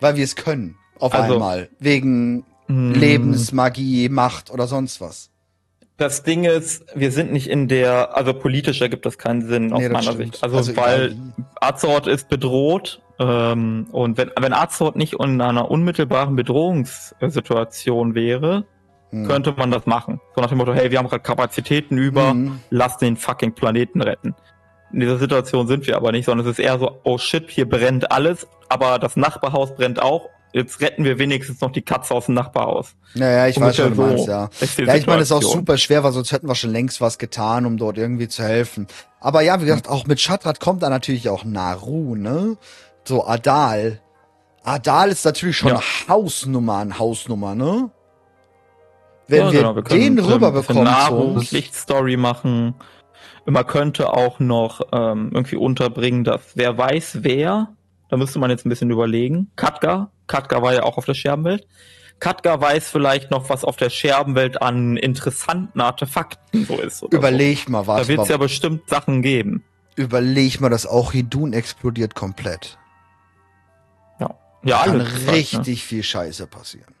Weil 0.00 0.16
wir 0.16 0.24
es 0.24 0.36
können. 0.36 0.76
Auf 0.98 1.14
Also- 1.14 1.34
einmal. 1.34 1.68
Wegen 1.78 2.44
Hm. 2.66 2.92
Lebensmagie, 2.92 4.10
Macht 4.10 4.50
oder 4.50 4.66
sonst 4.66 5.00
was. 5.00 5.30
Das 5.98 6.22
Ding 6.22 6.44
ist, 6.44 6.84
wir 6.94 7.10
sind 7.12 7.32
nicht 7.32 7.48
in 7.50 7.66
der, 7.68 8.16
also 8.16 8.32
politisch 8.32 8.80
ergibt 8.80 9.04
das 9.04 9.18
keinen 9.18 9.42
Sinn 9.42 9.72
aus 9.72 9.80
Nee, 9.80 9.88
meiner 9.88 10.02
stimmt. 10.02 10.18
Sicht. 10.34 10.44
Also, 10.44 10.56
Also 10.58 10.76
weil. 10.76 11.16
Azeroth 11.60 12.06
ist 12.06 12.28
bedroht 12.28 13.02
ähm, 13.18 13.88
und 13.90 14.16
wenn, 14.16 14.30
wenn 14.40 14.52
Azeroth 14.52 14.94
nicht 14.96 15.14
in 15.14 15.40
einer 15.40 15.70
unmittelbaren 15.70 16.36
Bedrohungssituation 16.36 18.14
wäre, 18.14 18.64
Hm. 19.10 19.26
könnte 19.26 19.54
man 19.56 19.70
das 19.70 19.86
machen. 19.86 20.20
So 20.36 20.42
nach 20.42 20.50
dem 20.50 20.58
Motto, 20.58 20.74
hey, 20.74 20.90
wir 20.90 20.98
haben 20.98 21.08
gerade 21.08 21.22
Kapazitäten 21.22 21.96
über, 21.96 22.34
Mhm. 22.34 22.60
lass 22.68 22.98
den 22.98 23.16
fucking 23.16 23.54
Planeten 23.54 24.02
retten. 24.02 24.34
In 24.92 25.00
dieser 25.00 25.16
Situation 25.18 25.66
sind 25.66 25.86
wir 25.86 25.96
aber 25.96 26.12
nicht, 26.12 26.26
sondern 26.26 26.46
es 26.46 26.58
ist 26.58 26.64
eher 26.64 26.78
so, 26.78 26.98
oh 27.04 27.16
shit, 27.16 27.50
hier 27.50 27.66
brennt 27.68 28.12
alles, 28.12 28.46
aber 28.68 28.98
das 28.98 29.16
Nachbarhaus 29.16 29.74
brennt 29.74 30.00
auch. 30.02 30.28
Jetzt 30.52 30.80
retten 30.80 31.04
wir 31.04 31.18
wenigstens 31.18 31.60
noch 31.60 31.70
die 31.70 31.82
Katze 31.82 32.14
aus 32.14 32.26
dem 32.26 32.34
Nachbarhaus. 32.34 32.94
Naja, 33.14 33.48
ich 33.48 33.60
weiß, 33.60 33.78
was 33.78 33.88
du 33.90 33.94
meinst, 33.94 34.24
so 34.24 34.30
ja. 34.30 34.48
Ja, 34.86 34.94
ich 34.94 35.06
meine, 35.06 35.20
es 35.22 35.28
ist 35.30 35.32
auch 35.32 35.42
super 35.42 35.76
schwer, 35.76 36.02
weil 36.04 36.12
sonst 36.12 36.32
hätten 36.32 36.48
wir 36.48 36.54
schon 36.54 36.70
längst 36.72 37.00
was 37.00 37.18
getan, 37.18 37.66
um 37.66 37.76
dort 37.76 37.98
irgendwie 37.98 38.28
zu 38.28 38.42
helfen. 38.42 38.86
Aber 39.20 39.42
ja, 39.42 39.60
wie 39.60 39.66
gesagt, 39.66 39.88
auch 39.88 40.06
mit 40.06 40.20
Shatrat 40.20 40.58
kommt 40.58 40.82
da 40.82 40.88
natürlich 40.88 41.28
auch 41.28 41.44
Naru, 41.44 42.14
ne? 42.14 42.56
So 43.04 43.26
Adal. 43.26 44.00
Adal 44.64 45.10
ist 45.10 45.24
natürlich 45.24 45.56
schon 45.58 45.68
Ja. 45.70 45.76
eine 45.76 45.84
Hausnummer, 46.08 46.78
eine 46.78 46.98
Hausnummer, 46.98 47.54
ne? 47.54 47.90
Wenn 49.26 49.46
Ja, 49.46 49.52
wir, 49.52 49.58
genau, 49.60 49.74
können 49.82 50.16
den 50.16 50.24
so 50.24 50.32
rüberbekommen 50.32 50.86
uns. 51.36 51.52
Lichtstory 51.52 52.16
machen. 52.16 52.74
Man 53.44 53.66
könnte 53.66 54.12
auch 54.12 54.40
noch 54.40 54.80
ähm, 54.92 55.30
irgendwie 55.34 55.56
unterbringen, 55.56 56.24
dass 56.24 56.40
wer 56.54 56.76
weiß 56.76 57.18
wer, 57.22 57.68
da 58.08 58.16
müsste 58.16 58.38
man 58.38 58.50
jetzt 58.50 58.64
ein 58.66 58.68
bisschen 58.70 58.90
überlegen. 58.90 59.50
Katka, 59.56 60.10
Katka 60.28 60.62
war 60.62 60.74
ja 60.74 60.84
auch 60.84 60.96
auf 60.96 61.04
der 61.04 61.14
Scherbenwelt. 61.14 61.66
Katka 62.20 62.60
weiß 62.60 62.90
vielleicht 62.90 63.30
noch, 63.30 63.48
was 63.48 63.64
auf 63.64 63.76
der 63.76 63.90
Scherbenwelt 63.90 64.60
an 64.60 64.96
interessanten 64.96 65.80
Artefakten 65.80 66.64
so 66.64 66.78
ist. 66.78 67.02
Überleg 67.10 67.68
mal, 67.68 67.82
so. 67.82 67.88
was 67.88 68.02
Da 68.02 68.08
wird 68.08 68.20
es 68.20 68.28
ja 68.28 68.36
bestimmt 68.36 68.88
Sachen 68.88 69.22
geben. 69.22 69.64
überleg 69.96 70.60
mal, 70.60 70.68
dass 70.68 70.86
auch 70.86 71.12
Hidun 71.12 71.52
explodiert 71.52 72.14
komplett. 72.14 72.78
Ja, 74.20 74.34
ja 74.64 74.84
Kann 74.84 74.98
ne? 74.98 75.06
richtig 75.28 75.84
viel 75.84 76.02
Scheiße 76.02 76.46
passieren. 76.46 76.94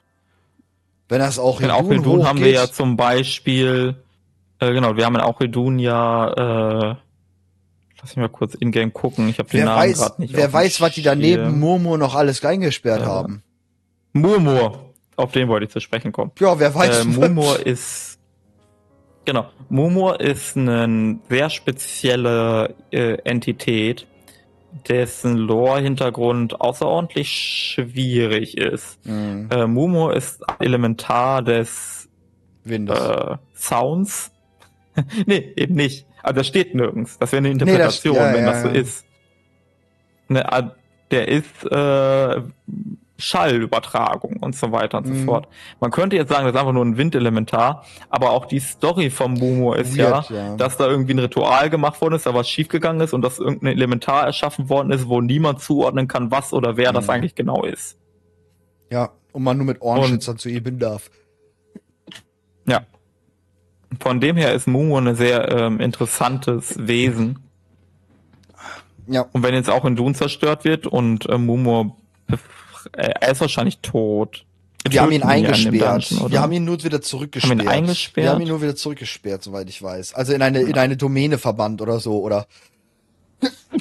Wenn 1.08 1.20
das 1.20 1.38
auch 1.38 1.60
In 1.60 1.74
Hidun 1.74 1.86
Auchidun 1.86 2.26
haben 2.26 2.40
wir 2.40 2.50
ja 2.50 2.70
zum 2.70 2.96
Beispiel, 2.96 3.96
äh, 4.60 4.72
genau, 4.72 4.96
wir 4.96 5.04
haben 5.04 5.14
in 5.14 5.20
Auchidun 5.22 5.78
ja, 5.78 6.92
äh, 6.92 6.96
lass 8.00 8.10
mich 8.16 8.22
mal 8.22 8.28
kurz 8.28 8.54
in-game 8.54 8.92
gucken, 8.92 9.28
ich 9.28 9.38
habe 9.38 9.48
den 9.48 9.58
Wer 9.58 9.64
Namen 9.66 9.80
weiß, 9.82 9.98
gerade 9.98 10.22
nicht. 10.22 10.34
wer 10.34 10.52
weiß, 10.52 10.80
was 10.80 10.94
die 10.94 11.02
daneben 11.02 11.44
Schirm. 11.44 11.60
Murmur 11.60 11.98
noch 11.98 12.14
alles 12.14 12.44
reingesperrt 12.44 13.00
Ja. 13.02 13.06
haben. 13.06 13.42
Murmur, 14.12 14.92
auf 15.16 15.32
den 15.32 15.48
wollte 15.48 15.66
ich 15.66 15.72
zu 15.72 15.80
sprechen 15.80 16.12
kommen. 16.12 16.30
Ja, 16.38 16.58
wer 16.58 16.74
weiß. 16.74 17.00
Äh, 17.00 17.04
Murmur 17.04 17.64
ist, 17.66 18.18
genau, 19.24 19.46
Murmur 19.68 20.20
ist 20.20 20.56
eine 20.56 21.18
sehr 21.28 21.50
spezielle 21.50 22.74
äh, 22.90 23.14
Entität, 23.24 24.06
dessen 24.88 25.36
Lore-Hintergrund 25.36 26.60
außerordentlich 26.60 27.28
schwierig 27.28 28.56
ist. 28.58 29.04
Mhm. 29.06 29.48
Äh, 29.50 29.66
Murmur 29.66 30.14
ist 30.14 30.40
Elementar 30.60 31.42
des 31.42 32.08
Windows. 32.64 32.98
äh, 32.98 33.36
Sounds. 33.54 34.30
nee, 35.26 35.52
eben 35.56 35.74
nicht. 35.74 36.06
Also 36.28 36.40
das 36.40 36.46
steht 36.46 36.74
nirgends. 36.74 37.18
Das 37.18 37.32
wäre 37.32 37.38
eine 37.38 37.48
das- 37.56 37.62
Interpretation, 37.68 38.16
ja, 38.16 38.32
wenn 38.34 38.44
ja, 38.44 38.50
das 38.52 38.62
so 38.62 38.68
ist. 38.68 39.04
Ne, 40.28 40.52
ah, 40.52 40.74
der 41.10 41.28
ist 41.28 41.64
äh, 41.70 42.42
Schallübertragung 43.16 44.36
und 44.36 44.54
so 44.54 44.70
weiter 44.72 44.98
und 44.98 45.06
so 45.06 45.14
Mhm. 45.14 45.24
fort. 45.24 45.48
Man 45.80 45.90
könnte 45.90 46.16
jetzt 46.16 46.28
sagen, 46.28 46.44
das 46.44 46.54
ist 46.54 46.60
einfach 46.60 46.72
nur 46.72 46.84
ein 46.84 46.96
Windelementar, 46.98 47.84
aber 48.10 48.30
auch 48.30 48.44
die 48.46 48.60
Story 48.60 49.10
vom 49.10 49.34
Mumo 49.34 49.72
ist 49.72 49.96
ja, 49.96 50.10
Weird, 50.12 50.30
ja. 50.30 50.56
dass 50.56 50.76
da 50.76 50.86
irgendwie 50.86 51.14
ein 51.14 51.18
Ritual 51.18 51.70
gemacht 51.70 52.00
worden 52.00 52.14
ist, 52.14 52.26
da 52.26 52.34
was 52.34 52.48
schiefgegangen 52.48 53.00
ist 53.00 53.14
und 53.14 53.22
dass 53.22 53.38
irgendein 53.38 53.72
Elementar 53.72 54.24
erschaffen 54.24 54.68
worden 54.68 54.90
ist, 54.92 55.08
wo 55.08 55.20
niemand 55.20 55.60
zuordnen 55.62 56.06
kann, 56.08 56.30
was 56.30 56.52
oder 56.52 56.76
wer 56.76 56.92
das 56.92 57.06
Mhm. 57.06 57.10
eigentlich 57.10 57.34
genau 57.34 57.64
ist. 57.64 57.98
Ja, 58.90 59.10
und 59.32 59.42
man 59.42 59.56
nur 59.56 59.66
mit 59.66 59.80
Ohrenschützern 59.82 60.38
zu 60.38 60.48
üben 60.50 60.78
darf. 60.78 61.10
Ja. 63.90 63.98
Von 64.00 64.20
dem 64.20 64.36
her 64.36 64.52
ist 64.52 64.66
Mumu 64.66 64.98
ein 64.98 65.14
sehr 65.14 65.50
ähm, 65.50 65.80
interessantes 65.80 66.74
Wesen. 66.78 67.38
Ja. 69.06 69.26
Und 69.32 69.42
wenn 69.42 69.54
jetzt 69.54 69.70
auch 69.70 69.84
in 69.84 69.96
Dun 69.96 70.14
zerstört 70.14 70.64
wird 70.64 70.86
und 70.86 71.28
äh, 71.28 71.38
Mumu, 71.38 71.92
äh, 72.92 73.10
er 73.20 73.32
ist 73.32 73.40
wahrscheinlich 73.40 73.78
tot. 73.80 74.44
Wir 74.88 75.02
haben 75.02 75.12
ihn 75.12 75.22
eingesperrt. 75.22 76.10
Dungeon? 76.10 76.30
Wir 76.30 76.40
haben 76.40 76.52
ihn 76.52 76.64
nur 76.64 76.82
wieder 76.82 77.00
zurückgesperrt. 77.00 77.66
eingesperrt? 77.66 78.24
Wir 78.24 78.32
haben 78.32 78.40
ihn 78.40 78.48
nur 78.48 78.62
wieder 78.62 78.76
zurückgesperrt, 78.76 79.42
soweit 79.42 79.68
ich 79.68 79.82
weiß. 79.82 80.14
Also 80.14 80.32
in 80.32 80.42
eine, 80.42 80.60
in 80.60 80.78
eine 80.78 80.96
Domäne 80.96 81.38
verbannt 81.38 81.82
oder 81.82 82.00
so, 82.00 82.22
oder? 82.22 82.46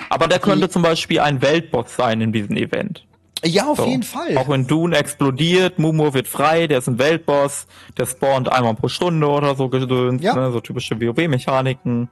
Aber 0.10 0.28
der 0.28 0.40
könnte 0.40 0.70
zum 0.70 0.82
Beispiel 0.82 1.20
ein 1.20 1.42
Weltboss 1.42 1.96
sein 1.96 2.22
in 2.22 2.32
diesem 2.32 2.56
Event. 2.56 3.07
Ja, 3.44 3.68
auf 3.68 3.78
So. 3.78 3.86
jeden 3.86 4.04
Fall. 4.04 4.38
Auch 4.38 4.50
wenn 4.50 4.68
Dune 4.68 4.98
explodiert, 4.98 5.80
Mumu 5.80 6.14
wird 6.14 6.28
frei, 6.28 6.68
der 6.68 6.80
ist 6.80 6.88
ein 6.88 6.98
Weltboss, 7.00 7.68
der 7.98 8.06
spawnt 8.06 8.52
einmal 8.52 8.74
pro 8.76 8.88
Stunde 8.88 9.28
oder 9.28 9.56
so 9.56 9.70
gedöns, 9.70 10.22
Ja. 10.24 10.36
ne, 10.36 10.52
so 10.52 10.60
typische 10.60 11.00
WoW-Mechaniken. 11.00 12.10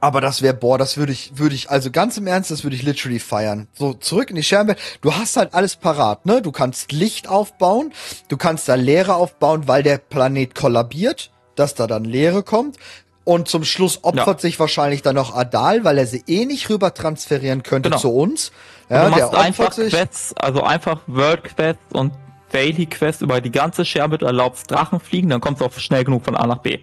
Aber 0.00 0.22
das 0.22 0.40
wäre, 0.40 0.54
boah, 0.54 0.78
das 0.78 0.96
würde 0.96 1.12
ich, 1.12 1.32
würde 1.36 1.54
ich, 1.54 1.68
also 1.70 1.90
ganz 1.90 2.16
im 2.16 2.26
Ernst, 2.26 2.50
das 2.50 2.64
würde 2.64 2.74
ich 2.74 2.82
literally 2.82 3.18
feiern. 3.18 3.68
So, 3.74 3.92
zurück 3.92 4.30
in 4.30 4.36
die 4.36 4.42
Scherbenwelt. 4.42 4.78
Du 5.02 5.14
hast 5.14 5.36
halt 5.36 5.52
alles 5.52 5.76
parat, 5.76 6.24
ne? 6.24 6.40
Du 6.40 6.52
kannst 6.52 6.90
Licht 6.90 7.28
aufbauen, 7.28 7.92
du 8.28 8.38
kannst 8.38 8.66
da 8.66 8.76
Leere 8.76 9.14
aufbauen, 9.16 9.68
weil 9.68 9.82
der 9.82 9.98
Planet 9.98 10.54
kollabiert, 10.54 11.30
dass 11.54 11.74
da 11.74 11.86
dann 11.86 12.04
Leere 12.04 12.42
kommt. 12.42 12.78
Und 13.24 13.48
zum 13.48 13.64
Schluss 13.64 14.00
opfert 14.04 14.40
sich 14.40 14.58
wahrscheinlich 14.58 15.02
dann 15.02 15.14
noch 15.16 15.34
Adal, 15.36 15.84
weil 15.84 15.98
er 15.98 16.06
sie 16.06 16.24
eh 16.26 16.46
nicht 16.46 16.68
rüber 16.70 16.92
transferieren 16.94 17.62
könnte 17.62 17.90
Genau. 17.90 18.00
zu 18.00 18.10
uns. 18.14 18.52
Ja, 18.88 19.08
du 19.08 19.14
der 19.14 19.24
machst 19.24 19.34
einfach 19.34 19.64
opfert 19.68 19.74
sich. 19.74 19.92
Quests, 19.92 20.34
also 20.36 20.62
einfach 20.62 21.00
World 21.06 21.44
Quests 21.44 21.82
und 21.92 22.12
Daily 22.52 22.86
Quests 22.86 23.22
über 23.22 23.40
die 23.40 23.50
ganze 23.50 23.84
Scherbe, 23.84 24.18
du 24.18 24.26
erlaubst 24.26 24.70
Drachen 24.70 25.00
fliegen, 25.00 25.28
dann 25.30 25.40
kommst 25.40 25.60
du 25.60 25.64
auch 25.64 25.72
schnell 25.72 26.04
genug 26.04 26.24
von 26.24 26.36
A 26.36 26.46
nach 26.46 26.58
B. 26.58 26.78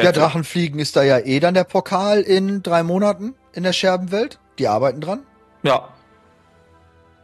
Ja, 0.00 0.12
Drachenfliegen 0.12 0.78
ist 0.78 0.94
da 0.94 1.02
ja 1.02 1.18
eh 1.18 1.40
dann 1.40 1.54
der 1.54 1.64
Pokal 1.64 2.20
in 2.20 2.62
drei 2.62 2.84
Monaten 2.84 3.34
in 3.52 3.64
der 3.64 3.72
Scherbenwelt. 3.72 4.38
Die 4.60 4.68
arbeiten 4.68 5.00
dran. 5.00 5.24
Ja, 5.64 5.88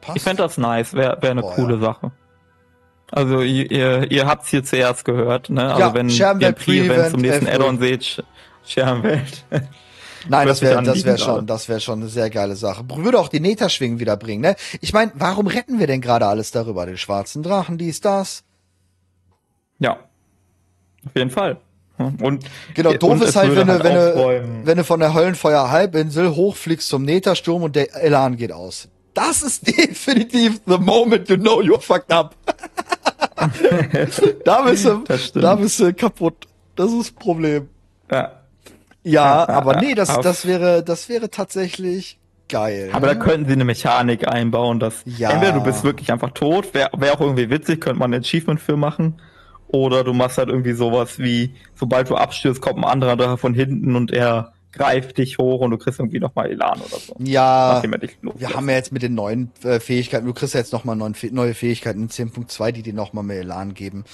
Passt. 0.00 0.16
ich 0.16 0.22
fände 0.24 0.42
das 0.42 0.58
nice, 0.58 0.94
wäre 0.94 1.18
wär 1.22 1.30
eine 1.30 1.42
Boah, 1.42 1.54
coole 1.54 1.74
ja. 1.76 1.80
Sache. 1.80 2.10
Also 3.12 3.42
ihr, 3.42 3.70
ihr, 3.70 4.10
ihr 4.10 4.26
habt's 4.26 4.48
hier 4.48 4.64
zuerst 4.64 5.04
gehört, 5.04 5.50
ne? 5.50 5.68
Also 5.68 5.80
Ja, 5.80 5.94
wenn 5.94 6.08
ihr 6.08 6.52
Pre-Event, 6.52 7.10
zum 7.10 7.20
nächsten 7.20 7.46
11 7.46 7.58
Uhr. 7.58 7.64
Add-on 7.64 7.78
seht, 7.78 8.02
Sch- 8.02 8.22
Scherbenwelt. 8.66 9.44
Nein, 10.28 10.46
das 10.46 10.62
wäre 10.62 10.82
das 10.82 11.04
wäre 11.04 11.16
gerade. 11.16 11.18
schon, 11.18 11.46
das 11.46 11.68
wäre 11.68 11.80
schon 11.80 12.00
eine 12.00 12.08
sehr 12.08 12.30
geile 12.30 12.56
Sache. 12.56 12.84
Würde 12.88 13.18
auch 13.18 13.28
die 13.28 13.40
Neta-Schwingen 13.40 14.00
wieder 14.00 14.16
bringen, 14.16 14.42
ne? 14.42 14.56
Ich 14.80 14.92
meine, 14.92 15.12
warum 15.14 15.46
retten 15.46 15.78
wir 15.78 15.86
denn 15.86 16.00
gerade 16.00 16.26
alles 16.26 16.50
darüber? 16.50 16.86
Den 16.86 16.96
schwarzen 16.98 17.42
Drachen, 17.42 17.78
dies, 17.78 18.00
das. 18.00 18.44
ja. 19.78 19.98
Auf 21.04 21.16
jeden 21.16 21.30
Fall. 21.30 21.56
Und 22.20 22.44
Genau, 22.74 22.92
doof 22.94 23.10
und 23.12 23.22
ist 23.24 23.36
halt, 23.36 23.48
würde 23.54 23.66
wenn 23.66 23.78
du, 23.78 23.84
wenn 23.84 23.94
du, 23.94 24.14
aufräumen. 24.14 24.60
wenn 24.66 24.78
du 24.78 24.84
von 24.84 25.00
der 25.00 25.14
Höllenfeuer-Halbinsel 25.14 26.34
hochfliegst 26.34 26.88
zum 26.88 27.04
Neta-Sturm 27.04 27.62
und 27.62 27.76
der 27.76 27.94
Elan 27.94 28.36
geht 28.36 28.52
aus. 28.52 28.88
Das 29.14 29.42
ist 29.42 29.66
definitiv 29.78 30.60
the 30.66 30.78
moment 30.78 31.28
you 31.28 31.36
know 31.36 31.60
you're 31.60 31.80
fucked 31.80 32.12
up. 32.12 32.34
da 34.44 34.62
bist 34.62 34.84
du, 34.84 35.04
da 35.40 35.54
bist 35.56 35.80
du 35.80 35.92
kaputt. 35.92 36.46
Das 36.76 36.90
ist 36.90 36.98
das 36.98 37.10
Problem. 37.10 37.68
ja. 38.10 38.41
Ja, 39.04 39.48
aber 39.48 39.76
nee, 39.76 39.94
das, 39.94 40.08
das 40.20 40.46
wäre, 40.46 40.82
das 40.82 41.08
wäre 41.08 41.30
tatsächlich 41.30 42.18
geil. 42.48 42.90
Aber 42.92 43.06
da 43.06 43.14
ne? 43.14 43.20
könnten 43.20 43.46
sie 43.46 43.52
eine 43.54 43.64
Mechanik 43.64 44.28
einbauen, 44.28 44.78
dass 44.78 45.02
Ja. 45.06 45.30
entweder 45.30 45.52
du 45.52 45.62
bist 45.62 45.84
wirklich 45.84 46.12
einfach 46.12 46.30
tot, 46.32 46.74
wäre 46.74 46.90
wär 46.96 47.14
auch 47.14 47.20
irgendwie 47.20 47.50
witzig, 47.50 47.80
könnte 47.80 47.98
man 47.98 48.12
ein 48.12 48.20
Achievement 48.20 48.60
für 48.60 48.76
machen. 48.76 49.20
Oder 49.68 50.04
du 50.04 50.12
machst 50.12 50.36
halt 50.36 50.50
irgendwie 50.50 50.72
sowas 50.74 51.18
wie, 51.18 51.56
sobald 51.74 52.10
du 52.10 52.14
abstürzt, 52.16 52.60
kommt 52.60 52.78
ein 52.78 52.84
anderer 52.84 53.16
da 53.16 53.36
von 53.38 53.54
hinten 53.54 53.96
und 53.96 54.12
er 54.12 54.52
greift 54.70 55.16
dich 55.18 55.38
hoch 55.38 55.60
und 55.60 55.70
du 55.70 55.78
kriegst 55.78 55.98
irgendwie 55.98 56.20
nochmal 56.20 56.50
Elan 56.50 56.80
oder 56.80 56.98
so. 56.98 57.14
ja, 57.18 57.82
wir 57.82 58.50
haben 58.50 58.68
ja 58.68 58.74
jetzt 58.74 58.92
mit 58.92 59.02
den 59.02 59.14
neuen 59.14 59.50
äh, 59.64 59.80
Fähigkeiten, 59.80 60.26
du 60.26 60.32
kriegst 60.34 60.54
ja 60.54 60.60
jetzt 60.60 60.72
nochmal 60.72 60.96
neue 60.96 61.54
Fähigkeiten 61.54 62.02
in 62.02 62.08
10.2, 62.08 62.72
die 62.72 62.82
dir 62.82 62.94
nochmal 62.94 63.24
mehr 63.24 63.40
Elan 63.40 63.72
geben. 63.74 64.04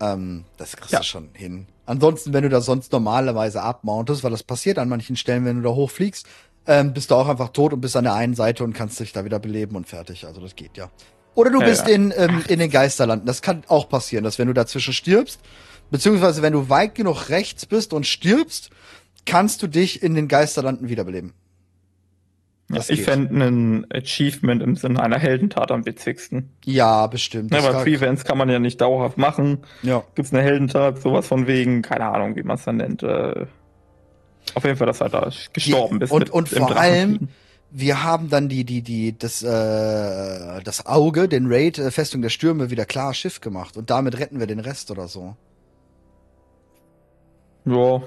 Ähm, 0.00 0.44
das 0.56 0.76
kriegst 0.76 0.92
Ja. 0.92 0.98
du 1.00 1.04
schon 1.04 1.30
hin. 1.34 1.66
Ansonsten, 1.90 2.32
wenn 2.32 2.44
du 2.44 2.48
da 2.48 2.60
sonst 2.60 2.92
normalerweise 2.92 3.62
abmountest, 3.62 4.22
weil 4.22 4.30
das 4.30 4.44
passiert 4.44 4.78
an 4.78 4.88
manchen 4.88 5.16
Stellen, 5.16 5.44
wenn 5.44 5.56
du 5.56 5.62
da 5.62 5.74
hochfliegst, 5.74 6.24
ähm, 6.68 6.92
bist 6.92 7.10
du 7.10 7.16
auch 7.16 7.26
einfach 7.26 7.48
tot 7.48 7.72
und 7.72 7.80
bist 7.80 7.96
an 7.96 8.04
der 8.04 8.14
einen 8.14 8.34
Seite 8.34 8.62
und 8.62 8.74
kannst 8.74 9.00
dich 9.00 9.12
da 9.12 9.24
wieder 9.24 9.40
beleben 9.40 9.74
und 9.74 9.88
fertig. 9.88 10.24
Also 10.24 10.40
das 10.40 10.54
geht 10.54 10.76
ja. 10.76 10.88
Oder 11.34 11.50
du 11.50 11.58
Ja, 11.58 11.66
bist 11.66 11.88
ja. 11.88 11.94
in, 11.94 12.14
ähm, 12.16 12.44
in 12.46 12.60
den 12.60 12.70
Geisterlanden. 12.70 13.26
Das 13.26 13.42
kann 13.42 13.64
auch 13.66 13.88
passieren, 13.88 14.22
dass 14.22 14.38
wenn 14.38 14.46
du 14.46 14.54
dazwischen 14.54 14.92
stirbst, 14.92 15.40
beziehungsweise 15.90 16.42
wenn 16.42 16.52
du 16.52 16.68
weit 16.68 16.94
genug 16.94 17.28
rechts 17.28 17.66
bist 17.66 17.92
und 17.92 18.06
stirbst, 18.06 18.70
kannst 19.26 19.60
du 19.60 19.66
dich 19.66 20.00
in 20.00 20.14
den 20.14 20.28
Geisterlanden 20.28 20.88
wiederbeleben. 20.88 21.32
Ja, 22.70 22.76
Das 22.76 22.88
ich 22.90 23.02
fände 23.02 23.34
ein 23.44 23.86
Achievement 23.92 24.62
im 24.62 24.76
Sinne 24.76 25.02
einer 25.02 25.18
Heldentat 25.18 25.72
am 25.72 25.84
witzigsten. 25.86 26.50
Ja, 26.64 27.06
bestimmt. 27.08 27.52
Das 27.52 27.64
weil 27.64 27.72
kann- 27.72 27.82
Pre-Events 27.82 28.24
kann 28.24 28.38
man 28.38 28.48
ja 28.48 28.58
nicht 28.60 28.80
dauerhaft 28.80 29.18
machen. 29.18 29.58
ja. 29.82 30.04
Gibt's 30.14 30.32
eine 30.32 30.42
Heldentat, 30.42 31.02
sowas 31.02 31.26
von 31.26 31.46
wegen, 31.48 31.82
keine 31.82 32.06
Ahnung, 32.06 32.36
wie 32.36 32.42
man 32.44 32.56
es 32.56 32.64
dann 32.64 32.76
nennt. 32.76 33.02
Äh, 33.02 33.46
auf 34.54 34.64
jeden 34.64 34.76
Fall, 34.76 34.86
dass 34.86 35.00
halt 35.00 35.12
da 35.14 35.28
gestorben 35.52 35.98
bist. 35.98 36.12
Und, 36.12 36.20
mit- 36.20 36.30
und 36.30 36.48
vor 36.48 36.76
allem, 36.76 37.28
wir 37.72 38.02
haben 38.04 38.30
dann 38.30 38.48
die, 38.48 38.64
die, 38.64 38.82
die, 38.82 39.16
das, 39.18 39.42
äh, 39.42 40.62
das 40.62 40.86
Auge, 40.86 41.28
den 41.28 41.46
Raid, 41.52 41.78
äh, 41.78 41.90
Festung 41.90 42.22
der 42.22 42.30
Stürme, 42.30 42.70
wieder 42.70 42.84
klar 42.84 43.14
Schiff 43.14 43.40
gemacht. 43.40 43.76
Und 43.76 43.90
damit 43.90 44.18
retten 44.18 44.38
wir 44.38 44.46
den 44.46 44.60
Rest 44.60 44.90
oder 44.92 45.08
so. 45.08 45.36
Ja, 47.64 48.00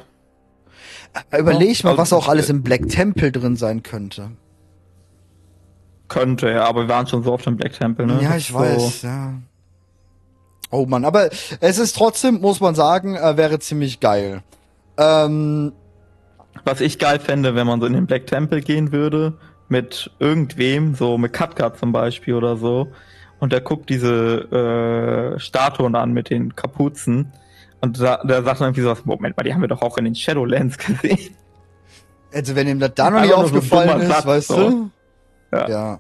Äh, 1.32 1.39
Überleg 1.39 1.84
mal, 1.84 1.91
also- 1.91 2.01
was 2.01 2.14
auch 2.14 2.28
alles 2.28 2.49
im 2.49 2.64
Black 2.64 2.89
Temple 2.89 3.32
drin 3.32 3.55
sein 3.55 3.84
könnte. 3.84 4.32
Könnte, 6.14 6.49
ja, 6.49 6.66
aber 6.66 6.84
wir 6.84 6.89
waren 6.89 7.07
schon 7.07 7.24
so 7.24 7.34
auf 7.34 7.41
dem 7.41 7.57
Black 7.57 7.74
Temple, 7.74 8.05
ne? 8.05 8.20
ja, 8.22 8.36
ich 8.36 8.49
ist 8.49 8.53
weiß, 8.53 9.01
ja. 9.01 9.34
Oh 10.70 10.86
Mann, 10.86 11.05
aber 11.05 11.30
es 11.59 11.78
ist 11.78 11.95
trotzdem, 11.95 12.41
muss 12.41 12.59
man 12.59 12.76
sagen, 12.76 13.16
äh, 13.16 13.38
wäre 13.38 13.59
ziemlich 13.59 13.99
geil. 13.99 14.43
Ähm, 14.97 15.74
So, 16.55 16.61
was 16.66 16.82
ich 16.82 16.99
geil 16.99 17.20
fände, 17.20 17.55
wenn 17.55 17.68
man 17.68 17.80
so 17.80 17.88
in 17.88 17.93
den 17.93 18.05
Black 18.05 18.28
Temple 18.28 18.61
gehen 18.61 18.91
würde, 18.91 19.34
mit 19.70 20.11
irgendwem, 20.20 20.95
so 20.95 21.18
mit 21.18 21.34
Katka 21.34 21.74
zum 21.74 21.91
Beispiel 21.91 22.36
oder 22.36 22.57
so, 22.57 22.88
und 23.39 23.51
der 23.51 23.61
guckt 23.61 23.89
diese 23.89 25.34
äh, 25.36 25.39
Statuen 25.39 25.95
an 25.95 26.14
mit 26.14 26.30
den 26.30 26.55
Kapuzen. 26.55 27.34
Und 27.82 27.99
da, 27.99 28.24
der 28.24 28.43
sagt 28.43 28.61
dann 28.61 28.68
irgendwie 28.68 28.82
sowas, 28.82 29.03
Moment 29.03 29.36
mal, 29.36 29.43
die 29.43 29.53
haben 29.53 29.61
wir 29.61 29.68
doch 29.68 29.82
auch 29.82 29.97
in 29.97 30.05
den 30.05 30.16
Shadowlands 30.16 30.78
gesehen. 31.01 31.36
also 32.34 32.55
wenn 32.55 32.68
ihm 32.68 32.80
das 32.80 32.93
da 32.95 33.09
noch 33.09 33.20
nicht 33.20 33.32
so 33.32 33.36
aufgefallen 33.36 33.89
dummer 33.89 34.03
ist, 34.03 34.09
Satz, 34.09 34.26
weißt 34.26 34.47
so. 34.47 34.70
du? 34.70 34.89
Ja. 35.54 35.70
Ja. 35.70 35.99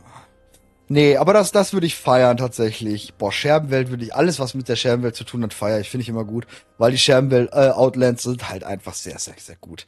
Nee, 0.89 1.17
aber 1.17 1.33
das, 1.33 1.51
das 1.51 1.73
würde 1.73 1.87
ich 1.87 1.95
feiern 1.95 2.37
tatsächlich. 2.37 3.13
Boah, 3.15 3.31
Scherbenwelt 3.31 3.89
würde 3.89 4.03
ich, 4.03 4.13
alles 4.13 4.39
was 4.39 4.53
mit 4.53 4.67
der 4.67 4.75
Scherbenwelt 4.75 5.15
zu 5.15 5.23
tun 5.23 5.41
hat, 5.43 5.53
feiere 5.53 5.79
ich, 5.79 5.89
finde 5.89 6.03
ich 6.03 6.09
immer 6.09 6.25
gut. 6.25 6.45
Weil 6.77 6.91
die 6.91 6.97
Scherbenwelt, 6.97 7.51
äh, 7.53 7.69
Outlands 7.69 8.23
sind 8.23 8.49
halt 8.49 8.63
einfach 8.63 8.93
sehr, 8.93 9.17
sehr, 9.17 9.35
sehr 9.37 9.55
gut. 9.55 9.87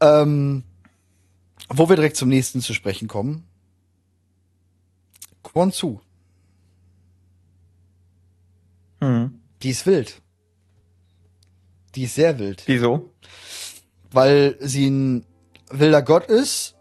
Ähm, 0.00 0.64
wo 1.68 1.88
wir 1.88 1.96
direkt 1.96 2.16
zum 2.16 2.28
nächsten 2.28 2.60
zu 2.60 2.74
sprechen 2.74 3.08
kommen. 3.08 3.46
Quan 5.42 5.72
Zu, 5.72 6.00
Hm. 9.00 9.40
die 9.62 9.70
ist 9.70 9.86
wild. 9.86 10.20
Die 11.94 12.04
ist 12.04 12.14
sehr 12.16 12.38
wild. 12.38 12.64
Wieso? 12.66 13.10
Weil 14.10 14.56
sie 14.60 14.88
ein 14.90 15.26
wilder 15.70 16.02
Gott 16.02 16.26
ist, 16.26 16.73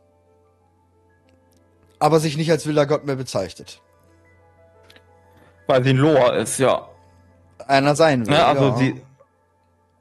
aber 2.04 2.20
sich 2.20 2.36
nicht 2.36 2.52
als 2.52 2.68
wilder 2.68 2.86
Gott 2.86 3.06
mehr 3.06 3.16
bezeichnet. 3.16 3.82
Weil 5.68 5.86
sie 5.86 5.92
ein 5.92 5.98
Lore 5.98 6.36
ist, 6.36 6.58
ja. 6.58 6.90
Einer 7.66 7.96
sein 7.96 8.28
will. 8.28 8.34
Ja, 8.34 8.48
also 8.48 8.66
ja. 8.66 8.76
sie. 8.76 9.02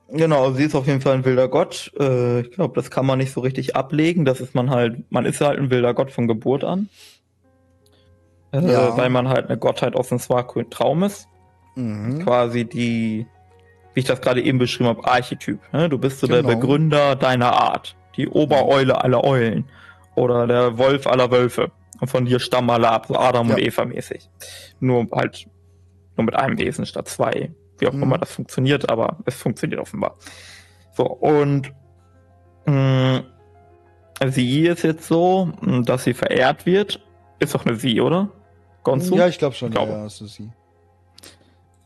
Genau, 0.08 0.50
sie 0.50 0.64
ist 0.64 0.74
auf 0.74 0.88
jeden 0.88 1.00
Fall 1.00 1.14
ein 1.14 1.24
wilder 1.24 1.46
Gott. 1.46 1.92
Äh, 2.00 2.40
ich 2.40 2.50
glaube, 2.50 2.74
das 2.74 2.90
kann 2.90 3.06
man 3.06 3.18
nicht 3.18 3.32
so 3.32 3.40
richtig 3.40 3.76
ablegen. 3.76 4.24
Das 4.24 4.40
ist 4.40 4.52
man 4.52 4.68
halt, 4.70 5.12
man 5.12 5.24
ist 5.24 5.40
halt 5.40 5.60
ein 5.60 5.70
wilder 5.70 5.94
Gott 5.94 6.10
von 6.10 6.26
Geburt 6.26 6.64
an. 6.64 6.88
Äh, 8.50 8.68
Ja. 8.68 8.96
Weil 8.96 9.08
man 9.08 9.28
halt 9.28 9.46
eine 9.46 9.56
Gottheit 9.56 9.94
aus 9.94 10.08
dem 10.08 10.18
Swarkun 10.18 10.70
Traum 10.70 11.04
ist. 11.04 11.28
Mhm. 11.76 12.24
Quasi 12.24 12.64
die, 12.64 13.28
wie 13.94 14.00
ich 14.00 14.06
das 14.06 14.20
gerade 14.20 14.42
eben 14.42 14.58
beschrieben 14.58 14.88
habe, 14.88 15.04
Archetyp. 15.06 15.60
Ne? 15.72 15.88
Du 15.88 15.98
bist 15.98 16.18
so 16.18 16.26
der 16.26 16.42
Genau. 16.42 16.56
Begründer 16.56 17.14
deiner 17.14 17.52
Art. 17.52 17.94
Die 18.16 18.26
Obereule 18.26 19.04
aller 19.04 19.22
Eulen. 19.22 19.66
Oder 20.16 20.48
der 20.48 20.76
Wolf 20.78 21.06
aller 21.06 21.30
Wölfe. 21.30 21.70
Und 22.02 22.08
von 22.08 22.24
dir 22.24 22.40
stammen 22.40 22.68
alle 22.68 22.88
ab, 22.90 23.06
so 23.06 23.14
Adam 23.16 23.48
und 23.50 23.58
Ja. 23.60 23.64
Eva 23.64 23.84
mäßig. 23.84 24.28
Nur 24.80 25.06
halt, 25.12 25.46
nur 26.16 26.24
mit 26.24 26.34
einem 26.34 26.58
Wesen 26.58 26.84
statt 26.84 27.06
zwei. 27.06 27.52
Wie 27.78 27.86
auch 27.86 27.92
Mhm. 27.92 28.02
immer 28.02 28.18
das 28.18 28.32
funktioniert, 28.32 28.90
aber 28.90 29.18
es 29.24 29.36
funktioniert 29.36 29.80
offenbar. 29.80 30.16
So, 30.96 31.04
und 31.04 31.72
mh, 32.66 33.22
sie 34.26 34.66
ist 34.66 34.82
jetzt 34.82 35.06
so, 35.06 35.52
dass 35.84 36.02
sie 36.02 36.12
verehrt 36.12 36.66
wird. 36.66 37.00
Ist 37.38 37.54
doch 37.54 37.64
eine 37.66 37.76
sie, 37.76 38.00
oder? 38.00 38.30
Gonzo? 38.82 39.14
Ja, 39.16 39.28
ich 39.28 39.38
glaube 39.38 39.54
schon. 39.54 39.68
Ich 39.68 39.74
glaube. 39.76 39.92
Ja, 39.92 40.06
ist 40.06 40.18
sie. 40.18 40.50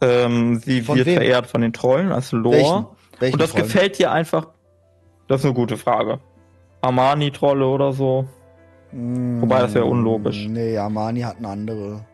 ähm, 0.01 0.57
sie 0.61 0.81
Von 0.81 0.97
wird 0.97 1.09
wem? 1.09 1.17
verehrt 1.17 1.47
von 1.47 1.61
den 1.61 1.75
Trollen 1.75 2.11
als 2.11 2.33
Lore. 2.33 2.57
Welchen? 2.57 2.87
Welchen 3.19 3.35
Und 3.35 3.43
das 3.43 3.51
Trollen? 3.51 3.67
gefällt 3.67 3.99
dir 3.99 4.13
einfach. 4.13 4.49
Das 5.29 5.41
ist 5.41 5.45
eine 5.45 5.53
gute 5.55 5.77
Frage. 5.77 6.21
Armani-Trolle 6.81 7.67
oder 7.67 7.93
so. 7.93 8.27
Mm, 8.93 9.41
wobei, 9.41 9.61
das 9.61 9.75
wäre 9.75 9.87
unlogisch. 9.87 10.47
Nee, 10.49 10.77
Armani 10.79 11.21
hat 11.21 11.39
eine 11.39 11.49
andere. 11.49 12.05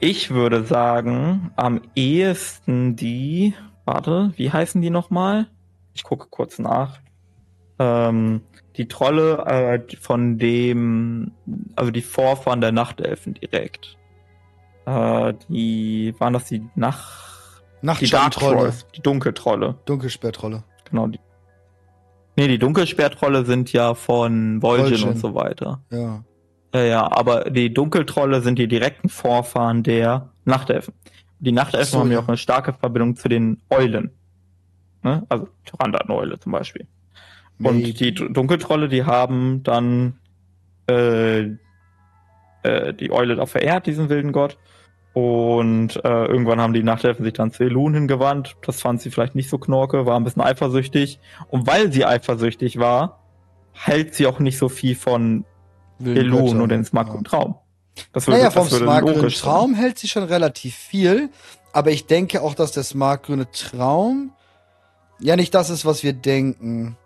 Ich 0.00 0.30
würde 0.30 0.64
sagen, 0.64 1.52
am 1.56 1.80
ehesten 1.94 2.96
die. 2.96 3.54
Warte, 3.84 4.32
wie 4.36 4.50
heißen 4.50 4.80
die 4.80 4.90
nochmal? 4.90 5.46
Ich 5.94 6.04
gucke 6.04 6.26
kurz 6.30 6.58
nach. 6.58 7.00
Ähm, 7.78 8.42
die 8.76 8.88
Trolle 8.88 9.44
äh, 9.46 9.96
von 9.96 10.38
dem, 10.38 11.32
also 11.76 11.90
die 11.90 12.02
Vorfahren 12.02 12.60
der 12.60 12.72
Nachtelfen 12.72 13.34
direkt. 13.34 13.96
Äh, 14.86 15.34
die 15.48 16.14
waren 16.18 16.32
das 16.32 16.46
die 16.46 16.60
Nacht, 16.74 17.62
die 17.82 17.86
Dark 17.86 18.00
Nachtschattentrolle. 18.00 18.56
Trolls, 18.56 18.86
die 18.94 19.02
Dunkeltrolle. 19.02 19.76
Dunkelsperrtrolle. 19.84 20.64
Genau. 20.88 21.08
Die, 21.08 21.20
nee, 22.36 22.48
die 22.48 22.58
Dunkelsperrtrolle 22.58 23.44
sind 23.44 23.72
ja 23.72 23.94
von 23.94 24.60
Vol'jin 24.60 25.04
und 25.04 25.18
so 25.18 25.34
weiter. 25.34 25.82
Ja. 25.90 26.24
Ja, 26.74 26.82
ja, 26.84 27.12
aber 27.12 27.50
die 27.50 27.72
Dunkeltrolle 27.72 28.40
sind 28.40 28.58
die 28.58 28.66
direkten 28.66 29.08
Vorfahren 29.10 29.82
der 29.82 30.30
Nachtelfen. 30.44 30.94
Die 31.38 31.52
Nachtelfen 31.52 31.92
So, 31.92 31.98
haben 32.00 32.10
ja 32.10 32.20
auch 32.20 32.28
eine 32.28 32.38
starke 32.38 32.72
Verbindung 32.72 33.16
zu 33.16 33.28
den 33.28 33.60
Eulen. 33.68 34.10
Ne? 35.02 35.22
Also 35.28 35.48
Tyrandan-Eule 35.66 36.38
zum 36.38 36.52
Beispiel. 36.52 36.86
Und 37.58 37.82
Maybe. 37.82 37.92
die 37.92 38.14
Dunkeltrolle, 38.14 38.88
die 38.88 39.04
haben 39.04 39.62
dann 39.62 40.18
äh, 40.88 41.50
äh, 42.62 42.94
die 42.94 43.10
Eule 43.10 43.36
da 43.36 43.46
verehrt, 43.46 43.86
diesen 43.86 44.08
wilden 44.08 44.32
Gott. 44.32 44.56
Und 45.14 45.96
äh, 46.04 46.24
irgendwann 46.26 46.60
haben 46.60 46.72
die 46.72 46.82
Nachtelfen 46.82 47.24
sich 47.24 47.34
dann 47.34 47.52
zu 47.52 47.64
Elun 47.64 47.92
hingewandt. 47.92 48.56
Das 48.64 48.80
fand 48.80 49.02
sie 49.02 49.10
vielleicht 49.10 49.34
nicht 49.34 49.50
so 49.50 49.58
knorke, 49.58 50.06
war 50.06 50.18
ein 50.18 50.24
bisschen 50.24 50.42
eifersüchtig. 50.42 51.20
Und 51.50 51.66
weil 51.66 51.92
sie 51.92 52.06
eifersüchtig 52.06 52.78
war, 52.78 53.20
hält 53.72 54.14
sie 54.14 54.26
auch 54.26 54.38
nicht 54.38 54.56
so 54.56 54.68
viel 54.68 54.96
von 54.96 55.44
Elun 56.02 56.60
und 56.60 56.70
den 56.70 56.84
smartgrünen 56.84 57.24
Traum. 57.24 57.56
Das 58.12 58.26
würde, 58.26 58.38
naja, 58.38 58.50
vom 58.50 58.68
smartgrünen 58.68 59.28
Traum 59.28 59.74
hält 59.74 59.98
sie 59.98 60.08
schon 60.08 60.24
relativ 60.24 60.74
viel. 60.74 61.28
Aber 61.74 61.90
ich 61.90 62.06
denke 62.06 62.40
auch, 62.42 62.54
dass 62.54 62.72
der 62.72 62.82
smartgrüne 62.82 63.50
Traum 63.50 64.32
ja 65.20 65.36
nicht 65.36 65.54
das 65.54 65.68
ist, 65.68 65.84
was 65.84 66.02
wir 66.02 66.14
denken. 66.14 66.96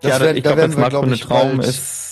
Das 0.00 0.12
ja, 0.12 0.20
werden, 0.20 0.36
ich 0.38 0.42
glaube, 0.42 0.62
der 0.62 0.70
smartgrüne 0.70 1.18
Traum 1.18 1.60
ist 1.60 2.07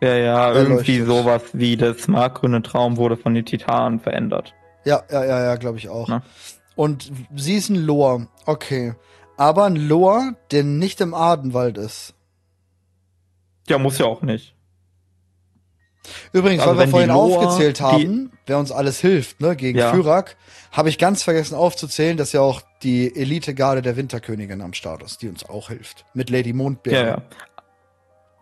ja, 0.00 0.14
ja, 0.14 0.52
irgendwie 0.52 1.00
sowas 1.00 1.42
wie 1.52 1.76
das 1.76 2.08
markgrüne 2.08 2.62
Traum 2.62 2.96
wurde 2.96 3.16
von 3.16 3.34
den 3.34 3.44
Titanen 3.44 4.00
verändert. 4.00 4.54
Ja, 4.84 5.02
ja, 5.10 5.24
ja, 5.24 5.44
ja, 5.44 5.56
glaube 5.56 5.78
ich 5.78 5.88
auch. 5.88 6.08
Na? 6.08 6.22
Und 6.76 7.10
sie 7.34 7.56
ist 7.56 7.68
ein 7.68 7.76
Loa, 7.76 8.28
okay. 8.46 8.94
Aber 9.36 9.64
ein 9.64 9.76
Loa, 9.76 10.34
der 10.50 10.64
nicht 10.64 11.00
im 11.00 11.14
Adenwald 11.14 11.78
ist. 11.78 12.14
Ja, 13.68 13.78
muss 13.78 13.98
ja 13.98 14.06
auch 14.06 14.22
nicht. 14.22 14.54
Übrigens, 16.32 16.62
also 16.62 16.76
weil 16.76 16.86
wir 16.86 16.90
vorhin 16.90 17.10
Loa, 17.10 17.16
aufgezählt 17.18 17.80
haben, 17.80 18.32
wer 18.46 18.58
uns 18.58 18.72
alles 18.72 19.00
hilft, 19.00 19.40
ne, 19.40 19.56
gegen 19.56 19.78
ja. 19.78 19.92
Fyrak, 19.92 20.36
habe 20.72 20.88
ich 20.88 20.98
ganz 20.98 21.22
vergessen 21.22 21.54
aufzuzählen, 21.54 22.16
dass 22.16 22.32
ja 22.32 22.40
auch 22.40 22.62
die 22.82 23.14
Elite-Garde 23.14 23.82
der 23.82 23.96
Winterkönigin 23.96 24.60
am 24.60 24.72
Start 24.72 25.02
ist, 25.02 25.22
die 25.22 25.28
uns 25.28 25.48
auch 25.48 25.68
hilft. 25.68 26.06
Mit 26.14 26.30
Lady 26.30 26.52
Mondbeere. 26.52 26.96
Ja, 26.96 27.06
ja. 27.06 27.22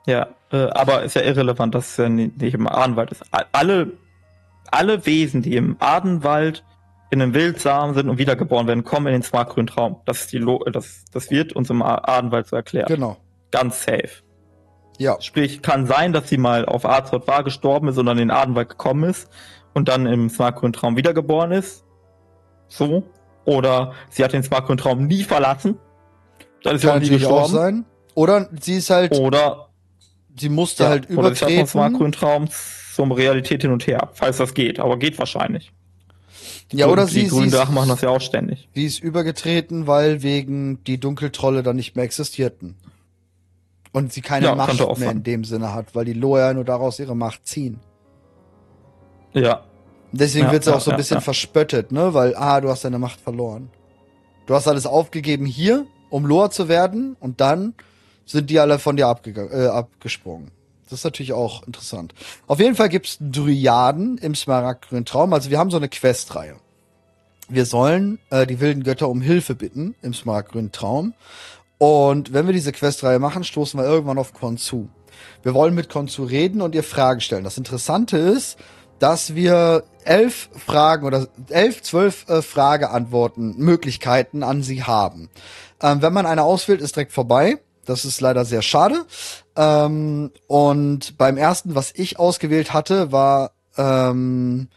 Ja, 0.07 0.29
äh, 0.53 0.69
aber 0.71 1.03
ist 1.03 1.17
ja 1.17 1.23
irrelevant, 1.23 1.75
dass 1.75 1.91
es 1.91 1.97
ja 1.97 2.09
nicht, 2.09 2.55
im 2.55 2.69
Adenwald 2.69 3.11
ist. 3.11 3.25
Alle, 3.53 3.93
alle 4.71 5.05
Wesen, 5.05 5.43
die 5.43 5.57
im 5.57 5.77
Adenwald 5.81 6.65
in 7.11 7.21
einem 7.21 7.35
Wildsamen 7.35 7.95
sind 7.95 8.09
und 8.09 8.19
wiedergeboren 8.19 8.67
werden, 8.67 8.85
kommen 8.85 9.09
in 9.09 9.15
den 9.15 9.23
smartgrünen 9.23 9.67
Traum. 9.67 10.01
Das 10.07 10.21
ist 10.21 10.33
die 10.33 10.39
Lo 10.39 10.65
das, 10.65 11.05
das 11.13 11.31
wird 11.31 11.53
uns 11.53 11.71
im 11.71 11.83
Adenwald 11.83 12.47
so 12.47 12.57
erklärt. 12.57 12.89
Genau. 12.89 13.17
Ganz 13.51 13.85
safe. 13.85 14.23
Ja. 14.99 15.21
Sprich, 15.21 15.63
kann 15.63 15.87
sein, 15.87 16.13
dass 16.13 16.29
sie 16.29 16.39
mal 16.39 16.65
auf 16.65 16.87
Azeroth 16.87 17.27
war, 17.29 17.45
gestorben 17.45 17.89
ist 17.89 17.99
und 17.99 18.07
dann 18.07 18.19
in 18.19 18.29
den 18.29 18.37
Adenwald 18.37 18.71
gekommen 18.71 19.05
ist 19.11 19.29
und 19.75 19.89
dann 19.89 20.07
im 20.07 20.31
smartgrünen 20.31 20.73
Traum 20.73 20.97
wiedergeboren 20.97 21.53
ist. 21.53 21.85
So. 22.69 23.05
Oder 23.45 23.93
sie 24.11 24.25
hat 24.25 24.33
den 24.33 24.43
smartgrünen 24.43 24.79
Traum 24.79 25.07
nie 25.07 25.23
verlassen. 25.23 25.79
Dann 26.63 26.77
ist 26.77 26.83
sie 26.83 26.91
auch 26.91 26.99
nie 26.99 27.09
gestorben. 27.09 27.45
Auch 27.45 27.49
sein. 27.49 27.85
Oder 28.15 28.49
sie 28.61 28.79
ist 28.79 28.91
halt. 28.91 29.13
Oder 29.13 29.69
sie 30.39 30.49
musste 30.49 30.85
ja, 30.85 30.91
halt 30.91 31.07
übertreten. 31.07 31.59
Oder 31.59 31.67
smartgrünen 31.67 32.13
Traum 32.13 32.49
zum 32.95 33.13
Realität 33.13 33.63
hin 33.63 33.73
und 33.73 33.87
her, 33.87 34.11
falls 34.15 34.39
das 34.39 34.55
geht, 34.55 34.81
aber 34.81 34.99
geht 34.99 35.19
wahrscheinlich. 35.19 35.73
Ja, 36.73 36.89
oder 36.89 37.07
sie, 37.07 37.25
die 37.25 37.29
grünen 37.29 37.51
Drachen 37.51 37.75
machen 37.75 37.89
das 37.89 38.01
ja 38.01 38.09
auch 38.09 38.21
ständig. 38.21 38.69
Sie 38.75 38.87
ist 38.87 38.99
übergetreten, 38.99 39.87
weil 39.87 40.23
wegen 40.23 40.83
die 40.85 40.99
Dunkeltrolle 40.99 41.63
dann 41.63 41.77
nicht 41.77 41.95
mehr 41.95 42.05
existierten. 42.05 42.77
Und 43.93 44.13
sie 44.13 44.21
keine 44.21 44.47
ja, 44.47 44.55
Macht 44.55 44.79
mehr 44.79 44.95
sein. 44.97 45.19
in 45.19 45.23
dem 45.23 45.45
Sinne 45.45 45.73
hat, 45.73 45.95
weil 45.95 46.05
die 46.05 46.13
Loa 46.13 46.53
nur 46.53 46.65
daraus 46.65 46.99
ihre 46.99 47.15
Macht 47.15 47.47
ziehen. 47.47 47.81
Ja. 49.33 49.65
Deswegen 50.13 50.47
ja, 50.47 50.53
wird 50.53 50.65
sie 50.65 50.71
ja, 50.71 50.77
auch 50.77 50.81
so 50.81 50.91
ein 50.91 50.97
bisschen 50.97 51.21
verspöttet, 51.21 51.93
ne? 51.93 52.15
Weil, 52.15 52.35
ah, 52.37 52.61
du 52.61 52.69
hast 52.69 52.85
deine 52.85 52.99
Macht 52.99 53.21
verloren. 53.21 53.71
Du 54.47 54.55
hast 54.55 54.67
alles 54.67 54.87
aufgegeben 54.87 55.47
hier, 55.47 55.87
um 56.11 56.27
Loa 56.27 56.51
zu 56.51 56.69
werden, 56.69 57.17
und 57.21 57.41
dann 57.41 57.75
sind 58.27 58.51
die 58.51 58.61
alle 58.61 58.79
von 58.79 58.97
dir 58.97 59.07
äh, 59.07 59.67
abgesprungen. 59.69 60.51
Das 60.85 61.01
ist 61.01 61.05
natürlich 61.05 61.33
auch 61.33 61.67
interessant. 61.67 62.15
Auf 62.47 62.61
jeden 62.61 62.77
Fall 62.77 62.89
gibt's 62.89 63.19
Dryaden 63.21 64.19
im 64.19 64.35
Smaragdgrünen 64.35 65.05
Traum. 65.05 65.33
Also 65.33 65.51
wir 65.51 65.59
haben 65.59 65.71
so 65.71 65.77
eine 65.79 65.89
Questreihe. 65.89 66.57
Wir 67.49 67.65
sollen 67.65 68.19
äh, 68.31 68.47
die 68.47 68.61
wilden 68.61 68.83
Götter 68.83 69.09
um 69.09 69.21
Hilfe 69.21 69.55
bitten 69.55 69.95
im 70.03 70.15
Smaragdgrünen 70.15 70.73
Traum. 70.73 71.15
Und 71.79 72.33
wenn 72.33 72.47
wir 72.47 72.53
diese 72.53 72.73
Questreihe 72.73 73.19
machen, 73.19 73.45
stoßen 73.45 73.79
wir 73.79 73.87
irgendwann 73.87 74.19
auf 74.19 74.33
Konzu. 74.33 74.89
Wir 75.43 75.55
wollen 75.55 75.75
mit 75.75 75.89
Konzu 75.89 76.25
reden 76.25 76.61
und 76.61 76.75
ihr 76.75 76.83
Fragen 76.83 77.21
stellen. 77.21 77.45
Das 77.45 77.59
Interessante 77.59 78.17
ist, 78.17 78.57
dass 78.99 79.35
wir 79.35 79.85
elf 80.05 80.49
Fragen 80.55 81.05
oder 81.05 81.29
elf, 81.51 81.83
zwölf 81.83 82.29
äh, 82.29 82.43
Frageantworten, 82.43 83.57
Möglichkeiten 83.59 84.43
an 84.43 84.63
sie 84.63 84.85
haben. 84.85 85.29
Ähm, 85.83 86.01
wenn 86.01 86.13
man 86.13 86.27
eine 86.27 86.45
auswählt, 86.45 86.81
ist 86.81 86.97
direkt 86.97 87.13
vorbei. 87.13 87.59
Das 87.87 88.05
ist 88.05 88.21
leider 88.21 88.45
sehr 88.45 88.63
schade. 88.63 89.07
Ähm, 89.57 90.31
und 90.47 91.17
beim 91.17 91.37
ersten, 91.37 91.75
was 91.75 91.93
ich 91.95 92.19
ausgewählt 92.19 92.73
hatte, 92.73 93.13
war, 93.13 93.53
ähm, 93.77 94.69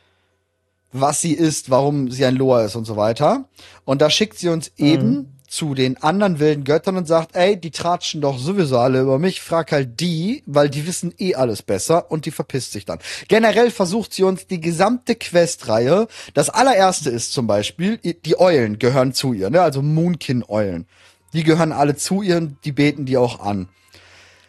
was 0.91 1.21
sie 1.21 1.33
ist, 1.33 1.69
warum 1.69 2.09
sie 2.11 2.25
ein 2.25 2.35
Loa 2.35 2.63
ist 2.63 2.75
und 2.75 2.85
so 2.85 2.95
weiter. 2.95 3.45
Und 3.85 4.01
da 4.01 4.09
schickt 4.09 4.39
sie 4.39 4.49
uns 4.49 4.71
mhm. 4.77 4.85
eben 4.85 5.39
zu 5.49 5.73
den 5.73 5.97
anderen 5.97 6.39
wilden 6.39 6.63
Göttern 6.63 6.95
und 6.95 7.07
sagt, 7.07 7.35
ey, 7.35 7.59
die 7.59 7.71
tratschen 7.71 8.21
doch 8.21 8.37
sowieso 8.37 8.77
alle 8.77 9.01
über 9.01 9.17
mich, 9.17 9.41
frag 9.41 9.71
halt 9.71 9.99
die, 9.99 10.43
weil 10.45 10.69
die 10.69 10.85
wissen 10.85 11.13
eh 11.17 11.35
alles 11.35 11.63
besser 11.63 12.11
und 12.11 12.25
die 12.25 12.31
verpisst 12.31 12.71
sich 12.71 12.85
dann. 12.85 12.99
Generell 13.27 13.71
versucht 13.71 14.13
sie 14.13 14.23
uns 14.23 14.45
die 14.45 14.61
gesamte 14.61 15.15
Questreihe, 15.15 16.07
das 16.35 16.49
allererste 16.51 17.09
ist 17.09 17.33
zum 17.33 17.47
Beispiel, 17.47 17.97
die 17.97 18.39
Eulen 18.39 18.77
gehören 18.77 19.13
zu 19.13 19.33
ihr, 19.33 19.49
ne, 19.49 19.61
also 19.61 19.81
Moonkin-Eulen. 19.81 20.85
Die 21.33 21.43
gehören 21.43 21.71
alle 21.71 21.95
zu 21.95 22.21
ihr 22.21 22.37
und 22.37 22.57
die 22.65 22.71
beten 22.71 23.05
die 23.05 23.17
auch 23.17 23.39
an. 23.39 23.69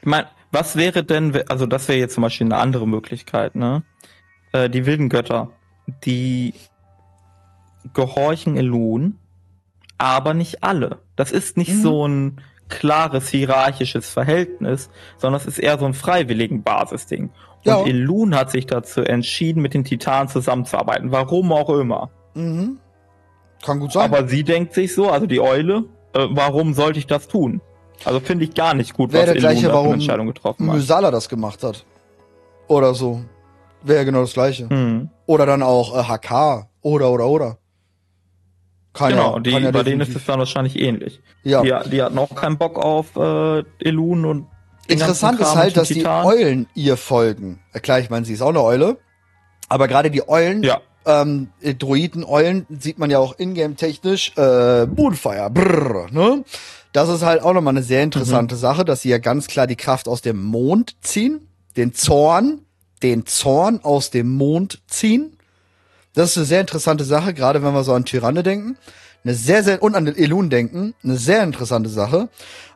Ich 0.01 0.07
mein, 0.07 0.25
was 0.51 0.77
wäre 0.77 1.05
denn, 1.05 1.43
also 1.49 1.67
das 1.67 1.89
wäre 1.89 1.99
jetzt 1.99 2.15
zum 2.15 2.23
Beispiel 2.23 2.47
eine 2.47 2.57
andere 2.57 2.89
Möglichkeit, 2.89 3.55
ne? 3.55 3.83
Äh, 4.53 4.69
die 4.71 4.87
wilden 4.87 5.09
Götter, 5.09 5.51
die 6.05 6.55
gehorchen 7.95 8.57
Elun, 8.57 9.19
aber 9.99 10.35
nicht 10.35 10.65
alle. 10.65 10.99
Das 11.17 11.31
ist 11.31 11.57
nicht 11.57 11.75
mhm. 11.75 11.83
so 11.83 12.09
ein 12.09 12.41
klares 12.69 13.29
hierarchisches 13.29 14.11
Verhältnis, 14.11 14.91
sondern 15.19 15.41
es 15.41 15.47
ist 15.47 15.59
eher 15.59 15.79
so 15.79 15.87
ein 15.87 15.95
freiwilligen 15.95 16.63
Basisding. 16.63 17.31
Ja. 17.65 17.77
Und 17.77 17.89
Elun 17.89 18.35
hat 18.35 18.51
sich 18.51 18.67
dazu 18.67 19.03
entschieden, 19.03 19.61
mit 19.61 19.75
den 19.75 19.85
Titanen 19.85 20.29
zusammenzuarbeiten. 20.29 21.13
Warum 21.13 21.53
auch 21.53 21.69
immer. 21.71 22.11
Mhm. 22.35 22.79
Kann 23.63 23.81
gut 23.81 23.93
sein. 23.93 24.05
Aber 24.05 24.27
sie 24.27 24.45
denkt 24.45 24.73
sich 24.73 24.95
so, 24.95 25.11
also 25.11 25.27
die 25.27 25.41
Eule, 25.41 25.85
äh, 26.13 26.27
warum 26.31 26.75
sollte 26.75 26.99
ich 26.99 27.07
das 27.07 27.29
tun? 27.29 27.61
Also 28.05 28.21
finde 28.21 28.45
ich 28.45 28.55
gar 28.55 28.75
nicht 28.75 28.95
gut, 28.95 29.13
Wäre 29.13 29.27
was 29.27 29.33
der 29.33 29.41
gleiche, 29.41 29.73
warum 29.73 29.95
Entscheidung 29.95 30.27
getroffen 30.27 30.69
hat. 30.69 30.77
Mysala 30.77 31.11
das 31.11 31.29
gemacht 31.29 31.63
hat. 31.63 31.85
Oder 32.67 32.95
so. 32.95 33.23
Wäre 33.83 34.05
genau 34.05 34.23
das 34.23 34.33
gleiche. 34.33 34.69
Hm. 34.69 35.11
Oder 35.27 35.47
dann 35.47 35.63
auch 35.63 35.97
äh, 35.97 36.03
HK. 36.05 36.69
Oder, 36.83 37.11
oder, 37.11 37.27
oder. 37.27 37.59
Kann 38.93 39.11
genau, 39.11 39.35
ja, 39.35 39.41
die, 39.41 39.51
ja 39.51 39.71
bei 39.71 39.83
denen 39.83 40.01
ist 40.01 40.17
es 40.17 40.25
dann 40.25 40.39
wahrscheinlich 40.39 40.79
ähnlich. 40.81 41.21
Ja. 41.45 41.63
Die, 41.63 41.91
die 41.91 42.03
hatten 42.03 42.19
auch 42.19 42.35
keinen 42.35 42.59
Bock 42.59 42.79
auf 42.79 43.17
äh, 43.17 43.63
Elun 43.81 44.25
und 44.25 44.47
Interessant 44.89 45.39
ist 45.39 45.55
halt, 45.55 45.77
dass 45.77 45.87
die 45.87 46.05
Eulen 46.05 46.67
ihr 46.75 46.97
folgen. 46.97 47.61
Äh, 47.73 47.79
klar, 47.79 48.01
ich 48.01 48.11
meine, 48.11 48.27
sie 48.27 48.33
ist 48.33 48.43
auch 48.43 48.49
eine 48.49 48.63
Eule. 48.63 48.99
Aber 49.69 49.87
gerade 49.87 50.11
die 50.11 50.29
Eulen 50.29 50.65
ja 50.65 50.81
ähm, 51.07 51.49
Droiden-Eulen 51.63 52.67
sieht 52.79 52.99
man 52.99 53.11
ja 53.11 53.19
auch 53.19 53.39
ingame-technisch, 53.39 54.33
äh, 54.37 54.87
Moonfire, 54.87 55.51
brrr, 55.51 56.09
ne? 56.11 56.45
Das 56.93 57.09
ist 57.09 57.23
halt 57.23 57.43
auch 57.43 57.53
nochmal 57.53 57.75
eine 57.75 57.85
sehr 57.85 58.03
interessante 58.03 58.57
mhm. 58.57 58.61
Sache, 58.61 58.85
dass 58.85 59.03
sie 59.03 59.11
ja 59.11 59.19
ganz 59.19 59.47
klar 59.47 59.67
die 59.67 59.77
Kraft 59.77 60.09
aus 60.09 60.23
dem 60.23 60.43
Mond 60.43 60.97
ziehen, 61.03 61.47
den 61.77 61.95
Zorn, 61.95 62.63
den 63.03 63.27
Zorn 63.27 63.81
aus 63.83 64.11
dem 64.11 64.29
Mond 64.29 64.81
ziehen. 64.89 65.37
Das 66.15 66.31
ist 66.31 66.37
eine 66.39 66.47
sehr 66.47 66.61
interessante 66.61 67.05
Sache, 67.05 67.33
gerade 67.33 67.63
wenn 67.63 67.73
wir 67.73 67.85
so 67.85 67.95
an 67.95 68.05
Tyranne 68.05 68.43
denken. 68.43 68.77
Eine 69.23 69.35
sehr, 69.35 69.63
sehr, 69.63 69.83
und 69.83 69.95
an 69.95 70.07
Elun 70.09 70.51
denken. 70.51 70.95
Eine 71.05 71.17
sehr 71.17 71.45
interessante 71.45 71.91
Sache. 71.91 72.29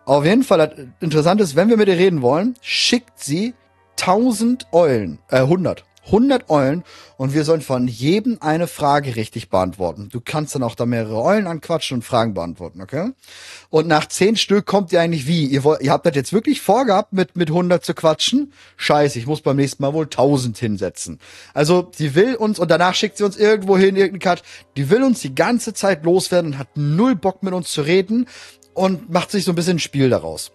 Auf 0.05 0.25
jeden 0.25 0.45
Fall 0.45 0.93
interessant 1.01 1.41
ist, 1.41 1.57
wenn 1.57 1.69
wir 1.69 1.77
mit 1.77 1.89
ihr 1.89 1.99
reden 1.99 2.23
wollen, 2.23 2.55
schickt 2.61 3.19
sie 3.19 3.55
1000 3.97 4.67
Eulen, 4.73 5.19
äh, 5.31 5.39
100. 5.39 5.85
100 6.07 6.51
Eulen 6.51 6.85
und 7.17 7.35
wir 7.35 7.45
sollen 7.45 7.61
von 7.61 7.89
jedem 7.89 8.39
eine 8.41 8.67
Frage 8.67 9.17
richtig 9.17 9.49
beantworten. 9.49 10.09
Du 10.13 10.21
kannst 10.21 10.55
dann 10.55 10.63
auch 10.63 10.75
da 10.75 10.87
mehrere 10.87 11.23
Eulen 11.23 11.47
anquatschen 11.47 11.97
und 11.97 12.03
Fragen 12.03 12.35
beantworten, 12.35 12.83
okay? 12.83 13.13
Und 13.71 13.87
nach 13.87 14.07
10 14.07 14.37
Stück 14.37 14.67
kommt 14.67 14.93
ihr 14.93 15.01
eigentlich 15.01 15.27
wie? 15.27 15.47
Ihr, 15.47 15.65
wollt, 15.65 15.81
ihr 15.83 15.93
habt 15.93 16.07
das 16.07 16.15
jetzt 16.15 16.33
wirklich 16.33 16.61
vorgehabt, 16.61 17.13
mit, 17.13 17.37
mit 17.37 17.49
100 17.49 17.85
zu 17.85 17.95
quatschen? 17.95 18.53
Scheiße, 18.77 19.19
ich 19.19 19.27
muss 19.27 19.41
beim 19.41 19.57
nächsten 19.57 19.83
Mal 19.83 19.95
wohl 19.95 20.05
1000 20.05 20.59
hinsetzen. 20.59 21.19
Also, 21.55 21.91
sie 21.95 22.15
will 22.15 22.35
uns, 22.35 22.59
und 22.59 22.71
danach 22.71 22.95
schickt 22.95 23.17
sie 23.17 23.25
uns 23.25 23.37
irgendwo 23.37 23.77
hin, 23.77 23.97
irgendeinen 23.97 24.37
Cut, 24.37 24.43
die 24.77 24.91
will 24.91 25.03
uns 25.03 25.21
die 25.21 25.35
ganze 25.35 25.75
Zeit 25.75 26.05
loswerden 26.05 26.53
und 26.53 26.59
hat 26.59 26.69
null 26.75 27.15
Bock 27.15 27.43
mit 27.43 27.55
uns 27.55 27.71
zu 27.71 27.83
reden 27.83 28.27
und 28.75 29.11
macht 29.11 29.31
sich 29.31 29.45
so 29.45 29.53
ein 29.53 29.55
bisschen 29.55 29.77
ein 29.77 29.81
Spiel 29.81 30.11
daraus. 30.11 30.53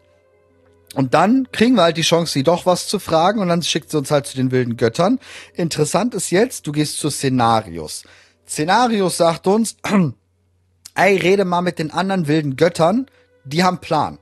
Und 0.96 1.14
dann 1.14 1.52
kriegen 1.52 1.76
wir 1.76 1.84
halt 1.84 1.98
die 1.98 2.02
Chance, 2.02 2.34
sie 2.34 2.44
doch 2.44 2.66
was 2.66 2.88
zu 2.88 2.98
fragen 2.98 3.40
und 3.40 3.48
dann 3.48 3.62
schickt 3.62 3.92
sie 3.92 3.98
uns 3.98 4.10
halt 4.10 4.26
zu 4.26 4.36
den 4.36 4.52
wilden 4.52 4.76
Göttern. 4.76 5.20
Interessant 5.54 6.16
ist 6.16 6.32
jetzt, 6.32 6.66
du 6.66 6.72
gehst 6.72 7.00
zu 7.00 7.10
Szenarios. 7.10 8.04
Szenarios 8.48 9.18
sagt 9.18 9.46
uns, 9.46 9.78
ey, 10.96 11.18
rede 11.18 11.46
mal 11.46 11.62
mit 11.62 11.78
den 11.78 11.92
anderen 11.92 12.28
wilden 12.28 12.56
Göttern, 12.56 13.06
die 13.44 13.64
haben 13.64 13.78
Plan. 13.78 14.18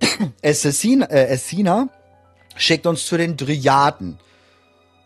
Essina, 0.42 1.06
äh, 1.06 1.28
Essina 1.28 1.88
schickt 2.56 2.86
uns 2.86 3.06
zu 3.06 3.16
den 3.16 3.36
Dryaden, 3.36 4.18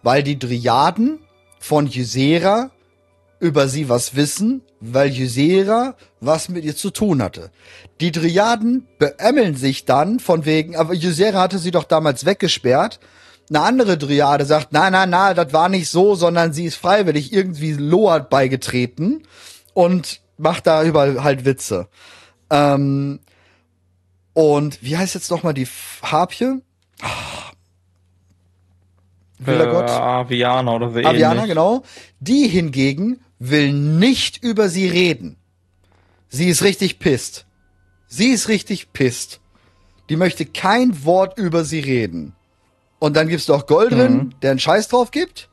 weil 0.02 0.22
die 0.22 0.38
Dryaden 0.38 1.18
von 1.58 1.86
Ysera 1.86 2.70
über 3.40 3.68
sie 3.68 3.88
was 3.88 4.14
wissen, 4.14 4.62
weil 4.80 5.10
Ysera 5.10 5.96
was 6.20 6.48
mit 6.48 6.64
ihr 6.64 6.76
zu 6.76 6.90
tun 6.90 7.22
hatte. 7.22 7.50
Die 8.00 8.12
Dryaden 8.12 8.86
beämmeln 8.98 9.56
sich 9.56 9.86
dann 9.86 10.20
von 10.20 10.44
wegen, 10.44 10.76
aber 10.76 10.94
Ysera 10.94 11.40
hatte 11.40 11.58
sie 11.58 11.70
doch 11.70 11.84
damals 11.84 12.26
weggesperrt. 12.26 13.00
Eine 13.48 13.62
andere 13.62 13.98
Dryade 13.98 14.44
sagt, 14.44 14.68
na, 14.70 14.90
na, 14.90 15.06
na, 15.06 15.34
das 15.34 15.52
war 15.52 15.68
nicht 15.68 15.88
so, 15.88 16.14
sondern 16.14 16.52
sie 16.52 16.66
ist 16.66 16.76
freiwillig 16.76 17.32
irgendwie 17.32 17.72
Loat 17.72 18.30
beigetreten 18.30 19.24
und 19.74 20.20
macht 20.36 20.66
da 20.66 20.84
überall 20.84 21.24
halt 21.24 21.44
Witze. 21.44 21.88
Ähm, 22.50 23.20
und 24.34 24.82
wie 24.82 24.96
heißt 24.96 25.14
jetzt 25.14 25.30
noch 25.30 25.42
mal 25.42 25.52
die 25.52 25.66
Harpie? 26.02 26.60
Wilder 29.38 29.68
äh, 29.68 29.72
Gott. 29.72 29.90
Aviana 29.90 30.72
oder 30.72 30.90
so 30.90 30.98
Aviana, 30.98 31.34
ähnlich. 31.34 31.48
genau. 31.48 31.82
Die 32.20 32.46
hingegen 32.46 33.20
will 33.40 33.72
nicht 33.72 34.44
über 34.44 34.68
sie 34.68 34.86
reden. 34.86 35.36
Sie 36.28 36.48
ist 36.48 36.62
richtig 36.62 37.00
pisst. 37.00 37.46
Sie 38.06 38.28
ist 38.28 38.46
richtig 38.48 38.92
pisst. 38.92 39.40
Die 40.08 40.16
möchte 40.16 40.46
kein 40.46 41.04
Wort 41.04 41.38
über 41.38 41.64
sie 41.64 41.80
reden. 41.80 42.34
Und 43.00 43.16
dann 43.16 43.28
gibt's 43.28 43.46
doch 43.46 43.66
Goldrin, 43.66 44.12
mhm. 44.12 44.34
der 44.42 44.50
einen 44.52 44.60
Scheiß 44.60 44.88
drauf 44.88 45.10
gibt, 45.10 45.48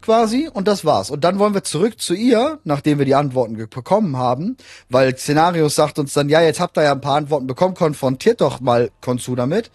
quasi, 0.00 0.48
und 0.52 0.66
das 0.66 0.84
war's. 0.84 1.10
Und 1.10 1.22
dann 1.22 1.38
wollen 1.38 1.52
wir 1.52 1.64
zurück 1.64 2.00
zu 2.00 2.14
ihr, 2.14 2.60
nachdem 2.64 2.98
wir 2.98 3.04
die 3.04 3.14
Antworten 3.14 3.56
bekommen 3.56 4.16
haben, 4.16 4.56
weil 4.88 5.16
Szenarios 5.16 5.74
sagt 5.74 5.98
uns 5.98 6.14
dann, 6.14 6.30
ja, 6.30 6.40
jetzt 6.40 6.60
habt 6.60 6.78
ihr 6.78 6.84
ja 6.84 6.92
ein 6.92 7.00
paar 7.00 7.16
Antworten 7.16 7.46
bekommen, 7.46 7.74
konfrontiert 7.74 8.40
doch 8.40 8.60
mal 8.60 8.90
Konzu 9.02 9.36
damit. 9.36 9.70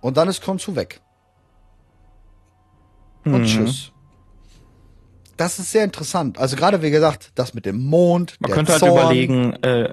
Und 0.00 0.16
dann 0.16 0.28
ist 0.28 0.42
Konzu 0.42 0.76
weg. 0.76 1.00
Und 3.24 3.42
mhm. 3.42 3.46
tschüss. 3.46 3.91
Das 5.42 5.58
ist 5.58 5.72
sehr 5.72 5.82
interessant. 5.82 6.38
Also 6.38 6.54
gerade 6.54 6.82
wie 6.82 6.92
gesagt, 6.92 7.32
das 7.34 7.52
mit 7.52 7.66
dem 7.66 7.84
Mond. 7.84 8.36
Man 8.38 8.52
könnte 8.52 8.70
halt 8.70 8.78
Zorn. 8.78 8.92
halt 8.92 9.02
überlegen, 9.02 9.52
äh, 9.64 9.92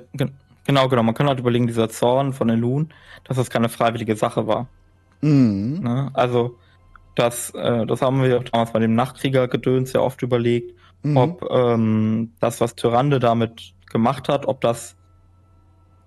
genau, 0.64 0.88
genau, 0.88 1.02
man 1.02 1.16
könnte 1.16 1.32
halt 1.32 1.40
überlegen, 1.40 1.66
dieser 1.66 1.90
Zorn 1.90 2.34
von 2.34 2.50
den 2.50 2.60
Loon, 2.60 2.94
dass 3.24 3.38
das 3.38 3.50
keine 3.50 3.68
freiwillige 3.68 4.16
Sache 4.16 4.46
war. 4.46 4.68
Mhm. 5.22 5.80
Ne? 5.82 6.12
Also, 6.14 6.56
das, 7.16 7.50
äh, 7.56 7.88
das 7.88 8.04
haben 8.04 8.22
wir 8.22 8.42
damals 8.42 8.74
bei 8.74 8.78
dem 8.78 8.94
Nachtkrieger-Gedöns 8.94 9.92
ja 9.94 10.02
oft 10.02 10.22
überlegt, 10.22 10.76
mhm. 11.02 11.18
ob 11.18 11.50
ähm, 11.50 12.34
das, 12.40 12.62
was 12.62 12.76
Tyrande 12.76 13.20
damit 13.20 13.74
gemacht 13.92 14.30
hat, 14.30 14.46
ob 14.46 14.62
das 14.62 14.98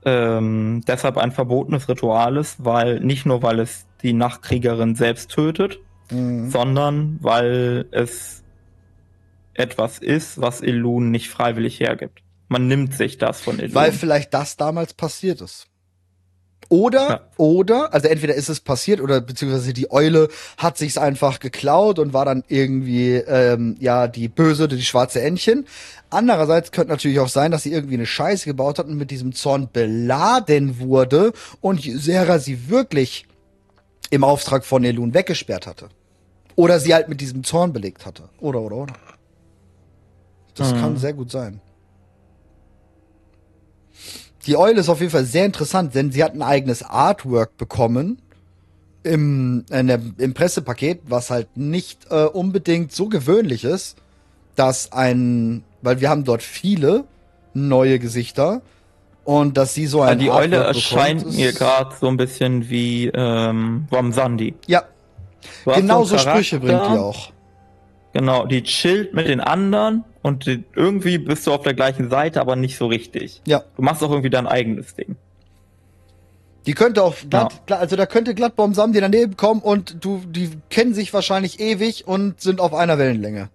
ähm, 0.05 0.85
deshalb 0.86 1.19
ein 1.19 1.32
verbotenes 1.32 1.89
Ritual 1.89 2.36
ist, 2.36 2.64
weil 2.64 3.01
nicht 3.01 3.27
nur, 3.27 3.43
weil 3.43 3.59
es 3.59 3.89
die 4.02 4.12
Nachtkriegerin 4.12 4.94
selbst 4.94 5.32
tötet, 5.32 5.81
mhm. 6.12 6.48
sondern 6.48 7.19
weil 7.20 7.86
es 7.90 8.41
etwas 9.55 9.99
ist, 9.99 10.41
was 10.41 10.61
Elun 10.61 11.11
nicht 11.11 11.29
freiwillig 11.29 11.81
hergibt. 11.81 12.23
Man 12.49 12.69
nimmt 12.69 12.95
sich 12.95 13.19
das 13.19 13.41
von 13.41 13.59
Elun. 13.59 13.74
Weil 13.74 13.93
vielleicht 13.93 14.35
das 14.35 14.57
damals 14.57 14.95
passiert 14.95 15.41
ist. 15.41 15.69
Oder, 16.69 17.09
ja. 17.09 17.20
oder, 17.37 17.93
also 17.93 18.09
entweder 18.09 18.35
ist 18.35 18.49
es 18.49 18.61
passiert 18.61 19.03
oder 19.03 19.20
beziehungsweise 19.20 19.74
die 19.74 19.91
Eule 19.91 20.29
hat 20.57 20.79
sich's 20.79 20.97
einfach 20.97 21.39
geklaut 21.39 21.99
und 21.99 22.15
war 22.15 22.24
dann 22.24 22.45
irgendwie, 22.49 23.16
ähm, 23.16 23.77
ja, 23.79 24.09
die 24.09 24.29
böse, 24.29 24.69
die 24.69 24.81
schwarze 24.81 25.20
Entchen. 25.20 25.66
Andererseits 26.09 26.73
könnte 26.73 26.91
natürlich 26.91 27.20
auch 27.20 27.29
sein, 27.29 27.51
dass 27.51 27.65
sie 27.65 27.73
irgendwie 27.73 27.97
eine 27.97 28.07
Scheiße 28.07 28.47
gebaut 28.47 28.79
hat 28.79 28.87
und 28.87 28.97
mit 28.97 29.11
diesem 29.11 29.35
Zorn 29.35 29.69
beladen 29.70 30.79
wurde 30.79 31.35
und 31.61 31.83
Sarah 31.83 32.39
sie 32.39 32.70
wirklich 32.70 33.27
im 34.09 34.24
Auftrag 34.24 34.65
von 34.65 34.83
Elun 34.83 35.12
weggesperrt 35.12 35.66
hatte. 35.66 35.91
Oder 36.57 36.81
sie 36.81 36.95
halt 36.95 37.09
mit 37.09 37.20
diesem 37.20 37.45
Zorn 37.45 37.74
belegt 37.74 38.07
hatte. 38.07 38.31
Oder, 38.41 38.61
oder, 38.61 38.77
oder. 38.77 38.95
Das 40.55 40.73
mhm. 40.73 40.81
kann 40.81 40.97
sehr 40.97 41.12
gut 41.12 41.31
sein. 41.31 41.61
Die 44.47 44.57
Eule 44.57 44.81
ist 44.81 44.89
auf 44.89 45.01
jeden 45.01 45.12
Fall 45.12 45.24
sehr 45.24 45.47
interessant, 45.47 45.95
denn 45.95 46.11
sie 46.11 46.24
hat 46.24 46.35
ein 46.35 46.43
eigenes 46.43 46.83
Artwork 46.83 47.57
bekommen 47.57 48.20
im, 49.05 49.65
der, 49.70 50.01
im 50.19 50.35
Pressepaket, 50.35 51.03
was 51.05 51.31
halt 51.31 51.57
nicht 51.57 52.07
äh, 52.11 52.24
unbedingt 52.24 52.93
so 52.93 53.09
gewöhnlich 53.09 53.65
ist, 53.65 53.97
dass 54.57 54.93
ein, 54.93 55.65
weil 55.81 56.01
wir 56.01 56.11
haben 56.11 56.24
dort 56.24 56.43
viele 56.43 57.05
neue 57.55 57.99
Gesichter 57.99 58.62
und 59.24 59.57
dass 59.57 59.74
sie 59.74 59.87
so 59.87 60.03
ein 60.03 60.19
ja, 60.19 60.24
Die 60.24 60.31
Eule 60.31 60.57
erscheint 60.57 61.33
mir 61.33 61.53
gerade 61.53 61.95
so 62.01 62.09
ein 62.09 62.16
bisschen 62.16 62.69
wie 62.69 63.07
ähm, 63.09 63.87
Sandy. 64.11 64.55
Ja, 64.66 64.83
genau 65.65 66.05
so 66.05 66.19
Sprüche 66.19 66.59
bringt 66.59 66.83
die 66.83 66.99
auch. 66.99 67.31
Genau, 68.12 68.47
die 68.47 68.62
chillt 68.62 69.15
mit 69.15 69.29
den 69.29 69.41
anderen 69.41 70.05
und 70.23 70.47
irgendwie 70.47 71.19
bist 71.19 71.47
du 71.47 71.53
auf 71.53 71.62
der 71.62 71.74
gleichen 71.74 72.09
Seite, 72.09 72.40
aber 72.40 72.57
nicht 72.57 72.78
so 72.78 72.86
richtig. 72.86 73.43
Ja. 73.47 73.65
Du 73.77 73.82
machst 73.82 74.03
auch 74.03 74.11
irgendwie 74.11 74.31
dein 74.31 74.47
eigenes 74.47 74.94
Ding. 74.94 75.16
Die 76.66 76.74
könnte 76.74 77.03
auch 77.03 77.16
glatt, 77.28 77.62
ja. 77.69 77.78
also 77.78 77.97
da 77.97 78.07
könnte 78.07 78.35
glatt 78.35 78.55
Sam 78.73 78.93
die 78.93 79.01
daneben 79.01 79.36
kommen 79.36 79.61
und 79.61 80.05
du, 80.05 80.23
die 80.28 80.51
kennen 80.70 80.94
sich 80.94 81.12
wahrscheinlich 81.12 81.59
ewig 81.59 82.07
und 82.07 82.40
sind 82.40 82.61
auf 82.61 82.73
einer 82.73 82.99
Wellenlänge. 82.99 83.51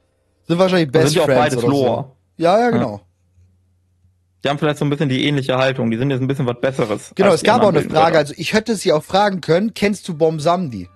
Sind 0.45 0.59
wahrscheinlich 0.59 0.91
Best 0.91 1.13
sind 1.13 1.23
Friends 1.23 1.55
oder 1.55 1.67
so. 1.69 2.11
Ja, 2.35 2.59
ja, 2.59 2.69
genau. 2.69 2.95
Ja. 2.95 3.01
Die 4.43 4.49
haben 4.49 4.59
vielleicht 4.59 4.77
so 4.77 4.85
ein 4.85 4.89
bisschen 4.89 5.09
die 5.09 5.25
ähnliche 5.25 5.57
Haltung. 5.57 5.89
Die 5.89 5.97
sind 5.97 6.11
jetzt 6.11 6.21
ein 6.21 6.27
bisschen 6.27 6.45
was 6.45 6.59
Besseres. 6.59 7.11
Genau, 7.15 7.33
es 7.33 7.43
gab 7.43 7.63
auch 7.63 7.69
eine 7.69 7.81
Frage. 7.81 8.17
Also 8.17 8.33
ich 8.37 8.53
hätte 8.53 8.75
sie 8.75 8.91
auch 8.91 9.03
fragen 9.03 9.41
können, 9.41 9.73
kennst 9.73 10.07
du 10.07 10.13
Bom 10.13 10.39
Samdi? 10.39 10.89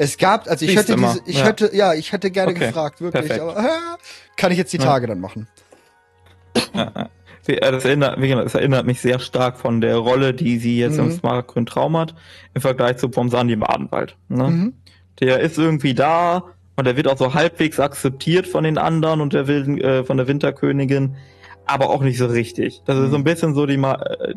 Es 0.00 0.16
gab, 0.16 0.48
also 0.48 0.64
ich 0.64 0.74
hätte 0.74 0.96
diese, 0.96 1.20
ich 1.26 1.40
ja. 1.40 1.44
hätte, 1.44 1.76
ja, 1.76 1.92
ich 1.92 2.12
hätte 2.12 2.30
gerne 2.30 2.52
okay. 2.52 2.68
gefragt, 2.68 3.02
wirklich, 3.02 3.26
Perfekt. 3.26 3.42
aber 3.42 3.58
äh, 3.62 3.68
kann 4.34 4.50
ich 4.50 4.56
jetzt 4.56 4.72
die 4.72 4.78
Tage 4.78 5.04
ja. 5.04 5.08
dann 5.08 5.20
machen. 5.20 5.46
Ja, 7.48 7.72
das 7.72 7.84
erinnert, 7.84 8.18
das 8.20 8.54
erinnert 8.54 8.86
mich 8.86 9.00
sehr 9.00 9.18
stark 9.18 9.58
von 9.58 9.80
der 9.80 9.96
Rolle, 9.96 10.34
die 10.34 10.58
sie 10.58 10.78
jetzt 10.78 10.98
mhm. 10.98 11.06
im 11.06 11.10
Smart 11.10 11.48
Grün 11.48 11.66
Traum 11.66 11.96
hat, 11.96 12.14
im 12.54 12.60
Vergleich 12.60 12.98
zu 12.98 13.08
Pomsani 13.08 13.54
im 13.54 13.64
Adenwald. 13.64 14.16
Ne? 14.28 14.44
Mhm. 14.44 14.74
Der 15.18 15.40
ist 15.40 15.58
irgendwie 15.58 15.94
da 15.94 16.44
und 16.76 16.86
der 16.86 16.96
wird 16.96 17.08
auch 17.08 17.16
so 17.16 17.34
halbwegs 17.34 17.80
akzeptiert 17.80 18.46
von 18.46 18.62
den 18.62 18.78
anderen 18.78 19.20
und 19.20 19.32
der 19.32 19.48
Wilden, 19.48 19.80
äh, 19.80 20.04
von 20.04 20.18
der 20.18 20.28
Winterkönigin, 20.28 21.16
aber 21.66 21.90
auch 21.90 22.02
nicht 22.02 22.18
so 22.18 22.26
richtig. 22.26 22.82
Das 22.84 22.96
mhm. 22.96 23.04
ist 23.06 23.10
so 23.10 23.16
ein 23.16 23.24
bisschen 23.24 23.54
so, 23.54 23.66
die, 23.66 23.82
äh, 23.82 24.34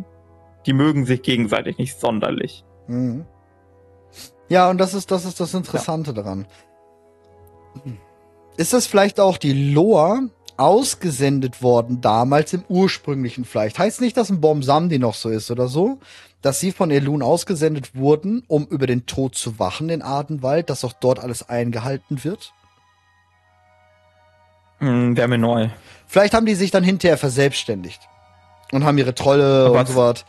die 0.66 0.74
mögen 0.74 1.06
sich 1.06 1.22
gegenseitig 1.22 1.78
nicht 1.78 2.00
sonderlich. 2.00 2.64
Mhm. 2.88 3.26
Ja, 4.50 4.70
und 4.70 4.78
das 4.78 4.94
ist, 4.94 5.12
das 5.12 5.26
ist 5.26 5.40
das 5.40 5.54
Interessante 5.54 6.12
ja. 6.12 6.16
daran. 6.16 6.46
Ist 8.58 8.74
das 8.74 8.86
vielleicht 8.86 9.20
auch 9.20 9.38
die 9.38 9.72
Loa 9.74 10.22
ausgesendet 10.58 11.64
worden 11.64 12.02
damals 12.02 12.54
im 12.54 12.64
ursprünglichen 12.68 13.46
vielleicht? 13.46 13.80
Heißt 13.80 14.02
nicht, 14.02 14.18
dass 14.18 14.30
ein 14.30 14.42
Bomb-Samdi 14.42 15.00
noch 15.00 15.16
so 15.16 15.30
ist 15.30 15.50
oder 15.50 15.68
so? 15.68 16.00
Dass 16.42 16.60
sie 16.60 16.72
von 16.72 16.92
Elun 16.92 17.24
ausgesendet 17.24 17.96
wurden, 17.96 18.44
um 18.48 18.66
über 18.66 18.86
den 18.86 19.06
Tod 19.06 19.36
zu 19.36 19.60
wachen 19.60 19.90
in 19.90 20.02
Adenwald, 20.02 20.70
dass 20.70 20.84
auch 20.84 20.94
dort 20.94 21.20
alles 21.20 21.48
eingehalten 21.50 22.24
wird? 22.24 22.54
Hm, 24.80 25.16
Wäre 25.16 25.30
mir 25.30 25.38
neu. 25.38 25.70
Vielleicht 26.06 26.34
haben 26.34 26.46
die 26.46 26.56
sich 26.56 26.70
dann 26.70 26.84
hinterher 26.84 27.18
verselbstständigt 27.18 28.02
und 28.72 28.84
haben 28.84 28.98
ihre 28.98 29.16
Trolle 29.16 29.72
und 29.72 29.88
so 29.88 29.96
was. 29.96 30.26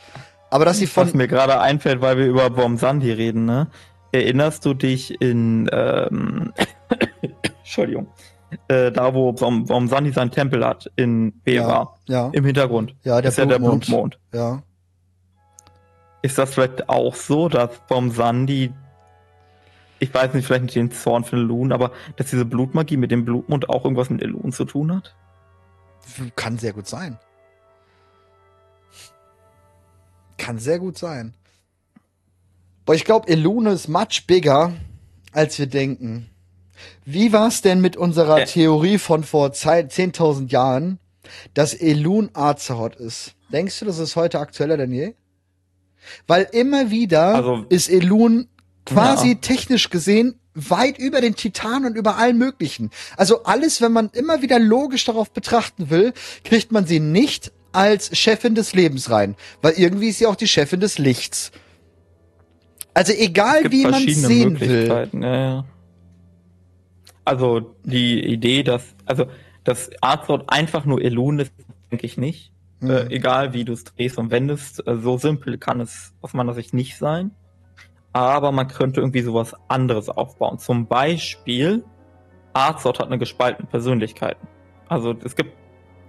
Aber 0.50 0.64
dass 0.64 0.78
sie 0.78 0.86
von. 0.86 1.08
Was 1.08 1.14
mir 1.14 1.26
gerade 1.26 1.60
einfällt, 1.60 2.00
weil 2.00 2.16
wir 2.16 2.26
über 2.26 2.48
Bomb 2.48 2.78
Sandy 2.78 3.10
reden, 3.10 3.44
ne? 3.44 3.66
Erinnerst 4.14 4.64
du 4.64 4.74
dich 4.74 5.20
in, 5.20 5.68
ähm, 5.72 6.52
Entschuldigung, 7.58 8.06
äh, 8.68 8.92
da 8.92 9.12
wo 9.12 9.32
Baum, 9.32 9.64
Baum 9.64 9.88
Sandi 9.88 10.12
seinen 10.12 10.30
Tempel 10.30 10.64
hat, 10.64 10.88
in 10.94 11.32
Bera, 11.40 11.96
ja, 12.06 12.26
ja. 12.26 12.30
im 12.32 12.44
Hintergrund. 12.44 12.94
Ja, 13.02 13.20
der 13.20 13.30
ist 13.30 13.34
Blutmond. 13.34 13.50
ja 13.50 13.58
der 13.58 13.68
Blutmond. 13.68 14.18
Ja. 14.32 14.62
Ist 16.22 16.38
das 16.38 16.54
vielleicht 16.54 16.88
auch 16.88 17.16
so, 17.16 17.48
dass 17.48 17.70
Baum 17.88 18.12
Sandi, 18.12 18.72
ich 19.98 20.14
weiß 20.14 20.32
nicht, 20.32 20.46
vielleicht 20.46 20.62
nicht 20.62 20.76
den 20.76 20.92
Zorn 20.92 21.24
für 21.24 21.34
Elun, 21.34 21.72
aber 21.72 21.90
dass 22.14 22.30
diese 22.30 22.44
Blutmagie 22.44 22.96
mit 22.96 23.10
dem 23.10 23.24
Blutmond 23.24 23.68
auch 23.68 23.82
irgendwas 23.82 24.10
mit 24.10 24.22
Elun 24.22 24.52
zu 24.52 24.64
tun 24.64 24.94
hat? 24.94 25.16
Kann 26.36 26.56
sehr 26.56 26.72
gut 26.72 26.86
sein. 26.86 27.18
Kann 30.38 30.58
sehr 30.58 30.78
gut 30.78 30.96
sein. 30.96 31.34
Boah, 32.84 32.94
ich 32.94 33.04
glaube, 33.04 33.28
Elune 33.28 33.70
ist 33.70 33.88
much 33.88 34.26
bigger, 34.26 34.74
als 35.32 35.58
wir 35.58 35.66
denken. 35.66 36.28
Wie 37.04 37.32
war's 37.32 37.62
denn 37.62 37.80
mit 37.80 37.96
unserer 37.96 38.42
äh. 38.42 38.44
Theorie 38.44 38.98
von 38.98 39.24
vor 39.24 39.48
10.000 39.48 40.50
Jahren, 40.50 40.98
dass 41.54 41.74
Elun 41.74 42.30
Azeroth 42.34 42.96
ist? 42.96 43.34
Denkst 43.52 43.78
du, 43.80 43.86
das 43.86 43.98
ist 43.98 44.16
heute 44.16 44.38
aktueller 44.38 44.76
denn 44.76 44.92
je? 44.92 45.14
Weil 46.26 46.46
immer 46.52 46.90
wieder 46.90 47.34
also, 47.34 47.64
ist 47.70 47.88
Elun 47.88 48.48
quasi 48.84 49.28
ja. 49.28 49.34
technisch 49.34 49.88
gesehen 49.88 50.38
weit 50.54 50.98
über 50.98 51.20
den 51.20 51.34
Titan 51.34 51.84
und 51.86 51.96
über 51.96 52.16
allen 52.16 52.38
möglichen. 52.38 52.90
Also 53.16 53.44
alles, 53.44 53.80
wenn 53.80 53.92
man 53.92 54.10
immer 54.12 54.42
wieder 54.42 54.58
logisch 54.58 55.04
darauf 55.04 55.30
betrachten 55.32 55.90
will, 55.90 56.12
kriegt 56.44 56.70
man 56.70 56.86
sie 56.86 57.00
nicht 57.00 57.52
als 57.72 58.16
Chefin 58.16 58.54
des 58.54 58.72
Lebens 58.72 59.10
rein, 59.10 59.34
weil 59.62 59.72
irgendwie 59.72 60.10
ist 60.10 60.18
sie 60.18 60.26
auch 60.26 60.36
die 60.36 60.46
Chefin 60.46 60.80
des 60.80 60.98
Lichts. 60.98 61.50
Also 62.94 63.12
egal 63.12 63.70
wie 63.70 63.86
man 63.86 64.08
sehen 64.08 64.60
will. 64.60 65.08
Ja, 65.12 65.36
ja. 65.36 65.64
also 67.24 67.74
die 67.82 68.24
Idee, 68.24 68.62
dass, 68.62 68.94
also, 69.04 69.26
dass 69.64 69.90
Azeroth 70.00 70.44
einfach 70.46 70.84
nur 70.84 71.02
Elun 71.02 71.40
ist, 71.40 71.52
denke 71.90 72.06
ich 72.06 72.16
nicht. 72.16 72.52
Mhm. 72.80 72.90
Äh, 72.90 73.06
egal 73.08 73.52
wie 73.52 73.64
du 73.64 73.72
es 73.72 73.84
drehst 73.84 74.16
und 74.18 74.30
wendest, 74.30 74.86
äh, 74.86 74.96
so 74.96 75.18
simpel 75.18 75.58
kann 75.58 75.80
es 75.80 76.12
aus 76.20 76.34
meiner 76.34 76.54
Sicht 76.54 76.72
nicht 76.72 76.96
sein. 76.96 77.32
Aber 78.12 78.52
man 78.52 78.68
könnte 78.68 79.00
irgendwie 79.00 79.22
sowas 79.22 79.54
anderes 79.66 80.08
aufbauen. 80.08 80.60
Zum 80.60 80.86
Beispiel, 80.86 81.84
Azeroth 82.52 83.00
hat 83.00 83.06
eine 83.08 83.18
gespaltene 83.18 83.66
Persönlichkeit. 83.66 84.36
Also 84.88 85.16
es 85.24 85.34
gibt 85.34 85.52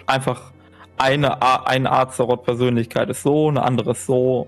einfach 0.06 0.54
eine, 0.98 1.42
eine 1.68 1.92
Azeroth-Persönlichkeit 1.92 3.10
ist 3.10 3.24
so, 3.24 3.50
eine 3.50 3.64
andere 3.64 3.92
ist 3.92 4.06
so. 4.06 4.48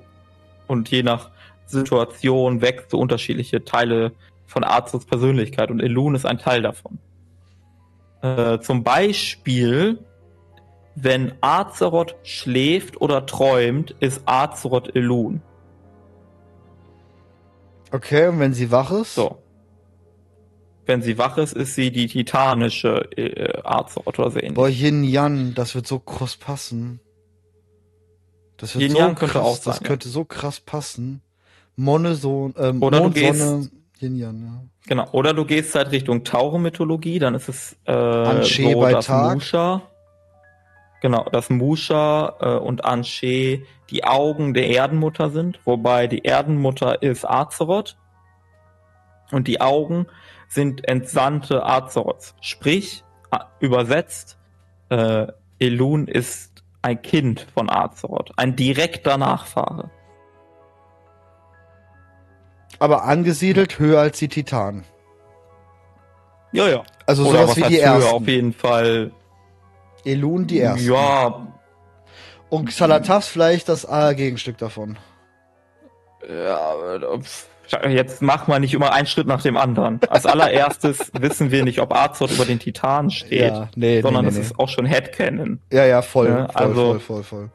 Und 0.68 0.90
je 0.90 1.02
nach 1.02 1.32
Situation 1.68 2.62
wächst 2.62 2.92
so 2.92 3.00
unterschiedliche 3.00 3.64
Teile 3.64 4.14
von 4.46 4.64
Azeroths 4.64 5.06
Persönlichkeit. 5.06 5.70
Und 5.70 5.82
Elun 5.82 6.16
ist 6.16 6.26
ein 6.26 6.38
Teil 6.40 6.62
davon. 6.62 7.00
Äh, 8.22 8.60
zum 8.60 8.84
Beispiel, 8.84 10.00
wenn 10.96 11.34
Azeroth 11.42 12.16
schläft 12.24 13.00
oder 13.00 13.26
träumt, 13.26 13.96
ist 14.00 14.22
Azeroth 14.26 14.96
Elun. 14.96 15.42
Okay, 17.92 18.28
und 18.28 18.40
wenn 18.40 18.54
sie 18.54 18.72
wach 18.72 18.92
ist? 18.92 19.16
So. 19.16 19.42
Wenn 20.86 21.02
sie 21.02 21.18
wach 21.18 21.38
ist, 21.38 21.54
ist 21.54 21.76
sie 21.76 21.92
die 21.92 22.08
titanische 22.08 23.10
äh, 23.18 23.62
Azeroth 23.64 24.20
oder 24.20 24.32
so 24.32 24.40
ähnlich. 24.40 24.56
Boah, 24.56 24.70
Yin 24.70 25.04
Yang, 25.04 25.54
das 25.54 25.76
wird 25.76 25.86
so 25.86 26.00
krass 26.00 26.38
passen. 26.38 27.00
Das 28.58 28.74
wird 28.74 28.84
Yin 28.84 28.92
so 28.92 28.98
Yang 28.98 29.16
könnte 29.16 29.34
krass, 29.34 29.46
auch 29.46 29.56
sein, 29.56 29.74
Das 29.74 29.80
ja. 29.82 29.88
könnte 29.88 30.10
so 30.10 30.26
krass 30.26 30.60
passen. 30.60 31.22
Monne, 31.78 32.16
so, 32.16 32.52
ähm, 32.58 32.82
Oder 32.82 32.98
du 32.98 33.04
Mond, 33.06 33.16
gehst- 33.16 33.40
Sonne, 33.40 33.70
Yin 34.02 34.16
Yang, 34.18 34.42
ja. 34.44 34.64
Genau. 34.88 35.08
Oder 35.12 35.34
du 35.34 35.46
gehst 35.46 35.74
halt 35.76 35.92
Richtung 35.92 36.24
Taurenmythologie, 36.24 37.20
dann 37.20 37.36
ist 37.36 37.48
es 37.50 37.78
äh, 37.86 37.92
Anshe 37.92 38.64
so, 38.72 38.80
bei 38.80 38.92
dass 38.94 39.06
Tag. 39.06 39.34
Musha, 39.36 39.82
genau, 41.02 41.26
dass 41.32 41.50
Musha 41.50 42.36
äh, 42.40 42.58
und 42.58 42.84
Anshe 42.86 43.62
die 43.90 44.04
Augen 44.04 44.54
der 44.54 44.70
Erdenmutter 44.70 45.30
sind, 45.30 45.60
wobei 45.66 46.08
die 46.08 46.26
Erdenmutter 46.26 47.02
ist 47.02 47.26
Azeroth 47.26 47.98
und 49.32 49.48
die 49.48 49.62
Augen 49.62 50.08
sind 50.48 50.88
Entsandte 50.88 51.66
Azeroths. 51.66 52.34
Sprich, 52.42 53.04
übersetzt, 53.60 54.38
äh, 54.90 55.28
Elun 55.60 56.08
ist 56.08 56.64
ein 56.82 57.02
Kind 57.02 57.46
von 57.54 57.70
Azeroth, 57.70 58.32
ein 58.38 58.56
direkter 58.56 59.18
Nachfahre. 59.18 59.92
Aber 62.80 63.04
angesiedelt 63.04 63.80
höher 63.80 64.00
als 64.02 64.20
die 64.20 64.28
Titanen. 64.28 64.84
Ja, 66.52 66.68
ja. 66.70 66.84
Also 67.06 67.26
Oder 67.26 67.44
sowas 67.48 67.50
was 67.50 67.58
wie 67.58 67.76
die 67.76 67.78
höher? 67.82 67.94
ersten. 67.96 68.14
Auf 68.16 68.28
jeden 68.28 68.54
Fall. 68.54 69.12
Elun 70.06 70.48
die 70.48 70.60
ersten. 70.60 70.86
Ja, 70.92 71.48
Und 72.50 72.70
Xalatavs 72.70 73.28
vielleicht 73.28 73.68
das 73.70 73.84
äh, 73.86 74.16
Gegenstück 74.16 74.58
davon. 74.58 74.98
Ja, 76.30 77.88
jetzt 77.90 78.22
mach 78.22 78.48
mal 78.48 78.60
nicht 78.60 78.74
immer 78.74 78.94
einen 78.94 79.08
Schritt 79.08 79.28
nach 79.28 79.42
dem 79.42 79.58
anderen. 79.58 80.00
Als 80.10 80.26
allererstes 80.26 81.12
wissen 81.20 81.52
wir 81.52 81.64
nicht, 81.66 81.80
ob 81.82 81.94
Azeroth 81.94 82.32
über 82.32 82.46
den 82.46 82.60
Titanen 82.60 83.12
steht, 83.12 83.54
nee, 83.76 84.02
sondern 84.02 84.24
nee, 84.24 84.30
das 84.30 84.36
nee, 84.36 84.42
ist 84.46 84.60
auch 84.60 84.70
schon 84.70 84.86
Headcanon. 84.86 85.60
Ja, 85.72 85.86
ja, 85.86 86.02
voll, 86.02 86.30
Ja, 86.30 86.48
voll, 86.48 86.56
also- 86.56 86.86
voll, 86.92 87.00
voll, 87.00 87.24
voll. 87.24 87.50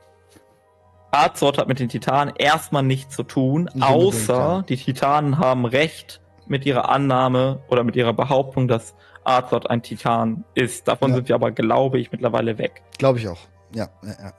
Azeroth 1.13 1.59
hat 1.59 1.69
mit 1.69 1.79
den 1.79 1.89
Titanen 1.89 2.35
erstmal 2.37 2.83
nichts 2.83 3.15
zu 3.15 3.23
tun, 3.23 3.69
Nicht 3.75 3.87
außer 3.87 4.65
die 4.69 4.77
Titanen 4.77 5.39
haben 5.39 5.65
recht 5.67 6.21
mit 6.47 6.67
ihrer 6.67 6.89
Annahme 6.89 7.63
oder 7.69 7.85
mit 7.85 7.97
ihrer 7.97 8.13
Behauptung, 8.15 8.67
dass 8.67 8.95
Azeroth 9.25 9.69
ein 9.71 9.83
Titan 9.83 10.45
ist. 10.55 10.89
Davon 10.89 11.11
Ja. 11.11 11.17
sind 11.17 11.29
wir 11.29 11.35
aber, 11.37 11.53
glaube 11.53 12.01
ich, 12.01 12.11
mittlerweile 12.13 12.59
weg. 12.59 12.83
Glaube 12.99 13.19
ich 13.19 13.29
auch. 13.29 13.39
Ja, 13.75 13.89
ja, 14.03 14.09
ja. 14.21 14.33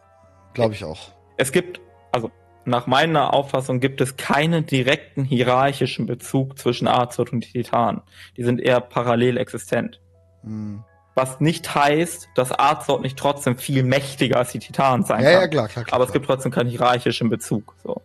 Glaube 0.53 0.73
ich 0.73 0.83
auch. 0.83 0.99
Es 1.37 1.51
gibt, 1.51 1.79
also 2.11 2.29
nach 2.65 2.87
meiner 2.87 3.33
Auffassung 3.33 3.79
gibt 3.79 4.01
es 4.01 4.17
keinen 4.17 4.65
direkten 4.65 5.23
hierarchischen 5.23 6.05
Bezug 6.05 6.57
zwischen 6.57 6.87
Azeroth 6.87 7.31
und 7.33 7.41
Titanen. 7.41 8.01
Die 8.37 8.43
sind 8.43 8.59
eher 8.59 8.81
parallel 8.81 9.37
existent. 9.37 10.01
Hm. 10.43 10.83
Was 11.15 11.39
nicht 11.39 11.75
heißt, 11.75 12.29
dass 12.35 12.51
Azeroth 12.57 13.01
nicht 13.01 13.17
trotzdem 13.17 13.57
viel 13.57 13.83
mächtiger 13.83 14.37
als 14.37 14.51
die 14.51 14.59
Titanen 14.59 15.05
sein 15.05 15.23
Ja, 15.23 15.31
kann. 15.31 15.41
ja, 15.41 15.47
klar, 15.47 15.67
klar, 15.67 15.85
klar. 15.85 15.95
Aber 15.95 16.05
es 16.05 16.11
gibt 16.11 16.25
trotzdem 16.25 16.51
keinen 16.51 16.69
hierarchischen 16.69 17.29
Bezug. 17.29 17.75
So. 17.83 18.01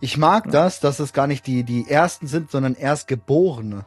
Ich 0.00 0.16
mag 0.16 0.50
das, 0.50 0.80
dass 0.80 0.98
es 0.98 1.12
gar 1.12 1.26
nicht 1.26 1.46
die, 1.46 1.62
die 1.62 1.88
Ersten 1.88 2.26
sind, 2.26 2.50
sondern 2.50 2.74
Erstgeborene. 2.74 3.84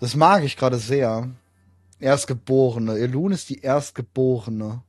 Das 0.00 0.14
mag 0.14 0.44
ich 0.44 0.56
gerade 0.56 0.76
sehr. 0.76 1.28
Erstgeborene. 2.00 2.98
Elun 2.98 3.32
ist 3.32 3.48
die 3.48 3.60
Erstgeborene. 3.62 4.82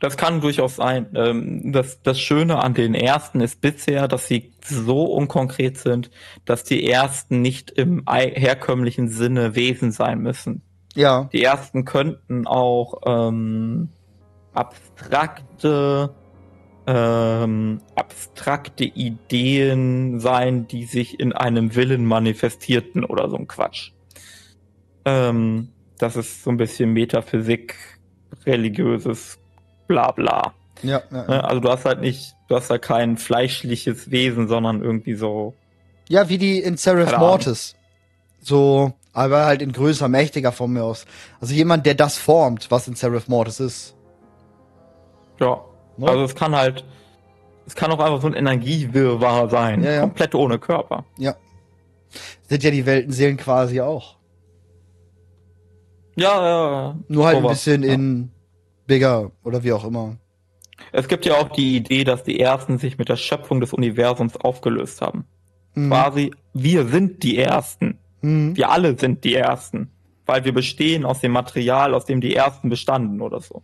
Das 0.00 0.16
kann 0.16 0.40
durchaus 0.40 0.76
sein. 0.76 1.08
Ähm, 1.14 1.72
Das, 1.72 2.02
das 2.02 2.20
Schöne 2.20 2.62
an 2.62 2.74
den 2.74 2.94
ersten 2.94 3.40
ist 3.40 3.60
bisher, 3.60 4.08
dass 4.08 4.26
sie 4.26 4.52
so 4.60 5.04
unkonkret 5.04 5.78
sind, 5.78 6.10
dass 6.44 6.64
die 6.64 6.88
ersten 6.88 7.40
nicht 7.42 7.70
im 7.70 8.04
herkömmlichen 8.08 9.08
Sinne 9.08 9.54
Wesen 9.54 9.92
sein 9.92 10.18
müssen. 10.18 10.62
Ja. 10.94 11.28
Die 11.32 11.42
ersten 11.42 11.84
könnten 11.84 12.46
auch 12.46 13.00
ähm, 13.06 13.88
abstrakte, 14.54 16.14
ähm, 16.86 17.80
abstrakte 17.94 18.84
Ideen 18.84 20.20
sein, 20.20 20.66
die 20.66 20.84
sich 20.84 21.18
in 21.20 21.32
einem 21.32 21.74
Willen 21.74 22.04
manifestierten 22.04 23.04
oder 23.04 23.28
so 23.30 23.36
ein 23.36 23.48
Quatsch. 23.48 23.92
Ähm, 25.04 25.68
das 25.98 26.16
ist 26.16 26.42
so 26.44 26.50
ein 26.50 26.56
bisschen 26.56 26.92
Metaphysik, 26.92 27.76
religiöses 28.46 29.38
Blabla. 29.86 30.52
Ja, 30.82 31.02
ja, 31.10 31.22
Ne? 31.22 31.26
ja. 31.28 31.40
Also 31.40 31.60
du 31.60 31.68
hast 31.70 31.84
halt 31.84 32.00
nicht, 32.00 32.34
du 32.48 32.56
hast 32.56 32.70
halt 32.70 32.82
kein 32.82 33.16
fleischliches 33.16 34.10
Wesen, 34.10 34.48
sondern 34.48 34.82
irgendwie 34.82 35.14
so. 35.14 35.54
ja, 36.08 36.28
wie 36.28 36.38
die 36.38 36.58
in 36.58 36.76
Seraph. 36.76 37.16
Mortis. 37.18 37.76
So, 38.40 38.92
aber 39.12 39.44
halt 39.46 39.62
in 39.62 39.72
größer, 39.72 40.08
mächtiger 40.08 40.52
von 40.52 40.72
mir 40.72 40.84
aus. 40.84 41.04
Also 41.40 41.54
jemand, 41.54 41.86
der 41.86 41.94
das 41.94 42.16
formt, 42.18 42.70
was 42.70 42.88
in 42.88 42.94
Seraph 42.94 43.28
Mortis 43.28 43.60
ist. 43.60 43.94
Ja. 45.40 45.60
Ne? 45.96 46.08
Also 46.08 46.24
es 46.24 46.34
kann 46.34 46.54
halt, 46.56 46.84
es 47.66 47.74
kann 47.74 47.90
auch 47.92 47.98
einfach 48.00 48.20
so 48.22 48.26
ein 48.28 48.34
Energiewirrwarr 48.34 49.48
sein, 49.50 49.82
Ja, 49.82 49.90
ja. 49.92 50.00
komplett 50.00 50.34
ohne 50.34 50.58
Körper. 50.58 51.04
Sind 52.48 52.62
ja 52.62 52.70
die 52.70 52.84
Weltenseelen 52.86 53.36
quasi 53.36 53.80
auch. 53.80 54.16
Ja, 56.16 56.46
ja. 56.46 56.98
Nur 57.08 57.26
halt 57.26 57.36
ein 57.36 57.42
sowas. 57.42 57.58
bisschen 57.58 57.82
Ja. 57.82 57.92
in 57.94 58.30
bigger 58.86 59.30
oder 59.44 59.62
wie 59.64 59.72
auch 59.72 59.84
immer. 59.84 60.16
Es 60.90 61.08
gibt 61.08 61.24
ja 61.24 61.36
auch 61.36 61.48
die 61.50 61.76
Idee, 61.76 62.04
dass 62.04 62.24
die 62.24 62.40
Ersten 62.40 62.78
sich 62.78 62.98
mit 62.98 63.08
der 63.08 63.16
Schöpfung 63.16 63.60
des 63.60 63.72
Universums 63.72 64.36
aufgelöst 64.36 65.00
haben. 65.00 65.26
Mhm. 65.74 65.88
Quasi, 65.88 66.30
wir 66.52 66.86
sind 66.86 67.22
die 67.22 67.38
Ersten. 67.38 67.98
Mhm. 68.22 68.56
Wir 68.56 68.70
alle 68.70 68.98
sind 68.98 69.24
die 69.24 69.34
Ersten. 69.34 69.90
Weil 70.24 70.44
wir 70.44 70.54
bestehen 70.54 71.04
aus 71.04 71.20
dem 71.20 71.32
Material, 71.32 71.94
aus 71.94 72.06
dem 72.06 72.20
die 72.20 72.34
Ersten 72.34 72.68
bestanden 72.68 73.20
oder 73.20 73.40
so. 73.40 73.62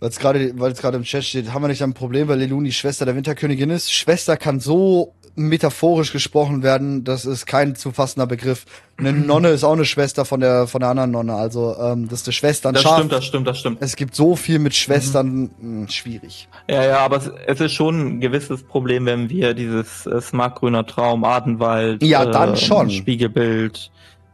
Weil 0.00 0.10
es 0.10 0.18
gerade, 0.18 0.96
im 0.96 1.02
Chat 1.02 1.24
steht, 1.24 1.52
haben 1.52 1.62
wir 1.62 1.68
nicht 1.68 1.82
ein 1.82 1.92
Problem, 1.92 2.28
weil 2.28 2.40
Elun 2.40 2.62
die 2.62 2.72
Schwester 2.72 3.04
der 3.04 3.16
Winterkönigin 3.16 3.70
ist. 3.70 3.92
Schwester 3.92 4.36
kann 4.36 4.60
so 4.60 5.14
metaphorisch 5.38 6.12
gesprochen 6.12 6.62
werden, 6.62 7.04
das 7.04 7.24
ist 7.24 7.46
kein 7.46 7.74
zu 7.76 7.92
fassender 7.92 8.26
Begriff. 8.26 8.64
Eine 8.98 9.12
Nonne 9.12 9.50
ist 9.50 9.62
auch 9.64 9.72
eine 9.72 9.84
Schwester 9.84 10.24
von 10.24 10.40
der 10.40 10.66
von 10.66 10.80
der 10.80 10.90
anderen 10.90 11.12
Nonne, 11.12 11.34
also 11.34 11.76
ähm, 11.80 12.08
das 12.08 12.20
ist 12.20 12.26
eine 12.26 12.30
Das 12.30 12.34
Schwesternschaft. 12.34 12.94
stimmt, 12.96 13.12
das 13.12 13.24
stimmt, 13.24 13.46
das 13.46 13.58
stimmt. 13.60 13.78
Es 13.80 13.96
gibt 13.96 14.14
so 14.14 14.34
viel 14.36 14.58
mit 14.58 14.74
Schwestern, 14.74 15.50
mh, 15.60 15.88
schwierig. 15.90 16.48
Ja, 16.68 16.84
ja, 16.84 16.98
aber 16.98 17.16
es, 17.18 17.30
es 17.46 17.60
ist 17.60 17.72
schon 17.72 18.00
ein 18.16 18.20
gewisses 18.20 18.62
Problem, 18.64 19.06
wenn 19.06 19.30
wir 19.30 19.54
dieses 19.54 20.06
äh, 20.06 20.20
Smartgrüner 20.20 20.84
Traum, 20.86 21.24
Adenwald, 21.24 22.02
Ja, 22.02 22.26
dann 22.26 22.56
schon. 22.56 22.90
Spiegelbild 22.90 23.90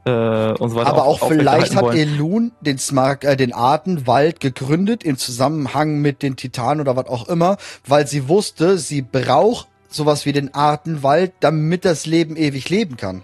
äh, 0.07 0.53
und 0.53 0.71
so 0.71 0.77
weiter. 0.77 0.87
Aber 0.89 1.05
auch 1.05 1.29
vielleicht 1.29 1.77
hat. 1.77 1.95
Elun 1.95 2.53
den 2.61 2.79
Smart, 2.79 3.25
äh, 3.25 3.37
den 3.37 3.53
Artenwald 3.53 4.41
gegründet 4.41 5.05
im 5.05 5.17
Zusammenhang 5.19 6.01
mit 6.01 6.23
den 6.23 6.37
Titanen 6.37 6.81
oder 6.81 6.97
was 6.97 7.07
auch 7.09 7.29
immer, 7.29 7.57
weil 7.87 8.07
sie 8.07 8.29
wusste, 8.29 8.79
sie 8.79 9.03
braucht 9.03 9.69
sowas 9.95 10.27
wie 10.27 10.33
den 10.33 10.55
Artenwald, 10.55 11.33
damit 11.41 11.85
das 11.85 12.07
Leben 12.07 12.37
ewig 12.37 12.69
leben 12.71 12.97
kann. 12.97 13.23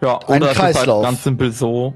Ja, 0.00 0.18
Ein 0.28 0.42
oder 0.42 0.46
es 0.46 0.52
ist 0.52 0.58
Kreislauf. 0.58 1.04
halt 1.04 1.12
ganz 1.12 1.24
simpel 1.24 1.52
so, 1.52 1.94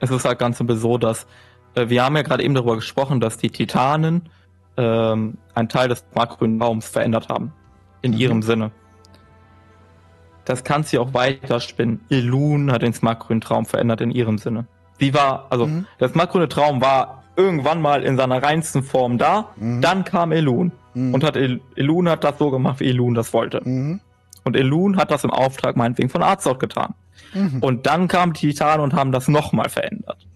es 0.00 0.10
ist 0.10 0.24
halt 0.24 0.38
ganz 0.38 0.58
simpel 0.58 0.76
so, 0.76 0.98
dass 0.98 1.26
äh, 1.74 1.88
wir 1.88 2.04
haben 2.04 2.16
ja 2.16 2.22
gerade 2.22 2.42
eben 2.42 2.54
darüber 2.54 2.74
gesprochen, 2.76 3.20
dass 3.20 3.36
die 3.38 3.50
Titanen 3.50 4.28
ähm, 4.76 5.38
einen 5.54 5.68
Teil 5.68 5.88
des 5.88 6.04
smartgrünen 6.12 6.60
Raums 6.60 6.88
verändert 6.88 7.28
haben. 7.28 7.52
In 8.02 8.12
Mhm. 8.12 8.18
ihrem 8.18 8.42
Sinne. 8.42 8.70
Das 10.44 10.62
kann 10.64 10.84
sie 10.84 10.98
auch 10.98 11.14
weiterspinnen. 11.14 12.00
Elun 12.10 12.70
hat 12.70 12.82
den 12.82 12.92
smartgrünen 12.92 13.40
Traum 13.40 13.64
verändert 13.66 14.00
in 14.00 14.10
ihrem 14.10 14.38
Sinne. 14.38 14.66
Sie 15.00 15.12
war, 15.14 15.46
also 15.50 15.66
Mhm. 15.66 15.86
der 15.98 16.08
smartgrüne 16.10 16.48
Traum 16.48 16.80
war 16.80 17.15
irgendwann 17.36 17.80
mal 17.82 18.02
in 18.02 18.16
seiner 18.16 18.42
reinsten 18.42 18.82
Form 18.82 19.18
da, 19.18 19.50
Mhm. 19.56 19.80
dann 19.82 20.04
kam 20.04 20.32
Elun 20.32 20.72
Mhm. 20.94 21.14
und 21.14 21.24
hat 21.24 21.36
El 21.36 21.60
Elun 21.76 22.08
hat 22.08 22.24
das 22.24 22.38
so 22.38 22.50
gemacht, 22.50 22.80
wie 22.80 22.88
Elun 22.88 23.14
das 23.14 23.32
wollte. 23.32 23.60
Mhm. 23.64 24.00
Und 24.44 24.56
Elun 24.56 24.96
hat 24.96 25.10
das 25.10 25.24
im 25.24 25.30
Auftrag 25.30 25.76
meinetwegen 25.76 26.08
von 26.08 26.22
Arzort 26.22 26.60
getan. 26.60 26.94
Mhm. 27.34 27.58
Und 27.60 27.86
dann 27.86 28.08
kamen 28.08 28.32
die 28.32 28.48
Titanen 28.52 28.80
und 28.82 28.94
haben 28.94 29.12
das 29.12 29.28
nochmal 29.28 29.68
verändert. 29.68 30.26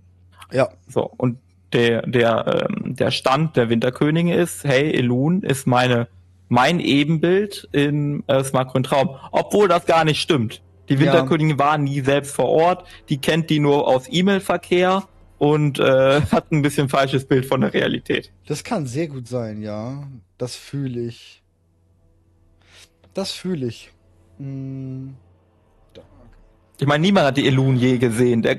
Ja. 0.53 0.69
So, 0.89 1.11
und 1.17 1.39
der, 1.73 2.03
der, 2.03 2.67
ähm, 2.69 2.97
der 2.97 3.13
Stand 3.13 3.57
der 3.57 3.69
Winterkönige 3.71 4.35
ist, 4.35 4.65
hey, 4.65 4.93
Elun 4.93 5.43
ist 5.43 5.67
meine, 5.69 6.09
mein 6.49 6.81
Ebenbild 6.81 7.69
in 7.71 8.25
äh, 8.27 8.43
Smakron 8.43 8.83
Traum. 8.83 9.11
Obwohl 9.31 9.69
das 9.69 9.87
gar 9.87 10.05
nicht 10.05 10.21
stimmt. 10.21 10.61
Die 10.89 10.95
Ja. 10.95 11.01
Winterkönigin 11.03 11.59
war 11.61 11.79
nie 11.79 12.01
selbst 12.01 12.35
vor 12.35 12.49
Ort, 12.49 12.85
die 13.09 13.19
kennt 13.19 13.49
die 13.51 13.61
nur 13.61 13.87
aus 13.87 14.07
E-Mail-Verkehr 14.11 15.05
und 15.41 15.79
äh, 15.79 16.21
hat 16.31 16.53
ein 16.53 16.63
bisschen 16.63 16.89
falsches 16.91 17.25
Bild 17.25 17.47
von 17.47 17.63
der 17.63 17.73
Realität. 17.73 18.31
Das 18.47 18.63
kann 18.63 18.87
sehr 18.87 19.09
gut 19.09 19.27
sein, 19.27 19.63
ja. 19.63 20.07
Das 20.37 20.55
fühle 20.55 21.01
ich. 21.01 21.43
Das 23.15 23.33
fühle 23.33 23.67
ich. 23.67 23.91
Hm. 24.37 25.17
Ich 26.79 26.87
meine, 26.87 27.03
niemand 27.03 27.27
hat 27.27 27.37
die 27.37 27.47
Elun 27.47 27.77
je 27.77 27.99
gesehen. 27.99 28.43
Der, 28.43 28.59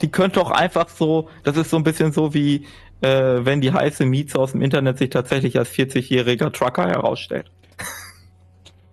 die 0.00 0.10
könnte 0.10 0.40
auch 0.40 0.50
einfach 0.50 0.88
so, 0.88 1.28
das 1.44 1.56
ist 1.56 1.70
so 1.70 1.76
ein 1.76 1.84
bisschen 1.84 2.12
so 2.12 2.32
wie, 2.32 2.66
äh, 3.00 3.44
wenn 3.44 3.60
die 3.60 3.72
heiße 3.72 4.06
Mieze 4.06 4.38
aus 4.38 4.52
dem 4.52 4.62
Internet 4.62 4.98
sich 4.98 5.10
tatsächlich 5.10 5.58
als 5.58 5.70
40-jähriger 5.70 6.52
Trucker 6.52 6.86
herausstellt. 6.86 7.50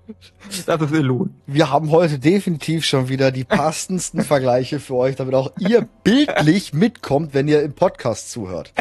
das 0.66 0.82
ist 0.82 0.92
Elun. 0.92 1.36
Wir 1.48 1.70
haben 1.72 1.92
heute 1.92 2.20
definitiv 2.20 2.86
schon 2.86 3.10
wieder 3.10 3.32
die 3.32 3.44
passendsten 3.44 4.22
Vergleiche 4.24 4.80
für 4.80 4.96
euch, 4.96 5.16
damit 5.16 5.34
auch 5.36 5.52
ihr 5.60 5.88
bildlich 6.04 6.74
mitkommt, 6.74 7.34
wenn 7.34 7.48
ihr 7.48 7.62
im 7.64 7.74
Podcast 7.74 8.32
zuhört. 8.32 8.74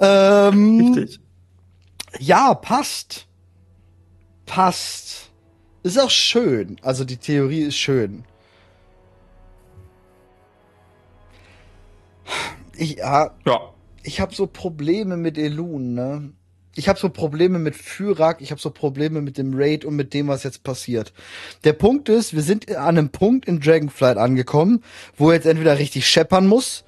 Ähm, 0.00 0.94
Richtig. 0.94 1.20
ja, 2.18 2.54
passt. 2.54 3.26
Passt. 4.46 5.30
Ist 5.82 5.98
auch 6.00 6.10
schön. 6.10 6.76
Also 6.82 7.04
die 7.04 7.16
Theorie 7.18 7.62
ist 7.62 7.76
schön. 7.76 8.24
Ich, 12.76 12.96
ja, 12.96 13.30
Ja. 13.44 13.60
ich 14.02 14.20
habe 14.20 14.34
so 14.34 14.46
Probleme 14.46 15.16
mit 15.16 15.36
Elun, 15.38 15.94
ne? 15.94 16.32
Ich 16.78 16.88
habe 16.88 16.98
so 16.98 17.08
Probleme 17.08 17.58
mit 17.58 17.74
Fyrak, 17.74 18.40
ich 18.40 18.52
habe 18.52 18.60
so 18.60 18.70
Probleme 18.70 19.20
mit 19.20 19.36
dem 19.36 19.52
Raid 19.52 19.84
und 19.84 19.96
mit 19.96 20.14
dem, 20.14 20.28
was 20.28 20.44
jetzt 20.44 20.62
passiert. 20.62 21.12
Der 21.64 21.72
Punkt 21.72 22.08
ist, 22.08 22.34
wir 22.34 22.42
sind 22.42 22.70
an 22.70 22.96
einem 22.96 23.08
Punkt 23.10 23.48
in 23.48 23.58
Dragonflight 23.58 24.16
angekommen, 24.16 24.84
wo 25.16 25.32
jetzt 25.32 25.46
entweder 25.46 25.78
richtig 25.78 26.06
scheppern 26.06 26.46
muss 26.46 26.84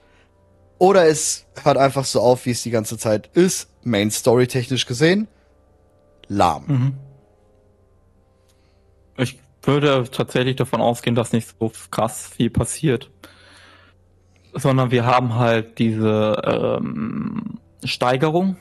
oder 0.79 1.07
es 1.07 1.47
hört 1.63 1.77
einfach 1.77 2.05
so 2.05 2.21
auf, 2.21 2.47
wie 2.47 2.53
es 2.53 2.63
die 2.63 2.71
ganze 2.71 2.99
Zeit 2.99 3.31
ist, 3.35 3.69
Main 3.83 4.13
Story 4.13 4.47
technisch 4.47 4.87
gesehen, 4.87 5.27
lahm. 6.29 6.65
Mhm. 6.69 6.95
Ich 9.19 9.41
würde 9.63 10.05
tatsächlich 10.11 10.55
davon 10.55 10.81
ausgehen, 10.81 11.17
dass 11.17 11.33
nicht 11.33 11.55
so 11.59 11.73
krass 11.91 12.29
viel 12.29 12.49
passiert. 12.49 13.11
Sondern 14.55 14.93
wir 14.93 15.05
haben 15.05 15.35
halt 15.35 15.79
diese 15.81 16.41
ähm, 16.45 17.59
Steigerung, 17.85 18.57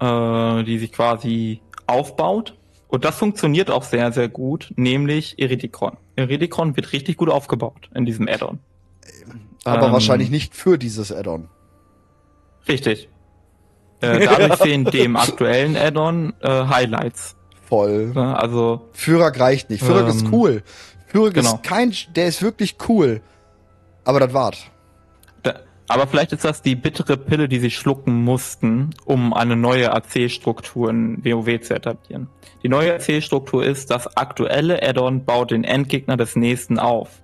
äh, 0.00 0.62
die 0.64 0.78
sich 0.78 0.92
quasi 0.92 1.60
aufbaut. 1.86 2.56
Und 2.88 3.04
das 3.04 3.16
funktioniert 3.16 3.70
auch 3.70 3.84
sehr, 3.84 4.10
sehr 4.12 4.28
gut, 4.28 4.72
nämlich 4.76 5.38
Iridikron. 5.38 5.96
Iridikron 6.16 6.76
wird 6.76 6.92
richtig 6.92 7.16
gut 7.16 7.30
aufgebaut 7.30 7.88
in 7.94 8.04
diesem 8.04 8.26
Add-on. 8.26 8.58
Aber 9.64 9.86
Ähm, 9.86 9.92
wahrscheinlich 9.92 10.30
nicht 10.30 10.56
für 10.56 10.78
dieses 10.78 11.12
Add-on. 11.12 11.48
Richtig. 12.66 13.08
Äh, 14.00 14.26
dadurch 14.26 14.56
fehlen 14.56 14.84
dem 14.86 15.16
aktuellen 15.16 15.76
Add-on 15.76 16.34
äh, 16.40 16.48
Highlights. 16.48 17.36
Voll. 17.68 18.08
Ne? 18.08 18.36
Also 18.36 18.88
Fyrak 18.92 19.38
reicht 19.38 19.70
nicht. 19.70 19.82
Ist 19.82 19.88
Ähm, 19.88 20.28
cool. 20.32 20.62
Fyrak 21.06 21.34
genau. 21.34 21.54
ist 21.54 21.62
kein, 21.62 21.94
der 22.16 22.26
ist 22.26 22.42
wirklich 22.42 22.76
cool. 22.88 23.20
Aber 24.04 24.18
das 24.18 24.32
war's. 24.32 24.64
Aber 25.90 26.06
vielleicht 26.06 26.32
ist 26.32 26.44
das 26.44 26.62
die 26.62 26.76
bittere 26.76 27.16
Pille, 27.16 27.48
die 27.48 27.58
sie 27.58 27.72
schlucken 27.72 28.22
mussten, 28.22 28.90
um 29.06 29.32
eine 29.34 29.56
neue 29.56 29.92
AC-Struktur 29.92 30.88
in 30.88 31.24
WoW 31.24 31.60
zu 31.62 31.74
etablieren. 31.74 32.28
Die 32.62 32.68
neue 32.68 32.94
AC-Struktur 32.94 33.64
ist, 33.64 33.90
das 33.90 34.16
aktuelle 34.16 34.84
Add-on 34.84 35.24
baut 35.24 35.50
den 35.50 35.64
Endgegner 35.64 36.16
des 36.16 36.36
nächsten 36.36 36.78
auf. 36.78 37.20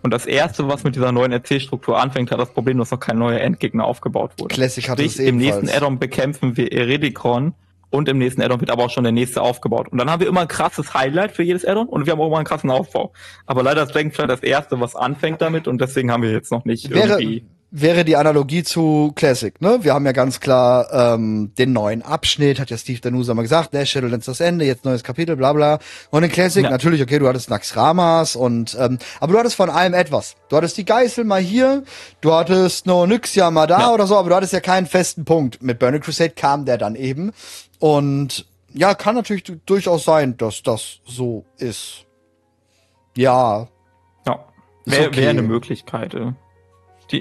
Und 0.00 0.14
das 0.14 0.24
erste, 0.24 0.66
was 0.66 0.82
mit 0.84 0.96
dieser 0.96 1.12
neuen 1.12 1.34
AC-Struktur 1.34 2.00
anfängt, 2.00 2.30
hat 2.30 2.40
das 2.40 2.54
Problem, 2.54 2.78
dass 2.78 2.90
noch 2.90 3.00
kein 3.00 3.18
neuer 3.18 3.40
Endgegner 3.40 3.84
aufgebaut 3.84 4.32
wurde. 4.38 4.54
Classic 4.54 4.88
hatte 4.88 5.02
Sprich, 5.02 5.12
es 5.12 5.18
im 5.18 5.38
ebenfalls. 5.38 5.64
nächsten 5.64 5.76
Add-on 5.76 5.98
bekämpfen 5.98 6.56
wir 6.56 6.72
Eredikron 6.72 7.52
und 7.90 8.08
im 8.08 8.16
nächsten 8.16 8.40
Add-on 8.40 8.60
wird 8.60 8.70
aber 8.70 8.84
auch 8.84 8.90
schon 8.90 9.04
der 9.04 9.12
nächste 9.12 9.42
aufgebaut. 9.42 9.88
Und 9.88 9.98
dann 9.98 10.10
haben 10.10 10.20
wir 10.20 10.28
immer 10.28 10.40
ein 10.40 10.48
krasses 10.48 10.94
Highlight 10.94 11.32
für 11.32 11.42
jedes 11.42 11.66
Add-on 11.66 11.88
und 11.88 12.06
wir 12.06 12.14
haben 12.14 12.20
auch 12.22 12.28
immer 12.28 12.38
einen 12.38 12.46
krassen 12.46 12.70
Aufbau. 12.70 13.12
Aber 13.44 13.62
leider 13.62 13.82
ist 13.82 13.94
Dragonflight 13.94 14.30
das 14.30 14.42
erste, 14.42 14.80
was 14.80 14.96
anfängt 14.96 15.42
damit 15.42 15.68
und 15.68 15.82
deswegen 15.82 16.10
haben 16.10 16.22
wir 16.22 16.32
jetzt 16.32 16.50
noch 16.50 16.64
nicht 16.64 16.88
wäre, 16.88 17.20
irgendwie 17.20 17.44
wäre 17.70 18.04
die 18.04 18.16
Analogie 18.16 18.62
zu 18.62 19.12
Classic, 19.16 19.60
ne? 19.60 19.78
Wir 19.82 19.94
haben 19.94 20.06
ja 20.06 20.12
ganz 20.12 20.38
klar 20.38 20.86
ähm, 20.92 21.52
den 21.58 21.72
neuen 21.72 22.02
Abschnitt, 22.02 22.60
hat 22.60 22.70
ja 22.70 22.78
Steve 22.78 23.00
Danusa 23.00 23.34
mal 23.34 23.42
gesagt, 23.42 23.72
ne, 23.72 23.84
Shadowlands 23.84 24.26
das 24.26 24.38
Ende, 24.40 24.64
jetzt 24.64 24.84
neues 24.84 25.02
Kapitel, 25.02 25.34
bla 25.36 25.52
bla. 25.52 25.78
Und 26.10 26.22
in 26.22 26.30
Classic 26.30 26.62
Ja. 26.62 26.70
natürlich, 26.70 27.02
okay, 27.02 27.18
du 27.18 27.26
hattest 27.26 27.50
Naxxramas 27.50 28.36
und 28.36 28.76
ähm, 28.78 28.98
aber 29.18 29.32
du 29.32 29.38
hattest 29.40 29.56
von 29.56 29.70
allem 29.70 29.92
etwas. 29.94 30.36
Du 30.48 30.56
hattest 30.56 30.76
die 30.76 30.84
Geißel 30.84 31.24
mal 31.24 31.40
hier, 31.40 31.82
du 32.20 32.32
hattest 32.32 32.86
No 32.86 33.06
Nyxia 33.06 33.50
mal 33.50 33.66
da 33.66 33.80
Ja. 33.80 33.92
oder 33.92 34.06
so, 34.06 34.16
aber 34.16 34.28
du 34.30 34.36
hattest 34.36 34.52
ja 34.52 34.60
keinen 34.60 34.86
festen 34.86 35.24
Punkt. 35.24 35.60
Mit 35.62 35.78
Burning 35.80 36.00
Crusade 36.00 36.30
kam 36.30 36.64
der 36.64 36.78
dann 36.78 36.94
eben. 36.94 37.32
Und 37.80 38.46
ja, 38.72 38.94
kann 38.94 39.14
natürlich 39.16 39.42
du- 39.42 39.60
durchaus 39.66 40.04
sein, 40.04 40.36
dass 40.36 40.62
das 40.62 41.00
so 41.06 41.44
ist. 41.58 42.04
Ja, 43.16 43.68
Ja, 44.26 44.44
wäre 44.84 45.08
okay. 45.08 45.22
wär 45.22 45.30
eine 45.30 45.42
Möglichkeit, 45.42 46.14
äh, 46.14 46.32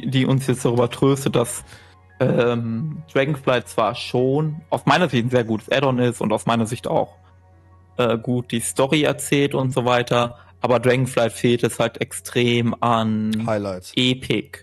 die, 0.01 0.09
die 0.09 0.25
uns 0.25 0.47
jetzt 0.47 0.65
darüber 0.65 0.89
tröstet, 0.89 1.35
dass 1.35 1.63
ähm, 2.19 3.01
Dragonflight 3.11 3.67
zwar 3.67 3.95
schon 3.95 4.61
aus 4.69 4.85
meiner 4.85 5.09
Sicht 5.09 5.25
ein 5.25 5.29
sehr 5.29 5.43
gutes 5.43 5.71
Add-on 5.71 5.99
ist 5.99 6.21
und 6.21 6.31
aus 6.31 6.45
meiner 6.45 6.65
Sicht 6.65 6.87
auch 6.87 7.15
äh, 7.97 8.17
gut 8.17 8.51
die 8.51 8.59
Story 8.59 9.03
erzählt 9.03 9.53
und 9.55 9.71
so 9.73 9.85
weiter, 9.85 10.37
aber 10.61 10.79
Dragonflight 10.79 11.33
fehlt 11.33 11.63
es 11.63 11.79
halt 11.79 11.99
extrem 12.01 12.75
an 12.81 13.43
Highlights. 13.45 13.91
Epic. 13.95 14.59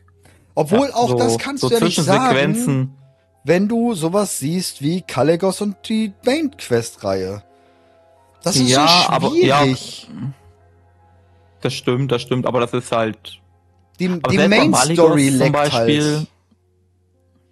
Obwohl 0.55 0.89
Ja, 0.89 0.95
auch 0.95 1.11
so- 1.11 1.19
das 1.19 1.39
kannst 1.39 1.61
so 1.63 1.69
du 1.69 1.75
ja 1.77 1.85
nicht 1.85 2.01
sagen. 2.03 2.97
Wenn 3.45 3.69
du 3.69 3.95
sowas 3.95 4.39
siehst 4.39 4.83
wie 4.83 5.01
Caligos 5.03 5.61
und 5.63 5.77
die 5.89 6.13
Main 6.27 6.51
Quest 6.59 7.03
Reihe. 7.05 7.43
Das 8.43 8.57
ist 8.57 8.69
Ja, 8.71 8.87
so 8.87 9.13
aber- 9.13 9.35
ja. 9.37 9.61
schwierig. 9.63 10.09
Das 11.63 11.75
stimmt, 11.75 12.11
das 12.13 12.23
stimmt, 12.23 12.47
aber 12.47 12.61
das 12.61 12.73
ist 12.73 12.91
halt 12.93 13.40
die 14.01 14.09
die 14.09 14.37
selbst 14.37 14.37
bei 14.37 14.49
Main 14.49 14.71
Maligos 14.71 14.95
Story 15.07 15.29
zum 15.29 15.39
leckt 15.39 15.53
Beispiel- 15.53 16.17
halt. 16.17 16.27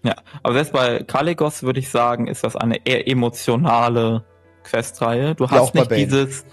Ja, 0.04 0.14
aber 0.42 0.54
selbst 0.54 0.72
bei 0.72 1.02
Kaligos 1.02 1.62
würde 1.62 1.80
ich 1.80 1.88
sagen, 1.90 2.28
ist 2.28 2.44
das 2.44 2.56
eine 2.56 2.86
eher 2.86 3.08
emotionale 3.08 4.24
Questreihe. 4.64 5.34
Du 5.34 5.44
Ja, 5.44 5.50
hast 5.50 5.72
bei 5.72 5.80
nicht 5.80 5.90
dieses, 5.92 6.44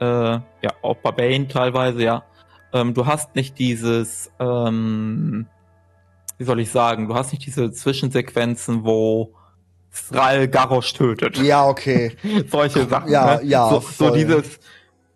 äh, 0.00 0.04
ja, 0.04 0.42
auch 0.82 0.96
bei 0.96 1.12
Bane 1.12 1.48
teilweise, 1.48 2.02
ja. 2.02 2.24
Ähm, 2.72 2.94
du 2.94 3.06
hast 3.06 3.34
nicht 3.34 3.58
dieses, 3.58 4.30
ähm, 4.40 5.46
wie 6.38 6.44
soll 6.44 6.60
ich 6.60 6.70
sagen, 6.70 7.08
du 7.08 7.14
hast 7.14 7.32
nicht 7.32 7.44
diese 7.46 7.70
Zwischensequenzen, 7.72 8.84
wo 8.84 9.34
Thrall 10.10 10.48
Garrosh 10.48 10.92
tötet. 10.94 11.38
Ja, 11.38 11.66
okay. 11.66 12.16
Solche 12.50 12.86
Sachen. 12.86 13.10
Ja, 13.10 13.36
ne? 13.36 13.44
ja, 13.44 13.68
So, 13.68 13.80
so 13.80 14.10
dieses, 14.14 14.60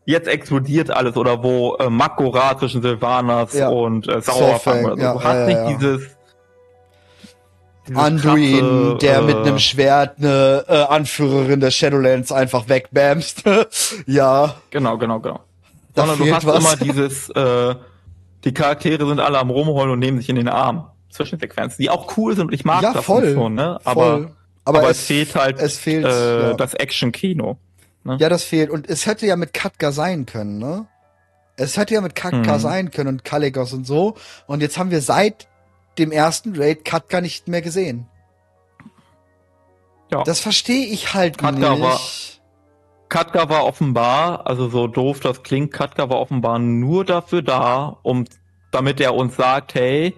jetzt 0.04 0.28
explodiert 0.28 0.90
alles 0.90 1.16
oder 1.16 1.42
wo 1.42 1.76
äh, 1.76 1.88
Makora 1.88 2.58
zwischen 2.58 2.82
Sylvanas 2.82 3.54
Ja. 3.54 3.68
und 3.68 4.08
äh, 4.08 4.20
Sauerfang 4.20 4.84
oder 4.84 4.96
so. 4.96 5.02
ja, 5.02 5.12
du 5.14 5.22
hast 5.24 5.36
ja, 5.36 5.46
nicht 5.46 5.80
dieses, 5.80 6.02
Anduin, 7.94 8.98
der 9.00 9.22
mit 9.22 9.36
äh, 9.36 9.40
einem 9.40 9.58
Schwert 9.58 10.18
eine 10.18 10.64
äh, 10.68 10.82
Anführerin 10.84 11.60
der 11.60 11.70
Shadowlands 11.72 12.30
einfach 12.30 12.68
wegbamst. 12.68 13.42
ja, 14.06 14.54
Genau, 14.70 14.98
genau, 14.98 15.18
genau. 15.20 15.40
Da 15.94 16.06
Sondern 16.06 16.26
du 16.26 16.34
hast 16.34 16.46
was. 16.46 16.58
immer 16.58 16.76
dieses, 16.84 17.28
äh, 17.30 17.74
die 18.44 18.54
Charaktere 18.54 19.06
sind 19.06 19.20
alle 19.20 19.38
am 19.38 19.50
Rumheulen 19.50 19.90
und 19.90 19.98
nehmen 19.98 20.18
sich 20.18 20.28
in 20.28 20.36
den 20.36 20.48
Arm. 20.48 20.88
Zwischensequenzen, 21.10 21.82
die 21.82 21.90
auch 21.90 22.16
cool 22.16 22.34
sind 22.34 22.46
und 22.46 22.54
ich 22.54 22.64
mag 22.64 22.82
ja, 22.82 22.94
das 22.94 23.04
voll. 23.04 23.34
schon, 23.34 23.54
ne? 23.54 23.78
voll. 23.82 23.92
Aber, 23.92 24.30
aber, 24.64 24.78
aber 24.78 24.90
es, 24.90 25.00
es 25.00 25.06
fehlt 25.06 25.34
halt, 25.34 25.58
es 25.60 25.76
fehlt, 25.76 26.06
äh, 26.06 26.42
ja. 26.48 26.54
das 26.54 26.72
Action-Kino. 26.72 27.58
Ja, 28.04 28.28
das 28.28 28.42
fehlt. 28.44 28.70
Und 28.70 28.88
es 28.88 29.06
hätte 29.06 29.26
ja 29.26 29.36
mit 29.36 29.52
Katka 29.52 29.92
sein 29.92 30.26
können, 30.26 30.58
ne? 30.58 30.86
Es 31.56 31.76
hätte 31.76 31.94
ja 31.94 32.00
mit 32.00 32.14
Katka 32.14 32.54
Mhm. 32.54 32.58
sein 32.58 32.90
können 32.90 33.08
und 33.08 33.24
Kaligos 33.24 33.72
und 33.72 33.86
so. 33.86 34.16
Und 34.46 34.60
jetzt 34.62 34.78
haben 34.78 34.90
wir 34.90 35.00
seit 35.00 35.48
dem 35.98 36.10
ersten 36.10 36.56
Raid 36.56 36.84
Katka 36.84 37.20
nicht 37.20 37.46
mehr 37.48 37.62
gesehen. 37.62 38.06
Ja. 40.10 40.22
Das 40.24 40.40
verstehe 40.40 40.86
ich 40.86 41.14
halt 41.14 41.38
Katka 41.38 41.70
nicht. 41.70 41.82
war- 41.82 42.00
Katka 43.08 43.48
war 43.50 43.64
offenbar, 43.66 44.46
also 44.46 44.68
so 44.70 44.86
doof 44.86 45.20
das 45.20 45.42
klingt, 45.42 45.70
Katka 45.72 46.08
war 46.08 46.18
offenbar 46.18 46.58
nur 46.58 47.04
dafür 47.04 47.42
da, 47.42 47.98
um, 48.02 48.24
damit 48.70 49.00
er 49.00 49.14
uns 49.14 49.36
sagt, 49.36 49.74
hey, 49.74 50.14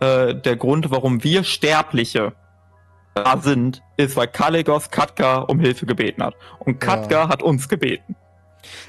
äh, 0.00 0.34
der 0.34 0.56
Grund, 0.56 0.90
warum 0.90 1.24
wir 1.24 1.42
Sterbliche 1.44 2.34
da 3.14 3.38
sind, 3.40 3.82
ist, 3.96 4.16
weil 4.16 4.26
Kaligos 4.28 4.90
Katka 4.90 5.38
um 5.38 5.60
Hilfe 5.60 5.86
gebeten 5.86 6.22
hat. 6.22 6.34
Und 6.58 6.80
Katka 6.80 7.28
hat 7.28 7.42
uns 7.42 7.68
gebeten. 7.68 8.16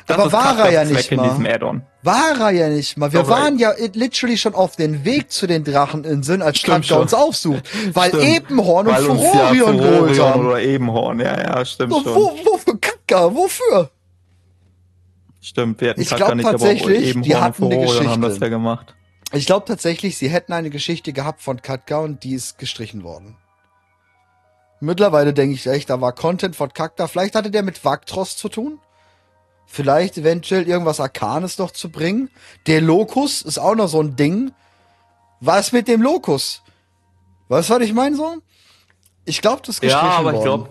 Das 0.07 0.18
Aber 0.18 0.31
war 0.31 0.60
er 0.60 0.72
ja 0.72 0.84
nicht 0.85 1.11
mal. 1.11 1.81
War 2.03 2.39
er 2.39 2.52
ja 2.52 2.69
nicht 2.69 2.97
mal. 2.97 3.11
Wir 3.11 3.27
waren 3.27 3.57
ja 3.57 3.73
literally 3.93 4.38
schon 4.38 4.56
auf 4.56 4.76
den 4.76 5.03
Weg 5.03 5.31
zu 5.31 5.47
den 5.47 5.64
Dracheninseln, 5.64 6.41
als 6.41 6.61
Katka 6.61 6.95
uns 6.95 7.14
aufsucht. 7.14 7.64
Weil 7.93 8.10
Stimmt. 8.10 8.23
Ebenhorn 8.23 8.88
und 8.88 9.10
uns 9.10 9.22
ja 9.22 9.30
Furorion 9.30 9.77
geholt 9.77 9.95
Furorion 9.97 10.27
haben. 10.30 10.45
oder 10.47 10.61
Ebenhorn, 10.61 11.19
ja, 11.19 11.41
ja, 11.41 11.65
stimmt 11.65 11.93
Und 11.93 12.03
schon. 12.03 12.15
wo, 12.15 12.31
wofür 12.45 12.80
Katka? 12.80 13.35
Wofür? 13.35 13.91
Stimmt, 15.41 15.81
wir 15.81 15.89
hatten 15.91 16.02
Ich 16.02 16.10
Katka 16.10 16.35
nicht, 16.35 16.45
aber 16.45 16.57
tatsächlich, 16.57 17.10
Ebenhorn 17.10 17.23
die 17.23 17.35
hatten 17.35 17.64
und 17.64 17.73
eine 17.73 17.81
Furorion 17.85 18.11
haben 18.11 18.22
das 18.22 18.30
Geschichte. 18.30 18.45
ja 18.45 18.49
gemacht. 18.49 18.95
Ich 19.34 19.45
glaube 19.45 19.65
tatsächlich, 19.65 20.18
sie 20.18 20.30
hätten 20.30 20.53
eine 20.53 20.69
Geschichte 20.69 21.11
gehabt 21.11 21.41
von 21.41 21.61
Katka 21.61 21.99
und 21.99 22.23
die 22.23 22.34
ist 22.34 22.57
gestrichen 22.57 23.03
worden. 23.03 23.35
Mittlerweile 24.80 25.34
denke 25.34 25.56
ich 25.56 25.65
echt, 25.68 25.89
da 25.89 26.02
war 26.02 26.11
Content 26.14 26.56
von 26.56 26.72
Katka. 26.73 27.07
Vielleicht 27.07 27.35
hatte 27.35 27.52
der 27.52 27.64
mit 27.64 27.84
Vaktros 27.84 28.38
zu 28.38 28.49
tun. 28.49 28.80
Vielleicht 29.65 30.18
eventuell 30.18 30.68
irgendwas 30.68 30.99
Arkanes 30.99 31.57
noch 31.57 31.72
zu 31.72 31.89
bringen. 31.89 32.30
Der 32.68 32.81
Lokus 32.81 33.41
ist 33.41 33.57
auch 33.57 33.76
noch 33.76 33.88
so 33.88 34.02
ein 34.02 34.15
Ding. 34.15 34.52
Was 35.39 35.72
mit 35.72 35.88
dem 35.88 36.02
Lokus? 36.02 36.61
Weißt 37.47 37.69
du, 37.69 37.76
was 37.76 37.81
ich 37.81 37.93
meine 37.93 38.15
so? 38.15 38.38
Ich 39.26 39.41
glaube, 39.41 39.61
das 39.65 39.80
ist 39.80 39.84
Ja, 39.91 40.02
aber 40.02 40.34
ich 40.34 40.38
worden. 40.45 40.68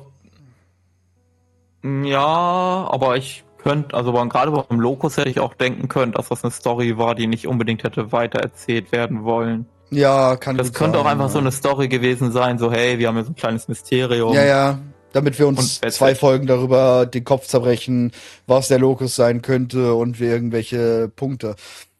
glaube, 1.83 2.09
ja, 2.09 2.89
aber 2.91 3.17
ich 3.17 3.45
könnte, 3.59 3.95
also 3.97 4.13
gerade 4.13 4.51
beim 4.53 4.81
Lokus 4.81 5.17
hätte 5.17 5.29
ich 5.29 5.41
auch 5.41 5.55
denken 5.55 5.89
können, 5.89 6.13
dass 6.13 6.29
das 6.29 6.45
eine 6.45 6.51
Story 6.51 6.97
war, 6.99 7.15
die 7.15 7.27
nicht 7.27 7.47
unbedingt 7.47 7.83
hätte 7.83 8.13
weitererzählt 8.13 8.93
werden 8.93 9.25
wollen. 9.25 9.67
Ja, 9.97 10.37
kann 10.37 10.57
Das 10.57 10.73
könnte 10.73 10.99
auch 10.99 11.05
sein, 11.05 11.13
einfach 11.13 11.27
ja. 11.27 11.33
so 11.33 11.39
eine 11.39 11.53
Story 11.53 11.89
gewesen 11.89 12.33
sein, 12.33 12.59
so 12.59 12.71
hey, 12.73 12.99
wir 12.99 13.09
haben 13.09 13.17
hier 13.17 13.25
so 13.25 13.31
ein 13.31 13.37
kleines 13.37 13.69
Mysterium. 13.69 14.35
Ja, 14.35 14.45
ja. 14.45 14.79
Damit 15.13 15.39
wir 15.39 15.47
uns 15.47 15.81
zwei. 15.81 16.15
Folgen 16.17 16.47
darüber 16.49 17.07
den 17.07 17.23
Kopf 17.23 17.47
zerbrechen, 17.47 18.11
was 18.49 18.67
der 18.69 18.81
Lokus 18.81 19.15
sein 19.15 19.43
könnte 19.43 19.95
und 19.95 20.19
wir 20.19 20.29
irgendwelche 20.33 21.09
Punkte. 21.15 21.55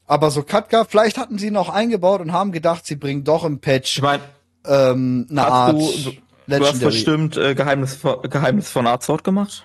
Aber 0.07 0.31
so 0.33 0.43
Katka, 0.43 0.85
vielleicht 0.85 1.17
hatten 1.17 1.39
sie 1.39 1.47
ihn 1.47 1.57
auch 1.57 1.69
eingebaut 1.69 2.21
und 2.21 2.33
haben 2.33 2.51
gedacht, 2.53 2.85
sie 2.87 2.97
bringen 2.97 3.23
doch 3.23 3.45
im 3.45 3.55
Ich 3.55 3.61
Patch 3.61 4.03
meine, 4.03 4.23
ähm, 4.67 5.27
eine 5.31 5.43
Hast 5.43 5.51
Art 5.53 5.73
du- 5.77 6.13
du 6.59 6.67
hast 6.67 6.81
bestimmt 6.81 7.37
äh, 7.37 7.55
Geheimnis, 7.55 7.95
von- 7.95 8.21
Geheimnis 8.23 8.69
von 8.69 8.87
Arzort 8.87 9.23
gemacht. 9.25 9.65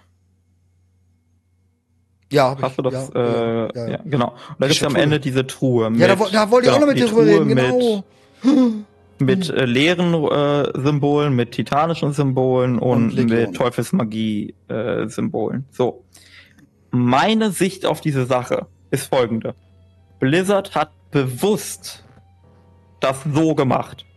ja, 2.31 2.51
hab 2.51 2.61
Hast 2.61 2.71
ich, 2.71 2.75
du 2.77 2.81
das? 2.83 3.09
ja, 3.13 3.19
äh, 3.21 3.57
ja, 3.57 3.69
ja, 3.75 3.87
ja. 3.93 3.99
genau. 4.05 4.27
Und 4.29 4.35
da 4.59 4.67
gibt 4.67 4.79
es 4.79 4.85
am. 4.85 4.95
Ende 4.95 5.19
diese 5.19 5.47
Truhe. 5.47 5.91
Ja, 5.95 6.07
da, 6.07 6.15
da 6.31 6.51
wollte 6.51 6.67
ich 6.69 6.73
auch 6.73 6.79
noch 6.79 6.87
mit 6.87 6.97
dir 6.99 7.07
drüber 7.07 7.25
reden, 7.25 7.47
genau. 7.47 7.95
Mit, 7.95 8.03
mit 9.19 9.49
äh, 9.49 9.65
leeren 9.65 10.13
äh, 10.13 10.71
Symbolen, 10.79 11.35
mit 11.35 11.51
titanischen 11.51 12.13
Symbolen 12.13 12.79
und, 12.79 13.17
Und 13.17 13.29
mit 13.29 13.55
Teufelsmagie-Symbolen. 13.55 15.65
so. 15.71 16.05
Meine 16.91 17.51
Sicht 17.51 17.85
auf 17.85 18.01
diese 18.01 18.25
Sache 18.25 18.65
ist 18.89 19.13
folgende. 19.13 19.53
Blizzard 20.19 20.73
hat 20.73 20.89
bewusst 21.11 22.03
das 22.99 23.19
so 23.31 23.53
gemacht. 23.53 24.07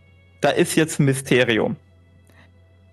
Da 0.41 0.49
ist 0.49 0.75
jetzt 0.75 0.99
ein 0.99 1.05
Mysterium. 1.05 1.75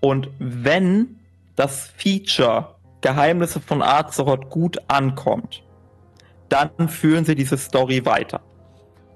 Und 0.01 0.29
wenn 0.39 1.17
das 1.57 1.93
Feature 1.97 2.75
Geheimnisse 3.01 3.61
von 3.61 3.83
Azeroth 3.83 4.51
gut 4.51 4.79
ankommt, 4.89 5.63
dann 6.49 6.89
führen 6.89 7.25
sie 7.25 7.35
diese 7.35 7.57
Story 7.57 8.05
weiter. 8.05 8.41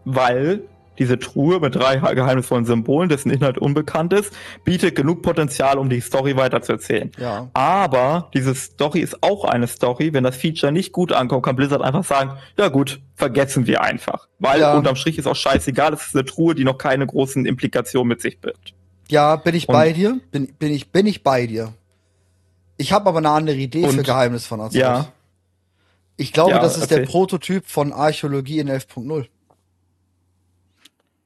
Weil 0.04 0.62
diese 0.98 1.18
Truhe 1.18 1.60
mit 1.60 1.74
drei 1.74 1.96
geheimnisvollen 2.14 2.64
Symbolen, 2.64 3.08
dessen 3.08 3.30
Inhalt 3.30 3.58
unbekannt 3.58 4.12
ist, 4.12 4.32
bietet 4.64 4.94
genug 4.94 5.22
Potenzial, 5.22 5.78
um 5.78 5.88
die 5.90 6.00
Story 6.00 6.36
weiterzuerzählen. 6.36 7.10
Ja. 7.18 7.48
Aber 7.52 8.30
diese 8.34 8.54
Story 8.54 9.00
ist 9.00 9.22
auch 9.22 9.44
eine 9.44 9.66
Story. 9.66 10.12
Wenn 10.12 10.24
das 10.24 10.36
Feature 10.36 10.72
nicht 10.72 10.92
gut 10.92 11.12
ankommt, 11.12 11.44
kann 11.44 11.56
Blizzard 11.56 11.82
einfach 11.82 12.04
sagen, 12.04 12.32
ja 12.56 12.68
gut, 12.68 13.00
vergessen 13.16 13.66
wir 13.66 13.82
einfach. 13.82 14.28
Weil 14.38 14.60
Ja. 14.60 14.76
unterm 14.76 14.96
Strich 14.96 15.18
ist 15.18 15.26
auch 15.26 15.36
scheißegal, 15.36 15.92
es 15.94 16.06
ist 16.08 16.14
eine 16.14 16.24
Truhe, 16.24 16.54
die 16.54 16.64
noch 16.64 16.78
keine 16.78 17.06
großen 17.06 17.44
Implikationen 17.46 18.08
mit 18.08 18.20
sich 18.20 18.38
birgt. 18.40 18.74
Ja, 19.08 19.36
bin 19.36 19.54
ich 19.54 19.68
Und- 19.68 19.72
bei 19.74 19.92
dir? 19.92 20.18
Bin, 20.30 20.46
bin 20.58 20.72
ich, 20.72 20.90
bin 20.90 21.06
ich 21.06 21.22
bei 21.22 21.46
dir. 21.46 21.72
Ich 22.76 22.92
habe 22.92 23.08
aber 23.08 23.18
eine 23.18 23.30
andere 23.30 23.56
Idee 23.56 23.86
für 23.88 24.02
Geheimnis 24.02 24.46
von 24.46 24.60
Azeroth. 24.60 24.74
Ja, 24.80 25.06
Ich 26.16 26.32
glaube, 26.32 26.52
Ja, 26.52 26.60
das 26.60 26.78
ist 26.78 26.92
der 26.92 26.98
okay. 26.98 27.06
Prototyp 27.10 27.66
von 27.66 27.92
Archäologie 27.92 28.60
in 28.60 28.68
11.0. 28.68 29.26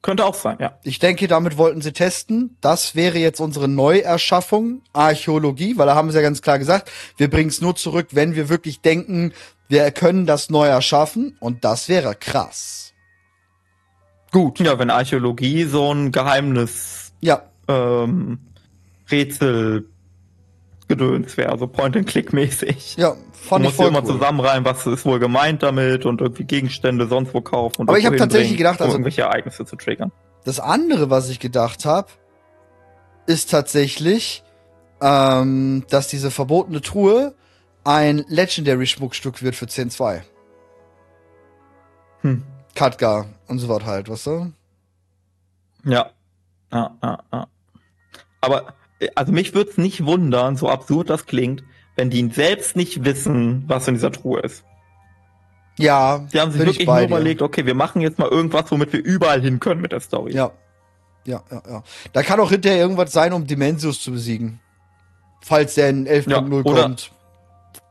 könnte 0.03 0.25
auch 0.25 0.35
sein, 0.35 0.59
ja. 0.61 0.79
Ich 0.85 0.99
denke, 0.99 1.27
damit 1.27 1.59
wollten 1.59 1.81
sie 1.81 1.93
testen. 1.93 2.57
Das 2.61 2.95
wäre 2.95 3.19
jetzt 3.19 3.41
unsere 3.41 3.69
Neuerschaffung, 3.69 4.83
Archäologie, 4.93 5.77
weil 5.77 5.87
da 5.87 5.95
haben 5.95 6.11
sie 6.11 6.17
ja 6.17 6.23
ganz 6.23 6.41
klar 6.41 6.59
gesagt, 6.59 6.91
wir 7.17 7.29
bringen 7.29 7.51
es 7.51 7.61
nur 7.61 7.75
zurück, 7.75 8.09
wenn 8.13 8.35
wir 8.37 8.49
wirklich 8.49 8.81
denken, 8.81 9.33
wir 9.69 9.91
können 9.91 10.25
das 10.25 10.51
neu 10.51 10.67
erschaffen. 10.67 11.37
Und 11.41 11.65
das 11.65 11.89
wäre 11.89 12.15
krass. 12.15 12.95
Gut. 14.31 14.61
Ja, 14.61 14.79
wenn 14.79 14.91
Archäologie 14.91 15.65
so 15.65 15.93
ein 15.93 16.13
Geheimnis 16.13 17.13
Ja, 17.21 17.43
ähm, 17.67 18.39
Rätsel 19.11 19.89
Gedöns 20.89 21.37
wäre, 21.37 21.57
so 21.59 21.67
Point-and-Click-mäßig. 21.67 22.97
ja, 22.97 23.11
Du 23.11 23.17
fand 23.33 23.63
ich 23.65 23.69
musst 23.69 23.79
dir 23.79 23.83
voll 23.85 23.89
immer 23.89 24.01
cool. 24.03 24.07
zusammenreimen, 24.15 24.65
was 24.65 24.87
ist 24.87 25.05
wohl 25.05 25.19
gemeint 25.19 25.63
damit 25.63 26.07
und 26.07 26.21
irgendwie 26.21 26.45
Gegenstände 26.45 27.07
sonst 27.07 27.33
wo 27.35 27.41
kaufen. 27.41 27.83
Und 27.83 27.89
Aber 27.91 27.99
ich 27.99 28.05
irgendwo 28.05 28.23
hab 28.25 28.31
tatsächlich 28.31 28.57
gedacht, 28.59 28.81
also- 28.81 28.91
um 28.97 29.03
irgendwelche 29.03 29.23
Ereignisse 29.23 29.65
zu 29.67 29.77
triggern. 29.77 30.11
Das 30.45 30.61
andere, 30.61 31.11
was 31.11 31.29
ich 31.29 31.41
gedacht 31.41 31.85
habe, 31.85 32.09
ist 33.27 33.51
tatsächlich, 33.51 34.43
ähm, 35.03 35.85
dass 35.91 36.09
diese 36.09 36.31
verbotene 36.31 36.81
Truhe 36.81 37.35
ein 37.85 38.25
Legendary-Schmuckstück 38.29 39.43
wird 39.43 39.55
für 39.57 39.67
10.2. 39.67 40.23
Hm. 42.23 42.43
Katka 42.75 43.27
und 43.47 43.59
so 43.59 43.69
was 43.69 43.85
halt, 43.85 44.09
weißt 44.09 44.27
du? 44.27 44.53
Ja. 45.85 46.11
Ja, 46.73 46.97
ja, 47.03 47.19
ja. 47.33 47.47
Aber, 48.41 48.75
also 49.15 49.33
mich 49.33 49.55
würde 49.55 49.71
es 49.71 49.79
nicht 49.79 50.05
wundern, 50.05 50.57
so 50.57 50.69
absurd 50.69 51.11
das 51.11 51.27
klingt, 51.27 51.63
wenn 51.97 52.11
die 52.11 52.29
selbst 52.31 52.77
nicht 52.77 53.05
wissen, 53.05 53.65
was 53.67 53.87
in 53.89 53.95
dieser 53.95 54.13
Truhe 54.13 54.41
ist. 54.41 54.65
Ja, 55.79 56.27
Die 56.33 56.41
haben 56.41 56.51
sich 56.51 56.61
wirklich 56.61 56.87
nur 56.87 56.97
dir. 56.99 57.05
überlegt, 57.07 57.41
okay, 57.43 57.65
wir 57.65 57.75
machen 57.75 58.01
jetzt 58.01 58.19
mal 58.19 58.29
irgendwas, 58.29 58.71
womit 58.71 58.93
wir 58.93 59.03
überall 59.05 59.41
hin 59.41 59.61
können 59.61 59.81
mit 59.81 59.93
der 59.93 60.01
Story. 60.01 60.33
Ja. 60.35 60.51
Ja, 61.25 61.43
ja, 61.51 61.63
ja. 61.69 61.83
Da 62.13 62.23
kann 62.23 62.41
auch 62.41 62.51
hinterher 62.51 62.79
irgendwas 62.79 63.13
sein, 63.13 63.33
um 63.33 63.47
Dimensius 63.47 64.03
zu 64.03 64.11
besiegen. 64.13 64.61
Falls 65.41 65.75
der 65.75 65.91
in 65.91 66.07
11.0 66.07 66.31
Ja, 66.31 66.41
oder- 66.65 66.83
kommt. 66.83 67.13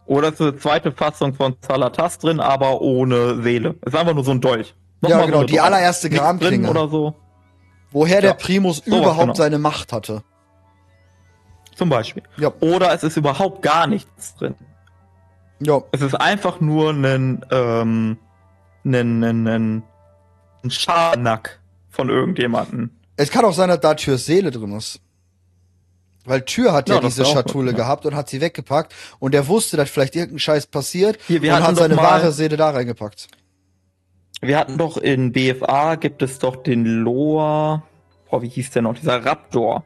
Oder 0.06 0.30
es 0.30 0.36
ist 0.36 0.42
eine 0.42 0.58
zweite 0.58 0.92
Fassung 0.94 1.34
von 1.34 1.56
Zalatas 1.62 2.18
drin, 2.20 2.40
aber 2.40 2.82
ohne 2.82 3.42
Seele. 3.44 3.76
Es 3.82 3.94
ist 3.94 4.00
einfach 4.00 4.14
nur 4.14 4.24
so 4.24 4.32
ein 4.32 4.40
Dolch. 4.42 4.74
Ja, 5.02 5.10
Nochmal 5.10 5.26
genau, 5.28 5.40
so 5.40 5.44
die 5.46 5.54
Dolch. 5.56 5.66
allererste 5.66 6.10
Gramklinge. 6.10 6.70
oder 6.70 6.88
so. 6.88 7.14
Woher 7.92 8.22
der 8.22 8.32
Ja, 8.32 8.36
Primus 8.38 8.78
sowas 8.78 8.88
überhaupt 9.00 9.20
genau. 9.22 9.34
seine 9.36 9.60
Macht 9.60 9.92
hatte. 9.94 10.24
Zum 11.78 11.90
Beispiel. 11.90 12.24
Ja. 12.38 12.52
Oder 12.60 12.94
es 12.94 13.04
ist 13.04 13.18
überhaupt 13.18 13.62
gar 13.62 13.88
nichts 13.88 14.36
drin. 14.36 14.56
Ja, 15.60 15.82
Es 15.91 16.02
ist 16.02 16.16
einfach 16.16 16.60
nur 16.60 16.91
ein, 16.91 17.45
ähm, 17.52 18.18
ein, 18.84 19.24
ein, 19.24 19.48
ein, 19.48 19.84
ein 20.64 20.72
Scharnack 20.72 21.60
von 21.90 22.10
irgendjemanden. 22.10 22.98
Es 23.16 23.32
kann 23.32 23.45
auch 23.45 23.54
sein, 23.54 23.70
dass 23.70 23.80
da 23.80 23.94
Türs 23.95 24.26
Seele 24.26 24.52
drin 24.52 24.72
ist. 24.74 24.99
Weil 26.26 26.41
Tür 26.44 26.74
hat 26.74 26.90
ja, 26.90 26.95
Ja, 26.95 27.02
diese 27.02 27.26
Schatulle 27.26 27.72
gut, 27.72 27.80
ja. 27.80 27.86
gehabt 27.86 28.06
und 28.06 28.14
hat 28.16 28.30
sie 28.30 28.41
weggepackt 28.41 28.94
und 29.20 29.34
er 29.34 29.48
wusste, 29.48 29.78
dass 29.78 29.90
vielleicht 29.90 30.16
irgendein 30.16 30.40
Scheiß 30.40 30.68
passiert 30.68 31.18
Hier, 31.28 31.41
und 31.41 31.64
hat 31.64 31.76
seine 31.78 31.95
mal- 31.95 32.04
wahre 32.04 32.32
Seele 32.32 32.58
da 32.58 32.70
reingepackt. 32.72 33.28
Wir 34.41 34.60
hatten 34.60 34.78
doch 34.78 34.98
in 34.98 35.32
BFA 35.32 35.95
gibt 35.95 36.22
es 36.22 36.38
doch 36.38 36.58
den 36.58 36.86
Loa, 36.86 37.82
boah, 38.30 38.41
wie 38.41 38.49
hieß 38.49 38.70
der 38.72 38.82
noch, 38.84 38.94
dieser 38.95 39.26
Raptor, 39.26 39.84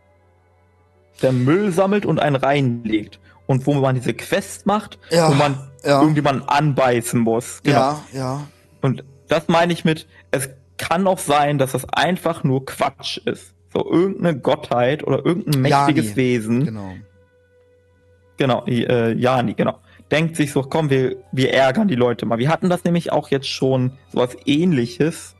der 1.21 1.31
Müll 1.31 1.71
sammelt 1.71 2.05
und 2.05 2.19
einen 2.19 2.35
reinlegt. 2.35 3.19
Und 3.47 3.65
wo 3.67 3.73
man 3.73 3.95
diese 3.95 4.13
Quest 4.13 4.65
macht, 4.65 4.97
Ja, 5.09 5.29
wo 5.29 5.33
man 5.33 5.57
ja. 5.83 5.99
irgendjemanden 5.99 6.47
anbeißen 6.47 7.19
muss. 7.19 7.61
Genau. 7.63 7.77
Ja, 7.77 8.03
ja. 8.13 8.47
Und 8.81 9.03
das 9.27 9.47
meine 9.47 9.73
ich 9.73 9.83
mit, 9.83 10.07
es 10.31 10.49
kann 10.77 11.05
auch 11.07 11.19
sein, 11.19 11.57
dass 11.57 11.73
das 11.73 11.88
einfach 11.89 12.43
nur 12.43 12.65
Quatsch 12.65 13.17
ist. 13.25 13.53
So 13.73 13.89
irgendeine 13.89 14.38
Gottheit 14.39 15.03
oder 15.05 15.25
irgendein 15.25 15.61
mächtiges 15.61 16.09
Jani, 16.09 16.15
Wesen. 16.15 16.65
Genau. 16.65 16.93
Genau, 18.38 18.65
äh, 18.65 19.13
Jani, 19.13 19.53
genau. 19.53 19.79
Denkt 20.09 20.35
sich 20.35 20.51
so, 20.51 20.63
komm, 20.63 20.89
wir, 20.89 21.17
wir 21.31 21.53
ärgern 21.53 21.88
die 21.88 21.95
Leute 21.95 22.25
mal. 22.25 22.38
Wir 22.38 22.49
hatten 22.49 22.69
das 22.69 22.83
nämlich 22.83 23.11
auch 23.11 23.29
jetzt 23.29 23.47
schon 23.47 23.97
sowas 24.11 24.35
ähnliches, 24.45 25.35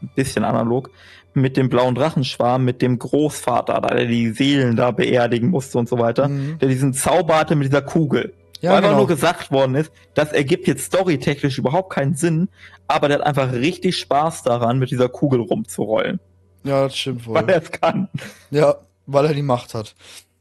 ein 0.00 0.10
bisschen 0.14 0.44
analog, 0.44 0.90
mit 1.34 1.56
dem 1.56 1.68
blauen 1.68 1.94
Drachenschwarm, 1.94 2.64
mit 2.64 2.82
dem 2.82 2.98
Großvater, 2.98 3.80
da 3.80 3.94
der 3.94 4.06
die 4.06 4.30
Seelen 4.30 4.76
da 4.76 4.90
beerdigen 4.90 5.50
musste 5.50 5.78
und 5.78 5.88
so 5.88 5.98
weiter, 5.98 6.28
Mhm. 6.28 6.58
der 6.58 6.68
diesen 6.68 6.92
Zauber 6.94 7.36
hatte 7.38 7.54
mit 7.54 7.68
dieser 7.68 7.82
Kugel. 7.82 8.34
Ja, 8.60 8.70
einfach 8.76 8.90
genau. 8.90 8.98
nur 8.98 9.06
gesagt 9.08 9.50
worden 9.50 9.74
ist, 9.74 9.90
das 10.14 10.32
ergibt 10.32 10.68
jetzt 10.68 10.84
storytechnisch 10.84 11.58
überhaupt 11.58 11.90
keinen 11.92 12.14
Sinn, 12.14 12.48
aber 12.86 13.08
der 13.08 13.18
hat 13.18 13.26
einfach 13.26 13.52
richtig 13.52 13.96
Spaß 13.98 14.44
daran, 14.44 14.78
mit 14.78 14.90
dieser 14.92 15.08
Kugel 15.08 15.40
rumzurollen, 15.40 16.20
Ja, 16.62 16.84
das 16.84 16.96
stimmt 16.96 17.26
wohl. 17.26 17.34
weil 17.34 17.48
er 17.50 17.62
es 17.62 17.72
kann. 17.72 18.08
Ja, 18.50 18.76
weil 19.06 19.26
er 19.26 19.34
die 19.34 19.42
Macht 19.42 19.74
hat. 19.74 19.94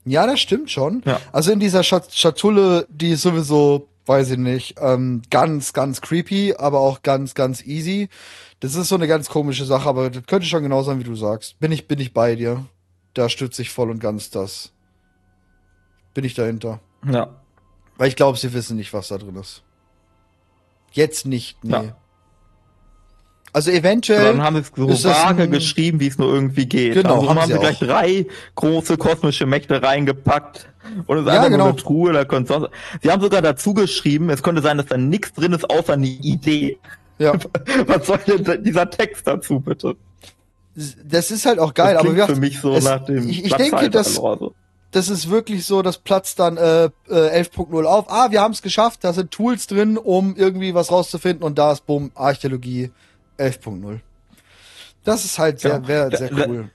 Ja, 0.06 0.28
das 0.28 0.40
stimmt 0.40 0.70
schon. 0.70 1.02
Ja. 1.06 1.20
Also 1.32 1.52
in 1.52 1.60
dieser 1.60 1.82
Schat 1.84 2.14
Schatulle, 2.14 2.86
die 2.90 3.12
ist 3.12 3.22
sowieso 3.24 3.88
weiß 4.08 4.32
ich 4.32 4.38
nicht, 4.40 4.76
ähm, 4.82 5.22
ganz, 5.30 5.74
ganz 5.74 6.02
creepy, 6.02 6.56
aber 6.58 6.80
auch 6.80 7.04
ganz, 7.04 7.36
ganz 7.36 7.64
easy. 7.66 8.10
Das 8.62 8.76
ist 8.76 8.90
so 8.90 8.96
eine 8.96 9.08
ganz 9.08 9.28
komische 9.28 9.66
Sache, 9.66 9.90
aber 9.90 10.10
das 10.10 10.24
könnte 10.28 10.46
schon 10.46 10.64
genau 10.64 10.84
sein, 10.84 11.00
wie 11.00 11.04
du 11.04 11.16
sagst. 11.16 11.60
Bin 11.60 11.72
ich, 11.72 11.88
bin 11.88 12.00
ich 12.00 12.14
bei 12.14 12.36
dir. 12.36 12.66
Da 13.14 13.28
stütze 13.28 13.64
ich 13.64 13.72
voll 13.72 13.90
und 13.90 14.00
ganz 14.00 14.30
das. 14.30 14.72
Bin 16.14 16.24
ich 16.24 16.36
dahinter. 16.36 16.80
Ja. 17.06 17.42
Weil 17.98 18.08
ich 18.08 18.16
glaube, 18.16 18.38
sie 18.38 18.54
wissen 18.54 18.78
nicht, 18.78 18.94
was 18.94 19.10
da 19.10 19.18
drin 19.18 19.36
ist. 19.36 19.64
Jetzt 20.92 21.26
nicht, 21.26 21.64
nee. 21.64 21.72
Ja. 21.72 21.96
Also 23.54 23.72
eventuell. 23.72 24.24
Dann 24.24 24.44
haben 24.44 24.56
sie 24.56 24.62
ist 24.62 25.02
so 25.02 25.10
vage 25.10 25.50
geschrieben, 25.50 26.00
wie 26.00 26.08
es 26.08 26.18
nur 26.18 26.34
irgendwie 26.34 26.68
geht. 26.68 26.94
Genau, 26.94 27.16
also 27.16 27.30
haben 27.30 27.42
haben 27.42 27.52
sie 27.52 27.60
gleich 27.60 27.80
drei 27.80 28.28
große 28.56 28.98
kosmische 28.98 29.46
Mächte 29.46 29.82
reingepackt. 29.82 30.70
Und 31.06 31.18
es 31.18 31.24
ist 31.24 31.28
Ja, 31.28 31.34
einfach 31.34 31.50
genau. 31.50 31.66
nur 31.66 31.74
eine 31.74 31.76
Truhe, 31.82 32.26
könnte 32.28 32.54
sonst. 32.54 32.70
Sie 33.02 33.12
haben 33.12 33.22
sogar 33.22 33.42
dazu 33.42 33.74
geschrieben, 33.74 34.30
es 34.30 34.42
könnte 34.44 34.62
sein, 34.62 34.78
dass 34.78 34.86
da 34.86 34.98
nichts 34.98 35.34
drin 35.34 35.52
ist, 35.52 35.70
außer 35.70 35.94
eine 35.94 36.08
Idee. 36.08 36.80
Ja. 37.22 37.34
Was 37.88 38.08
soll 38.08 38.18
denn 38.20 38.64
dieser 38.64 38.90
Text 38.90 39.28
dazu, 39.28 39.60
bitte? 39.60 39.96
Das 41.06 41.32
ist 41.32 41.46
halt 41.46 41.60
auch 41.60 41.74
geil, 41.74 41.98
aber 41.98 42.14
gesagt, 42.14 42.34
für 42.34 42.40
mich 42.40 42.60
so 42.60 42.74
es- 42.74 42.84
nach 42.86 43.04
dem 43.06 43.28
ich- 43.28 43.46
ich 43.46 43.54
denke, 43.54 43.90
dass- 43.90 44.18
also. 44.20 44.54
das 44.92 45.10
ist 45.10 45.30
wirklich 45.30 45.66
so, 45.66 45.82
das 45.82 45.98
platzt 45.98 46.40
dann 46.40 46.58
äh, 46.58 46.86
äh, 46.86 46.90
11.0 47.10 47.86
auf. 47.86 48.06
Ah, 48.10 48.32
wir 48.32 48.42
haben 48.42 48.54
es 48.54 48.62
geschafft, 48.62 49.04
da 49.04 49.12
sind 49.14 49.32
Tools 49.32 49.68
drin, 49.68 49.98
um 49.98 50.36
irgendwie 50.36 50.74
was 50.74 50.92
rauszufinden 50.92 51.44
und 51.44 51.58
da 51.58 51.74
ist 51.74 51.86
bumm, 51.86 52.12
Archäologie 52.16 52.92
11.0. 53.38 54.00
Das 55.04 55.26
ist 55.26 55.40
halt 55.40 55.60
sehr, 55.60 55.82
Ja. 55.82 55.88
wär, 55.88 56.18
sehr 56.18 56.32
cool. 56.48 56.70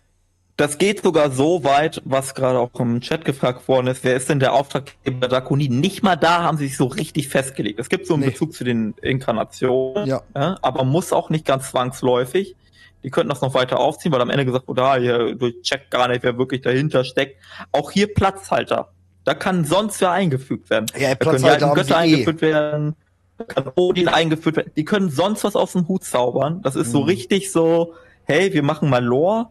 Das 0.57 0.79
geht 0.79 1.03
sogar 1.03 1.31
so 1.31 1.65
weit, 1.65 2.01
was 2.07 2.35
gerade 2.35 2.59
auch 2.59 2.71
im 2.81 3.03
Chat 3.03 3.27
gefragt 3.27 3.69
worden 3.69 3.89
ist, 3.89 4.05
wer 4.05 4.17
ist 4.17 4.31
denn 4.31 4.41
der 4.41 4.55
Auftraggeber 4.55 5.21
der 5.21 5.29
Drakonie? 5.29 5.69
Nicht 5.69 6.03
mal 6.03 6.17
da 6.17 6.43
haben 6.45 6.57
sie 6.57 6.69
sich 6.69 6.79
so 6.79 6.87
richtig 6.87 7.29
festgelegt. 7.29 7.79
Es 7.79 7.91
gibt 7.91 8.07
so 8.07 8.15
einen 8.15 8.23
Nee. 8.23 8.31
Bezug 8.31 8.55
zu 8.55 8.65
den 8.65 8.95
Inkarnationen, 9.03 10.07
Ja. 10.09 10.23
ja, 10.35 10.57
aber 10.63 10.85
muss 10.85 11.13
auch 11.13 11.29
nicht 11.29 11.45
ganz 11.45 11.71
zwangsläufig. 11.71 12.57
Die 13.05 13.11
könnten 13.11 13.29
das 13.29 13.43
noch 13.43 13.53
weiter 13.53 13.79
aufziehen, 13.79 14.13
weil 14.13 14.21
am 14.23 14.31
Ende 14.31 14.47
gesagt 14.47 14.67
wurde, 14.67 14.83
ah, 14.83 14.97
hier 14.97 15.35
durchcheckt 15.35 15.91
gar 15.91 16.09
nicht, 16.09 16.23
wer 16.23 16.39
wirklich 16.39 16.63
dahinter 16.63 17.05
steckt. 17.05 17.37
Auch 17.73 17.91
hier 17.91 18.13
Platzhalter. 18.13 18.89
Da 19.25 19.35
kann 19.35 19.65
sonst 19.65 20.01
wer 20.01 20.11
eingefügt 20.13 20.71
werden. 20.71 20.87
Ja, 20.99 21.11
Da 21.11 21.17
können 21.17 21.43
die 21.43 21.49
alten 21.51 21.75
Götter 21.75 21.95
eh. 21.97 21.99
eingeführt 21.99 22.41
werden. 22.41 22.97
Da 23.37 23.45
kann 23.45 23.71
Odin 23.77 24.09
eingeführt 24.09 24.57
werden. 24.57 24.73
Die 24.75 24.85
können 24.87 25.11
sonst 25.11 25.45
was 25.45 25.55
aus 25.55 25.73
dem 25.73 25.87
Hut 25.87 26.05
zaubern. 26.05 26.63
Das 26.63 26.77
ist 26.77 26.91
so 26.93 27.01
Mhm. 27.03 27.07
richtig 27.09 27.53
so, 27.53 27.93
hey, 28.25 28.55
wir 28.55 28.63
machen 28.63 28.89
mal 28.89 29.05
Lore, 29.05 29.49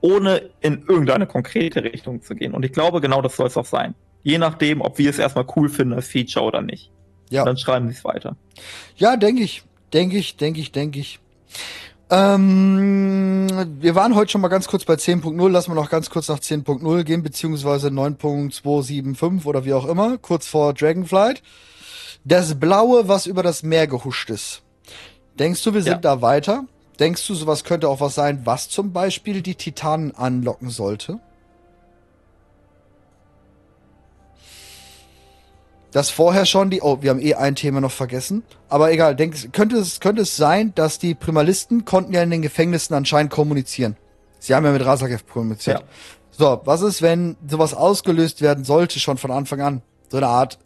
ohne 0.00 0.50
in 0.60 0.84
irgendeine 0.88 1.26
konkrete 1.26 1.82
Richtung 1.84 2.22
zu 2.22 2.34
gehen. 2.34 2.52
Und 2.54 2.64
ich 2.64 2.72
glaube, 2.72 3.00
genau 3.00 3.22
das 3.22 3.36
soll 3.36 3.46
es 3.46 3.56
auch 3.56 3.64
sein. 3.66 3.94
Je 4.22 4.38
nachdem, 4.38 4.80
ob 4.80 4.98
wir 4.98 5.08
es 5.10 5.18
erstmal 5.18 5.46
cool 5.56 5.68
finden 5.68 5.94
als 5.94 6.08
Feature 6.08 6.44
oder 6.44 6.62
nicht. 6.62 6.90
Ja. 7.30 7.44
Dann 7.44 7.56
schreiben 7.56 7.88
sie 7.88 7.94
es 7.94 8.04
weiter. 8.04 8.36
Ja, 8.96 9.16
denke 9.16 9.42
ich. 9.42 9.62
Denke 9.92 10.16
ich, 10.16 10.36
denke 10.36 10.60
ich, 10.60 10.72
denke 10.72 10.98
ich. 10.98 11.20
Ähm, 12.10 13.48
wir 13.80 13.94
waren 13.94 14.14
heute 14.14 14.30
schon 14.30 14.40
mal 14.40 14.48
ganz 14.48 14.68
kurz 14.68 14.84
bei 14.84 14.94
10.0. 14.94 15.48
Lassen 15.48 15.70
wir 15.70 15.74
noch 15.74 15.90
ganz 15.90 16.10
kurz 16.10 16.28
nach 16.28 16.38
10.0 16.38 17.02
gehen, 17.04 17.22
beziehungsweise 17.22 17.88
9.275 17.88 19.44
oder 19.44 19.64
wie 19.64 19.72
auch 19.72 19.86
immer, 19.86 20.18
kurz 20.18 20.46
vor 20.46 20.72
Dragonflight. 20.74 21.42
Das 22.24 22.58
Blaue, 22.58 23.08
was 23.08 23.26
über 23.26 23.42
das 23.42 23.62
Meer 23.62 23.86
gehuscht 23.86 24.30
ist. 24.30 24.62
Denkst 25.38 25.62
du, 25.64 25.74
wir 25.74 25.82
sind 25.82 25.92
Ja. 25.94 25.98
da 25.98 26.22
weiter? 26.22 26.64
Denkst 26.98 27.26
du, 27.26 27.34
sowas 27.34 27.64
könnte 27.64 27.88
auch 27.88 28.00
was 28.00 28.14
sein, 28.14 28.42
was 28.44 28.68
zum 28.68 28.92
Beispiel 28.92 29.42
die 29.42 29.54
Titanen 29.54 30.14
anlocken 30.14 30.70
sollte? 30.70 31.20
Das 35.92 36.10
vorher 36.10 36.44
schon 36.44 36.68
die, 36.70 36.82
oh, 36.82 36.98
wir 37.00 37.10
haben 37.10 37.20
eh 37.20 37.34
ein 37.34 37.54
Thema 37.54 37.80
noch 37.80 37.90
vergessen. 37.90 38.42
Aber 38.68 38.92
egal, 38.92 39.16
denk, 39.16 39.52
könnte 39.52 39.76
es, 39.76 40.00
könnte 40.00 40.22
es 40.22 40.36
sein, 40.36 40.74
dass 40.74 40.98
die 40.98 41.14
Primalisten 41.14 41.84
konnten 41.84 42.12
ja 42.12 42.22
in 42.22 42.30
den 42.30 42.42
Gefängnissen 42.42 42.94
anscheinend 42.94 43.32
kommunizieren. 43.32 43.96
Sie 44.38 44.54
haben 44.54 44.64
ja 44.64 44.72
mit 44.72 44.84
Rasakev 44.84 45.26
kommuniziert. 45.26 45.80
Ja. 45.80 45.86
So, 46.30 46.60
was 46.64 46.82
ist, 46.82 47.00
wenn 47.00 47.36
sowas 47.48 47.72
ausgelöst 47.72 48.42
werden 48.42 48.64
sollte 48.64 49.00
schon 49.00 49.16
von 49.16 49.30
Anfang 49.30 49.62
an? 49.62 49.82
So 50.10 50.18
eine 50.18 50.28
Art 50.28 50.58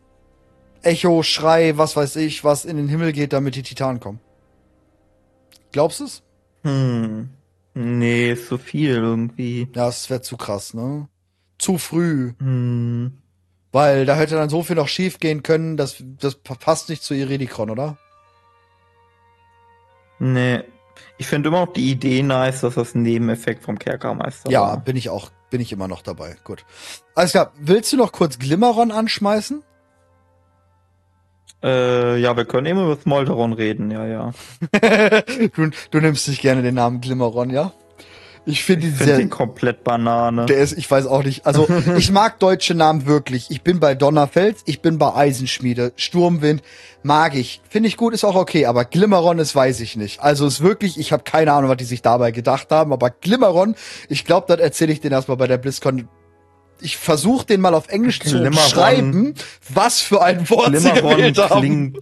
Echo, 0.83 1.23
Schrei, 1.23 1.77
was 1.77 1.95
weiß 1.95 2.17
ich, 2.17 2.43
was 2.43 2.65
in 2.65 2.77
den 2.77 2.89
Himmel 2.89 3.13
geht, 3.13 3.33
damit 3.33 3.55
die 3.55 3.63
Titanen 3.63 4.01
kommen. 4.01 4.19
Glaubst 5.73 6.01
du 6.01 6.05
es? 6.05 6.23
Hm. 6.65 7.31
Nee, 7.75 8.33
ist 8.33 8.49
zu 8.49 8.59
viel 8.59 8.91
irgendwie. 8.97 9.69
Ja, 9.75 9.89
es 9.89 10.11
wäre 10.11 10.21
zu 10.23 10.37
krass, 10.37 10.75
ne? 10.75 11.09
Zu 11.59 11.79
früh. 11.79 12.33
Hm. 12.41 13.13
Weil 13.73 14.05
da 14.05 14.17
hätte 14.17 14.35
dann 14.35 14.49
so 14.49 14.63
viel 14.65 14.77
noch 14.77 14.89
schief 14.89 15.21
gehen 15.21 15.43
können, 15.45 15.77
dass 15.77 16.03
das 16.19 16.35
passt 16.35 16.89
nicht 16.89 17.03
zu 17.05 17.15
Iridikron, 17.15 17.71
oder? 17.71 17.97
Nee. 20.19 20.63
Ich 21.19 21.27
finde 21.27 21.49
immer 21.49 21.65
noch 21.67 21.73
die 21.73 21.91
Idee 21.91 22.23
nice, 22.23 22.61
dass 22.63 22.75
das 22.75 22.95
ein 22.95 23.03
Nebeneffekt 23.03 23.63
vom 23.63 23.79
Kerkermeister 23.79 24.51
Ja, 24.51 24.63
war. 24.63 24.81
bin 24.81 24.97
ich 24.97 25.09
auch, 25.09 25.31
bin 25.51 25.61
ich 25.61 25.73
immer 25.73 25.87
noch 25.89 26.03
dabei. 26.03 26.37
Gut. 26.45 26.65
Alles 27.15 27.31
klar, 27.33 27.53
willst 27.59 27.93
du 27.93 27.97
noch 27.97 28.13
kurz 28.13 28.39
Glimmeron 28.39 28.91
anschmeißen? 28.91 29.63
Äh, 31.63 32.19
ja, 32.19 32.37
wir 32.37 32.45
können 32.45 32.67
eben 32.67 32.83
über 32.83 32.97
Smolderon 33.01 33.53
reden, 33.53 33.91
ja, 33.91 34.07
ja. 34.07 34.33
du, 35.57 35.71
du 35.91 36.01
nimmst 36.01 36.29
nicht 36.29 36.41
gerne 36.41 36.63
den 36.63 36.75
Namen 36.75 37.01
Glimmeron, 37.01 37.51
ja? 37.51 37.73
Ich 38.47 38.65
finde 38.65 38.87
ihn 38.87 38.93
Ich 38.93 38.99
finde 38.99 39.13
sehr, 39.13 39.19
den 39.19 39.31
komplett 39.31 39.85
Banane. 39.85 40.47
der 40.47 40.59
ist, 40.59 40.77
ich 40.77 40.91
weiß 40.91 41.07
auch 41.07 41.23
nicht. 41.23 41.45
Also, 41.45 41.69
ich 41.99 42.11
mag 42.11 42.39
deutsche 42.39 42.75
Namen 42.75 43.05
wirklich. 43.07 43.51
Ich 43.51 43.63
bin 43.63 43.81
bei 43.81 43.95
Donnerfels, 43.95 44.63
ich 44.65 44.81
bin 44.81 44.97
bei 44.97 45.15
Eisenschmiede, 45.15 45.93
Sturmwind, 45.97 46.63
mag 47.03 47.35
ich. 47.35 47.61
Finde 47.69 47.89
ich 47.89 47.99
gut, 47.99 48.15
ist 48.15 48.25
auch 48.25 48.37
okay, 48.37 48.65
aber 48.65 48.87
Glimmeron 48.87 49.39
ist, 49.39 49.55
weiß 49.55 49.81
ich 49.81 49.97
nicht. 49.97 50.21
Also, 50.21 50.47
ist 50.47 50.63
wirklich, 50.63 50.99
ich 50.99 51.13
habe 51.13 51.23
keine 51.25 51.53
Ahnung, 51.53 51.69
was 51.69 51.77
die 51.77 51.85
sich 51.85 52.01
dabei 52.01 52.31
gedacht 52.31 52.69
haben, 52.71 52.95
aber 52.95 53.11
Glimmeron, 53.11 53.75
ich 54.09 54.25
glaube, 54.25 54.47
das 54.49 54.59
erzähle 54.59 54.93
ich 54.93 55.01
den 55.01 55.13
erstmal 55.13 55.37
bei 55.37 55.47
der 55.47 55.59
BlizzCon. 55.59 56.09
Ich 56.83 56.97
versuche 56.97 57.47
den 57.47 57.61
mal 57.61 57.75
auf 57.75 57.89
Englisch 57.89 58.21
zu 58.21 58.53
schreiben, 58.53 59.35
was 59.73 60.01
für 60.01 60.23
ein 60.23 60.49
Wort 60.51 60.77
sie 60.77 60.91
gewählt 60.93 61.39
haben. 61.39 61.61
klingt. 61.61 61.99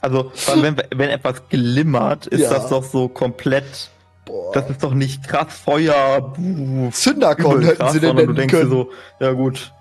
Also, 0.00 0.30
wenn, 0.56 0.76
wenn 0.94 1.08
etwas 1.10 1.48
glimmert, 1.48 2.26
ist 2.26 2.40
Ja. 2.42 2.50
das 2.50 2.68
doch 2.68 2.84
so 2.84 3.08
komplett. 3.08 3.90
Boah. 4.26 4.52
Das 4.52 4.68
ist 4.70 4.82
doch 4.82 4.94
nicht 4.94 5.26
krass 5.26 5.46
Feuer. 5.64 6.20
buh, 6.36 6.90
Zünderkon 6.90 7.56
übel 7.56 7.66
hätten 7.68 7.78
krass, 7.78 7.92
sie 7.92 8.00
den 8.00 8.08
sondern 8.08 8.26
du 8.26 8.32
nennen 8.32 8.48
denkst 8.48 8.52
dir 8.54 8.58
können. 8.68 8.70
so, 8.70 8.90
ja 9.20 9.32
gut. 9.32 9.72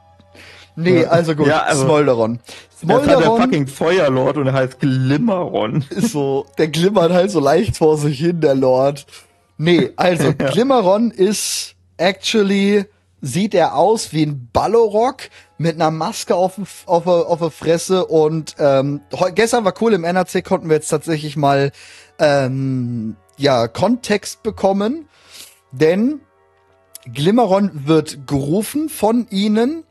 Nee, 0.75 1.01
Ja. 1.03 1.09
also 1.09 1.35
gut, 1.35 1.47
Ja, 1.47 1.59
also- 1.63 1.83
Smolderon. 1.83 2.39
Er 2.39 2.85
ist 2.87 2.91
halt 2.91 3.07
der 3.07 3.15
Smolderon 3.17 3.41
fucking 3.41 3.67
Feuerlord 3.67 4.37
und 4.37 4.47
er 4.47 4.53
heißt 4.53 4.79
Glimmeron. 4.79 5.85
ist 5.89 6.11
so, 6.11 6.45
der 6.57 6.67
glimmert 6.69 7.11
halt 7.13 7.31
so 7.31 7.39
leicht 7.39 7.77
vor 7.77 7.97
sich 7.97 8.19
hin, 8.19 8.41
der 8.41 8.55
Lord. 8.55 9.05
Nee, 9.57 9.91
also 9.95 10.33
Glimmeron 10.37 11.11
ist 11.11 11.75
actually, 11.97 12.85
sieht 13.25 13.55
er 13.55 13.77
aus 13.77 14.11
wie 14.11 14.25
ein 14.25 14.49
Ballorock 14.51 15.29
mit 15.57 15.75
einer 15.75 15.91
Maske 15.91 16.35
auf, 16.35 16.59
auf, 16.85 17.07
auf 17.07 17.39
der 17.39 17.51
Fresse 17.51 18.05
und 18.05 18.57
ähm, 18.59 18.99
gestern 19.33 19.63
war 19.63 19.73
cool, 19.79 19.93
im 19.93 20.03
NRC 20.03 20.43
konnten 20.43 20.67
wir 20.67 20.75
jetzt 20.75 20.89
tatsächlich 20.89 21.37
mal 21.37 21.71
ähm, 22.19 23.15
ja, 23.37 23.69
Kontext 23.69 24.43
bekommen, 24.43 25.07
denn 25.71 26.19
Glimmeron 27.05 27.87
wird 27.87 28.27
gerufen 28.27 28.89
von 28.89 29.25
ihnen, 29.29 29.85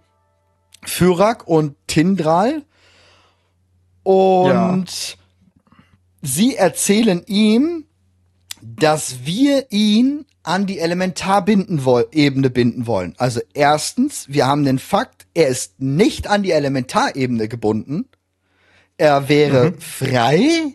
Fyrak 0.85 1.49
und 1.49 1.75
Tindral 1.87 2.63
und 4.03 5.17
sie 6.21 6.57
erzählen 6.57 7.23
ihm, 7.27 7.87
dass 8.61 9.25
wir 9.25 9.73
ihn 9.73 10.27
an 10.43 10.66
die 10.66 10.78
Elementarbindenebene 10.78 12.51
binden 12.51 12.86
wollen. 12.86 13.14
Also 13.19 13.40
erstens, 13.55 14.27
wir 14.28 14.47
haben 14.47 14.64
den 14.64 14.78
Fakt, 14.78 15.27
er 15.35 15.48
ist 15.48 15.81
nicht 15.81 16.27
an 16.27 16.43
die 16.43 16.51
Elementarebene 16.51 17.48
gebunden. 17.48 18.09
Er 18.97 19.28
wäre 19.28 19.74
frei, 19.78 20.74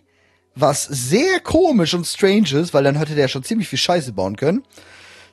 was 0.56 0.84
sehr 0.86 1.40
komisch 1.42 1.94
und 1.94 2.06
strange 2.06 2.54
ist, 2.54 2.74
weil 2.74 2.84
dann 2.84 2.96
hätte 2.96 3.16
der 3.16 3.28
schon 3.28 3.44
ziemlich 3.44 3.68
viel 3.68 3.80
Scheiße 3.80 4.14
bauen 4.14 4.36
können. 4.36 4.64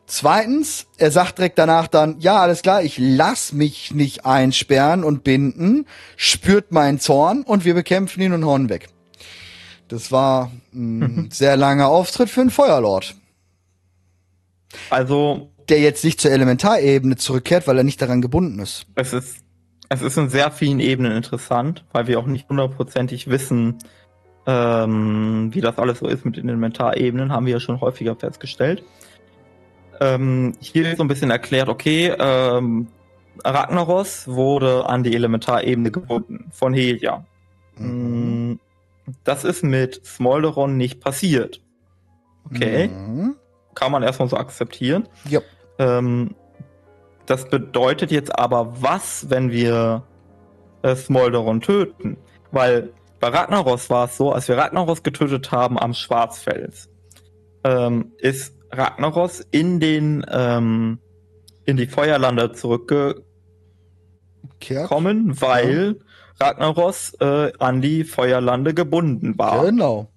Zweitens, 0.07 0.87
er 0.99 1.11
sagt 1.11 1.39
direkt 1.39 1.59
danach 1.59 1.87
dann, 1.87 2.21
ja, 2.21 2.37
alles 2.37 2.61
klar, 2.61 2.83
ich 2.83 2.99
lass 2.99 3.53
mich 3.53 3.95
nicht 3.95 4.27
einsperren 4.27 5.03
und 5.03 5.25
binden, 5.25 5.87
spürt 6.17 6.73
meinen 6.73 7.01
Zorn 7.01 7.43
und 7.43 7.65
wir 7.65 7.73
bekämpfen 7.73 8.21
ihn 8.21 8.35
und 8.35 8.45
hauen 8.45 8.69
weg. 8.69 8.89
Das 9.89 10.13
war 10.13 10.51
ein 10.75 11.31
sehr 11.33 11.57
langer 11.57 11.89
Auftritt 11.89 12.29
für 12.29 12.43
einen 12.43 12.51
Feuerlord, 12.51 13.15
Also, 14.91 15.51
der 15.69 15.81
jetzt 15.81 16.05
nicht 16.05 16.21
zur 16.21 16.31
Elementarebene 16.31 17.17
zurückkehrt, 17.17 17.67
weil 17.67 17.79
er 17.79 17.85
nicht 17.85 18.01
daran 18.03 18.21
gebunden 18.23 18.59
ist. 18.59 18.87
es 18.97 19.13
ist, 19.13 19.39
es 19.89 20.03
ist 20.03 20.17
in 20.17 20.29
sehr 20.29 20.51
vielen 20.51 20.81
Ebenen 20.81 21.13
interessant, 21.13 21.85
weil 21.93 22.07
wir 22.07 22.19
auch 22.19 22.27
nicht 22.27 22.49
hundertprozentig 22.49 23.29
wissen, 23.29 23.79
ähm, 24.47 25.49
wie 25.53 25.61
das 25.61 25.79
alles 25.79 26.01
so 26.01 26.07
ist 26.07 26.25
mit 26.25 26.37
den 26.37 26.49
Elementarebenen, 26.49 27.33
haben 27.33 27.47
wir 27.47 27.55
ja 27.55 27.61
schon 27.61 27.81
häufiger 27.81 28.15
festgestellt. 28.17 28.83
Ähm, 30.01 30.55
hier 30.61 30.91
ist 30.91 30.99
so 30.99 31.05
ein 31.05 31.09
bisschen 31.09 31.31
erklärt, 31.31 31.69
okay, 31.69 32.13
ähm, 32.19 32.89
Ragnaros 33.45 34.29
wurde 34.29 34.87
an 34.87 35.03
die 35.03 35.15
Elementarebene 35.15 35.91
gebunden 35.91 36.51
von 36.53 36.75
Helia. 36.75 37.25
Mm, 37.77 38.55
Das 39.25 39.45
ist 39.45 39.63
mit 39.63 40.05
Smolderon 40.07 40.77
nicht 40.77 41.01
passiert. 41.01 41.61
Okay, 42.51 42.89
Mhm. 42.89 43.37
Kann 43.75 43.93
man 43.93 44.03
erstmal 44.03 44.29
so 44.29 44.37
akzeptieren. 44.37 45.09
Ja. 45.29 45.41
Ähm, 45.79 46.35
das 47.27 47.49
bedeutet 47.49 48.11
jetzt 48.11 48.39
aber, 48.39 48.83
was, 48.83 49.31
wenn 49.31 49.51
wir 49.51 50.03
äh, 50.83 50.95
Smolderon 50.95 51.61
töten? 51.61 52.17
Weil 52.51 52.91
bei 53.21 53.29
Ragnaros 53.29 53.89
war 53.91 54.07
es 54.07 54.17
so, 54.17 54.33
als 54.33 54.49
wir 54.49 54.57
Ragnaros 54.57 55.03
getötet 55.03 55.51
haben 55.51 55.79
am 55.79 55.95
Schwarzfels, 55.95 56.91
ähm, 57.65 58.13
ist 58.19 58.55
Ragnaros 58.71 59.41
in 59.51 59.81
den 59.81 60.25
ähm, 60.31 60.99
in 61.65 61.77
die 61.79 61.87
Feuerlande 61.87 62.53
zurückgekommen, 62.53 63.25
weil 65.41 65.97
Ragnaros 66.39 67.15
äh, 67.21 67.53
an 67.59 67.81
die 67.81 68.05
Feuerlande 68.05 68.75
gebunden 68.75 69.39
war. 69.39 69.65
Genau. 69.65 70.11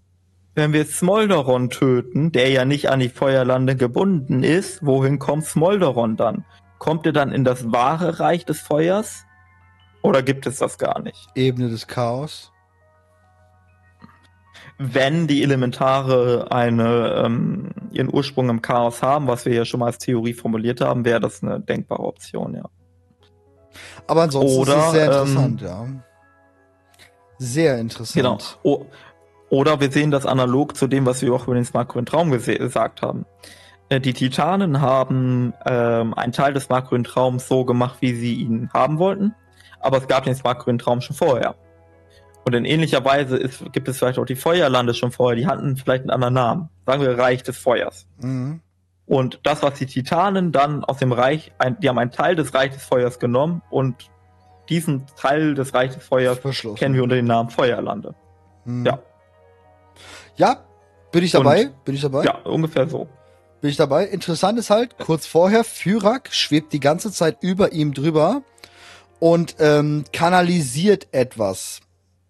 Wenn 0.58 0.74
wir 0.74 0.86
Smolderon 0.86 1.70
töten, 1.70 2.32
der 2.32 2.50
ja 2.50 2.66
nicht 2.66 2.90
an 2.90 3.00
die 3.00 3.10
Feuerlande 3.10 3.76
gebunden 3.76 4.42
ist, 4.42 4.84
wohin 4.84 5.20
kommt 5.20 5.46
Smolderon 5.46 6.18
dann? 6.18 6.46
Kommt 6.80 7.06
er 7.06 7.12
dann 7.12 7.32
in 7.32 7.44
das 7.44 7.72
wahre 7.72 8.20
Reich 8.20 8.44
des 8.44 8.60
Feuers? 8.62 9.24
Oder 10.02 10.24
gibt 10.24 10.48
es 10.48 10.58
das 10.58 10.80
gar 10.80 11.00
nicht? 11.04 11.28
Ebene 11.36 11.70
des 11.70 11.86
Chaos. 11.86 12.52
Wenn 14.80 15.28
die 15.28 15.44
Elementare 15.44 16.48
eine, 16.50 17.22
ähm, 17.24 17.70
ihren 17.92 18.12
Ursprung 18.12 18.50
im 18.50 18.64
Chaos 18.64 19.04
haben, 19.04 19.28
was 19.28 19.46
wir 19.46 19.54
ja 19.54 19.64
schon 19.64 19.80
mal 19.80 19.86
als 19.86 20.00
Theorie 20.00 20.34
formuliert 20.34 20.82
haben, 20.82 21.06
wäre 21.06 21.20
das 21.20 21.44
eine 21.44 21.60
denkbare 21.60 22.02
Option, 22.02 22.56
ja. 22.56 22.66
Aber 24.08 24.24
ansonsten 24.24 24.50
ist 24.50 24.58
Oder, 24.58 24.88
es 24.88 24.92
sehr 24.92 25.06
ähm, 25.06 25.12
interessant, 25.12 25.62
ja. 25.62 25.88
Sehr 27.40 27.78
interessant. 27.78 28.16
Genau. 28.16 28.38
O 28.64 28.88
oder 29.50 29.80
wir 29.80 29.92
sehen 29.92 30.12
das 30.12 30.26
analog 30.26 30.76
zu 30.76 30.88
dem, 30.88 31.06
was 31.06 31.22
wir 31.22 31.34
auch 31.34 31.46
über 31.46 31.56
den 31.56 31.66
smartgrünen 31.66 32.06
Traum 32.06 32.32
gese- 32.34 32.58
gesagt 32.58 33.02
haben. 33.02 33.26
Äh, 33.90 34.00
Die 34.00 34.14
Titanen 34.14 34.82
haben 34.82 35.54
ähm, 35.66 36.14
einen 36.14 36.34
Teil 36.34 36.54
des 36.54 36.66
smartgrünen 36.66 37.04
Traums 37.04 37.48
so 37.48 37.64
gemacht, 37.66 37.98
wie 38.02 38.14
sie 38.14 38.36
ihn 38.36 38.70
haben 38.74 39.00
wollten, 39.00 39.34
aber 39.80 39.98
es 39.98 40.08
gab 40.08 40.24
den 40.26 40.36
smartgrünen 40.36 40.80
Traum 40.80 41.02
schon 41.02 41.16
vorher. 41.16 41.56
Und 42.46 42.54
in 42.54 42.66
ähnlicher 42.66 43.04
Weise 43.04 43.36
ist, 43.38 43.72
gibt 43.74 43.88
es 43.90 43.98
vielleicht 43.98 44.20
auch 44.20 44.26
die 44.26 44.36
Feuerlande 44.38 44.94
schon 44.94 45.12
vorher, 45.12 45.36
die 45.36 45.48
hatten 45.48 45.76
vielleicht 45.76 46.04
einen 46.04 46.12
anderen 46.12 46.34
Namen. 46.34 46.70
Sagen 46.86 47.02
wir 47.02 47.18
Reich 47.18 47.44
des 47.44 47.58
Feuers. 47.58 48.08
Mhm. 48.22 48.62
Und 49.06 49.40
das, 49.44 49.64
was 49.64 49.74
die 49.76 49.86
Titanen 49.86 50.52
dann 50.52 50.84
aus 50.84 50.98
dem 50.98 51.12
Reich, 51.12 51.54
ein, 51.58 51.78
die 51.80 51.88
haben 51.90 51.98
einen 51.98 52.12
Teil 52.12 52.36
des 52.36 52.54
Reich 52.54 52.72
des 52.72 52.84
Feuers 52.84 53.20
genommen 53.20 53.62
und 53.70 54.10
diesen 54.70 55.06
Teil 55.16 55.56
des 55.56 55.74
Reich 55.74 55.94
des 55.94 56.04
Feuers 56.04 56.40
kennen 56.76 56.96
wir 56.96 57.04
unter 57.04 57.16
dem 57.16 57.26
Namen 57.26 57.50
Feuerlande. 57.50 58.16
Mhm. 58.66 58.86
Ja. 58.86 59.00
Ja, 60.38 60.66
bin 61.12 61.24
ich 61.24 61.32
dabei? 61.32 61.72
bin 61.86 61.96
ich 61.96 62.02
dabei? 62.02 62.24
Ja, 62.24 62.38
ungefähr 62.44 62.88
so. 62.88 63.08
Bin 63.62 63.72
ich 63.72 63.78
dabei? 63.78 64.06
Interessant 64.06 64.60
ist 64.60 64.70
halt, 64.70 64.98
kurz 65.00 65.26
vorher, 65.26 65.64
Fyrak 65.64 66.30
schwebt 66.32 66.74
die 66.74 66.80
ganze 66.80 67.12
Zeit 67.12 67.38
über 67.42 67.74
ihm 67.74 67.94
drüber 67.94 68.44
und 69.20 69.56
ähm, 69.60 70.06
kanalisiert 70.14 71.08
etwas. 71.12 71.82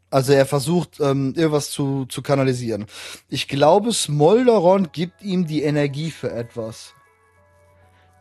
Also 0.10 0.32
er 0.32 0.46
versucht, 0.46 1.02
ähm, 1.02 1.34
irgendwas 1.36 1.70
zu, 1.70 2.06
zu 2.06 2.22
kanalisieren. 2.22 2.86
Ich 3.28 3.50
glaube, 3.50 3.92
Smolderon 3.92 4.94
gibt 4.94 5.22
ihm 5.22 5.48
die 5.48 5.64
Energie 5.64 6.12
für 6.12 6.32
etwas. 6.32 6.94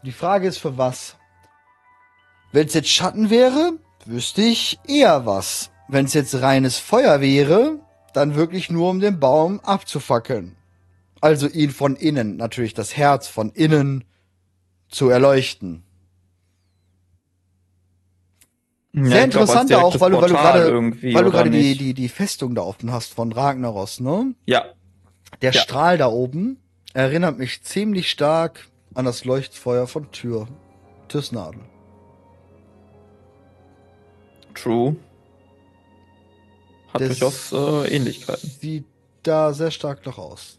Die 0.03 0.13
Frage 0.13 0.49
ist, 0.49 0.59
für 0.59 0.77
was? 0.77 1.17
Wenn 2.51 2.67
es 2.67 2.75
jetzt 2.75 2.89
Schatten 2.89 3.31
wäre, 3.31 3.75
wüsste 4.05 4.43
ich 4.43 4.81
eher 4.89 5.27
was. 5.27 5.71
Wenn 5.89 6.07
es 6.07 6.15
jetzt 6.15 6.35
reines 6.41 6.79
Feuer 6.79 7.21
wäre, 7.21 7.79
dann 8.17 8.35
wirklich 8.35 8.71
nur 8.71 8.91
um 8.91 9.01
den 9.01 9.21
Baum 9.21 9.61
abzufackeln. 9.61 10.57
Also 11.21 11.49
ihn 11.49 11.71
von 11.71 11.97
innen, 11.97 12.37
natürlich 12.37 12.75
das 12.75 12.97
Herz 12.97 13.29
von 13.29 13.51
innen 13.51 14.05
zu 14.89 15.09
erleuchten. 15.09 15.83
Sehr 18.93 19.25
interessant 19.25 19.73
auch, 19.75 20.01
weil 20.01 20.13
du, 20.13 20.21
weil 20.23 20.29
du 20.31 20.35
gerade, 20.35 20.73
weil 21.15 21.25
du 21.25 21.31
gerade 21.31 21.51
die, 21.51 21.77
die, 21.77 21.93
die 21.93 22.09
Festung 22.09 22.55
da 22.55 22.63
offen 22.63 22.91
hast 22.91 23.13
von 23.13 23.31
Ragnaros, 23.33 24.01
ne? 24.01 24.35
Ja, 24.47 24.65
Der 25.43 25.53
Ja. 25.53 25.61
Strahl 25.61 25.99
da 25.99 26.07
oben 26.07 26.59
erinnert 26.95 27.37
mich 27.37 27.63
ziemlich 27.63 28.09
stark 28.09 28.69
an 28.95 29.05
das 29.05 29.27
Leuchtfeuer 29.27 29.87
von 29.87 30.11
Tür. 30.13 30.49
Tüssnadel. 31.09 31.61
true. 34.55 34.97
Hat 36.97 37.11
Das 37.11 37.19
durchaus 37.19 37.53
äh, 37.53 37.95
Ähnlichkeiten. 37.97 38.51
Sieht 38.61 38.85
da 39.23 39.53
sehr 39.53 39.71
stark 39.71 40.05
noch 40.07 40.19
aus. 40.19 40.59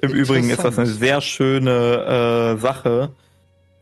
Im 0.00 0.10
Übrigen 0.10 0.50
ist 0.50 0.64
das 0.64 0.78
eine 0.78 0.88
sehr 0.88 1.20
schöne 1.20 2.54
äh, 2.56 2.60
Sache, 2.60 3.14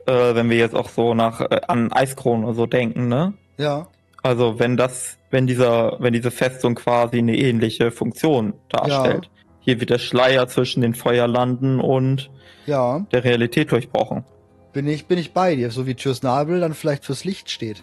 äh, 0.06 0.34
wenn 0.34 0.50
wir 0.50 0.58
jetzt 0.58 0.74
auch 0.74 0.90
so 0.90 1.14
nach 1.14 1.40
äh, 1.40 1.60
an 1.66 1.92
Eiskronen 1.92 2.44
oder 2.44 2.54
so 2.54 2.66
denken, 2.66 3.08
ne? 3.08 3.32
Ja. 3.56 3.88
Also 4.22 4.58
wenn 4.58 4.76
das, 4.76 5.16
wenn 5.30 5.46
dieser, 5.46 5.96
wenn 5.98 6.12
diese 6.12 6.30
Festung 6.30 6.74
quasi 6.74 7.18
eine 7.18 7.36
ähnliche 7.36 7.90
Funktion 7.90 8.54
darstellt. 8.68 9.30
Hier 9.62 9.78
wird 9.78 9.90
der 9.90 9.98
Schleier 9.98 10.48
zwischen 10.48 10.80
den 10.80 10.94
Feuerlanden 10.94 11.80
und 11.80 12.30
Ja. 12.66 13.06
der 13.12 13.24
Realität 13.24 13.70
durchbrochen. 13.72 14.24
Bin 14.72 14.86
ich, 14.86 15.06
bin 15.06 15.18
ich 15.18 15.32
bei 15.32 15.54
dir. 15.54 15.70
So 15.70 15.86
wie 15.86 15.94
Türsnabel 15.94 16.60
dann 16.60 16.72
vielleicht 16.74 17.04
fürs 17.04 17.24
Licht 17.24 17.50
steht. 17.50 17.82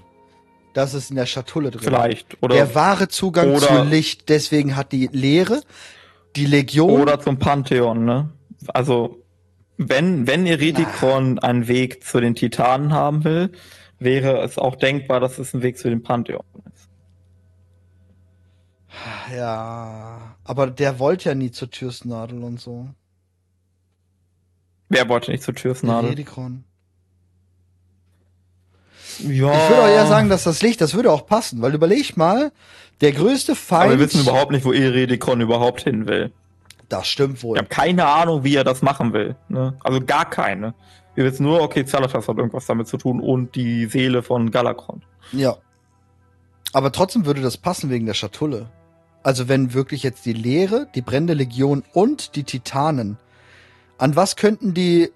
Das 0.74 0.94
ist 0.94 1.10
in 1.10 1.16
der 1.16 1.26
Schatulle 1.26 1.72
drin. 1.72 1.82
Vielleicht. 1.84 2.38
Oder, 2.44 2.56
der 2.56 2.76
wahre 2.76 3.08
Zugang 3.08 3.52
oder- 3.56 3.68
zu 3.68 3.84
Licht. 3.84 4.30
Deswegen 4.30 4.76
hat 4.76 4.92
die 4.92 5.08
Lehre, 5.12 5.62
die 6.36 6.46
Legion. 6.46 7.02
oder 7.02 7.20
zum 7.20 7.40
Pantheon, 7.40 8.06
ne? 8.06 8.30
Also, 8.68 9.24
wenn, 9.78 10.28
wenn 10.28 10.46
Eridikron 10.46 11.40
einen 11.40 11.68
Weg 11.68 12.04
zu 12.04 12.20
den 12.20 12.36
Titanen 12.36 12.94
haben 12.94 13.24
will, 13.24 13.52
wäre 14.00 14.42
es 14.42 14.58
auch 14.58 14.76
denkbar, 14.76 15.20
dass 15.20 15.38
es 15.40 15.54
ein 15.54 15.62
Weg 15.62 15.78
zu 15.78 15.90
den 15.90 16.04
Pantheon 16.04 16.44
ist. 16.74 16.90
ja. 19.36 20.36
Aber 20.44 20.68
der 20.68 21.00
wollte 21.00 21.30
ja 21.30 21.36
nie 21.36 21.52
zur 21.52 21.70
Türsnadel 21.70 22.44
und 22.44 22.60
so. 22.60 22.88
Wer 24.90 25.10
wollte 25.10 25.32
nicht 25.32 25.44
zur 25.44 25.54
Türsnadel? 25.56 26.12
Redikron. 26.12 26.64
Ja. 29.20 29.52
Ich 29.52 29.70
würde 29.70 29.84
auch 29.84 29.88
eher 29.88 30.08
sagen, 30.08 30.30
dass 30.30 30.44
das 30.44 30.62
Licht, 30.62 30.82
das 30.82 30.94
würde 30.94 31.12
auch 31.12 31.26
passen, 31.26 31.62
weil 31.62 31.74
überleg 31.74 32.18
mal, 32.18 32.52
der 33.02 33.12
größte 33.12 33.56
Feind. 33.56 33.84
aber 33.84 34.00
wir 34.00 34.06
wissen 34.06 34.22
überhaupt 34.22 34.52
nicht, 34.52 34.66
wo 34.66 34.74
Eridikron 34.74 35.42
überhaupt 35.42 35.82
hin 35.82 36.08
will. 36.08 36.32
Das 36.90 37.08
stimmt 37.08 37.44
wohl. 37.44 37.56
Wir 37.56 37.62
haben 37.62 37.70
keine 37.70 38.06
Ahnung, 38.06 38.44
wie 38.44 38.56
er 38.56 38.64
das 38.64 38.82
machen 38.82 39.14
will. 39.14 39.36
Ne? 39.50 39.76
Also 39.84 40.02
gar 40.02 40.30
keine. 40.30 40.74
Wir 41.16 41.26
wissen 41.26 41.44
nur, 41.44 41.62
okay, 41.62 41.86
Zalatas 41.86 42.28
hat 42.28 42.38
irgendwas 42.38 42.66
damit 42.66 42.88
zu 42.88 42.98
tun 42.98 43.20
und 43.20 43.56
die 43.56 43.88
Seele 43.88 44.24
von 44.24 44.52
Galakron. 44.52 45.02
Ja. 45.32 45.58
Aber 46.74 46.92
trotzdem 46.92 47.26
würde 47.26 47.42
das 47.42 47.58
passen 47.58 47.90
wegen 47.90 48.06
der 48.06 48.14
Schatulle. 48.14 48.70
Also 49.24 49.50
wenn 49.50 49.74
wirklich 49.74 50.04
jetzt 50.04 50.26
die 50.26 50.34
Lehre, 50.34 50.88
die 50.96 51.02
brennende 51.02 51.34
Legion 51.34 51.84
und 51.94 52.36
die 52.36 52.44
Titanen, 52.44 53.18
an 53.98 54.16
was 54.16 54.36
könnten 54.36 54.74
die 54.74 55.10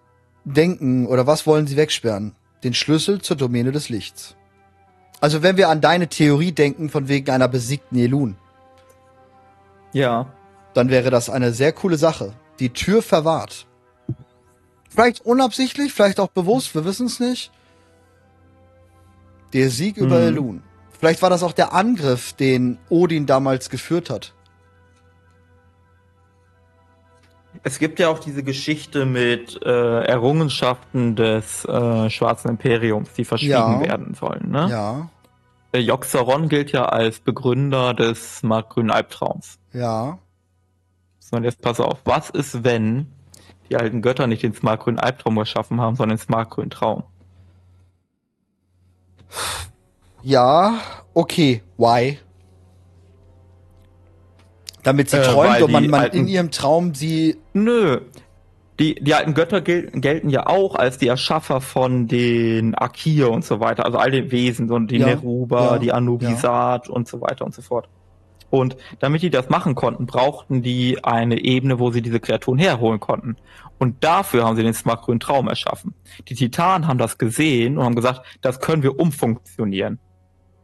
denken 0.44 1.06
oder 1.06 1.28
was 1.28 1.46
wollen 1.46 1.68
sie 1.68 1.78
wegsperren? 1.78 2.36
Den 2.64 2.74
Schlüssel 2.74 3.22
zur 3.22 3.38
Domäne 3.38 3.72
des 3.72 3.90
Lichts. 3.90 4.36
Also 5.20 5.44
wenn 5.44 5.58
wir 5.58 5.70
an 5.70 5.82
deine 5.82 6.08
Theorie 6.08 6.52
denken 6.52 6.90
von 6.90 7.08
wegen 7.08 7.30
einer 7.32 7.48
besiegten 7.48 7.98
Elun, 7.98 8.36
Ja. 9.94 10.32
dann 10.74 10.90
wäre 10.90 11.10
das 11.10 11.30
eine 11.30 11.54
sehr 11.54 11.74
coole 11.74 11.98
Sache. 11.98 12.34
Die 12.60 12.70
Tür 12.70 13.02
verwahrt. 13.02 13.68
Vielleicht 14.90 15.22
unabsichtlich, 15.26 15.94
vielleicht 15.94 16.20
auch 16.20 16.30
bewusst, 16.30 16.74
wir 16.76 16.86
wissen 16.86 17.08
es 17.08 17.20
nicht. 17.20 17.52
Der 19.54 19.70
Sieg 19.70 19.98
über 19.98 20.18
Hm. 20.18 20.28
Elun. 20.28 20.64
Vielleicht 21.00 21.22
war 21.22 21.30
das 21.30 21.44
auch 21.44 21.54
der 21.54 21.74
Angriff, 21.74 22.34
den 22.34 22.78
Odin 22.90 23.26
damals 23.26 23.70
geführt 23.70 24.10
hat. 24.10 24.34
Es 27.64 27.78
gibt 27.78 28.00
ja 28.00 28.10
auch 28.10 28.20
diese 28.20 28.44
Geschichte 28.44 29.06
mit 29.06 29.62
äh, 29.64 30.04
Errungenschaften 30.04 31.16
des 31.16 31.64
äh, 31.66 32.10
Schwarzen 32.10 32.50
Imperiums, 32.50 33.14
die 33.14 33.24
verschwiegen 33.26 33.52
Ja. 33.54 33.80
werden 33.82 34.16
sollen. 34.16 34.50
Ne? 34.50 34.68
Ja, 34.70 35.10
Der 35.74 35.84
Joxeron 35.84 36.50
gilt 36.50 36.72
ja 36.72 36.86
als 36.86 37.20
Begründer 37.20 37.94
des 37.94 38.38
smartgrünen 38.40 38.92
Albtraums. 38.92 39.58
ja. 39.74 40.18
So, 41.24 41.38
und 41.38 41.44
jetzt 41.46 41.62
pass 41.62 41.80
auf, 41.80 42.00
was 42.04 42.30
ist, 42.32 42.64
wenn 42.66 43.08
die 43.70 43.78
alten 43.78 44.02
Götter 44.02 44.28
nicht 44.28 44.44
den 44.44 44.54
smartgrünen 44.54 45.00
Albtraum 45.00 45.36
geschaffen 45.38 45.80
haben, 45.80 45.96
sondern 45.96 46.18
den 46.18 46.22
smartgrünen 46.24 46.72
Traum? 46.72 47.04
Ja, 50.24 50.80
okay. 51.14 51.64
Why? 51.78 52.20
Damit 54.84 55.10
sie 55.10 55.18
Äh, 55.18 55.24
träumt 55.24 55.62
und 55.62 55.72
man, 55.72 55.88
man 55.90 56.02
alten- 56.02 56.18
in 56.18 56.28
ihrem 56.28 56.52
Traum 56.52 56.94
sie. 56.96 57.38
Nö. 57.54 58.00
die, 58.80 58.96
die 58.96 59.14
alten 59.14 59.36
Götter 59.36 59.62
gel 59.62 59.92
gelten 59.92 60.30
ja 60.32 60.48
auch 60.48 60.74
als 60.74 60.98
die 60.98 61.08
Erschaffer 61.08 61.62
von 61.62 62.08
den 62.08 62.74
Akir 62.74 63.30
und 63.30 63.46
so 63.46 63.60
weiter, 63.60 63.86
also 63.86 64.00
all 64.00 64.10
den 64.10 64.32
Wesen, 64.32 64.68
so 64.68 64.80
die 64.80 64.98
Ja, 64.98 65.08
Neruba, 65.08 65.74
ja, 65.74 65.78
die 65.78 65.92
Anubisat 65.92 66.90
und 66.90 67.08
so 67.08 67.22
weiter 67.22 67.46
und 67.46 67.54
so 67.54 67.62
fort. 67.62 67.90
Und 68.50 68.76
damit 69.00 69.22
die 69.22 69.30
das 69.30 69.50
machen 69.50 69.76
konnten, 69.76 70.08
brauchten 70.08 70.64
die 70.64 71.04
eine 71.04 71.40
Ebene, 71.44 71.78
wo 71.80 71.92
sie 71.92 72.02
diese 72.02 72.20
Kreaturen 72.20 72.58
herholen 72.58 73.00
konnten. 73.00 73.36
Und 73.78 74.04
dafür 74.04 74.46
haben 74.46 74.56
sie 74.56 74.64
den 74.64 74.74
smartgrünen 74.74 75.20
Traum 75.20 75.48
erschaffen. 75.48 75.94
Die 76.28 76.36
Titanen 76.36 76.88
haben 76.88 76.98
das 76.98 77.18
gesehen 77.20 77.78
und 77.78 77.86
haben 77.86 77.96
gesagt, 77.96 78.22
das 78.42 78.60
können 78.62 78.82
wir 78.84 79.00
umfunktionieren. 79.00 80.00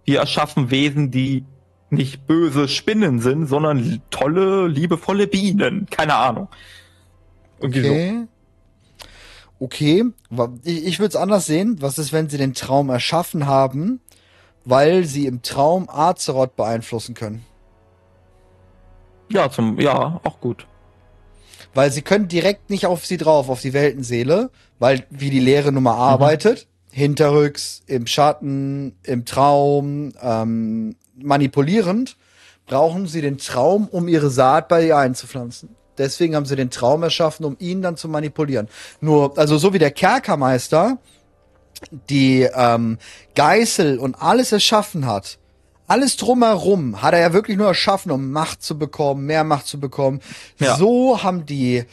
Wir 0.06 0.19
erschaffen 0.19 0.72
Wesen, 0.72 1.11
die 1.11 1.45
nicht 1.89 2.27
böse 2.27 2.68
Spinnen 2.68 3.19
sind, 3.19 3.47
sondern 3.47 4.01
tolle, 4.09 4.68
liebevolle 4.68 5.27
Bienen. 5.27 5.88
Keine 5.89 6.15
Ahnung. 6.15 6.47
Irgendwie 7.59 7.81
so. 7.81 7.89
Okay. 7.91 8.27
Okay, 9.59 10.05
wa- 10.30 10.51
ich, 10.64 10.85
ich 10.85 10.99
würde 10.99 11.09
es 11.09 11.15
anders 11.15 11.45
sehen. 11.45 11.77
Was 11.81 11.97
ist, 11.97 12.14
wenn 12.14 12.30
sie 12.30 12.38
den 12.38 12.53
Traum 12.53 12.89
erschaffen 12.89 13.47
haben, 13.47 14.01
weil 14.65 15.05
sie 15.05 15.26
im 15.26 15.41
Traum 15.41 15.89
Azeroth 15.89 16.55
beeinflussen 16.55 17.15
können? 17.15 17.43
Ja, 19.30 19.49
zum, 19.49 19.80
ja, 19.80 20.19
auch 20.23 20.39
gut. 20.39 20.68
Weil 21.73 21.91
sie 21.91 22.01
können 22.01 22.27
direkt 22.27 22.69
nicht 22.69 22.85
auf 22.85 23.05
sie 23.05 23.18
drauf, 23.18 23.49
auf 23.49 23.61
die 23.61 23.73
Weltenseele, 23.73 24.51
weil 24.80 25.05
wie 25.09 25.30
die 25.30 25.39
Lehre 25.39 25.72
nun 25.72 25.84
mal 25.84 25.95
arbeitet, 25.95 26.68
hinterrücks, 26.98 27.84
im 27.86 28.07
Schatten, 28.07 28.95
im 29.03 29.24
Traum, 29.24 30.14
ähm, 30.19 30.95
manipulierend, 31.15 32.18
brauchen 32.65 33.06
sie 33.06 33.22
den 33.22 33.38
Traum, 33.38 33.88
um 33.88 34.07
ihre 34.07 34.32
Saat 34.32 34.68
bei 34.68 34.88
ihr 34.88 34.98
einzupflanzen. 34.98 35.76
Deswegen 35.99 36.36
haben 36.36 36.48
sie 36.48 36.56
den 36.56 36.72
Traum 36.72 37.03
erschaffen, 37.03 37.45
um 37.45 37.56
ihn 37.60 37.84
dann 37.84 37.98
zu 37.98 38.10
manipulieren. 38.10 38.68
Nur, 38.99 39.38
also 39.38 39.60
so 39.60 39.74
wie 39.74 39.80
der 39.80 39.91
Kerkermeister 39.91 40.98
die 42.10 42.49
ähm, 42.52 42.98
Geißel 43.36 43.99
und 43.99 44.15
alles 44.15 44.52
erschaffen 44.52 45.06
hat, 45.06 45.38
alles 45.86 46.18
drumherum 46.18 47.03
hat 47.03 47.14
er 47.14 47.19
ja 47.19 47.32
wirklich 47.32 47.57
nur 47.57 47.68
erschaffen, 47.68 48.11
um 48.11 48.32
Macht 48.32 48.64
zu 48.64 48.80
bekommen, 48.80 49.28
mehr 49.28 49.44
Macht 49.44 49.68
zu 49.68 49.80
bekommen. 49.80 50.19
Ja. 50.57 50.78
So 50.78 51.22
haben 51.22 51.45
die 51.45 51.86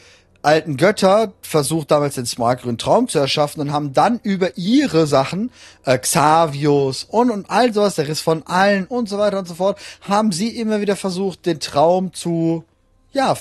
alten 0.45 0.77
Götter 0.77 1.33
versucht 1.41 1.91
damals 1.91 2.15
den 2.15 2.25
smartgrünen 2.25 2.77
Traum 2.77 3.07
zu 3.07 3.19
erschaffen 3.19 3.61
und 3.61 3.73
haben 3.73 3.93
dann 3.93 4.19
über 4.23 4.57
ihre 4.57 5.07
Sachen, 5.07 5.51
äh, 5.83 5.97
Xavius 5.97 7.03
und, 7.03 7.31
und 7.31 7.49
all 7.49 7.73
sowas, 7.73 7.95
der 7.95 8.07
Riss 8.07 8.21
von 8.21 8.43
allen 8.45 8.85
und 8.85 9.09
so 9.09 9.17
weiter 9.17 9.39
und 9.39 9.47
so 9.47 9.55
fort, 9.55 9.79
haben 10.01 10.31
sie 10.31 10.49
immer 10.49 10.81
wieder 10.81 10.95
versucht, 10.95 11.45
den 11.45 11.59
Traum 11.59 12.13
zu, 12.13 12.63
ja, 13.11 13.35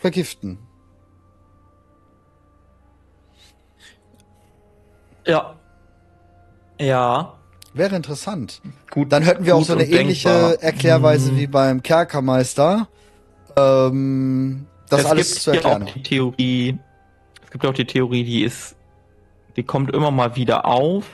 vergiften. 0.00 0.58
Ja. 5.26 5.56
Ja. 6.80 7.34
Wäre 7.74 7.96
interessant. 7.96 8.62
Gut. 8.90 9.12
Dann 9.12 9.22
hätten 9.22 9.44
wir 9.44 9.54
auch 9.54 9.64
so 9.64 9.74
eine 9.74 9.84
ähnliche 9.84 10.28
denkbar. 10.28 10.62
Erklärweise 10.62 11.30
Hm. 11.30 11.36
wie 11.36 11.46
beim 11.46 11.82
Kerkermeister. 11.82 12.88
Ähm, 13.56 14.66
das 14.88 15.00
es 15.00 15.06
alles 15.06 15.30
gibt 15.30 15.42
zu 15.42 15.50
ja 15.50 15.56
erklären. 15.56 15.82
auch 15.82 15.92
die 15.92 16.02
Theorie, 16.02 16.78
es 17.44 17.50
gibt 17.50 17.66
auch 17.66 17.74
die 17.74 17.84
Theorie, 17.86 18.24
die 18.24 18.42
ist, 18.42 18.76
die 19.56 19.62
kommt 19.62 19.94
immer 19.94 20.10
mal 20.10 20.36
wieder 20.36 20.66
auf. 20.66 21.06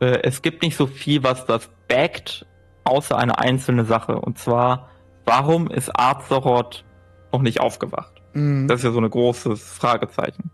Äh, 0.00 0.20
es 0.22 0.42
gibt 0.42 0.62
nicht 0.62 0.76
so 0.76 0.86
viel, 0.86 1.22
was 1.22 1.46
das 1.46 1.70
backt, 1.88 2.46
außer 2.84 3.16
eine 3.16 3.38
einzelne 3.38 3.84
Sache. 3.84 4.20
Und 4.20 4.38
zwar, 4.38 4.90
warum 5.24 5.70
ist 5.70 5.90
Azeroth 5.98 6.84
noch 7.32 7.42
nicht 7.42 7.60
aufgewacht? 7.60 8.22
Mhm. 8.34 8.68
Das 8.68 8.80
ist 8.80 8.84
ja 8.84 8.92
so 8.92 9.00
ein 9.00 9.10
großes 9.10 9.62
Fragezeichen. 9.62 10.50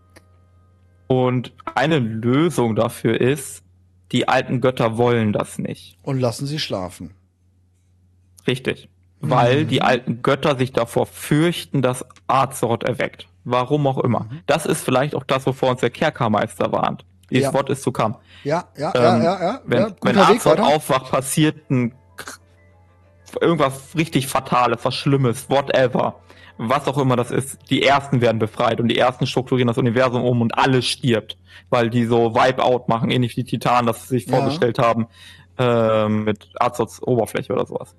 Und 1.07 1.53
eine 1.75 1.99
Lösung 1.99 2.75
dafür 2.75 3.19
ist, 3.19 3.63
die 4.11 4.27
alten 4.27 4.61
Götter 4.61 4.97
wollen 4.97 5.33
das 5.33 5.57
nicht. 5.57 5.97
Und 6.01 6.19
lassen 6.19 6.45
sie 6.45 6.59
schlafen. 6.59 7.13
Richtig. 8.45 8.89
Weil 9.19 9.63
Mhm. 9.63 9.67
die 9.69 9.81
alten 9.81 10.21
Götter 10.21 10.57
sich 10.57 10.73
davor 10.73 11.05
fürchten, 11.07 11.81
dass 11.81 12.05
Azeroth 12.27 12.83
erweckt. 12.83 13.27
Warum 13.45 13.87
auch 13.87 13.97
immer. 13.99 14.25
Mhm. 14.29 14.41
Das 14.45 14.65
ist 14.65 14.83
vielleicht 14.83 15.15
auch 15.15 15.23
das, 15.23 15.45
wovor 15.47 15.71
uns 15.71 15.81
der 15.81 15.89
Kerkermeister 15.89 16.71
warnt. 16.71 17.03
Dieses 17.29 17.45
Ja. 17.45 17.53
Wort 17.53 17.69
ist 17.69 17.81
zu 17.83 17.91
kam. 17.91 18.17
Ja, 18.43 18.65
ja, 18.77 18.89
Ähm, 18.95 19.03
ja, 19.03 19.23
ja, 19.23 19.41
ja. 19.41 19.61
Wenn, 19.65 19.79
ja 19.81 19.95
wenn 20.01 20.17
Azeroth 20.17 20.59
aufwacht, 20.59 21.11
passiert 21.11 21.69
ein 21.69 21.93
irgendwas 23.41 23.95
richtig 23.95 24.27
Fatales, 24.27 24.79
was 24.83 24.95
Schlimmes, 24.95 25.49
whatever. 25.49 26.15
Was 26.59 26.87
auch 26.87 26.97
immer 26.97 27.15
das 27.15 27.29
ist. 27.29 27.59
Die 27.69 27.83
Ersten 27.83 28.19
werden 28.21 28.39
befreit 28.39 28.79
und 28.79 28.87
die 28.87 28.97
Ersten 28.97 29.27
strukturieren 29.27 29.67
das 29.67 29.77
Universum 29.77 30.23
um 30.23 30.41
und 30.41 30.57
alles 30.57 30.85
stirbt. 30.85 31.37
Weil 31.69 31.89
die 31.89 32.05
so 32.05 32.33
Wipe-Out 32.33 32.87
machen, 32.89 33.11
ähnlich 33.11 33.37
wie 33.37 33.43
die 33.43 33.49
Titanen 33.51 33.85
das 33.85 34.07
sich 34.07 34.25
Ja. 34.27 34.37
vorgestellt 34.37 34.79
haben. 34.79 35.07
ähm, 35.59 36.23
mit 36.23 36.49
Azeroths 36.59 37.01
Oberfläche 37.01 37.51
oder 37.51 37.65
sowas. 37.65 37.95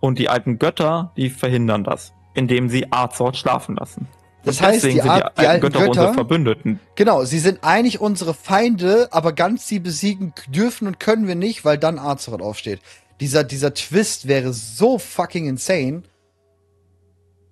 Und 0.00 0.18
die 0.18 0.28
alten 0.28 0.58
Götter, 0.58 1.12
die 1.16 1.30
verhindern 1.30 1.84
das, 1.84 2.12
indem 2.34 2.68
sie 2.68 2.90
Azeroth 2.90 3.36
schlafen 3.36 3.76
lassen. 3.76 4.08
Das 4.42 4.62
heißt, 4.62 4.84
die, 4.84 4.92
sind 4.92 5.06
Ar- 5.08 5.32
die 5.38 5.46
alten 5.46 5.66
unsere 5.66 5.84
Götter, 5.86 6.14
Verbündeten. 6.14 6.80
genau, 6.94 7.24
sie 7.24 7.38
sind 7.38 7.58
eigentlich 7.62 8.00
unsere 8.00 8.32
Feinde, 8.32 9.08
aber 9.10 9.32
ganz 9.34 9.68
sie 9.68 9.78
besiegen 9.80 10.32
dürfen 10.48 10.86
und 10.88 10.98
können 10.98 11.26
wir 11.28 11.34
nicht, 11.34 11.66
weil 11.66 11.76
dann 11.76 11.98
Azeroth 11.98 12.40
aufsteht. 12.40 12.80
Dieser, 13.20 13.44
dieser 13.44 13.74
Twist 13.74 14.28
wäre 14.28 14.54
so 14.54 14.98
fucking 14.98 15.46
insane. 15.46 16.04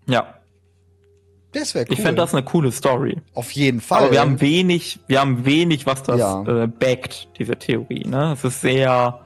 Ja, 0.07 0.35
Das 1.53 1.75
wäre 1.75 1.85
cool. 1.87 1.93
ich 1.93 2.01
fände 2.01 2.23
das 2.23 2.33
eine 2.35 2.43
coole 2.43 2.73
Story. 2.73 3.19
Auf 3.35 3.51
jeden 3.51 3.83
Fall. 3.83 4.05
Aber 4.05 4.12
wir 4.12 4.20
haben 4.20 4.41
wenig, 4.41 4.99
wir 5.07 5.20
haben 5.20 5.45
wenig, 5.45 5.85
was 5.85 6.03
das 6.03 6.19
Ja. 6.19 6.43
äh, 6.43 6.66
backt, 6.66 7.29
diese 7.39 7.57
Theorie. 7.57 8.05
Ne? 8.07 8.33
Es 8.33 8.45
ist 8.45 8.62
sehr 8.62 9.20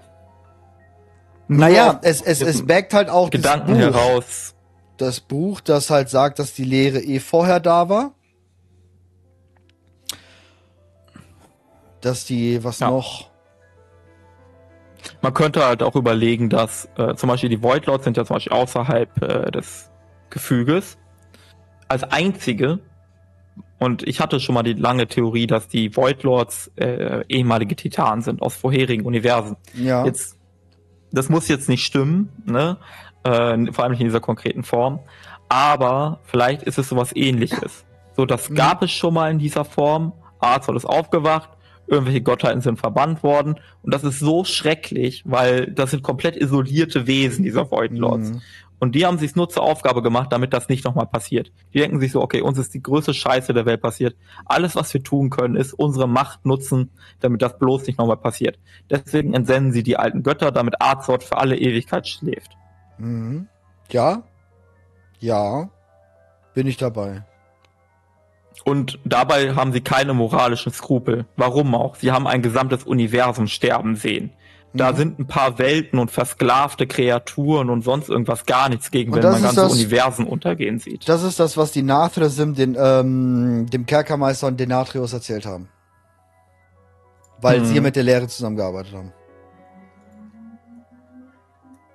naja, 1.56 2.00
es, 2.02 2.20
es, 2.22 2.40
es 2.40 2.66
backt 2.66 2.94
halt 2.94 3.08
auch 3.08 3.30
Gedanken 3.30 3.78
das 3.78 3.86
Buch. 3.92 3.94
heraus. 3.96 4.54
das 4.96 5.20
Buch, 5.20 5.60
das 5.60 5.90
halt 5.90 6.08
sagt, 6.08 6.38
dass 6.38 6.54
die 6.54 6.64
Lehre 6.64 7.00
eh 7.00 7.18
vorher 7.20 7.60
da 7.60 7.88
war. 7.88 8.14
Dass 12.00 12.24
die, 12.24 12.62
was 12.64 12.80
Ja. 12.80 12.90
noch? 12.90 13.30
Man 15.20 15.34
könnte 15.34 15.64
halt 15.64 15.82
auch 15.82 15.96
überlegen, 15.96 16.48
dass 16.48 16.88
äh, 16.96 17.14
zum 17.14 17.28
Beispiel 17.28 17.48
die 17.50 17.62
Void 17.62 17.86
Lords 17.86 18.04
sind 18.04 18.16
ja 18.16 18.24
zum 18.24 18.34
Beispiel 18.34 18.52
außerhalb 18.52 19.22
äh, 19.22 19.50
des 19.50 19.90
Gefüges. 20.30 20.96
Als 21.88 22.04
einzige, 22.04 22.78
und 23.78 24.06
ich 24.06 24.20
hatte 24.20 24.38
schon 24.40 24.54
mal 24.54 24.62
die 24.62 24.74
lange 24.74 25.06
Theorie, 25.08 25.46
dass 25.46 25.66
die 25.68 25.94
Void 25.96 26.22
Lords 26.22 26.70
äh, 26.76 27.24
ehemalige 27.28 27.74
Titanen 27.76 28.22
sind 28.22 28.42
aus 28.42 28.54
vorherigen 28.56 29.04
Universen. 29.04 29.56
Ja. 29.74 30.04
Jetzt, 30.04 30.36
das 31.12 31.28
muss 31.28 31.48
jetzt 31.48 31.68
nicht 31.68 31.84
stimmen, 31.84 32.28
ne? 32.44 32.76
Äh, 33.24 33.72
vor 33.72 33.84
allem 33.84 33.92
nicht 33.92 34.00
in 34.00 34.06
dieser 34.08 34.20
konkreten 34.20 34.64
Form. 34.64 35.00
Aber 35.48 36.20
vielleicht 36.24 36.62
ist 36.62 36.78
es 36.78 36.88
sowas 36.88 37.10
ähnliches. 37.14 37.84
So, 38.16 38.24
das 38.26 38.48
Mhm. 38.50 38.54
gab 38.54 38.82
es 38.82 38.90
schon 38.90 39.14
mal 39.14 39.30
in 39.30 39.38
dieser 39.38 39.64
Form. 39.64 40.12
Arzol 40.40 40.76
ist 40.76 40.86
aufgewacht, 40.86 41.50
irgendwelche 41.86 42.20
Gottheiten 42.22 42.60
sind 42.62 42.78
verbannt 42.80 43.22
worden. 43.22 43.56
Und 43.82 43.94
das 43.94 44.02
ist 44.02 44.18
so 44.18 44.44
schrecklich, 44.44 45.22
weil 45.26 45.66
das 45.66 45.90
sind 45.90 46.02
komplett 46.02 46.36
isolierte 46.36 47.06
Wesen, 47.06 47.44
dieser 47.44 47.70
Void 47.70 47.92
Lords. 47.92 48.30
Mhm. 48.30 48.40
Und 48.82 48.96
die 48.96 49.06
haben 49.06 49.16
sich 49.16 49.36
nur 49.36 49.48
zur 49.48 49.62
Aufgabe 49.62 50.02
gemacht, 50.02 50.32
damit 50.32 50.52
das 50.52 50.68
nicht 50.68 50.84
nochmal 50.84 51.06
passiert. 51.06 51.52
Die 51.72 51.78
denken 51.78 52.00
sich 52.00 52.10
so, 52.10 52.20
okay, 52.20 52.40
uns 52.40 52.58
ist 52.58 52.74
die 52.74 52.82
größte 52.82 53.14
Scheiße 53.14 53.54
der 53.54 53.64
Welt 53.64 53.80
passiert. 53.80 54.16
Alles, 54.44 54.74
was 54.74 54.92
wir 54.92 55.04
tun 55.04 55.30
können, 55.30 55.54
ist 55.54 55.72
unsere 55.72 56.08
Macht 56.08 56.44
nutzen, 56.44 56.90
damit 57.20 57.42
das 57.42 57.60
bloß 57.60 57.86
nicht 57.86 58.00
nochmal 58.00 58.16
passiert. 58.16 58.58
Deswegen 58.90 59.34
entsenden 59.34 59.70
sie 59.70 59.84
die 59.84 59.98
alten 59.98 60.24
Götter, 60.24 60.50
damit 60.50 60.82
Arzort 60.82 61.22
für 61.22 61.36
alle 61.36 61.56
Ewigkeit 61.56 62.08
schläft. 62.08 62.56
Mhm. 62.98 63.46
Ja. 63.92 64.24
Ja. 65.20 65.70
Bin 66.52 66.66
ich 66.66 66.76
dabei. 66.76 67.22
Und 68.64 68.98
dabei 69.04 69.54
haben 69.54 69.72
sie 69.72 69.80
keine 69.80 70.12
moralischen 70.12 70.72
Skrupel. 70.72 71.26
Warum 71.36 71.76
auch? 71.76 71.94
Sie 71.94 72.10
haben 72.10 72.26
ein 72.26 72.42
gesamtes 72.42 72.82
Universum 72.82 73.46
sterben 73.46 73.94
sehen. 73.94 74.32
Da 74.74 74.92
Mhm. 74.92 74.96
sind 74.96 75.18
ein 75.18 75.26
paar 75.26 75.58
Welten 75.58 75.98
und 75.98 76.10
versklavte 76.10 76.86
Kreaturen 76.86 77.68
und 77.68 77.82
sonst 77.82 78.08
irgendwas 78.08 78.46
gar 78.46 78.68
nichts 78.70 78.90
gegen, 78.90 79.12
wenn 79.14 79.22
man 79.22 79.42
ganze 79.42 79.56
das- 79.62 79.72
Universen 79.72 80.26
untergehen 80.26 80.78
sieht. 80.78 81.06
Das 81.08 81.22
ist 81.22 81.38
das, 81.38 81.56
was 81.58 81.72
die 81.72 81.82
Nathrasim 81.82 82.54
den, 82.54 82.76
ähm, 82.78 83.66
dem 83.70 83.84
Kerkermeister 83.84 84.46
und 84.46 84.58
Denatrius 84.58 85.12
erzählt 85.12 85.44
haben. 85.44 85.68
Weil 87.40 87.58
Hm. 87.60 87.66
sie 87.66 87.80
mit 87.80 87.96
der 87.96 88.02
Lehre 88.04 88.28
zusammengearbeitet 88.28 88.94
haben. 88.94 89.12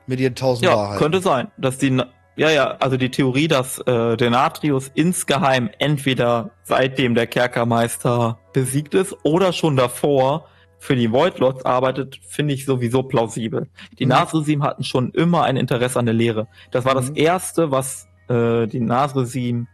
Mit 0.06 0.20
ihren 0.20 0.36
tausend 0.36 0.66
Ja, 0.66 0.76
Wahrheiten. 0.76 1.00
könnte 1.00 1.22
sein, 1.22 1.52
dass 1.58 1.78
die, 1.78 1.98
ja, 2.38 2.50
ja, 2.50 2.78
also 2.80 2.96
die 2.98 3.10
Theorie, 3.12 3.48
dass 3.48 3.80
äh, 3.80 4.16
Denatrius 4.16 4.90
insgeheim 4.94 5.70
entweder 5.80 6.52
seitdem 6.64 7.14
der 7.16 7.28
Kerkermeister 7.28 8.38
besiegt 8.54 8.94
ist 8.94 9.16
oder 9.24 9.52
schon 9.52 9.76
davor 9.76 10.46
für 10.80 10.96
die 10.96 11.12
Void 11.12 11.40
Lords 11.40 11.66
arbeitet, 11.66 12.20
finde 12.28 12.54
ich 12.54 12.66
sowieso 12.66 13.04
plausibel. 13.04 13.68
Die 14.00 14.06
Mhm. 14.06 14.10
Nasresim 14.10 14.64
hatten 14.64 14.84
schon 14.84 15.12
immer 15.12 15.44
ein 15.44 15.58
Interesse 15.58 15.98
an 16.00 16.06
der 16.06 16.14
Lehre. 16.14 16.48
Das 16.72 16.86
war 16.86 16.94
das 16.94 17.10
Mhm. 17.10 17.16
erste, 17.18 17.72
was 17.72 18.08
äh, 18.30 18.68
die 18.68 18.82
Nasresim 18.82 19.68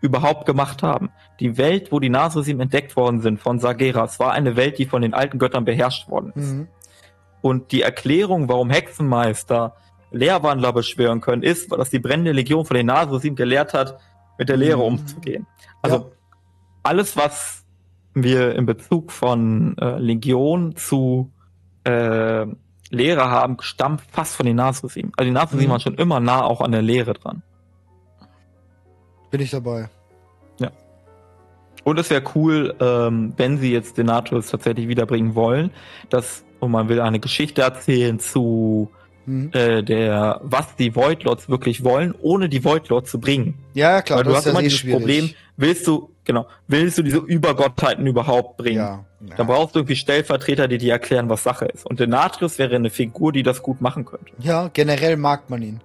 überhaupt 0.00 0.46
gemacht 0.46 0.82
haben. 0.84 1.10
Die 1.40 1.58
Welt, 1.58 1.90
wo 1.90 1.98
die 2.00 2.08
Nasresim 2.08 2.60
entdeckt 2.60 2.94
worden 2.96 3.20
sind 3.20 3.40
von 3.40 3.58
Sageras, 3.58 4.20
war 4.20 4.32
eine 4.32 4.54
Welt, 4.56 4.78
die 4.78 4.86
von 4.86 5.02
den 5.02 5.12
alten 5.12 5.38
Göttern 5.38 5.64
beherrscht 5.64 6.08
worden 6.08 6.32
ist. 6.36 6.52
Mhm. 6.54 6.68
Und 7.42 7.72
die 7.72 7.82
Erklärung, 7.82 8.48
warum 8.48 8.70
Hexenmeister 8.70 9.74
Lehrwandler 10.12 10.72
beschwören 10.72 11.20
können, 11.20 11.42
ist, 11.42 11.70
dass 11.72 11.90
die 11.90 11.98
brennende 11.98 12.30
Legion 12.32 12.64
von 12.64 12.76
den 12.76 12.86
Nasresim 12.86 13.34
gelehrt 13.34 13.74
hat, 13.74 13.98
mit 14.38 14.48
der 14.48 14.56
Lehre 14.56 14.78
Mhm. 14.78 14.84
umzugehen. 14.84 15.46
Also 15.82 15.96
Ja. 15.96 16.04
alles, 16.84 17.16
was 17.16 17.65
wir 18.22 18.54
in 18.54 18.66
Bezug 18.66 19.12
von 19.12 19.76
äh, 19.78 19.98
Legion 19.98 20.74
zu 20.76 21.32
äh, 21.84 22.46
Lehre 22.90 23.30
haben, 23.30 23.56
stammt 23.60 24.02
fast 24.10 24.36
von 24.36 24.46
den 24.46 24.56
Nasresim. 24.56 25.12
Also 25.16 25.28
die 25.28 25.34
Nasresim 25.34 25.66
Mhm. 25.66 25.70
waren 25.70 25.80
schon 25.80 25.94
immer 25.96 26.18
nah 26.20 26.42
auch 26.42 26.60
an 26.60 26.72
der 26.72 26.82
Lehre 26.82 27.12
dran. 27.14 27.42
Bin 29.30 29.40
ich 29.40 29.50
dabei. 29.50 29.88
Und 31.84 32.00
es 32.00 32.10
wäre 32.10 32.24
cool, 32.34 32.74
ähm, 32.80 33.32
wenn 33.36 33.58
sie 33.58 33.70
jetzt 33.72 33.96
Denatus 33.96 34.48
tatsächlich 34.48 34.88
wiederbringen 34.88 35.36
wollen, 35.36 35.70
dass, 36.10 36.44
und 36.58 36.72
man 36.72 36.88
will 36.88 37.00
eine 37.00 37.20
Geschichte 37.20 37.62
erzählen 37.62 38.18
zu 38.18 38.90
Mhm. 39.24 39.50
äh, 39.52 39.82
der, 39.84 40.40
was 40.42 40.74
die 40.74 40.96
Voidlords 40.96 41.48
wirklich 41.48 41.84
wollen, 41.84 42.12
ohne 42.20 42.48
die 42.48 42.64
Voidlords 42.64 43.08
zu 43.10 43.20
bringen. 43.20 43.54
Ja, 43.74 43.92
ja, 43.92 44.02
klar, 44.02 44.18
Weil 44.18 44.24
du 44.24 44.34
hast 44.34 44.46
immer 44.46 44.56
ja 44.56 44.62
dieses 44.62 44.78
schwierig. 44.80 44.98
Problem, 44.98 45.30
willst 45.56 45.86
du, 45.86 46.10
genau, 46.26 46.46
willst 46.68 46.98
du 46.98 47.02
diese 47.02 47.18
Übergottheiten 47.18 48.06
überhaupt 48.06 48.58
bringen? 48.58 48.76
Ja. 48.76 49.04
ja. 49.26 49.36
Dann 49.36 49.46
brauchst 49.46 49.74
du 49.74 49.78
irgendwie 49.78 49.96
Stellvertreter, 49.96 50.68
die 50.68 50.76
dir 50.76 50.92
erklären, 50.92 51.30
was 51.30 51.42
Sache 51.42 51.64
ist. 51.64 51.86
Und 51.86 51.98
Denatrius 52.00 52.58
wäre 52.58 52.74
eine 52.76 52.90
Figur, 52.90 53.32
die 53.32 53.42
das 53.42 53.62
gut 53.62 53.80
machen 53.80 54.04
könnte. 54.04 54.32
Ja, 54.38 54.68
generell 54.68 55.16
mag 55.16 55.48
man 55.48 55.62
ihn. 55.62 55.80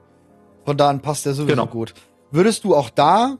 Von 0.65 0.75
da 0.75 0.89
an 0.89 1.01
passt 1.01 1.25
er 1.25 1.33
sowieso 1.33 1.55
Genau. 1.55 1.67
gut. 1.67 1.93
Würdest 2.31 2.63
du 2.65 2.75
auch 2.75 2.89
da, 2.89 3.37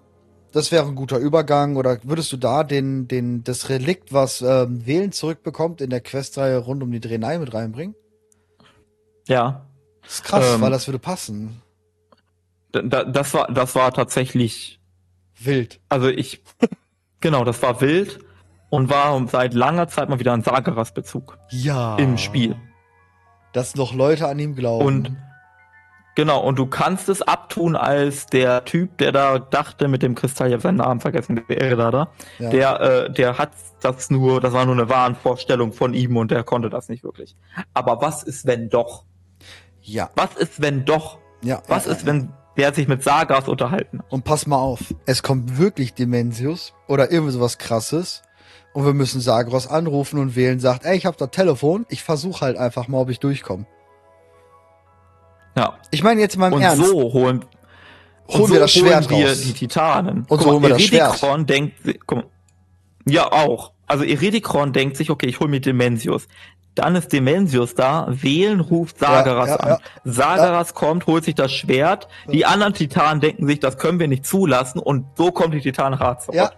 das 0.54 0.72
wäre 0.72 0.86
ein 0.88 0.96
guter 0.96 1.18
Übergang, 1.18 1.76
oder 1.76 1.98
würdest 2.04 2.32
du 2.32 2.38
da 2.38 2.64
den, 2.64 3.08
den, 3.08 3.44
das 3.44 3.70
Relikt, 3.70 4.12
was 4.14 4.42
ähm, 4.42 4.86
Wählen 4.86 5.12
zurückbekommt, 5.12 5.82
in 5.82 5.90
der 5.90 6.02
Questreihe 6.02 6.58
rund 6.58 6.82
um 6.84 6.92
die 6.92 7.00
Drenai 7.00 7.38
mit 7.38 7.54
reinbringen? 7.54 7.96
Ja. 9.28 9.66
Das 10.04 10.14
ist 10.16 10.24
krass, 10.24 10.56
Ähm, 10.56 10.62
weil 10.62 10.72
das 10.72 10.88
würde 10.88 11.00
passen. 11.00 11.62
Da, 12.72 12.82
da, 12.82 13.04
das 13.04 13.34
war, 13.34 13.48
das 13.52 13.76
war 13.76 13.94
tatsächlich 13.94 14.80
Wild. 15.40 15.80
Also 15.90 16.08
ich, 16.10 16.42
genau, 17.22 17.44
das 17.44 17.62
war 17.62 17.80
wild 17.82 18.20
und 18.70 18.90
war 18.90 19.28
seit 19.28 19.54
langer 19.54 19.88
Zeit 19.88 20.10
mal 20.10 20.20
wieder 20.20 20.34
ein 20.34 20.44
Sageras-Bezug 20.44 21.38
Ja. 21.50 21.96
im 21.98 22.18
Spiel. 22.18 22.56
Dass 23.54 23.76
noch 23.76 23.94
Leute 23.94 24.28
an 24.28 24.40
ihm 24.40 24.56
glauben. 24.56 24.86
Und 24.86 25.18
genau, 26.16 26.42
und 26.42 26.58
du 26.58 26.66
kannst 26.68 27.10
es 27.10 27.22
abtun 27.22 27.76
als 27.76 28.26
der 28.28 28.64
Typ, 28.66 28.98
der 28.98 29.12
da 29.12 29.40
dachte 29.40 29.88
mit 29.88 30.02
dem 30.04 30.16
Kristall, 30.16 30.48
ich 30.48 30.54
habe 30.54 30.62
seinen 30.62 30.78
Namen 30.78 31.02
vergessen, 31.02 31.42
der 31.50 31.62
Ehre 31.62 31.92
da, 31.92 32.10
ja. 32.40 32.50
der, 32.50 32.82
äh, 32.82 33.12
der 33.12 33.38
hat 33.38 33.52
das 33.82 34.10
nur, 34.10 34.40
das 34.40 34.54
war 34.54 34.66
nur 34.66 34.76
eine 34.76 34.88
Wahnvorstellung 34.90 35.74
von 35.74 35.94
ihm 35.94 36.16
und 36.16 36.32
der 36.32 36.44
konnte 36.44 36.70
das 36.70 36.88
nicht 36.88 37.04
wirklich. 37.04 37.36
Aber 37.74 38.02
was 38.02 38.24
ist, 38.24 38.46
wenn 38.46 38.70
doch? 38.70 39.06
ja. 39.82 40.10
Was 40.16 40.36
ist, 40.36 40.62
wenn 40.62 40.86
doch? 40.86 41.18
ja. 41.44 41.62
Was 41.68 41.86
ja, 41.88 41.92
ist, 41.92 42.02
ja. 42.02 42.08
wenn 42.08 42.30
der 42.58 42.74
sich 42.74 42.88
mit 42.88 43.04
Sagas 43.04 43.48
unterhalten? 43.48 44.00
hat? 44.00 44.12
Und 44.12 44.24
pass 44.24 44.48
mal 44.48 44.58
auf, 44.58 44.94
es 45.06 45.24
kommt 45.24 45.58
wirklich 45.58 45.94
Dimensius 45.94 46.74
oder 46.88 47.12
irgendwie 47.12 47.34
sowas 47.34 47.58
krasses 47.58 48.24
und 48.74 48.86
wir 48.86 48.94
müssen 48.94 49.22
Sagros 49.22 49.68
anrufen 49.68 50.20
und 50.20 50.36
wählen, 50.36 50.60
sagt, 50.60 50.86
ey, 50.86 50.98
ich 50.98 51.06
hab 51.06 51.18
da 51.18 51.28
Telefon, 51.28 51.86
ich 51.90 52.04
versuche 52.04 52.42
halt 52.42 52.58
einfach 52.58 52.88
mal, 52.88 53.00
ob 53.00 53.10
ich 53.10 53.20
durchkomme. 53.20 53.66
Ja. 55.56 55.78
Ich 55.92 56.04
meine 56.04 56.22
jetzt 56.22 56.38
mal 56.38 56.48
im 56.48 56.54
Und 56.54 56.62
Ernst, 56.62 56.86
so 56.86 57.14
holen, 57.14 57.46
holen 58.30 58.44
und 58.44 58.52
wir 58.52 58.60
das 58.60 58.72
Schwert 58.72 59.10
holen 59.10 59.22
wir 59.22 59.30
raus. 59.30 59.42
die 59.42 59.54
Titanen. 59.54 60.26
Und 60.28 60.30
so 60.30 60.38
Guck 60.38 60.46
mal, 60.46 60.52
holen 60.54 60.64
wir 60.64 60.70
das 60.70 60.84
Schwert. 60.84 61.50
Denkt, 61.50 61.76
guck 62.06 62.18
mal, 62.20 62.26
ja 63.06 63.32
auch. 63.32 63.74
Also 63.88 64.06
Iridikron 64.06 64.72
denkt 64.72 64.96
sich, 64.96 65.10
okay, 65.10 65.28
ich 65.28 65.40
hole 65.40 65.50
mir 65.50 65.60
Demensius. 65.60 66.28
Dann 66.76 66.96
ist 66.96 67.12
Demensius 67.12 67.76
da, 67.76 68.08
wählen 68.10 68.62
ruft 68.62 69.00
Sagaras 69.00 69.50
Ja, 69.50 69.56
ja, 69.56 69.60
an. 69.60 69.70
ja. 69.70 69.80
Sagaras 70.12 70.74
kommt, 70.74 71.06
holt 71.06 71.26
sich 71.26 71.36
das 71.36 71.52
Schwert. 71.52 72.08
Die 72.32 72.46
anderen 72.46 72.74
Titanen 72.74 73.20
denken 73.20 73.46
sich, 73.46 73.60
das 73.60 73.78
können 73.78 74.00
wir 74.00 74.08
nicht 74.08 74.26
zulassen 74.26 74.80
und 74.80 75.06
so 75.18 75.32
kommt 75.32 75.54
die 75.54 75.62
zurück. 75.74 76.34
Ja. 76.34 76.52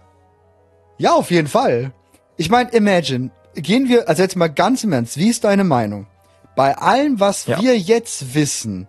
Ja, 1.00 1.14
auf 1.14 1.32
jeden 1.32 1.48
Fall. 1.48 1.92
Ich 2.38 2.50
meine, 2.50 2.70
imagine, 2.72 3.32
gehen 3.56 3.90
wir, 3.90 4.08
also 4.08 4.22
jetzt 4.22 4.36
mal 4.36 4.48
ganz 4.48 4.84
im 4.84 4.94
Ernst, 4.94 5.18
wie 5.18 5.30
ist 5.30 5.44
deine 5.44 5.64
Meinung? 5.64 6.08
Bei 6.56 6.78
allem, 6.78 7.20
was 7.20 7.48
wir 7.48 7.78
jetzt 7.78 8.36
wissen, 8.36 8.88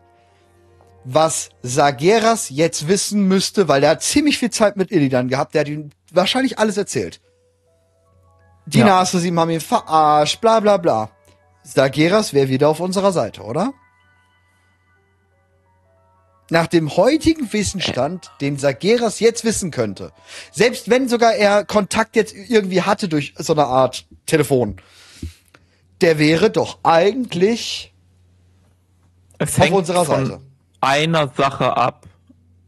was 1.05 1.51
Sageras 1.62 2.51
jetzt 2.51 2.88
wissen 2.88 3.26
müsste, 3.26 3.68
weil 3.68 3.82
er 3.82 3.90
hat 3.90 4.02
ziemlich 4.02 4.38
viel 4.38 4.51
Zeit 4.51 4.76
mit 4.76 4.90
Illidan 4.90 5.28
gehabt, 5.28 5.55
der 5.55 5.60
hat 5.62 5.68
ihm 5.68 5.90
wahrscheinlich 6.12 6.59
alles 6.59 6.76
erzählt. 6.76 7.20
Die 8.66 8.78
Ja. 8.78 8.86
Nasresim 8.86 9.38
haben 9.38 9.50
ihn 9.50 9.60
verarscht, 9.60 10.40
bla 10.40 10.60
bla 10.60 10.76
bla. 10.76 11.10
Sageras 11.62 12.32
wäre 12.34 12.48
wieder 12.48 12.68
auf 12.68 12.80
unserer 12.80 13.12
Seite, 13.12 13.42
oder? 13.42 13.72
Nach 16.50 16.66
dem 16.66 16.94
heutigen 16.96 17.50
Wissensstand, 17.52 18.30
den 18.42 18.58
Sageras 18.58 19.18
jetzt 19.18 19.44
wissen 19.44 19.70
könnte, 19.70 20.12
selbst 20.52 20.90
wenn 20.90 21.08
sogar 21.08 21.34
er 21.34 21.64
Kontakt 21.64 22.16
jetzt 22.16 22.34
irgendwie 22.34 22.82
hatte 22.82 23.08
durch 23.08 23.34
so 23.38 23.54
eine 23.54 23.64
Art 23.64 24.06
Telefon, 24.26 24.76
der 26.02 26.18
wäre 26.18 26.50
doch 26.50 26.78
eigentlich 26.82 27.94
Es 29.38 29.54
auf 29.54 29.64
hängt 29.64 29.76
unserer 29.76 30.04
von 30.04 30.26
Seite. 30.26 30.40
einer 30.82 31.28
Sache 31.28 31.76
ab. 31.78 32.06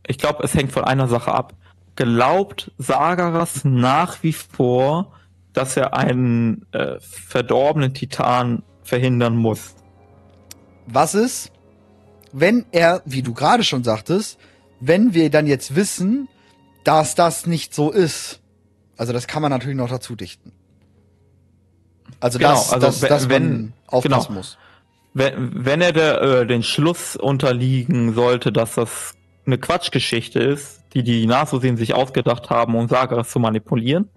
Ich 0.07 0.17
glaube, 0.17 0.43
es 0.45 0.55
hängt 0.55 0.73
von 0.73 0.85
einer 0.85 1.07
Sache 1.09 1.33
ab. 1.33 1.53
Glaubt 1.97 2.71
Sagaras 2.79 3.61
nach 3.65 4.23
wie 4.23 4.33
vor, 4.33 5.13
dass 5.57 5.77
er 5.77 5.95
einen 5.95 6.67
äh, 6.73 6.97
verdorbenen 7.01 7.95
Titan 7.95 8.63
verhindern 8.83 9.37
muss? 9.37 9.75
Was 10.87 11.15
ist, 11.15 11.51
wenn 12.33 12.67
er, 12.73 13.03
wie 13.05 13.23
du 13.23 13.33
gerade 13.35 13.65
schon 13.65 13.83
sagtest, 13.85 14.39
wenn 14.81 15.15
wir 15.15 15.31
dann 15.31 15.47
jetzt 15.47 15.75
wissen, 15.75 16.29
dass 16.85 17.15
das 17.15 17.47
nicht 17.47 17.75
so 17.75 17.91
ist? 17.91 18.41
Also 18.97 19.13
das 19.13 19.27
kann 19.27 19.43
man 19.43 19.51
natürlich 19.51 19.77
noch 19.77 19.89
dazu 19.89 20.15
dichten. 20.17 20.53
Also 22.21 22.39
Genau, 22.39 22.51
dass, 22.51 22.73
also 22.73 22.87
dass, 22.87 23.03
wenn- 23.03 23.09
dass 23.09 23.23
man 23.23 23.31
wenn- 23.31 23.73
aufpassen 23.87 24.29
genau. 24.29 24.39
muss. 24.39 24.59
Wenn, 25.15 25.65
wenn 25.65 25.81
er 25.81 25.93
der, 25.93 26.21
äh, 26.23 26.47
den 26.47 26.63
Schluss 26.63 27.17
unterliegen 27.17 28.15
sollte, 28.15 28.53
dass 28.53 28.75
das 28.75 29.15
eine 29.47 29.59
Quatschgeschichte 29.59 30.39
ist, 30.41 30.83
die 30.93 31.03
die 31.03 31.27
Nasosien 31.27 31.77
sich 31.77 31.95
ausgedacht 31.95 32.51
haben, 32.51 32.75
um 32.75 32.87
Sagaras 32.89 33.31
zu 33.31 33.39
manipulieren, 33.39 34.09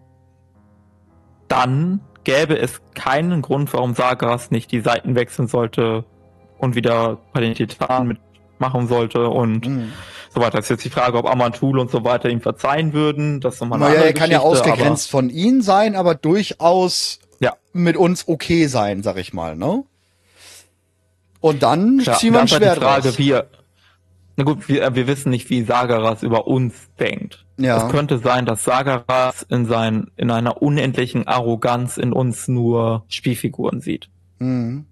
dann 1.49 1.99
gäbe 2.23 2.57
es 2.57 2.79
keinen 2.95 3.41
Grund, 3.41 3.73
warum 3.73 3.93
Sagaras 3.95 4.51
nicht 4.51 4.71
die 4.71 4.79
Seiten 4.81 5.15
wechseln 5.15 5.47
sollte 5.47 6.05
und 6.57 6.75
wieder 6.75 7.17
bei 7.33 7.41
den 7.41 7.53
Titanen 7.55 8.07
mitmachen 8.59 8.87
sollte 8.87 9.27
und 9.29 9.67
Mhm. 9.67 9.91
so 10.33 10.39
weiter. 10.41 10.57
Das 10.57 10.65
ist 10.65 10.69
jetzt 10.69 10.85
die 10.85 10.89
Frage, 10.89 11.17
ob 11.17 11.25
Amantul 11.29 11.79
und 11.79 11.89
so 11.91 12.03
weiter 12.03 12.29
ihm 12.29 12.41
verzeihen 12.41 12.93
würden. 12.93 13.39
Das 13.41 13.55
ist 13.55 13.61
nochmal 13.61 13.79
Naja, 13.79 14.01
er 14.01 14.13
kann 14.13 14.31
ja 14.31 14.39
ausgegrenzt 14.39 15.09
von 15.09 15.29
ihnen 15.29 15.61
sein, 15.61 15.95
aber 15.95 16.15
durchaus 16.15 17.19
Ja. 17.39 17.55
mit 17.73 17.97
uns 17.97 18.27
okay 18.27 18.67
sein, 18.67 19.01
sag 19.03 19.17
ich 19.17 19.33
mal, 19.33 19.55
ne? 19.55 19.83
Und 21.41 21.63
dann 21.63 21.99
ja, 21.99 22.13
ziehen 22.15 22.33
wir 22.33 22.41
ein 22.41 22.45
ist 22.45 22.51
halt 22.51 22.61
die 22.63 22.65
Schwert 22.67 22.77
Frage, 22.79 23.07
raus. 23.09 23.17
wie 23.17 23.31
er, 23.31 23.47
na 24.35 24.43
gut, 24.43 24.67
wir, 24.67 24.93
wir 24.93 25.07
wissen 25.07 25.29
nicht, 25.29 25.49
wie 25.49 25.63
Sagaras 25.63 26.21
über 26.21 26.47
uns 26.47 26.73
denkt. 26.99 27.45
Ja. 27.59 27.85
Es 27.85 27.91
könnte 27.91 28.19
sein, 28.19 28.45
dass 28.45 28.63
Sagaras 28.63 29.45
in, 29.49 29.65
sein, 29.65 30.11
in 30.15 30.31
einer 30.31 30.61
unendlichen 30.61 31.27
Arroganz 31.27 31.97
in 31.97 32.13
uns 32.13 32.47
nur 32.47 33.03
Spielfiguren 33.09 33.81
sieht. 33.81 34.09
Mhm. 34.39 34.85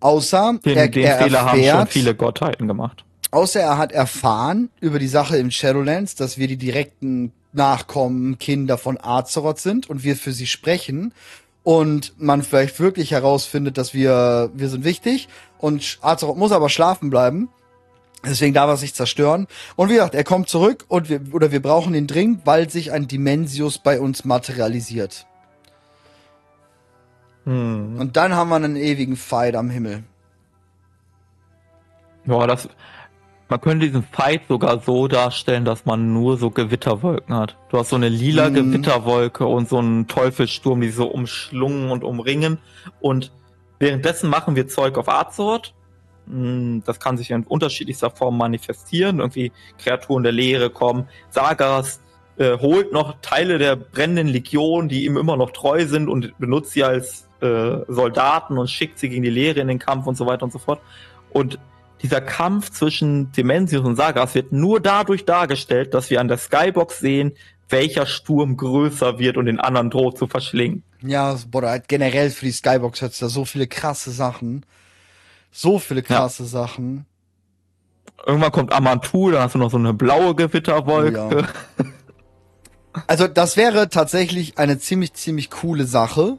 Außer 0.00 0.58
Den, 0.64 0.76
er, 0.76 0.88
den 0.88 1.04
er 1.04 1.18
Fehler 1.18 1.40
haben 1.46 1.58
schon 1.58 1.64
erfährt, 1.64 1.88
viele 1.90 2.14
Gottheiten 2.14 2.68
gemacht. 2.68 3.04
außer 3.30 3.60
er 3.60 3.78
hat 3.78 3.92
erfahren 3.92 4.68
über 4.80 4.98
die 4.98 5.08
Sache 5.08 5.36
im 5.38 5.50
Shadowlands, 5.50 6.14
dass 6.14 6.36
wir 6.36 6.46
die 6.48 6.56
direkten 6.58 7.32
Nachkommen, 7.52 8.38
Kinder 8.38 8.76
von 8.76 8.98
Azeroth 9.00 9.60
sind 9.60 9.88
und 9.88 10.02
wir 10.02 10.16
für 10.16 10.32
sie 10.32 10.46
sprechen 10.48 11.14
und 11.62 12.12
man 12.18 12.42
vielleicht 12.42 12.80
wirklich 12.80 13.12
herausfindet, 13.12 13.78
dass 13.78 13.94
wir, 13.94 14.50
wir 14.52 14.68
sind 14.68 14.84
wichtig 14.84 15.28
und 15.58 15.98
Azeroth 16.02 16.36
muss 16.36 16.52
aber 16.52 16.68
schlafen 16.68 17.08
bleiben. 17.08 17.48
Deswegen 18.24 18.54
darf 18.54 18.68
er 18.68 18.76
sich 18.76 18.94
zerstören. 18.94 19.46
Und 19.76 19.88
wie 19.90 19.94
gesagt, 19.94 20.14
er 20.14 20.24
kommt 20.24 20.48
zurück 20.48 20.84
und 20.88 21.08
wir, 21.08 21.20
oder 21.32 21.52
wir 21.52 21.60
brauchen 21.60 21.94
ihn 21.94 22.06
dringend, 22.06 22.46
weil 22.46 22.70
sich 22.70 22.92
ein 22.92 23.08
Dimensius 23.08 23.78
bei 23.78 24.00
uns 24.00 24.24
materialisiert. 24.24 25.26
Hm. 27.44 27.96
Und 27.98 28.16
dann 28.16 28.34
haben 28.34 28.48
wir 28.48 28.56
einen 28.56 28.76
ewigen 28.76 29.16
Fight 29.16 29.54
am 29.54 29.70
Himmel. 29.70 30.04
Ja, 32.26 32.46
das, 32.46 32.68
man 33.48 33.60
könnte 33.60 33.86
diesen 33.86 34.02
Fight 34.02 34.42
sogar 34.48 34.80
so 34.80 35.08
darstellen, 35.08 35.64
dass 35.64 35.84
man 35.84 36.12
nur 36.12 36.38
so 36.38 36.50
Gewitterwolken 36.50 37.34
hat. 37.34 37.56
Du 37.68 37.78
hast 37.78 37.90
so 37.90 37.96
eine 37.96 38.08
lila 38.08 38.48
Mhm. 38.48 38.54
Gewitterwolke 38.54 39.46
und 39.46 39.68
so 39.68 39.78
einen 39.78 40.06
Teufelssturm, 40.06 40.80
die 40.80 40.90
so 40.90 41.06
umschlungen 41.06 41.90
und 41.90 42.02
umringen. 42.02 42.58
Und 43.00 43.32
währenddessen 43.78 44.30
machen 44.30 44.56
wir 44.56 44.66
Zeug 44.68 44.96
auf 44.96 45.08
Azeroth. 45.08 45.74
Hm, 46.28 46.82
Das 46.86 47.00
kann 47.00 47.16
sich 47.16 47.30
in 47.30 47.44
unterschiedlichster 47.44 48.10
Form 48.10 48.38
manifestieren. 48.38 49.18
Irgendwie 49.18 49.52
Kreaturen 49.78 50.22
der 50.22 50.32
Leere 50.32 50.70
kommen. 50.70 51.08
Sagas 51.30 52.00
äh, 52.36 52.58
holt 52.58 52.92
noch 52.92 53.16
Teile 53.22 53.58
der 53.58 53.76
brennenden 53.76 54.28
Legion, 54.28 54.88
die 54.88 55.04
ihm 55.04 55.16
immer 55.16 55.36
noch 55.36 55.50
treu 55.50 55.86
sind 55.86 56.08
und 56.08 56.36
benutzt 56.38 56.72
sie 56.72 56.84
als 56.84 57.28
äh, 57.40 57.78
Soldaten 57.88 58.58
und 58.58 58.70
schickt 58.70 58.98
sie 58.98 59.08
gegen 59.08 59.22
die 59.22 59.30
Leere 59.30 59.60
in 59.60 59.68
den 59.68 59.78
Kampf 59.78 60.06
und 60.06 60.16
so 60.16 60.26
weiter 60.26 60.44
und 60.44 60.52
so 60.52 60.58
fort. 60.58 60.80
Und 61.30 61.58
dieser 62.02 62.20
Kampf 62.20 62.70
zwischen 62.70 63.32
Dimensius 63.32 63.84
und 63.84 63.96
Sagas 63.96 64.34
wird 64.34 64.52
nur 64.52 64.80
dadurch 64.80 65.24
dargestellt, 65.24 65.94
dass 65.94 66.10
wir 66.10 66.20
an 66.20 66.28
der 66.28 66.38
Skybox 66.38 66.98
sehen, 66.98 67.32
welcher 67.68 68.06
Sturm 68.06 68.56
größer 68.56 69.18
wird 69.18 69.36
und 69.36 69.46
den 69.46 69.58
anderen 69.58 69.90
droht 69.90 70.18
zu 70.18 70.26
verschlingen. 70.26 70.82
Ja, 71.02 71.36
halt 71.54 71.88
generell 71.88 72.30
für 72.30 72.46
die 72.46 72.52
Skybox 72.52 73.02
hat's 73.02 73.18
da 73.18 73.28
so 73.28 73.44
viele 73.44 73.66
krasse 73.66 74.10
Sachen. 74.10 74.64
So 75.56 75.78
viele 75.78 76.02
krasse 76.02 76.42
ja. 76.42 76.48
Sachen. 76.48 77.06
Irgendwann 78.26 78.50
kommt 78.50 78.72
Amantul, 78.72 79.32
da 79.32 79.42
hast 79.42 79.54
du 79.54 79.58
noch 79.58 79.70
so 79.70 79.76
eine 79.76 79.94
blaue 79.94 80.34
Gewitterwolke. 80.34 81.28
Oh, 81.30 81.38
ja. 81.38 83.02
Also 83.06 83.28
das 83.28 83.56
wäre 83.56 83.88
tatsächlich 83.88 84.58
eine 84.58 84.78
ziemlich, 84.78 85.14
ziemlich 85.14 85.50
coole 85.50 85.86
Sache 85.86 86.38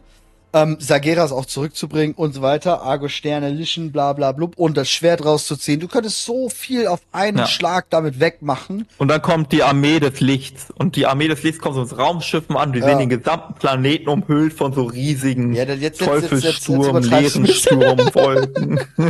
ähm, 0.56 0.78
Sageras 0.80 1.34
auch 1.34 1.46
zurückzubringen 1.46 2.16
und 2.16 2.34
so 2.34 2.42
weiter, 2.42 2.82
Argo 2.82 3.10
Sterne, 3.10 3.50
Lischen, 3.50 3.92
bla 3.92 4.14
bla 4.14 4.32
blub 4.32 4.58
und 4.58 4.78
das 4.78 4.90
Schwert 4.90 5.26
rauszuziehen. 5.26 5.82
Du 5.82 5.90
könntest 5.90 6.24
so 6.24 6.48
viel 6.48 6.88
auf 6.88 7.02
einen 7.12 7.40
ja. 7.40 7.46
Schlag 7.46 7.88
damit 7.90 8.22
wegmachen. 8.22 8.88
Und 8.98 9.10
dann 9.10 9.22
kommt 9.22 9.52
die 9.52 9.64
Armee 9.64 10.00
des 10.00 10.22
Lichts 10.22 10.68
und 10.78 10.96
die 10.96 11.08
Armee 11.08 11.28
des 11.28 11.44
Lichts 11.44 11.60
kommt 11.60 11.76
so 11.76 11.82
ins 11.82 11.98
Raumschiffen 11.98 12.56
an, 12.56 12.72
die 12.72 12.80
ja. 12.80 12.86
sehen 12.86 13.00
den 13.00 13.10
gesamten 13.10 13.56
Planeten 13.56 14.08
umhüllt 14.08 14.54
von 14.54 14.72
so 14.72 14.84
riesigen 14.84 15.54
ja, 15.54 15.66
jetzt, 15.66 16.00
Teufelsturm, 16.00 17.04
leeren 17.04 17.48
Sturmwolken. 17.48 18.80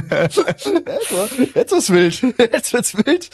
jetzt 1.56 1.72
wird's 1.72 1.90
wild. 1.92 2.22
Jetzt 2.56 2.74
wird's 2.74 2.96
wild. 2.96 3.30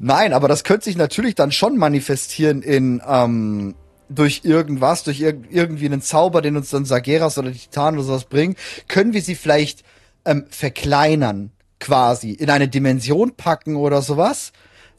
Nein, 0.00 0.32
aber 0.32 0.48
das 0.48 0.64
könnte 0.64 0.84
sich 0.84 0.96
natürlich 0.96 1.34
dann 1.34 1.52
schon 1.52 1.76
manifestieren 1.76 2.62
in 2.62 3.00
ähm, 3.06 3.74
durch 4.08 4.42
irgendwas, 4.44 5.04
durch 5.04 5.20
ir 5.20 5.40
irgendwie 5.50 5.86
einen 5.86 6.02
Zauber, 6.02 6.42
den 6.42 6.56
uns 6.56 6.70
dann 6.70 6.84
Sageras 6.84 7.38
oder 7.38 7.52
Titan 7.52 7.94
oder 7.94 8.04
sowas 8.04 8.24
bringen, 8.24 8.56
können 8.88 9.12
wir 9.12 9.22
sie 9.22 9.34
vielleicht 9.34 9.84
ähm, 10.24 10.46
verkleinern, 10.48 11.50
quasi, 11.80 12.30
in 12.30 12.50
eine 12.50 12.68
Dimension 12.68 13.34
packen 13.36 13.76
oder 13.76 14.02
sowas. 14.02 14.52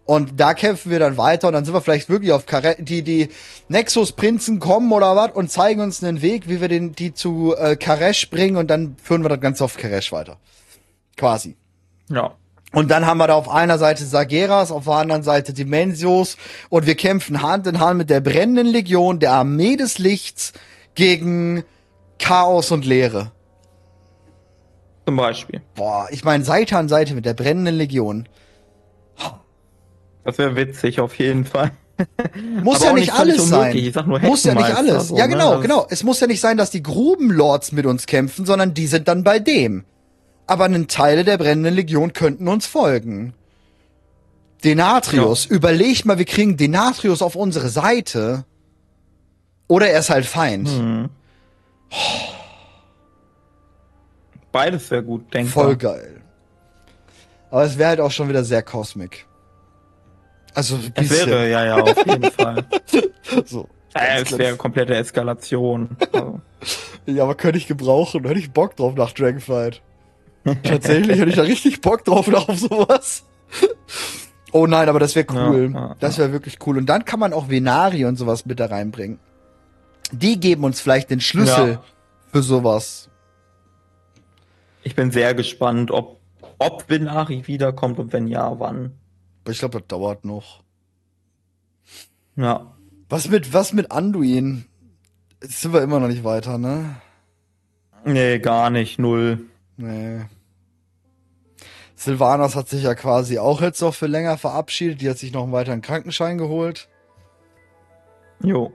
Und 0.06 0.40
da 0.40 0.54
kämpfen 0.54 0.92
wir 0.92 1.00
dann 1.00 1.18
weiter 1.18 1.48
und 1.48 1.54
dann 1.54 1.66
sind 1.66 1.74
wir 1.74 1.82
vielleicht 1.82 2.10
wirklich 2.10 2.32
auf 2.32 2.46
Kare 2.46 2.76
die 2.78 3.02
die 3.02 3.30
Nexus 3.70 4.12
Prinzen 4.12 4.60
kommen 4.60 4.92
oder 4.92 5.16
was 5.16 5.32
und 5.32 5.52
zeigen 5.52 5.82
uns 5.82 6.04
einen 6.04 6.22
Weg, 6.22 6.48
wie 6.48 6.62
wir 6.62 6.68
den 6.68 6.94
die 6.94 7.16
zu 7.16 7.56
äh, 7.58 7.76
Karesh 7.76 8.30
bringen 8.30 8.56
und 8.56 8.68
dann 8.68 8.98
führen 9.02 9.24
wir 9.24 9.30
das 9.30 9.42
Ganze 9.42 9.64
auf 9.64 9.78
Karesh 9.78 10.12
weiter. 10.12 10.38
Quasi. 11.18 11.56
Ja. 12.10 12.36
Und 12.76 12.92
dann 12.92 13.06
haben 13.06 13.20
wir 13.20 13.28
da 13.28 13.36
auf 13.36 13.50
einer 13.50 13.78
Seite 13.78 14.04
Sageras, 14.04 14.70
auf 14.70 14.84
der 14.84 14.96
anderen 14.96 15.24
Seite 15.24 15.54
Dimensios 15.54 16.36
und 16.70 16.86
wir 16.86 16.96
kämpfen 16.96 17.42
Hand 17.42 17.66
in 17.68 17.80
Hand 17.80 17.98
mit 17.98 18.10
der 18.10 18.20
brennenden 18.20 18.68
Legion, 18.68 19.20
der 19.20 19.32
Armee 19.32 19.78
des 19.78 19.98
Lichts 19.98 20.52
gegen 20.94 21.64
Chaos 22.20 22.72
und 22.72 22.86
Leere. 22.86 23.32
Zum 25.06 25.16
Beispiel. 25.16 25.62
Boah, 25.76 26.10
ich 26.12 26.26
meine 26.26 26.44
Seite 26.44 26.78
an 26.78 26.90
Seite 26.90 27.14
mit 27.14 27.26
der 27.26 27.34
brennenden 27.34 27.76
Legion. 27.76 28.28
Das 30.26 30.38
wäre 30.38 30.58
witzig 30.58 31.00
auf 31.00 31.18
jeden 31.18 31.46
Fall. 31.46 31.72
Muss 32.62 32.84
ja 32.84 32.92
nicht, 32.92 33.06
nicht 33.06 33.14
alles 33.14 33.48
sein. 33.48 33.94
muss 34.22 34.44
ja 34.44 34.54
nicht 34.54 34.76
alles. 34.76 35.08
So, 35.08 35.18
ja, 35.18 35.28
genau, 35.28 35.56
ne? 35.56 35.62
genau. 35.62 35.88
Es 35.90 36.04
muss 36.04 36.20
ja 36.20 36.28
nicht 36.28 36.42
sein, 36.42 36.58
dass 36.58 36.72
die 36.72 36.84
Grubenlords 36.84 37.72
mit 37.72 37.86
uns 37.86 38.06
kämpfen, 38.06 38.46
sondern 38.46 38.74
die 38.74 38.88
sind 38.88 39.08
dann 39.08 39.24
bei 39.24 39.40
dem 39.40 39.86
aber 40.48 40.66
einen 40.66 40.88
Teil 40.88 41.24
der 41.24 41.38
brennenden 41.38 41.74
Legion 41.74 42.14
könnten 42.14 42.48
uns 42.48 42.66
folgen. 42.66 43.34
Denatrius, 44.64 45.46
ja. 45.46 45.52
überleg 45.52 46.06
mal, 46.06 46.18
wir 46.18 46.26
kriegen 46.26 46.58
Denatrius 46.58 47.22
auf 47.22 47.36
unsere 47.36 47.70
Seite. 47.70 48.46
Oder 49.68 49.90
er 49.90 50.00
ist 50.00 50.10
halt 50.10 50.26
Feind. 50.26 50.70
Hm. 50.70 51.10
Beides 54.52 54.90
wäre 54.92 55.04
gut, 55.04 55.34
denke 55.34 55.48
ich. 55.48 55.54
Voll 55.54 55.76
geil. 55.76 56.22
Aber 57.52 57.64
es 57.64 57.78
wäre 57.78 57.90
halt 57.90 58.00
auch 58.00 58.12
schon 58.12 58.30
wieder 58.30 58.44
sehr 58.44 58.64
cosmic. 58.64 59.26
Also. 60.54 60.80
Es 60.94 61.10
wäre, 61.10 61.50
ja, 61.50 61.66
ja, 61.66 61.82
auf 61.82 62.06
jeden 62.06 62.32
Fall. 62.32 62.66
so. 63.46 63.68
Ja, 63.94 64.18
es 64.18 64.38
wäre 64.38 64.56
komplette 64.56 64.96
Eskalation. 64.96 65.96
Also. 66.12 66.42
ja, 67.06 67.24
aber 67.24 67.36
könnte 67.36 67.58
ich 67.58 67.68
gebrauchen. 67.68 68.26
Hätte 68.26 68.40
ich 68.40 68.52
Bock 68.52 68.76
drauf 68.76 68.96
nach 68.96 69.12
Dragonfight. 69.12 69.82
Tatsächlich 70.64 71.20
hätte 71.20 71.30
ich 71.30 71.36
da 71.36 71.42
richtig 71.42 71.82
Bock 71.82 72.06
drauf 72.06 72.32
auf 72.34 72.58
sowas. 72.58 73.24
Oh 74.52 74.68
nein, 74.68 74.88
aber 74.88 75.00
das 75.00 75.16
wäre 75.16 75.26
cool. 75.32 75.72
Ja, 75.74 75.80
ja, 75.80 75.96
das 76.00 76.18
wäre 76.18 76.32
wirklich 76.32 76.60
cool. 76.66 76.78
Und 76.78 76.86
dann 76.86 77.04
kann 77.04 77.20
man 77.20 77.34
auch 77.34 77.50
Venari 77.50 78.06
und 78.06 78.16
sowas 78.16 78.46
mit 78.46 78.60
da 78.60 78.68
reinbringen. 78.68 79.20
Die 80.12 80.40
geben 80.40 80.64
uns 80.64 80.80
vielleicht 80.80 81.10
den 81.10 81.20
Schlüssel 81.20 81.72
ja. 81.72 81.84
für 82.32 82.44
sowas. 82.44 83.10
Ich 84.84 84.96
bin 84.96 85.12
sehr 85.12 85.34
gespannt, 85.34 85.90
ob, 85.90 86.20
ob 86.60 86.88
Venari 86.90 87.48
wiederkommt 87.48 87.98
und 87.98 88.14
wenn 88.14 88.28
ja, 88.28 88.60
wann. 88.60 88.94
Ich 89.50 89.60
glaube, 89.60 89.80
das 89.80 89.88
dauert 89.88 90.26
noch. 90.26 90.64
Ja. 92.36 92.72
Was 93.10 93.30
mit, 93.30 93.54
was 93.54 93.74
mit 93.74 93.92
Anduin? 93.92 94.66
Jetzt 95.42 95.62
sind 95.62 95.74
wir 95.74 95.82
immer 95.82 96.00
noch 96.00 96.08
nicht 96.08 96.24
weiter, 96.24 96.58
ne? 96.58 96.98
Nee, 98.06 98.40
gar 98.40 98.70
nicht, 98.70 99.00
null. 99.00 99.46
Nee. 99.78 100.22
Silvanas 102.06 102.56
hat 102.56 102.70
sich 102.70 102.84
ja 102.84 102.94
quasi 102.94 103.40
auch 103.40 103.62
jetzt 103.62 103.82
noch 103.82 103.96
für 103.96 104.06
länger 104.06 104.38
verabschiedet. 104.38 105.02
Die 105.02 105.10
hat 105.10 105.18
sich 105.18 105.34
noch 105.34 105.44
einen 105.44 105.52
weiteren 105.52 105.82
Krankenschein 105.82 106.38
geholt. 106.38 106.88
Jo. 108.44 108.72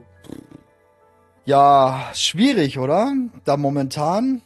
Ja, 1.45 2.09
schwierig, 2.13 2.77
oder? 2.77 3.13
Da 3.45 3.55
momentan. 3.55 4.41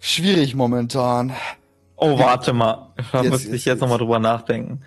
Schwierig 0.00 0.54
momentan. 0.54 1.34
Oh, 1.96 2.18
warte 2.18 2.54
mal. 2.54 2.92
Da 3.12 3.22
jetzt, 3.22 3.30
müsste 3.30 3.48
ich 3.48 3.52
jetzt, 3.52 3.66
jetzt 3.66 3.80
nochmal 3.80 3.98
drüber 3.98 4.18
nachdenken. 4.18 4.82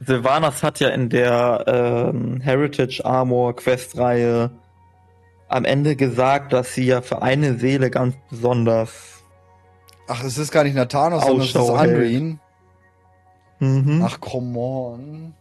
Silvanas 0.00 0.64
hat 0.64 0.80
ja 0.80 0.88
in 0.88 1.08
der 1.08 1.64
ähm, 1.68 2.40
Heritage 2.40 3.04
Armor 3.04 3.54
Quest-Reihe 3.54 4.50
am 5.48 5.64
Ende 5.64 5.94
gesagt, 5.94 6.52
dass 6.52 6.74
sie 6.74 6.86
ja 6.86 7.00
für 7.00 7.22
eine 7.22 7.58
Seele 7.58 7.90
ganz 7.90 8.16
besonders 8.28 9.15
Ach, 10.08 10.22
es 10.24 10.38
ist 10.38 10.52
gar 10.52 10.64
nicht 10.64 10.74
Nathanos, 10.74 11.24
sondern 11.24 11.46
es 11.46 11.54
ist 11.54 11.70
Andrin. 11.70 12.40
Mhm. 13.58 14.02
Ach, 14.04 14.20
come 14.20 14.58
on. 14.58 15.34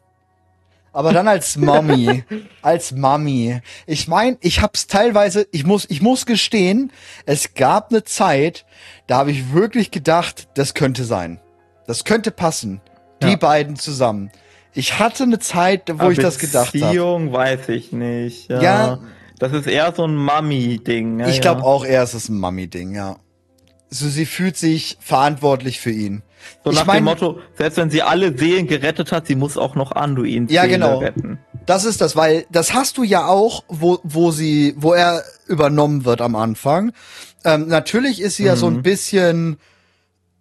Aber 0.94 1.12
dann 1.12 1.28
als 1.28 1.58
Mami. 1.58 2.24
als 2.62 2.94
Mami. 2.94 3.60
Ich 3.86 4.08
meine, 4.08 4.38
ich 4.40 4.62
hab's 4.62 4.88
teilweise, 4.88 5.46
ich 5.52 5.66
muss, 5.66 5.86
ich 5.90 6.02
muss 6.02 6.26
gestehen, 6.26 6.92
es 7.26 7.54
gab 7.54 7.92
eine 7.92 8.06
Zeit, 8.06 8.66
da 9.08 9.18
habe 9.18 9.32
ich 9.32 9.54
wirklich 9.54 9.92
gedacht, 9.92 10.48
das 10.56 10.74
könnte 10.74 11.04
sein. 11.04 11.42
Das 11.86 12.06
könnte 12.06 12.32
passen. 12.32 12.82
Die 13.22 13.32
ja. 13.32 13.36
beiden 13.36 13.76
zusammen. 13.76 14.32
Ich 14.74 14.98
hatte 14.98 15.24
eine 15.24 15.40
Zeit, 15.40 15.90
wo 15.90 16.04
Aber 16.04 16.12
ich 16.12 16.20
das 16.20 16.40
gedacht 16.40 16.68
habe. 16.68 16.80
Beziehung 16.80 17.32
weiß 17.32 17.70
ich 17.70 17.92
nicht. 17.92 18.50
Ja. 18.50 18.62
ja. 18.62 19.00
Das 19.38 19.52
ist 19.52 19.68
eher 19.68 19.94
so 19.94 20.06
ein 20.06 20.16
Mami-Ding. 20.16 21.20
Ja, 21.20 21.28
ich 21.28 21.42
glaube 21.42 21.64
auch 21.64 21.86
eher, 21.86 22.04
es 22.04 22.14
ist 22.14 22.30
ein 22.30 22.40
Mami-Ding, 22.40 22.96
ja 22.96 23.18
so 23.96 24.10
sie 24.10 24.26
fühlt 24.26 24.58
sich 24.58 24.98
verantwortlich 25.00 25.80
für 25.80 25.92
ihn. 25.92 26.22
So 26.64 26.72
ich 26.72 26.78
nach 26.78 26.86
mein, 26.86 26.98
dem 26.98 27.06
Motto, 27.06 27.40
selbst 27.58 27.78
wenn 27.78 27.90
sie 27.90 28.02
alle 28.02 28.38
Seelen 28.38 28.68
gerettet 28.68 29.12
hat, 29.12 29.28
sie 29.28 29.36
muss 29.36 29.58
auch 29.58 29.76
noch 29.76 29.92
Anduin 29.92 30.48
ja, 30.50 30.66
genau. 30.66 31.00
retten. 31.00 31.40
Das 31.66 31.86
ist 31.86 32.02
das, 32.02 32.16
weil 32.16 32.46
das 32.52 32.74
hast 32.74 32.98
du 32.98 33.04
ja 33.04 33.26
auch, 33.26 33.64
wo, 33.68 34.00
wo 34.04 34.32
sie, 34.32 34.76
wo 34.78 34.94
er 34.94 35.24
übernommen 35.48 36.06
wird 36.06 36.22
am 36.22 36.36
Anfang. 36.36 36.92
Ähm, 37.44 37.68
natürlich 37.68 38.22
ist 38.22 38.36
sie 38.36 38.44
mhm. 38.44 38.48
ja 38.48 38.56
so 38.56 38.68
ein 38.68 38.78
mhm. 38.78 38.84
bisschen 38.84 39.58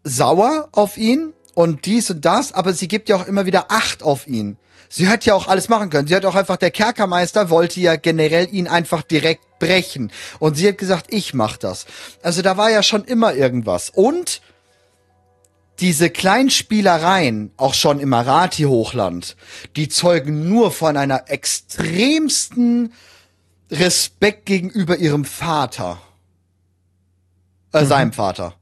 sauer 0.02 0.68
auf 0.72 0.98
ihn 0.98 1.32
und 1.55 1.86
dies 1.86 2.10
und 2.10 2.24
das, 2.24 2.52
aber 2.52 2.72
sie 2.72 2.89
gibt 2.89 3.09
ja 3.09 3.16
auch 3.16 3.26
immer 3.26 3.47
wieder 3.47 3.66
Acht 3.70 4.02
auf 4.02 4.26
ihn. 4.26 4.59
Sie 4.97 5.09
hätte 5.09 5.27
ja 5.27 5.35
auch 5.35 5.49
alles 5.49 5.69
machen 5.69 5.91
können. 5.91 6.07
Sie 6.07 6.15
hat 6.15 6.25
auch 6.25 6.37
einfach, 6.37 6.57
der 6.57 6.71
Kerkermeister 6.71 7.51
wollte 7.51 7.81
ja 7.81 7.97
generell 7.97 8.47
ihn 8.55 8.69
einfach 8.69 9.03
direkt 9.03 9.59
brechen. 9.59 10.12
Und 10.39 10.55
sie 10.55 10.69
hat 10.69 10.79
gesagt, 10.79 11.07
ich 11.09 11.35
mach 11.35 11.57
das. 11.57 11.87
Also 12.23 12.43
da 12.43 12.57
war 12.57 12.71
ja 12.71 12.81
schon 12.85 13.03
immer 13.03 13.35
irgendwas. 13.35 13.91
Und 13.91 14.41
diese 15.81 16.11
Kleinspielereien, 16.11 17.51
auch 17.57 17.75
schon 17.75 17.99
im 17.99 18.12
Arati-Hochland, 18.12 19.35
die 19.75 19.89
zeugen 19.89 20.49
nur 20.49 20.71
von 20.71 20.97
einer 20.97 21.29
extremsten 21.29 22.93
Respekt 23.73 24.47
gegenüber 24.47 24.97
ihrem 24.99 25.25
Vater. 25.25 26.01
Äh, 27.73 27.83
mhm. 27.83 27.87
seinem 27.89 28.12
Vater. 28.12 28.55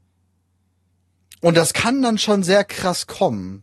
Und 1.41 1.57
das 1.57 1.73
kann 1.73 2.01
dann 2.01 2.17
schon 2.17 2.41
sehr 2.41 2.63
krass 2.63 3.05
kommen. 3.05 3.61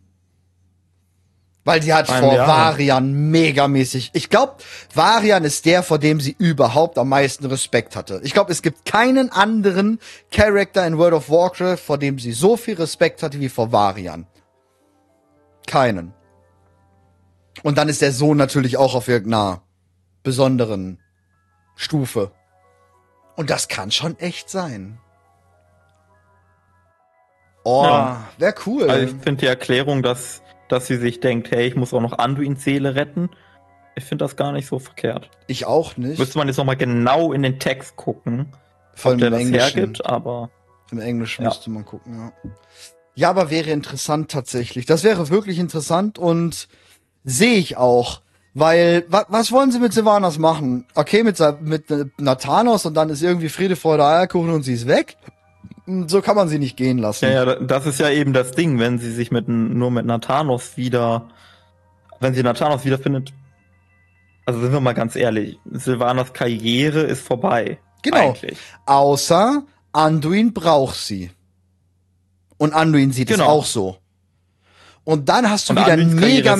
Weil 1.70 1.80
die 1.80 1.94
hat 1.94 2.08
Beim 2.08 2.24
vor 2.24 2.34
Jahr. 2.34 2.48
Varian 2.48 3.30
megamäßig. 3.30 4.10
Ich 4.12 4.28
glaube, 4.28 4.54
Varian 4.92 5.44
ist 5.44 5.66
der, 5.66 5.84
vor 5.84 5.98
dem 5.98 6.20
sie 6.20 6.34
überhaupt 6.36 6.98
am 6.98 7.08
meisten 7.08 7.46
Respekt 7.46 7.94
hatte. 7.94 8.20
Ich 8.24 8.32
glaube, 8.32 8.50
es 8.50 8.60
gibt 8.62 8.84
keinen 8.84 9.30
anderen 9.30 10.00
Charakter 10.32 10.84
in 10.84 10.98
World 10.98 11.14
of 11.14 11.30
Warcraft, 11.30 11.76
vor 11.76 11.96
dem 11.96 12.18
sie 12.18 12.32
so 12.32 12.56
viel 12.56 12.74
Respekt 12.74 13.22
hatte 13.22 13.38
wie 13.38 13.48
vor 13.48 13.70
Varian. 13.70 14.26
Keinen. 15.68 16.12
Und 17.62 17.78
dann 17.78 17.88
ist 17.88 18.02
der 18.02 18.12
Sohn 18.12 18.36
natürlich 18.36 18.76
auch 18.76 18.96
auf 18.96 19.06
irgendeiner 19.06 19.62
besonderen 20.24 20.98
Stufe. 21.76 22.32
Und 23.36 23.48
das 23.48 23.68
kann 23.68 23.92
schon 23.92 24.18
echt 24.18 24.50
sein. 24.50 24.98
Oh, 27.62 27.84
Ja. 27.84 28.28
wär 28.38 28.54
cool. 28.66 28.90
Also 28.90 29.06
ich 29.14 29.22
finde 29.22 29.40
die 29.42 29.46
Erklärung, 29.46 30.02
dass, 30.02 30.42
dass 30.72 30.86
sie 30.86 30.96
sich 30.96 31.20
denkt, 31.20 31.50
hey, 31.50 31.66
ich 31.66 31.76
muss 31.76 31.92
auch 31.94 32.00
noch 32.00 32.18
Anduins 32.18 32.62
Seele 32.64 32.94
retten. 32.94 33.30
Ich 33.96 34.04
finde 34.04 34.24
das 34.24 34.36
gar 34.36 34.52
nicht 34.52 34.66
so 34.68 34.78
verkehrt. 34.78 35.30
ich 35.46 35.66
auch 35.66 35.96
nicht. 35.96 36.18
Müsste 36.18 36.38
man 36.38 36.46
jetzt 36.48 36.56
nochmal 36.56 36.76
genau 36.76 37.32
in 37.32 37.42
den 37.42 37.58
Text 37.58 37.96
gucken, 37.96 38.46
Vor 38.94 39.12
ob 39.12 39.18
der 39.18 39.32
allem 39.32 39.32
das 39.32 39.40
im 39.42 39.46
Englischen. 39.54 39.76
hergibt, 39.78 40.06
aber 40.06 40.50
Im 40.92 41.00
Englischen 41.00 41.42
Ja. 41.42 41.48
müsste 41.48 41.70
man 41.70 41.84
gucken, 41.84 42.18
ja. 42.18 42.50
Ja, 43.16 43.30
aber 43.30 43.50
wäre 43.50 43.70
interessant 43.70 44.30
tatsächlich. 44.30 44.86
Das 44.86 45.04
wäre 45.04 45.28
wirklich 45.28 45.58
interessant 45.58 46.18
und 46.18 46.68
sehe 47.24 47.56
ich 47.58 47.76
auch. 47.76 48.22
Weil, 48.54 49.04
wa 49.08 49.26
was 49.28 49.52
wollen 49.52 49.70
sie 49.70 49.78
mit 49.78 49.92
Sylvanas 49.92 50.38
machen? 50.38 50.86
Okay, 50.94 51.22
mit, 51.22 51.38
mit 51.60 51.90
äh, 51.90 52.06
Nathanos 52.18 52.86
und 52.86 52.94
dann 52.94 53.08
ist 53.10 53.22
irgendwie 53.22 53.48
Friede, 53.48 53.76
Freude, 53.76 54.04
Eierkuchen 54.04 54.50
und 54.50 54.62
sie 54.62 54.74
ist 54.74 54.86
weg? 54.88 55.16
So 56.08 56.20
kann 56.22 56.36
man 56.36 56.48
sie 56.48 56.58
nicht 56.58 56.76
gehen 56.76 56.98
lassen. 56.98 57.24
ja, 57.26 57.44
ja, 57.44 57.54
das 57.56 57.86
ist 57.86 58.00
ja 58.00 58.10
eben 58.10 58.32
das 58.32 58.52
Ding, 58.52 58.78
wenn 58.78 58.98
sie 58.98 59.10
sich 59.12 59.30
mit 59.30 59.48
nur 59.48 59.90
mit 59.90 60.06
Nathanos 60.06 60.76
wieder, 60.76 61.28
wenn 62.20 62.34
sie 62.34 62.42
Nathanos 62.42 62.84
wiederfindet. 62.84 63.32
Also 64.46 64.60
sind 64.60 64.72
wir 64.72 64.80
mal 64.80 64.94
ganz 64.94 65.16
ehrlich, 65.16 65.58
Sylvanas 65.70 66.32
Karriere 66.32 67.00
ist 67.02 67.22
vorbei. 67.26 67.78
Genau. 68.02 68.30
Eigentlich. 68.30 68.58
Außer 68.86 69.64
Anduin 69.92 70.52
braucht 70.52 70.96
sie. 70.96 71.30
Und 72.56 72.72
Anduin 72.74 73.12
sieht 73.12 73.28
Genau. 73.28 73.44
es 73.44 73.48
auch 73.50 73.64
so. 73.64 73.96
Und 75.04 75.28
dann 75.28 75.48
hast 75.48 75.68
du 75.68 75.72
Und 75.72 75.80
wieder 75.80 75.92
einen 75.92 76.14
mega, 76.14 76.56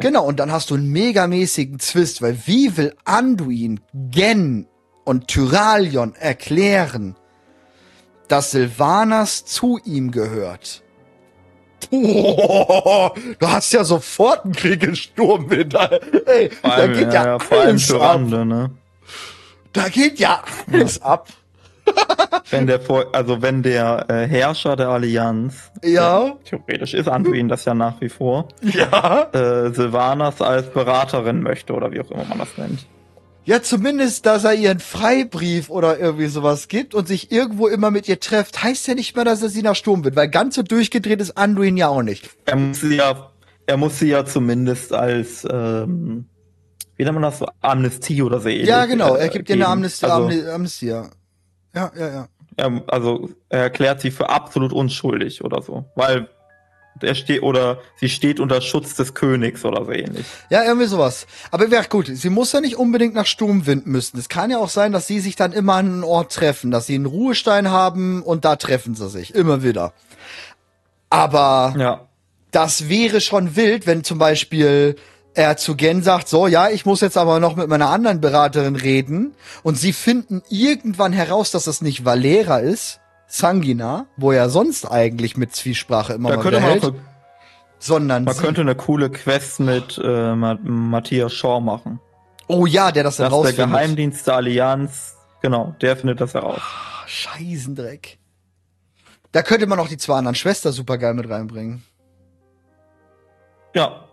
genau, 0.00 0.24
und 0.26 0.40
dann 0.40 0.50
hast 0.50 0.70
du 0.70 0.74
einen 0.74 0.90
megamäßigen 0.90 1.78
Twist, 1.78 2.20
weil 2.22 2.36
wie 2.46 2.76
will 2.76 2.94
Anduin, 3.04 3.80
Gen 3.94 4.66
und 5.04 5.28
Tyralion 5.28 6.14
erklären, 6.16 7.14
dass 8.28 8.52
Sylvanas 8.52 9.44
zu 9.44 9.78
ihm 9.84 10.10
gehört? 10.10 10.82
Boah, 11.90 13.14
du 13.38 13.48
hast 13.48 13.72
ja 13.72 13.84
sofort 13.84 14.44
einen 14.44 14.54
Krieg 14.54 14.82
in 14.82 14.96
Sturmwind. 14.96 15.74
Ey, 16.26 16.50
Vor 16.50 16.70
da 16.70 16.76
allem, 16.76 16.92
geht 16.94 17.12
ja, 17.12 17.38
vor 17.38 17.58
allem 17.58 17.68
alles 17.68 17.92
ab. 17.92 18.20
Ne? 18.20 18.70
Da 19.72 19.88
geht 19.88 20.18
ja 20.18 20.42
alles 20.72 21.02
ab. 21.02 21.28
Wenn 22.50 22.66
der 22.66 22.80
vor, 22.80 23.06
also 23.12 23.40
wenn 23.40 23.62
der 23.62 24.06
äh, 24.08 24.26
Herrscher 24.26 24.76
der 24.76 24.88
Allianz, 24.88 25.70
Ja, 25.82 26.36
theoretisch 26.44 26.92
ist 26.92 27.08
Anduin 27.08 27.48
das 27.48 27.64
ja 27.64 27.74
nach 27.74 28.00
wie 28.00 28.10
vor, 28.10 28.48
ja. 28.60 29.28
äh, 29.32 29.72
Sylvanas 29.72 30.42
als 30.42 30.68
Beraterin 30.70 31.42
möchte 31.42 31.72
oder 31.72 31.90
wie 31.90 32.00
auch 32.00 32.10
immer 32.10 32.24
man 32.24 32.38
das 32.38 32.58
nennt. 32.58 32.86
Ja, 33.48 33.62
zumindest, 33.62 34.26
dass 34.26 34.44
er 34.44 34.52
ihr 34.52 34.70
einen 34.70 34.78
Freibrief 34.78 35.70
oder 35.70 35.98
irgendwie 35.98 36.26
sowas 36.26 36.68
gibt 36.68 36.94
und 36.94 37.08
sich 37.08 37.32
irgendwo 37.32 37.66
immer 37.66 37.90
mit 37.90 38.06
ihr 38.06 38.20
trefft, 38.20 38.62
heißt 38.62 38.86
ja 38.88 38.94
nicht 38.94 39.16
mehr, 39.16 39.24
dass 39.24 39.40
er 39.40 39.48
sie 39.48 39.62
nach 39.62 39.74
Sturm 39.74 40.04
wird, 40.04 40.16
weil 40.16 40.28
ganz 40.28 40.54
so 40.56 40.62
durchgedreht 40.62 41.18
ist 41.22 41.38
Anduin 41.38 41.78
ja 41.78 41.88
auch 41.88 42.02
nicht. 42.02 42.28
Er 42.44 42.56
muss 42.56 42.82
sie 42.82 42.96
ja, 42.96 43.30
er 43.64 43.78
muss 43.78 43.98
sie 44.00 44.08
ja 44.08 44.26
zumindest 44.26 44.92
als, 44.92 45.46
ähm, 45.50 46.26
wie 46.96 47.04
nennt 47.04 47.14
man 47.14 47.22
das 47.22 47.38
so, 47.38 47.46
Amnestie 47.62 48.20
oder 48.20 48.38
so 48.38 48.50
ähnlich. 48.50 48.68
ja, 48.68 48.84
genau, 48.84 49.14
äh, 49.14 49.20
er 49.20 49.28
gibt 49.30 49.48
ihr 49.48 49.54
eine. 49.54 49.68
Amnestie, 49.68 50.04
Also, 50.04 50.24
Amnestie, 50.26 50.50
Amnestie, 50.50 50.86
ja. 50.88 51.10
Ja, 51.74 51.92
ja, 51.98 52.08
ja. 52.10 52.28
er, 52.58 52.82
also 52.86 53.30
er 53.48 53.62
erklärt 53.62 54.02
sie 54.02 54.10
für 54.10 54.28
absolut 54.28 54.74
unschuldig 54.74 55.42
oder 55.42 55.62
so, 55.62 55.86
weil 55.94 56.28
er 57.02 57.14
steht 57.14 57.42
oder 57.42 57.78
sie 57.96 58.08
steht 58.08 58.40
unter 58.40 58.60
Schutz 58.60 58.94
des 58.94 59.14
Königs 59.14 59.64
oder 59.64 59.84
so 59.84 59.92
ähnlich. 59.92 60.26
Ja, 60.50 60.64
irgendwie 60.64 60.86
sowas. 60.86 61.26
Aber 61.50 61.70
wäre 61.70 61.84
gut, 61.88 62.06
sie 62.12 62.30
muss 62.30 62.52
ja 62.52 62.60
nicht 62.60 62.76
unbedingt 62.76 63.14
nach 63.14 63.26
Sturmwind 63.26 63.86
müssen. 63.86 64.18
Es 64.18 64.28
kann 64.28 64.50
ja 64.50 64.58
auch 64.58 64.68
sein, 64.68 64.92
dass 64.92 65.06
sie 65.06 65.20
sich 65.20 65.36
dann 65.36 65.52
immer 65.52 65.74
an 65.74 65.86
einen 65.86 66.04
Ort 66.04 66.32
treffen, 66.32 66.70
dass 66.70 66.86
sie 66.86 66.94
einen 66.94 67.06
Ruhestein 67.06 67.70
haben 67.70 68.22
und 68.22 68.44
da 68.44 68.56
treffen 68.56 68.94
sie 68.94 69.08
sich. 69.08 69.34
Immer 69.34 69.62
wieder. 69.62 69.92
Aber 71.10 71.74
Ja, 71.78 72.08
das 72.50 72.88
wäre 72.88 73.20
schon 73.20 73.56
wild, 73.56 73.86
wenn 73.86 74.04
zum 74.04 74.18
Beispiel 74.18 74.96
er 75.34 75.56
zu 75.56 75.76
Gen 75.76 76.02
sagt, 76.02 76.28
so, 76.28 76.46
ja, 76.46 76.68
ich 76.68 76.84
muss 76.84 77.00
jetzt 77.00 77.16
aber 77.16 77.38
noch 77.38 77.54
mit 77.54 77.68
meiner 77.68 77.90
anderen 77.90 78.20
Beraterin 78.20 78.74
reden 78.74 79.34
und 79.62 79.78
sie 79.78 79.92
finden 79.92 80.42
irgendwann 80.48 81.12
heraus, 81.12 81.50
dass 81.50 81.64
das 81.64 81.80
nicht 81.80 82.04
Valera 82.04 82.58
ist, 82.58 83.00
Sangina, 83.28 84.06
wo 84.16 84.32
er 84.32 84.48
sonst 84.48 84.90
eigentlich 84.90 85.36
mit 85.36 85.54
Zwiesprache 85.54 86.14
immer 86.14 86.30
da 86.30 86.36
mal 86.36 86.42
könnte 86.42 86.60
man 86.60 86.68
behält, 86.68 86.84
auch 86.84 86.88
eine 86.88 87.00
sondern 87.78 88.24
Man 88.24 88.36
könnte 88.36 88.62
eine 88.62 88.74
coole 88.74 89.10
Quest 89.10 89.60
mit 89.60 90.00
äh, 90.02 90.34
Ma 90.34 90.58
Matthias 90.62 91.32
Shaw 91.32 91.60
machen. 91.60 92.00
oh 92.48 92.66
ja, 92.66 92.90
der 92.90 93.04
das 93.04 93.16
dann 93.16 93.32
ist 93.32 93.56
der. 93.56 93.66
Geheimdienst 93.66 94.26
der 94.26 94.34
Allianz. 94.34 95.16
Genau, 95.42 95.74
der 95.80 95.96
findet 95.96 96.20
das 96.20 96.34
heraus. 96.34 96.58
Ah, 96.60 97.06
Scheißendreck. 97.06 98.18
Da 99.30 99.42
könnte 99.42 99.66
man 99.66 99.78
auch 99.78 99.88
die 99.88 99.98
zwei 99.98 100.16
anderen 100.16 100.34
Schwestern 100.34 100.72
super 100.72 100.98
geil 100.98 101.14
mit 101.14 101.28
reinbringen. 101.28 101.84
Ja, 103.74 104.07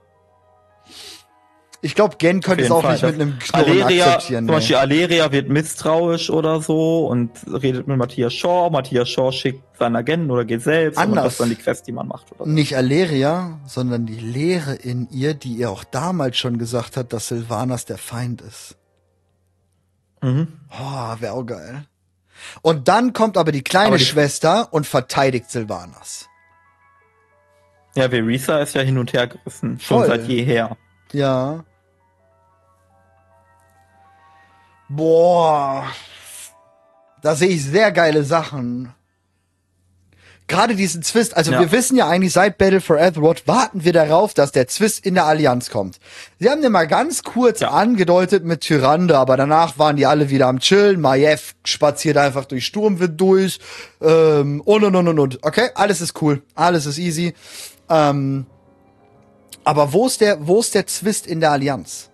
Ich 1.85 1.93
glaube, 1.93 2.15
Gen 2.17 2.41
könnte 2.41 2.63
es 2.63 2.71
auch 2.71 2.81
Fall. 2.81 2.93
nicht 2.93 3.03
mit 3.03 3.21
einem 3.21 3.37
Knurren 3.37 3.69
Aleria, 3.83 4.05
akzeptieren. 4.15 4.39
zum 4.39 4.45
nee. 4.47 4.51
Beispiel 4.53 4.75
Aleria 4.77 5.31
wird 5.31 5.49
misstrauisch 5.49 6.31
oder 6.31 6.59
so 6.59 7.05
und 7.05 7.29
redet 7.47 7.87
mit 7.87 7.97
Matthias 7.97 8.33
Shaw. 8.33 8.71
Matthias 8.71 9.07
Shaw 9.07 9.31
schickt 9.31 9.61
seinen 9.77 9.95
Agenten 9.95 10.31
oder 10.31 10.45
geht 10.45 10.63
selbst. 10.63 10.97
Und 10.97 11.03
Anders. 11.03 11.23
das 11.25 11.33
ist 11.33 11.39
dann 11.41 11.49
die 11.49 11.55
Quest, 11.55 11.85
die 11.87 11.91
man 11.91 12.07
macht. 12.07 12.31
Oder 12.31 12.45
so. 12.45 12.49
Nicht 12.49 12.75
Aleria, 12.75 13.59
sondern 13.67 14.07
die 14.07 14.19
Lehre 14.19 14.73
in 14.73 15.07
ihr, 15.11 15.35
die 15.35 15.53
ihr 15.53 15.69
auch 15.69 15.83
damals 15.83 16.37
schon 16.37 16.57
gesagt 16.57 16.97
hat, 16.97 17.13
dass 17.13 17.27
Sylvanas 17.27 17.85
der 17.85 17.99
Feind 17.99 18.41
ist. 18.41 18.75
Mhm. 20.23 20.47
Oh, 20.71 21.15
wäre 21.19 21.33
auch 21.33 21.43
geil. 21.45 21.85
Und 22.63 22.87
dann 22.87 23.13
kommt 23.13 23.37
aber 23.37 23.51
die 23.51 23.61
kleine 23.61 23.87
Aber 23.89 23.97
die- 23.97 24.05
Schwester 24.05 24.69
und 24.73 24.87
verteidigt 24.87 25.51
Sylvanas. 25.51 26.27
Ja, 27.95 28.09
Verisa 28.09 28.57
ist 28.59 28.73
ja 28.73 28.81
hin 28.81 28.97
und 28.97 29.13
her 29.13 29.27
gerissen. 29.27 29.79
Schon 29.79 29.99
Voll. 29.99 30.07
seit 30.07 30.27
jeher. 30.27 30.75
Ja. 31.13 31.63
Boah. 34.89 35.85
Da 37.21 37.35
sehe 37.35 37.49
ich 37.49 37.63
sehr 37.63 37.91
geile 37.91 38.23
Sachen. 38.23 38.93
Gerade 40.47 40.75
diesen 40.75 41.01
Zwist, 41.01 41.35
also 41.35 41.51
Ja. 41.51 41.59
wir 41.59 41.71
wissen 41.71 41.97
ja 41.97 42.07
eigentlich 42.07 42.33
seit 42.33 42.59
Battle 42.59 42.79
for 42.79 42.99
Azeroth 42.99 43.47
warten 43.47 43.83
wir 43.83 43.93
darauf, 43.93 44.35
dass 44.35 44.51
der 44.51 44.67
Zwist 44.67 45.03
in 45.03 45.15
der 45.15 45.25
Allianz 45.25 45.71
kommt. 45.71 45.99
Sie 46.39 46.47
haben 46.51 46.61
den 46.61 46.71
mal 46.71 46.85
ganz 46.85 47.23
kurz 47.23 47.61
Ja. 47.61 47.71
angedeutet 47.71 48.43
mit 48.45 48.61
Tyrande, 48.61 49.17
aber 49.17 49.37
danach 49.37 49.79
waren 49.79 49.95
die 49.95 50.05
alle 50.05 50.29
wieder 50.29 50.45
am 50.45 50.59
Chillen. 50.59 51.01
Majev 51.01 51.55
spaziert 51.63 52.17
einfach 52.17 52.45
durch 52.45 52.67
Sturmwind 52.67 53.19
durch 53.19 53.59
ähm, 54.01 54.61
und 54.61 54.83
und 54.83 54.95
und 54.95 55.07
und 55.07 55.17
und. 55.19 55.43
Okay, 55.43 55.69
alles 55.73 55.99
ist 55.99 56.21
cool, 56.21 56.43
alles 56.53 56.85
ist 56.85 56.99
easy. 56.99 57.33
Ähm, 57.89 58.45
aber 59.63 59.93
wo 59.93 60.05
ist 60.05 60.21
der, 60.21 60.45
wo 60.45 60.59
ist 60.59 60.75
der 60.75 60.85
Zwist 60.85 61.25
in 61.25 61.39
der 61.39 61.49
Allianz? 61.53 62.11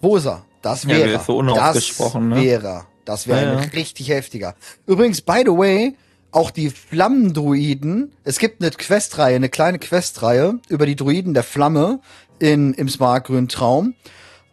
Wo 0.00 0.16
ist 0.16 0.26
er? 0.26 0.44
Das 0.66 0.82
Ja, 0.82 0.88
wäre. 0.90 1.10
ist 1.12 1.26
so 1.26 1.36
unausgesprochen, 1.36 2.30
das 2.30 2.38
ne? 2.40 2.44
wäre. 2.44 2.84
Das 3.04 3.26
wäre 3.28 3.40
Ja, 3.42 3.52
ein 3.52 3.58
ja. 3.58 3.70
richtig 3.70 4.08
heftiger. 4.08 4.56
Übrigens, 4.86 5.20
by 5.20 5.42
the 5.44 5.52
way, 5.52 5.94
auch 6.32 6.50
die 6.50 6.70
Flammendruiden. 6.70 8.12
Es 8.24 8.40
gibt 8.40 8.60
eine 8.60 8.72
Questreihe, 8.72 9.36
eine 9.36 9.48
kleine 9.48 9.78
Questreihe 9.78 10.58
über 10.68 10.86
die 10.86 10.96
Druiden 10.96 11.34
der 11.34 11.44
Flamme 11.44 12.00
in, 12.40 12.74
im 12.74 12.88
Smartgrünen 12.88 13.46
Traum. 13.48 13.94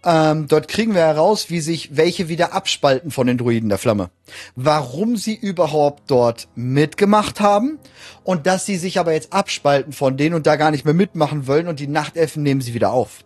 Ähm, 0.05 0.47
dort 0.47 0.67
kriegen 0.67 0.93
wir 0.93 1.01
heraus, 1.01 1.49
wie 1.49 1.61
sich 1.61 1.95
welche 1.95 2.27
wieder 2.27 2.53
abspalten 2.53 3.09
von 3.09 3.25
den 3.25 3.37
Druiden 3.39 3.69
der 3.69 3.77
Flamme. 3.79 4.11
Warum 4.55 5.15
sie 5.17 5.33
überhaupt 5.33 6.03
dort 6.11 6.47
mitgemacht 6.55 7.39
haben 7.39 7.79
und 8.23 8.45
dass 8.45 8.65
sie 8.67 8.77
sich 8.77 8.99
aber 8.99 9.13
jetzt 9.13 9.33
abspalten 9.33 9.93
von 9.93 10.15
denen 10.17 10.35
und 10.35 10.45
da 10.45 10.57
gar 10.57 10.69
nicht 10.71 10.85
mehr 10.85 10.93
mitmachen 10.93 11.47
wollen 11.47 11.67
und 11.67 11.79
die 11.79 11.87
Nachtelfen 11.87 12.43
nehmen 12.43 12.61
sie 12.61 12.73
wieder 12.75 12.91
auf. 12.91 13.23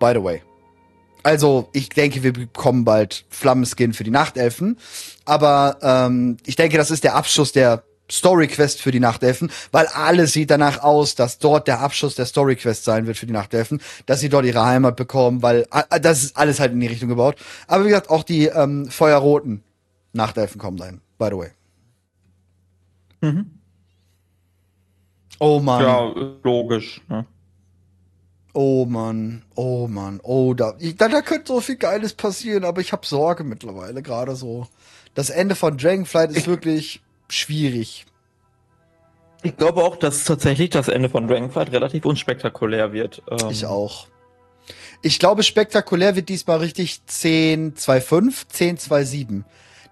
By 0.00 0.12
the 0.14 0.22
way. 0.24 0.42
Also, 1.22 1.68
ich 1.72 1.88
denke, 1.90 2.22
wir 2.22 2.32
bekommen 2.32 2.84
bald 2.84 3.24
Flammenskin 3.28 3.92
für 3.92 4.04
die 4.04 4.10
Nachtelfen. 4.10 4.78
Aber 5.24 5.78
ähm, 5.82 6.38
ich 6.46 6.56
denke, 6.56 6.76
das 6.76 6.90
ist 6.90 7.04
der 7.04 7.14
Abschluss 7.14 7.52
der 7.52 7.84
Story-Quest 8.10 8.80
für 8.80 8.90
die 8.90 9.00
Nachtelfen, 9.00 9.50
weil 9.70 9.86
alles 9.86 10.32
sieht 10.32 10.50
danach 10.50 10.82
aus, 10.82 11.14
dass 11.14 11.38
dort 11.38 11.68
der 11.68 11.80
Abschluss 11.80 12.14
der 12.14 12.26
Story-Quest 12.26 12.84
sein 12.84 13.06
wird 13.06 13.16
für 13.16 13.26
die 13.26 13.32
Nachtelfen, 13.32 13.80
dass 14.06 14.20
sie 14.20 14.28
dort 14.28 14.44
ihre 14.44 14.64
Heimat 14.64 14.96
bekommen, 14.96 15.42
weil 15.42 15.66
das 16.02 16.24
ist 16.24 16.36
alles 16.36 16.60
halt 16.60 16.72
in 16.72 16.80
die 16.80 16.88
Richtung 16.88 17.08
gebaut. 17.08 17.36
Aber 17.66 17.84
wie 17.84 17.88
gesagt, 17.88 18.10
auch 18.10 18.24
die 18.24 18.46
ähm, 18.46 18.90
Feuerroten 18.90 19.62
Nachtelfen 20.12 20.60
kommen 20.60 20.76
dahin, 20.76 21.00
by 21.18 21.26
the 21.26 21.36
way. 21.36 21.50
Mhm. 23.20 23.50
Oh 25.38 25.60
Mann. 25.60 25.82
Ja, 25.82 26.14
logisch. 26.42 27.00
Ne? 27.08 27.26
Oh 28.52 28.84
Mann, 28.84 29.42
oh 29.54 29.86
Mann, 29.86 30.20
oh 30.22 30.54
da, 30.54 30.74
da, 30.96 31.08
da 31.08 31.22
könnte 31.22 31.52
so 31.52 31.60
viel 31.60 31.76
Geiles 31.76 32.14
passieren, 32.14 32.64
aber 32.64 32.80
ich 32.80 32.92
habe 32.92 33.06
Sorge 33.06 33.44
mittlerweile 33.44 34.02
gerade 34.02 34.34
so. 34.34 34.66
Das 35.14 35.30
Ende 35.30 35.54
von 35.54 35.76
Dragonflight 35.76 36.32
ist 36.32 36.46
wirklich 36.46 37.00
schwierig. 37.28 38.06
Ich 39.42 39.56
glaube 39.56 39.82
auch, 39.82 39.96
dass 39.96 40.24
tatsächlich 40.24 40.70
das 40.70 40.88
Ende 40.88 41.08
von 41.08 41.26
Dragonflight 41.26 41.72
relativ 41.72 42.04
unspektakulär 42.04 42.92
wird. 42.92 43.22
Ähm 43.30 43.50
ich 43.50 43.66
auch. 43.66 44.06
Ich 45.02 45.18
glaube, 45.18 45.42
spektakulär 45.42 46.14
wird 46.14 46.28
diesmal 46.28 46.58
richtig 46.58 47.06
10, 47.06 47.74
2,5, 47.74 48.48
10, 48.48 48.78
2,7. 48.78 49.44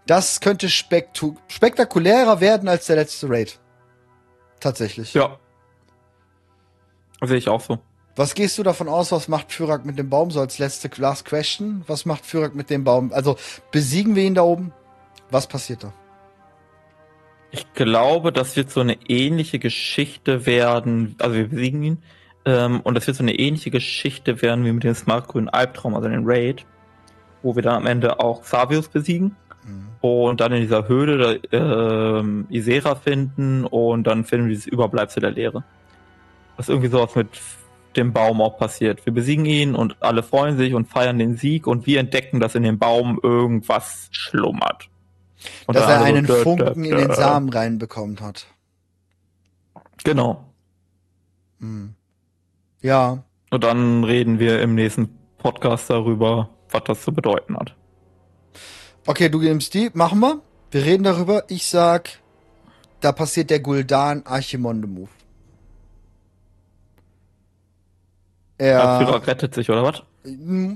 Das 0.06 0.40
könnte 0.40 0.68
spektu 0.68 1.36
spektakulärer 1.48 2.40
werden 2.40 2.68
als 2.68 2.86
der 2.86 2.96
letzte 2.96 3.28
Raid. 3.28 3.58
Tatsächlich. 4.60 5.14
Ja. 5.14 5.38
Sehe 7.22 7.36
ich 7.38 7.48
auch 7.48 7.60
so. 7.60 7.78
Was 8.18 8.34
gehst 8.34 8.58
du 8.58 8.64
davon 8.64 8.88
aus, 8.88 9.12
was 9.12 9.28
macht 9.28 9.52
Fyrak 9.52 9.84
mit 9.84 9.96
dem 9.96 10.10
Baum? 10.10 10.32
So 10.32 10.40
als 10.40 10.58
letzte 10.58 10.90
Last 11.00 11.24
Question. 11.24 11.84
Was 11.86 12.04
macht 12.04 12.26
Fyrak 12.26 12.52
mit 12.56 12.68
dem 12.68 12.82
Baum? 12.82 13.12
Also 13.12 13.36
besiegen 13.70 14.16
wir 14.16 14.24
ihn 14.24 14.34
da 14.34 14.42
oben? 14.42 14.72
Was 15.30 15.46
passiert 15.46 15.84
da? 15.84 15.92
Ich 17.52 17.72
glaube, 17.74 18.32
das 18.32 18.56
wird 18.56 18.72
so 18.72 18.80
eine 18.80 18.98
ähnliche 19.08 19.60
Geschichte 19.60 20.46
werden. 20.46 21.14
Also 21.20 21.36
wir 21.36 21.48
besiegen 21.48 21.80
ihn. 21.84 21.98
Ähm, 22.44 22.80
und 22.80 22.96
das 22.96 23.06
wird 23.06 23.16
so 23.16 23.22
eine 23.22 23.38
ähnliche 23.38 23.70
Geschichte 23.70 24.42
werden 24.42 24.64
wie 24.64 24.72
mit 24.72 24.82
dem 24.82 24.96
Smartgrünen 24.96 25.48
Albtraum, 25.48 25.94
also 25.94 26.08
den 26.08 26.24
Raid. 26.26 26.66
Wo 27.44 27.54
wir 27.54 27.62
dann 27.62 27.76
am 27.76 27.86
Ende 27.86 28.18
auch 28.18 28.42
Savius 28.42 28.88
besiegen. 28.88 29.36
Mhm. 29.64 29.86
Und 30.00 30.40
dann 30.40 30.52
in 30.52 30.62
dieser 30.62 30.88
Höhle 30.88 31.40
äh, 31.52 32.52
Isera 32.52 32.96
finden 32.96 33.64
und 33.64 34.08
dann 34.08 34.24
finden 34.24 34.48
wir 34.48 34.54
dieses 34.54 34.66
Überbleibsel 34.66 35.20
der 35.20 35.30
Leere. 35.30 35.62
Was 36.56 36.68
irgendwie 36.68 36.88
sowas 36.88 37.14
mit 37.14 37.28
dem 37.98 38.12
Baum 38.12 38.40
auch 38.40 38.56
passiert. 38.56 39.04
Wir 39.04 39.12
besiegen 39.12 39.44
ihn 39.44 39.74
und 39.74 39.96
alle 40.00 40.22
freuen 40.22 40.56
sich 40.56 40.74
und 40.74 40.86
feiern 40.86 41.18
den 41.18 41.36
Sieg 41.36 41.66
und 41.66 41.86
wir 41.86 42.00
entdecken, 42.00 42.40
dass 42.40 42.54
in 42.54 42.62
dem 42.62 42.78
Baum 42.78 43.20
irgendwas 43.22 44.08
schlummert. 44.10 44.88
Und 45.66 45.76
dass 45.76 45.88
er 45.88 46.02
einen 46.02 46.26
so, 46.26 46.34
Funken 46.36 46.84
in 46.84 46.96
den 46.96 47.12
Samen 47.12 47.48
reinbekommen 47.48 48.20
hat. 48.20 48.46
Genau. 50.04 50.44
Hm. 51.60 51.94
Ja. 52.80 53.24
Und 53.50 53.64
dann 53.64 54.04
reden 54.04 54.38
wir 54.38 54.60
im 54.62 54.74
nächsten 54.74 55.18
Podcast 55.38 55.90
darüber, 55.90 56.50
was 56.70 56.84
das 56.84 57.02
zu 57.02 57.12
bedeuten 57.12 57.56
hat. 57.56 57.74
Okay, 59.06 59.28
du 59.28 59.40
nimmst 59.40 59.74
die, 59.74 59.90
machen 59.94 60.20
wir. 60.20 60.40
Wir 60.70 60.84
reden 60.84 61.04
darüber. 61.04 61.44
Ich 61.48 61.66
sag, 61.66 62.10
da 63.00 63.12
passiert 63.12 63.50
der 63.50 63.60
Guldan 63.60 64.22
Archimonde 64.24 64.86
Move. 64.86 65.08
Er 68.58 68.98
Fyrak 68.98 69.26
rettet 69.26 69.54
sich, 69.54 69.70
oder 69.70 69.84
was? 69.84 70.02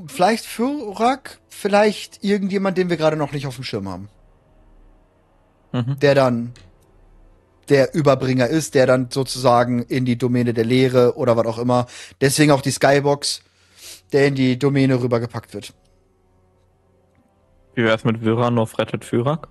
Vielleicht 0.07 0.47
Fyrak, 0.47 1.41
vielleicht 1.49 2.23
irgendjemand, 2.25 2.79
den 2.79 2.89
wir 2.89 2.97
gerade 2.97 3.17
noch 3.17 3.33
nicht 3.33 3.47
auf 3.47 3.57
dem 3.57 3.65
Schirm 3.65 3.89
haben. 3.89 4.09
Mhm. 5.73 5.99
Der 5.99 6.15
dann 6.15 6.55
der 7.69 7.95
Überbringer 7.95 8.49
ist, 8.49 8.75
der 8.75 8.87
dann 8.87 9.11
sozusagen 9.11 9.83
in 9.83 10.05
die 10.05 10.17
Domäne 10.17 10.53
der 10.53 10.65
Lehre 10.65 11.17
oder 11.17 11.37
was 11.37 11.47
auch 11.47 11.59
immer. 11.59 11.87
Deswegen 12.21 12.53
auch 12.53 12.61
die 12.61 12.71
Skybox, 12.71 13.43
der 14.13 14.27
in 14.27 14.35
die 14.35 14.59
Domäne 14.59 15.01
rübergepackt 15.01 15.55
wird. 15.55 15.73
Wie 17.75 17.85
wär's 17.85 18.05
mit 18.05 18.23
Viranov 18.23 18.79
rettet 18.79 19.05
Fyrak? 19.05 19.49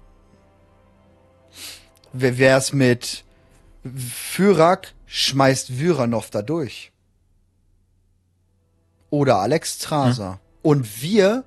Wie 2.14 2.38
wär's 2.38 2.74
mit 2.74 3.24
Fyrak 3.84 4.94
schmeißt 5.08 5.80
Viranov 5.80 6.30
da 6.30 6.42
durch? 6.42 6.92
Oder 9.12 9.38
Alex 9.38 9.78
Traser. 9.78 10.32
Hm. 10.32 10.40
Und 10.64 11.02
wir 11.04 11.44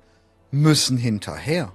müssen 0.51 0.97
hinterher. 0.97 1.73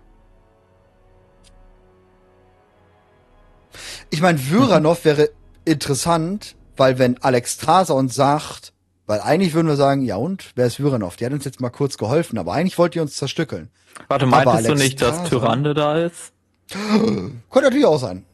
Ich 4.08 4.22
meine, 4.22 4.38
Vyranov 4.38 5.00
mhm. 5.00 5.04
wäre 5.04 5.30
interessant, 5.64 6.56
weil 6.76 6.98
wenn 6.98 7.22
Alex 7.22 7.58
Traser 7.58 7.94
uns 7.94 8.14
sagt, 8.14 8.72
weil 9.06 9.20
eigentlich 9.20 9.54
würden 9.54 9.68
wir 9.68 9.76
sagen, 9.76 10.02
ja 10.02 10.16
und, 10.16 10.52
wer 10.54 10.66
ist 10.66 10.78
Vyranov? 10.78 11.16
Der 11.16 11.26
hat 11.26 11.32
uns 11.32 11.44
jetzt 11.44 11.60
mal 11.60 11.70
kurz 11.70 11.98
geholfen, 11.98 12.38
aber 12.38 12.52
eigentlich 12.52 12.78
wollt 12.78 12.96
ihr 12.96 13.02
uns 13.02 13.16
zerstückeln. 13.16 13.70
Warte, 14.08 14.26
meintest 14.26 14.68
du 14.68 14.74
nicht, 14.74 15.02
dass 15.02 15.28
Tyrande 15.28 15.74
da 15.74 15.98
ist? 15.98 16.32
Könnte 16.70 17.68
natürlich 17.68 17.86
auch 17.86 17.98
sein. 17.98 18.24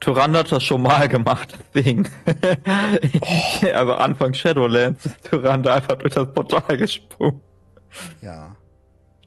Tyrande 0.00 0.38
hat 0.38 0.50
das 0.50 0.64
schon 0.64 0.82
mal 0.82 1.08
gemacht, 1.08 1.58
deswegen. 1.74 2.08
oh. 3.20 3.66
also 3.74 3.92
Anfang 3.94 4.32
Shadowlands 4.32 5.06
ist 5.06 5.30
Tyrande 5.30 5.72
einfach 5.72 5.96
durch 5.96 6.14
das 6.14 6.32
Portal 6.32 6.76
gesprungen. 6.78 7.40
Ja. 8.22 8.56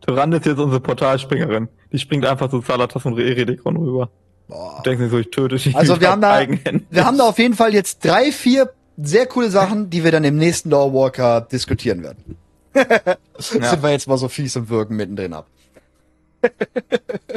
Tyrande 0.05 0.37
ist 0.37 0.45
jetzt 0.45 0.59
unsere 0.59 0.81
Portalspringerin. 0.81 1.69
Die 1.91 1.99
springt 1.99 2.25
einfach 2.25 2.49
zu 2.49 2.61
Salatas 2.61 3.05
und 3.05 3.19
Eridikon 3.19 3.77
rüber. 3.77 4.09
Boah. 4.47 4.81
Denken 4.83 5.05
Sie 5.05 5.09
so, 5.09 5.19
ich 5.19 5.29
töte 5.29 5.55
dich. 5.55 5.75
Also 5.75 5.99
wir 6.01 6.09
haben 6.09 6.21
da, 6.21 6.45
wir 6.89 7.05
haben 7.05 7.17
da 7.17 7.29
auf 7.29 7.37
jeden 7.37 7.53
Fall 7.53 7.73
jetzt 7.73 8.03
drei, 8.03 8.31
vier 8.31 8.73
sehr 8.97 9.27
coole 9.27 9.49
Sachen, 9.49 9.89
die 9.89 10.03
wir 10.03 10.11
dann 10.11 10.23
im 10.23 10.37
nächsten 10.37 10.69
Lawwalker 10.69 11.41
diskutieren 11.41 12.03
werden. 12.03 12.37
ja. 12.75 13.15
Sind 13.37 13.83
wir 13.83 13.91
jetzt 13.91 14.07
mal 14.07 14.17
so 14.17 14.27
fies 14.27 14.55
und 14.55 14.69
wirken 14.69 14.95
mittendrin 14.95 15.33
ab. 15.33 15.47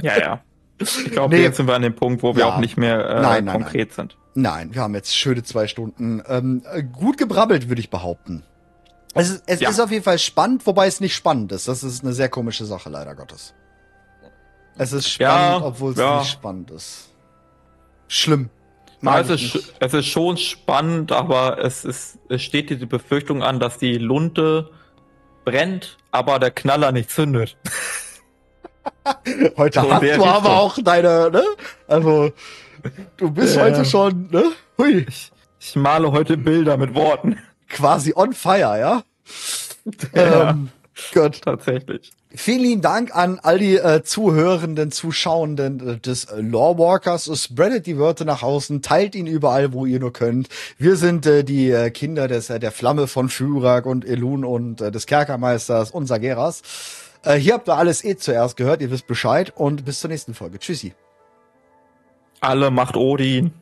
ja, 0.02 0.18
ja. 0.18 0.40
Ich 0.78 1.10
glaube, 1.10 1.34
nee, 1.34 1.42
jetzt 1.42 1.56
sind 1.56 1.66
wir 1.66 1.74
an 1.74 1.82
dem 1.82 1.94
Punkt, 1.94 2.22
wo 2.22 2.34
wir 2.34 2.40
ja. 2.40 2.54
auch 2.54 2.58
nicht 2.58 2.76
mehr 2.76 3.08
äh, 3.08 3.20
nein, 3.20 3.44
nein, 3.44 3.54
konkret 3.54 3.88
nein. 3.90 3.94
sind. 3.94 4.16
Nein, 4.34 4.74
wir 4.74 4.82
haben 4.82 4.94
jetzt 4.94 5.16
schöne 5.16 5.42
zwei 5.42 5.66
Stunden. 5.66 6.22
Ähm, 6.28 6.62
gut 6.92 7.16
gebrabbelt, 7.16 7.68
würde 7.68 7.80
ich 7.80 7.88
behaupten. 7.88 8.42
Es, 9.14 9.30
ist, 9.30 9.44
es 9.46 9.60
ja. 9.60 9.70
ist 9.70 9.80
auf 9.80 9.90
jeden 9.90 10.04
Fall 10.04 10.18
spannend, 10.18 10.66
wobei 10.66 10.86
es 10.86 11.00
nicht 11.00 11.14
spannend 11.14 11.50
ist. 11.52 11.68
Das 11.68 11.82
ist 11.82 12.04
eine 12.04 12.12
sehr 12.12 12.28
komische 12.28 12.66
Sache, 12.66 12.90
leider 12.90 13.14
Gottes. 13.14 13.54
Es 14.76 14.92
ist 14.92 15.08
spannend, 15.08 15.60
ja, 15.60 15.66
obwohl 15.66 15.92
es 15.92 15.98
ja. 15.98 16.18
nicht 16.18 16.30
spannend 16.30 16.70
ist. 16.70 17.08
Schlimm. 18.08 18.50
Ja, 19.00 19.20
es, 19.20 19.30
ist, 19.30 19.74
es 19.78 19.94
ist 19.94 20.06
schon 20.06 20.36
spannend, 20.36 21.12
aber 21.12 21.58
es, 21.64 21.84
ist, 21.84 22.18
es 22.28 22.42
steht 22.42 22.70
die 22.70 22.86
Befürchtung 22.86 23.42
an, 23.42 23.60
dass 23.60 23.78
die 23.78 23.98
Lunte 23.98 24.70
brennt, 25.44 25.96
aber 26.10 26.38
der 26.38 26.50
Knaller 26.50 26.92
nicht 26.92 27.10
zündet. 27.10 27.56
heute 29.56 29.82
hast 29.82 30.02
du 30.02 30.24
aber 30.24 30.58
auch 30.60 30.78
deine, 30.82 31.30
ne? 31.30 31.42
Also, 31.86 32.32
du 33.16 33.30
bist 33.30 33.56
ja. 33.56 33.62
heute 33.62 33.84
schon, 33.84 34.28
ne? 34.30 34.44
Hui. 34.78 35.06
Ich, 35.08 35.32
ich, 35.60 35.76
male 35.76 36.12
heute 36.12 36.36
Bilder 36.36 36.76
mit 36.76 36.94
Worten. 36.94 37.38
Quasi 37.68 38.12
on 38.14 38.32
fire, 38.32 38.78
ja? 38.78 39.02
ja. 40.14 40.50
Ähm, 40.50 40.70
Gott. 41.12 41.42
Tatsächlich. 41.42 42.12
Vielen 42.34 42.60
lieben 42.60 42.82
Dank 42.82 43.16
an 43.16 43.38
all 43.42 43.58
die 43.58 43.76
äh, 43.76 44.02
Zuhörenden, 44.02 44.92
Zuschauenden 44.92 45.88
äh, 45.88 45.98
des 45.98 46.24
äh, 46.24 46.40
Lawwalkers. 46.40 47.30
Spreadet 47.42 47.86
die 47.86 47.96
Wörter 47.96 48.26
nach 48.26 48.42
außen, 48.42 48.82
teilt 48.82 49.14
ihn 49.14 49.26
überall, 49.26 49.72
wo 49.72 49.86
ihr 49.86 50.00
nur 50.00 50.12
könnt. 50.12 50.48
Wir 50.76 50.96
sind 50.96 51.24
äh, 51.24 51.44
die 51.44 51.70
äh, 51.70 51.90
Kinder 51.90 52.28
des, 52.28 52.50
äh, 52.50 52.60
der 52.60 52.72
Flamme 52.72 53.06
von 53.06 53.30
Fyrak 53.30 53.86
und 53.86 54.04
Elun 54.04 54.44
und 54.44 54.82
äh, 54.82 54.90
des 54.90 55.06
Kerkermeisters 55.06 55.90
und 55.90 56.06
Sageras. 56.06 56.62
Äh, 57.26 57.34
hier 57.34 57.54
habt 57.54 57.68
ihr 57.68 57.76
alles 57.76 58.04
eh 58.04 58.16
zuerst 58.16 58.56
gehört, 58.56 58.80
ihr 58.80 58.90
wisst 58.90 59.08
Bescheid 59.08 59.52
und 59.56 59.84
bis 59.84 60.00
zur 60.00 60.08
nächsten 60.08 60.32
Folge. 60.32 60.58
Tschüssi. 60.58 60.94
Alle 62.40 62.70
macht 62.70 62.96
Odin. 62.96 63.52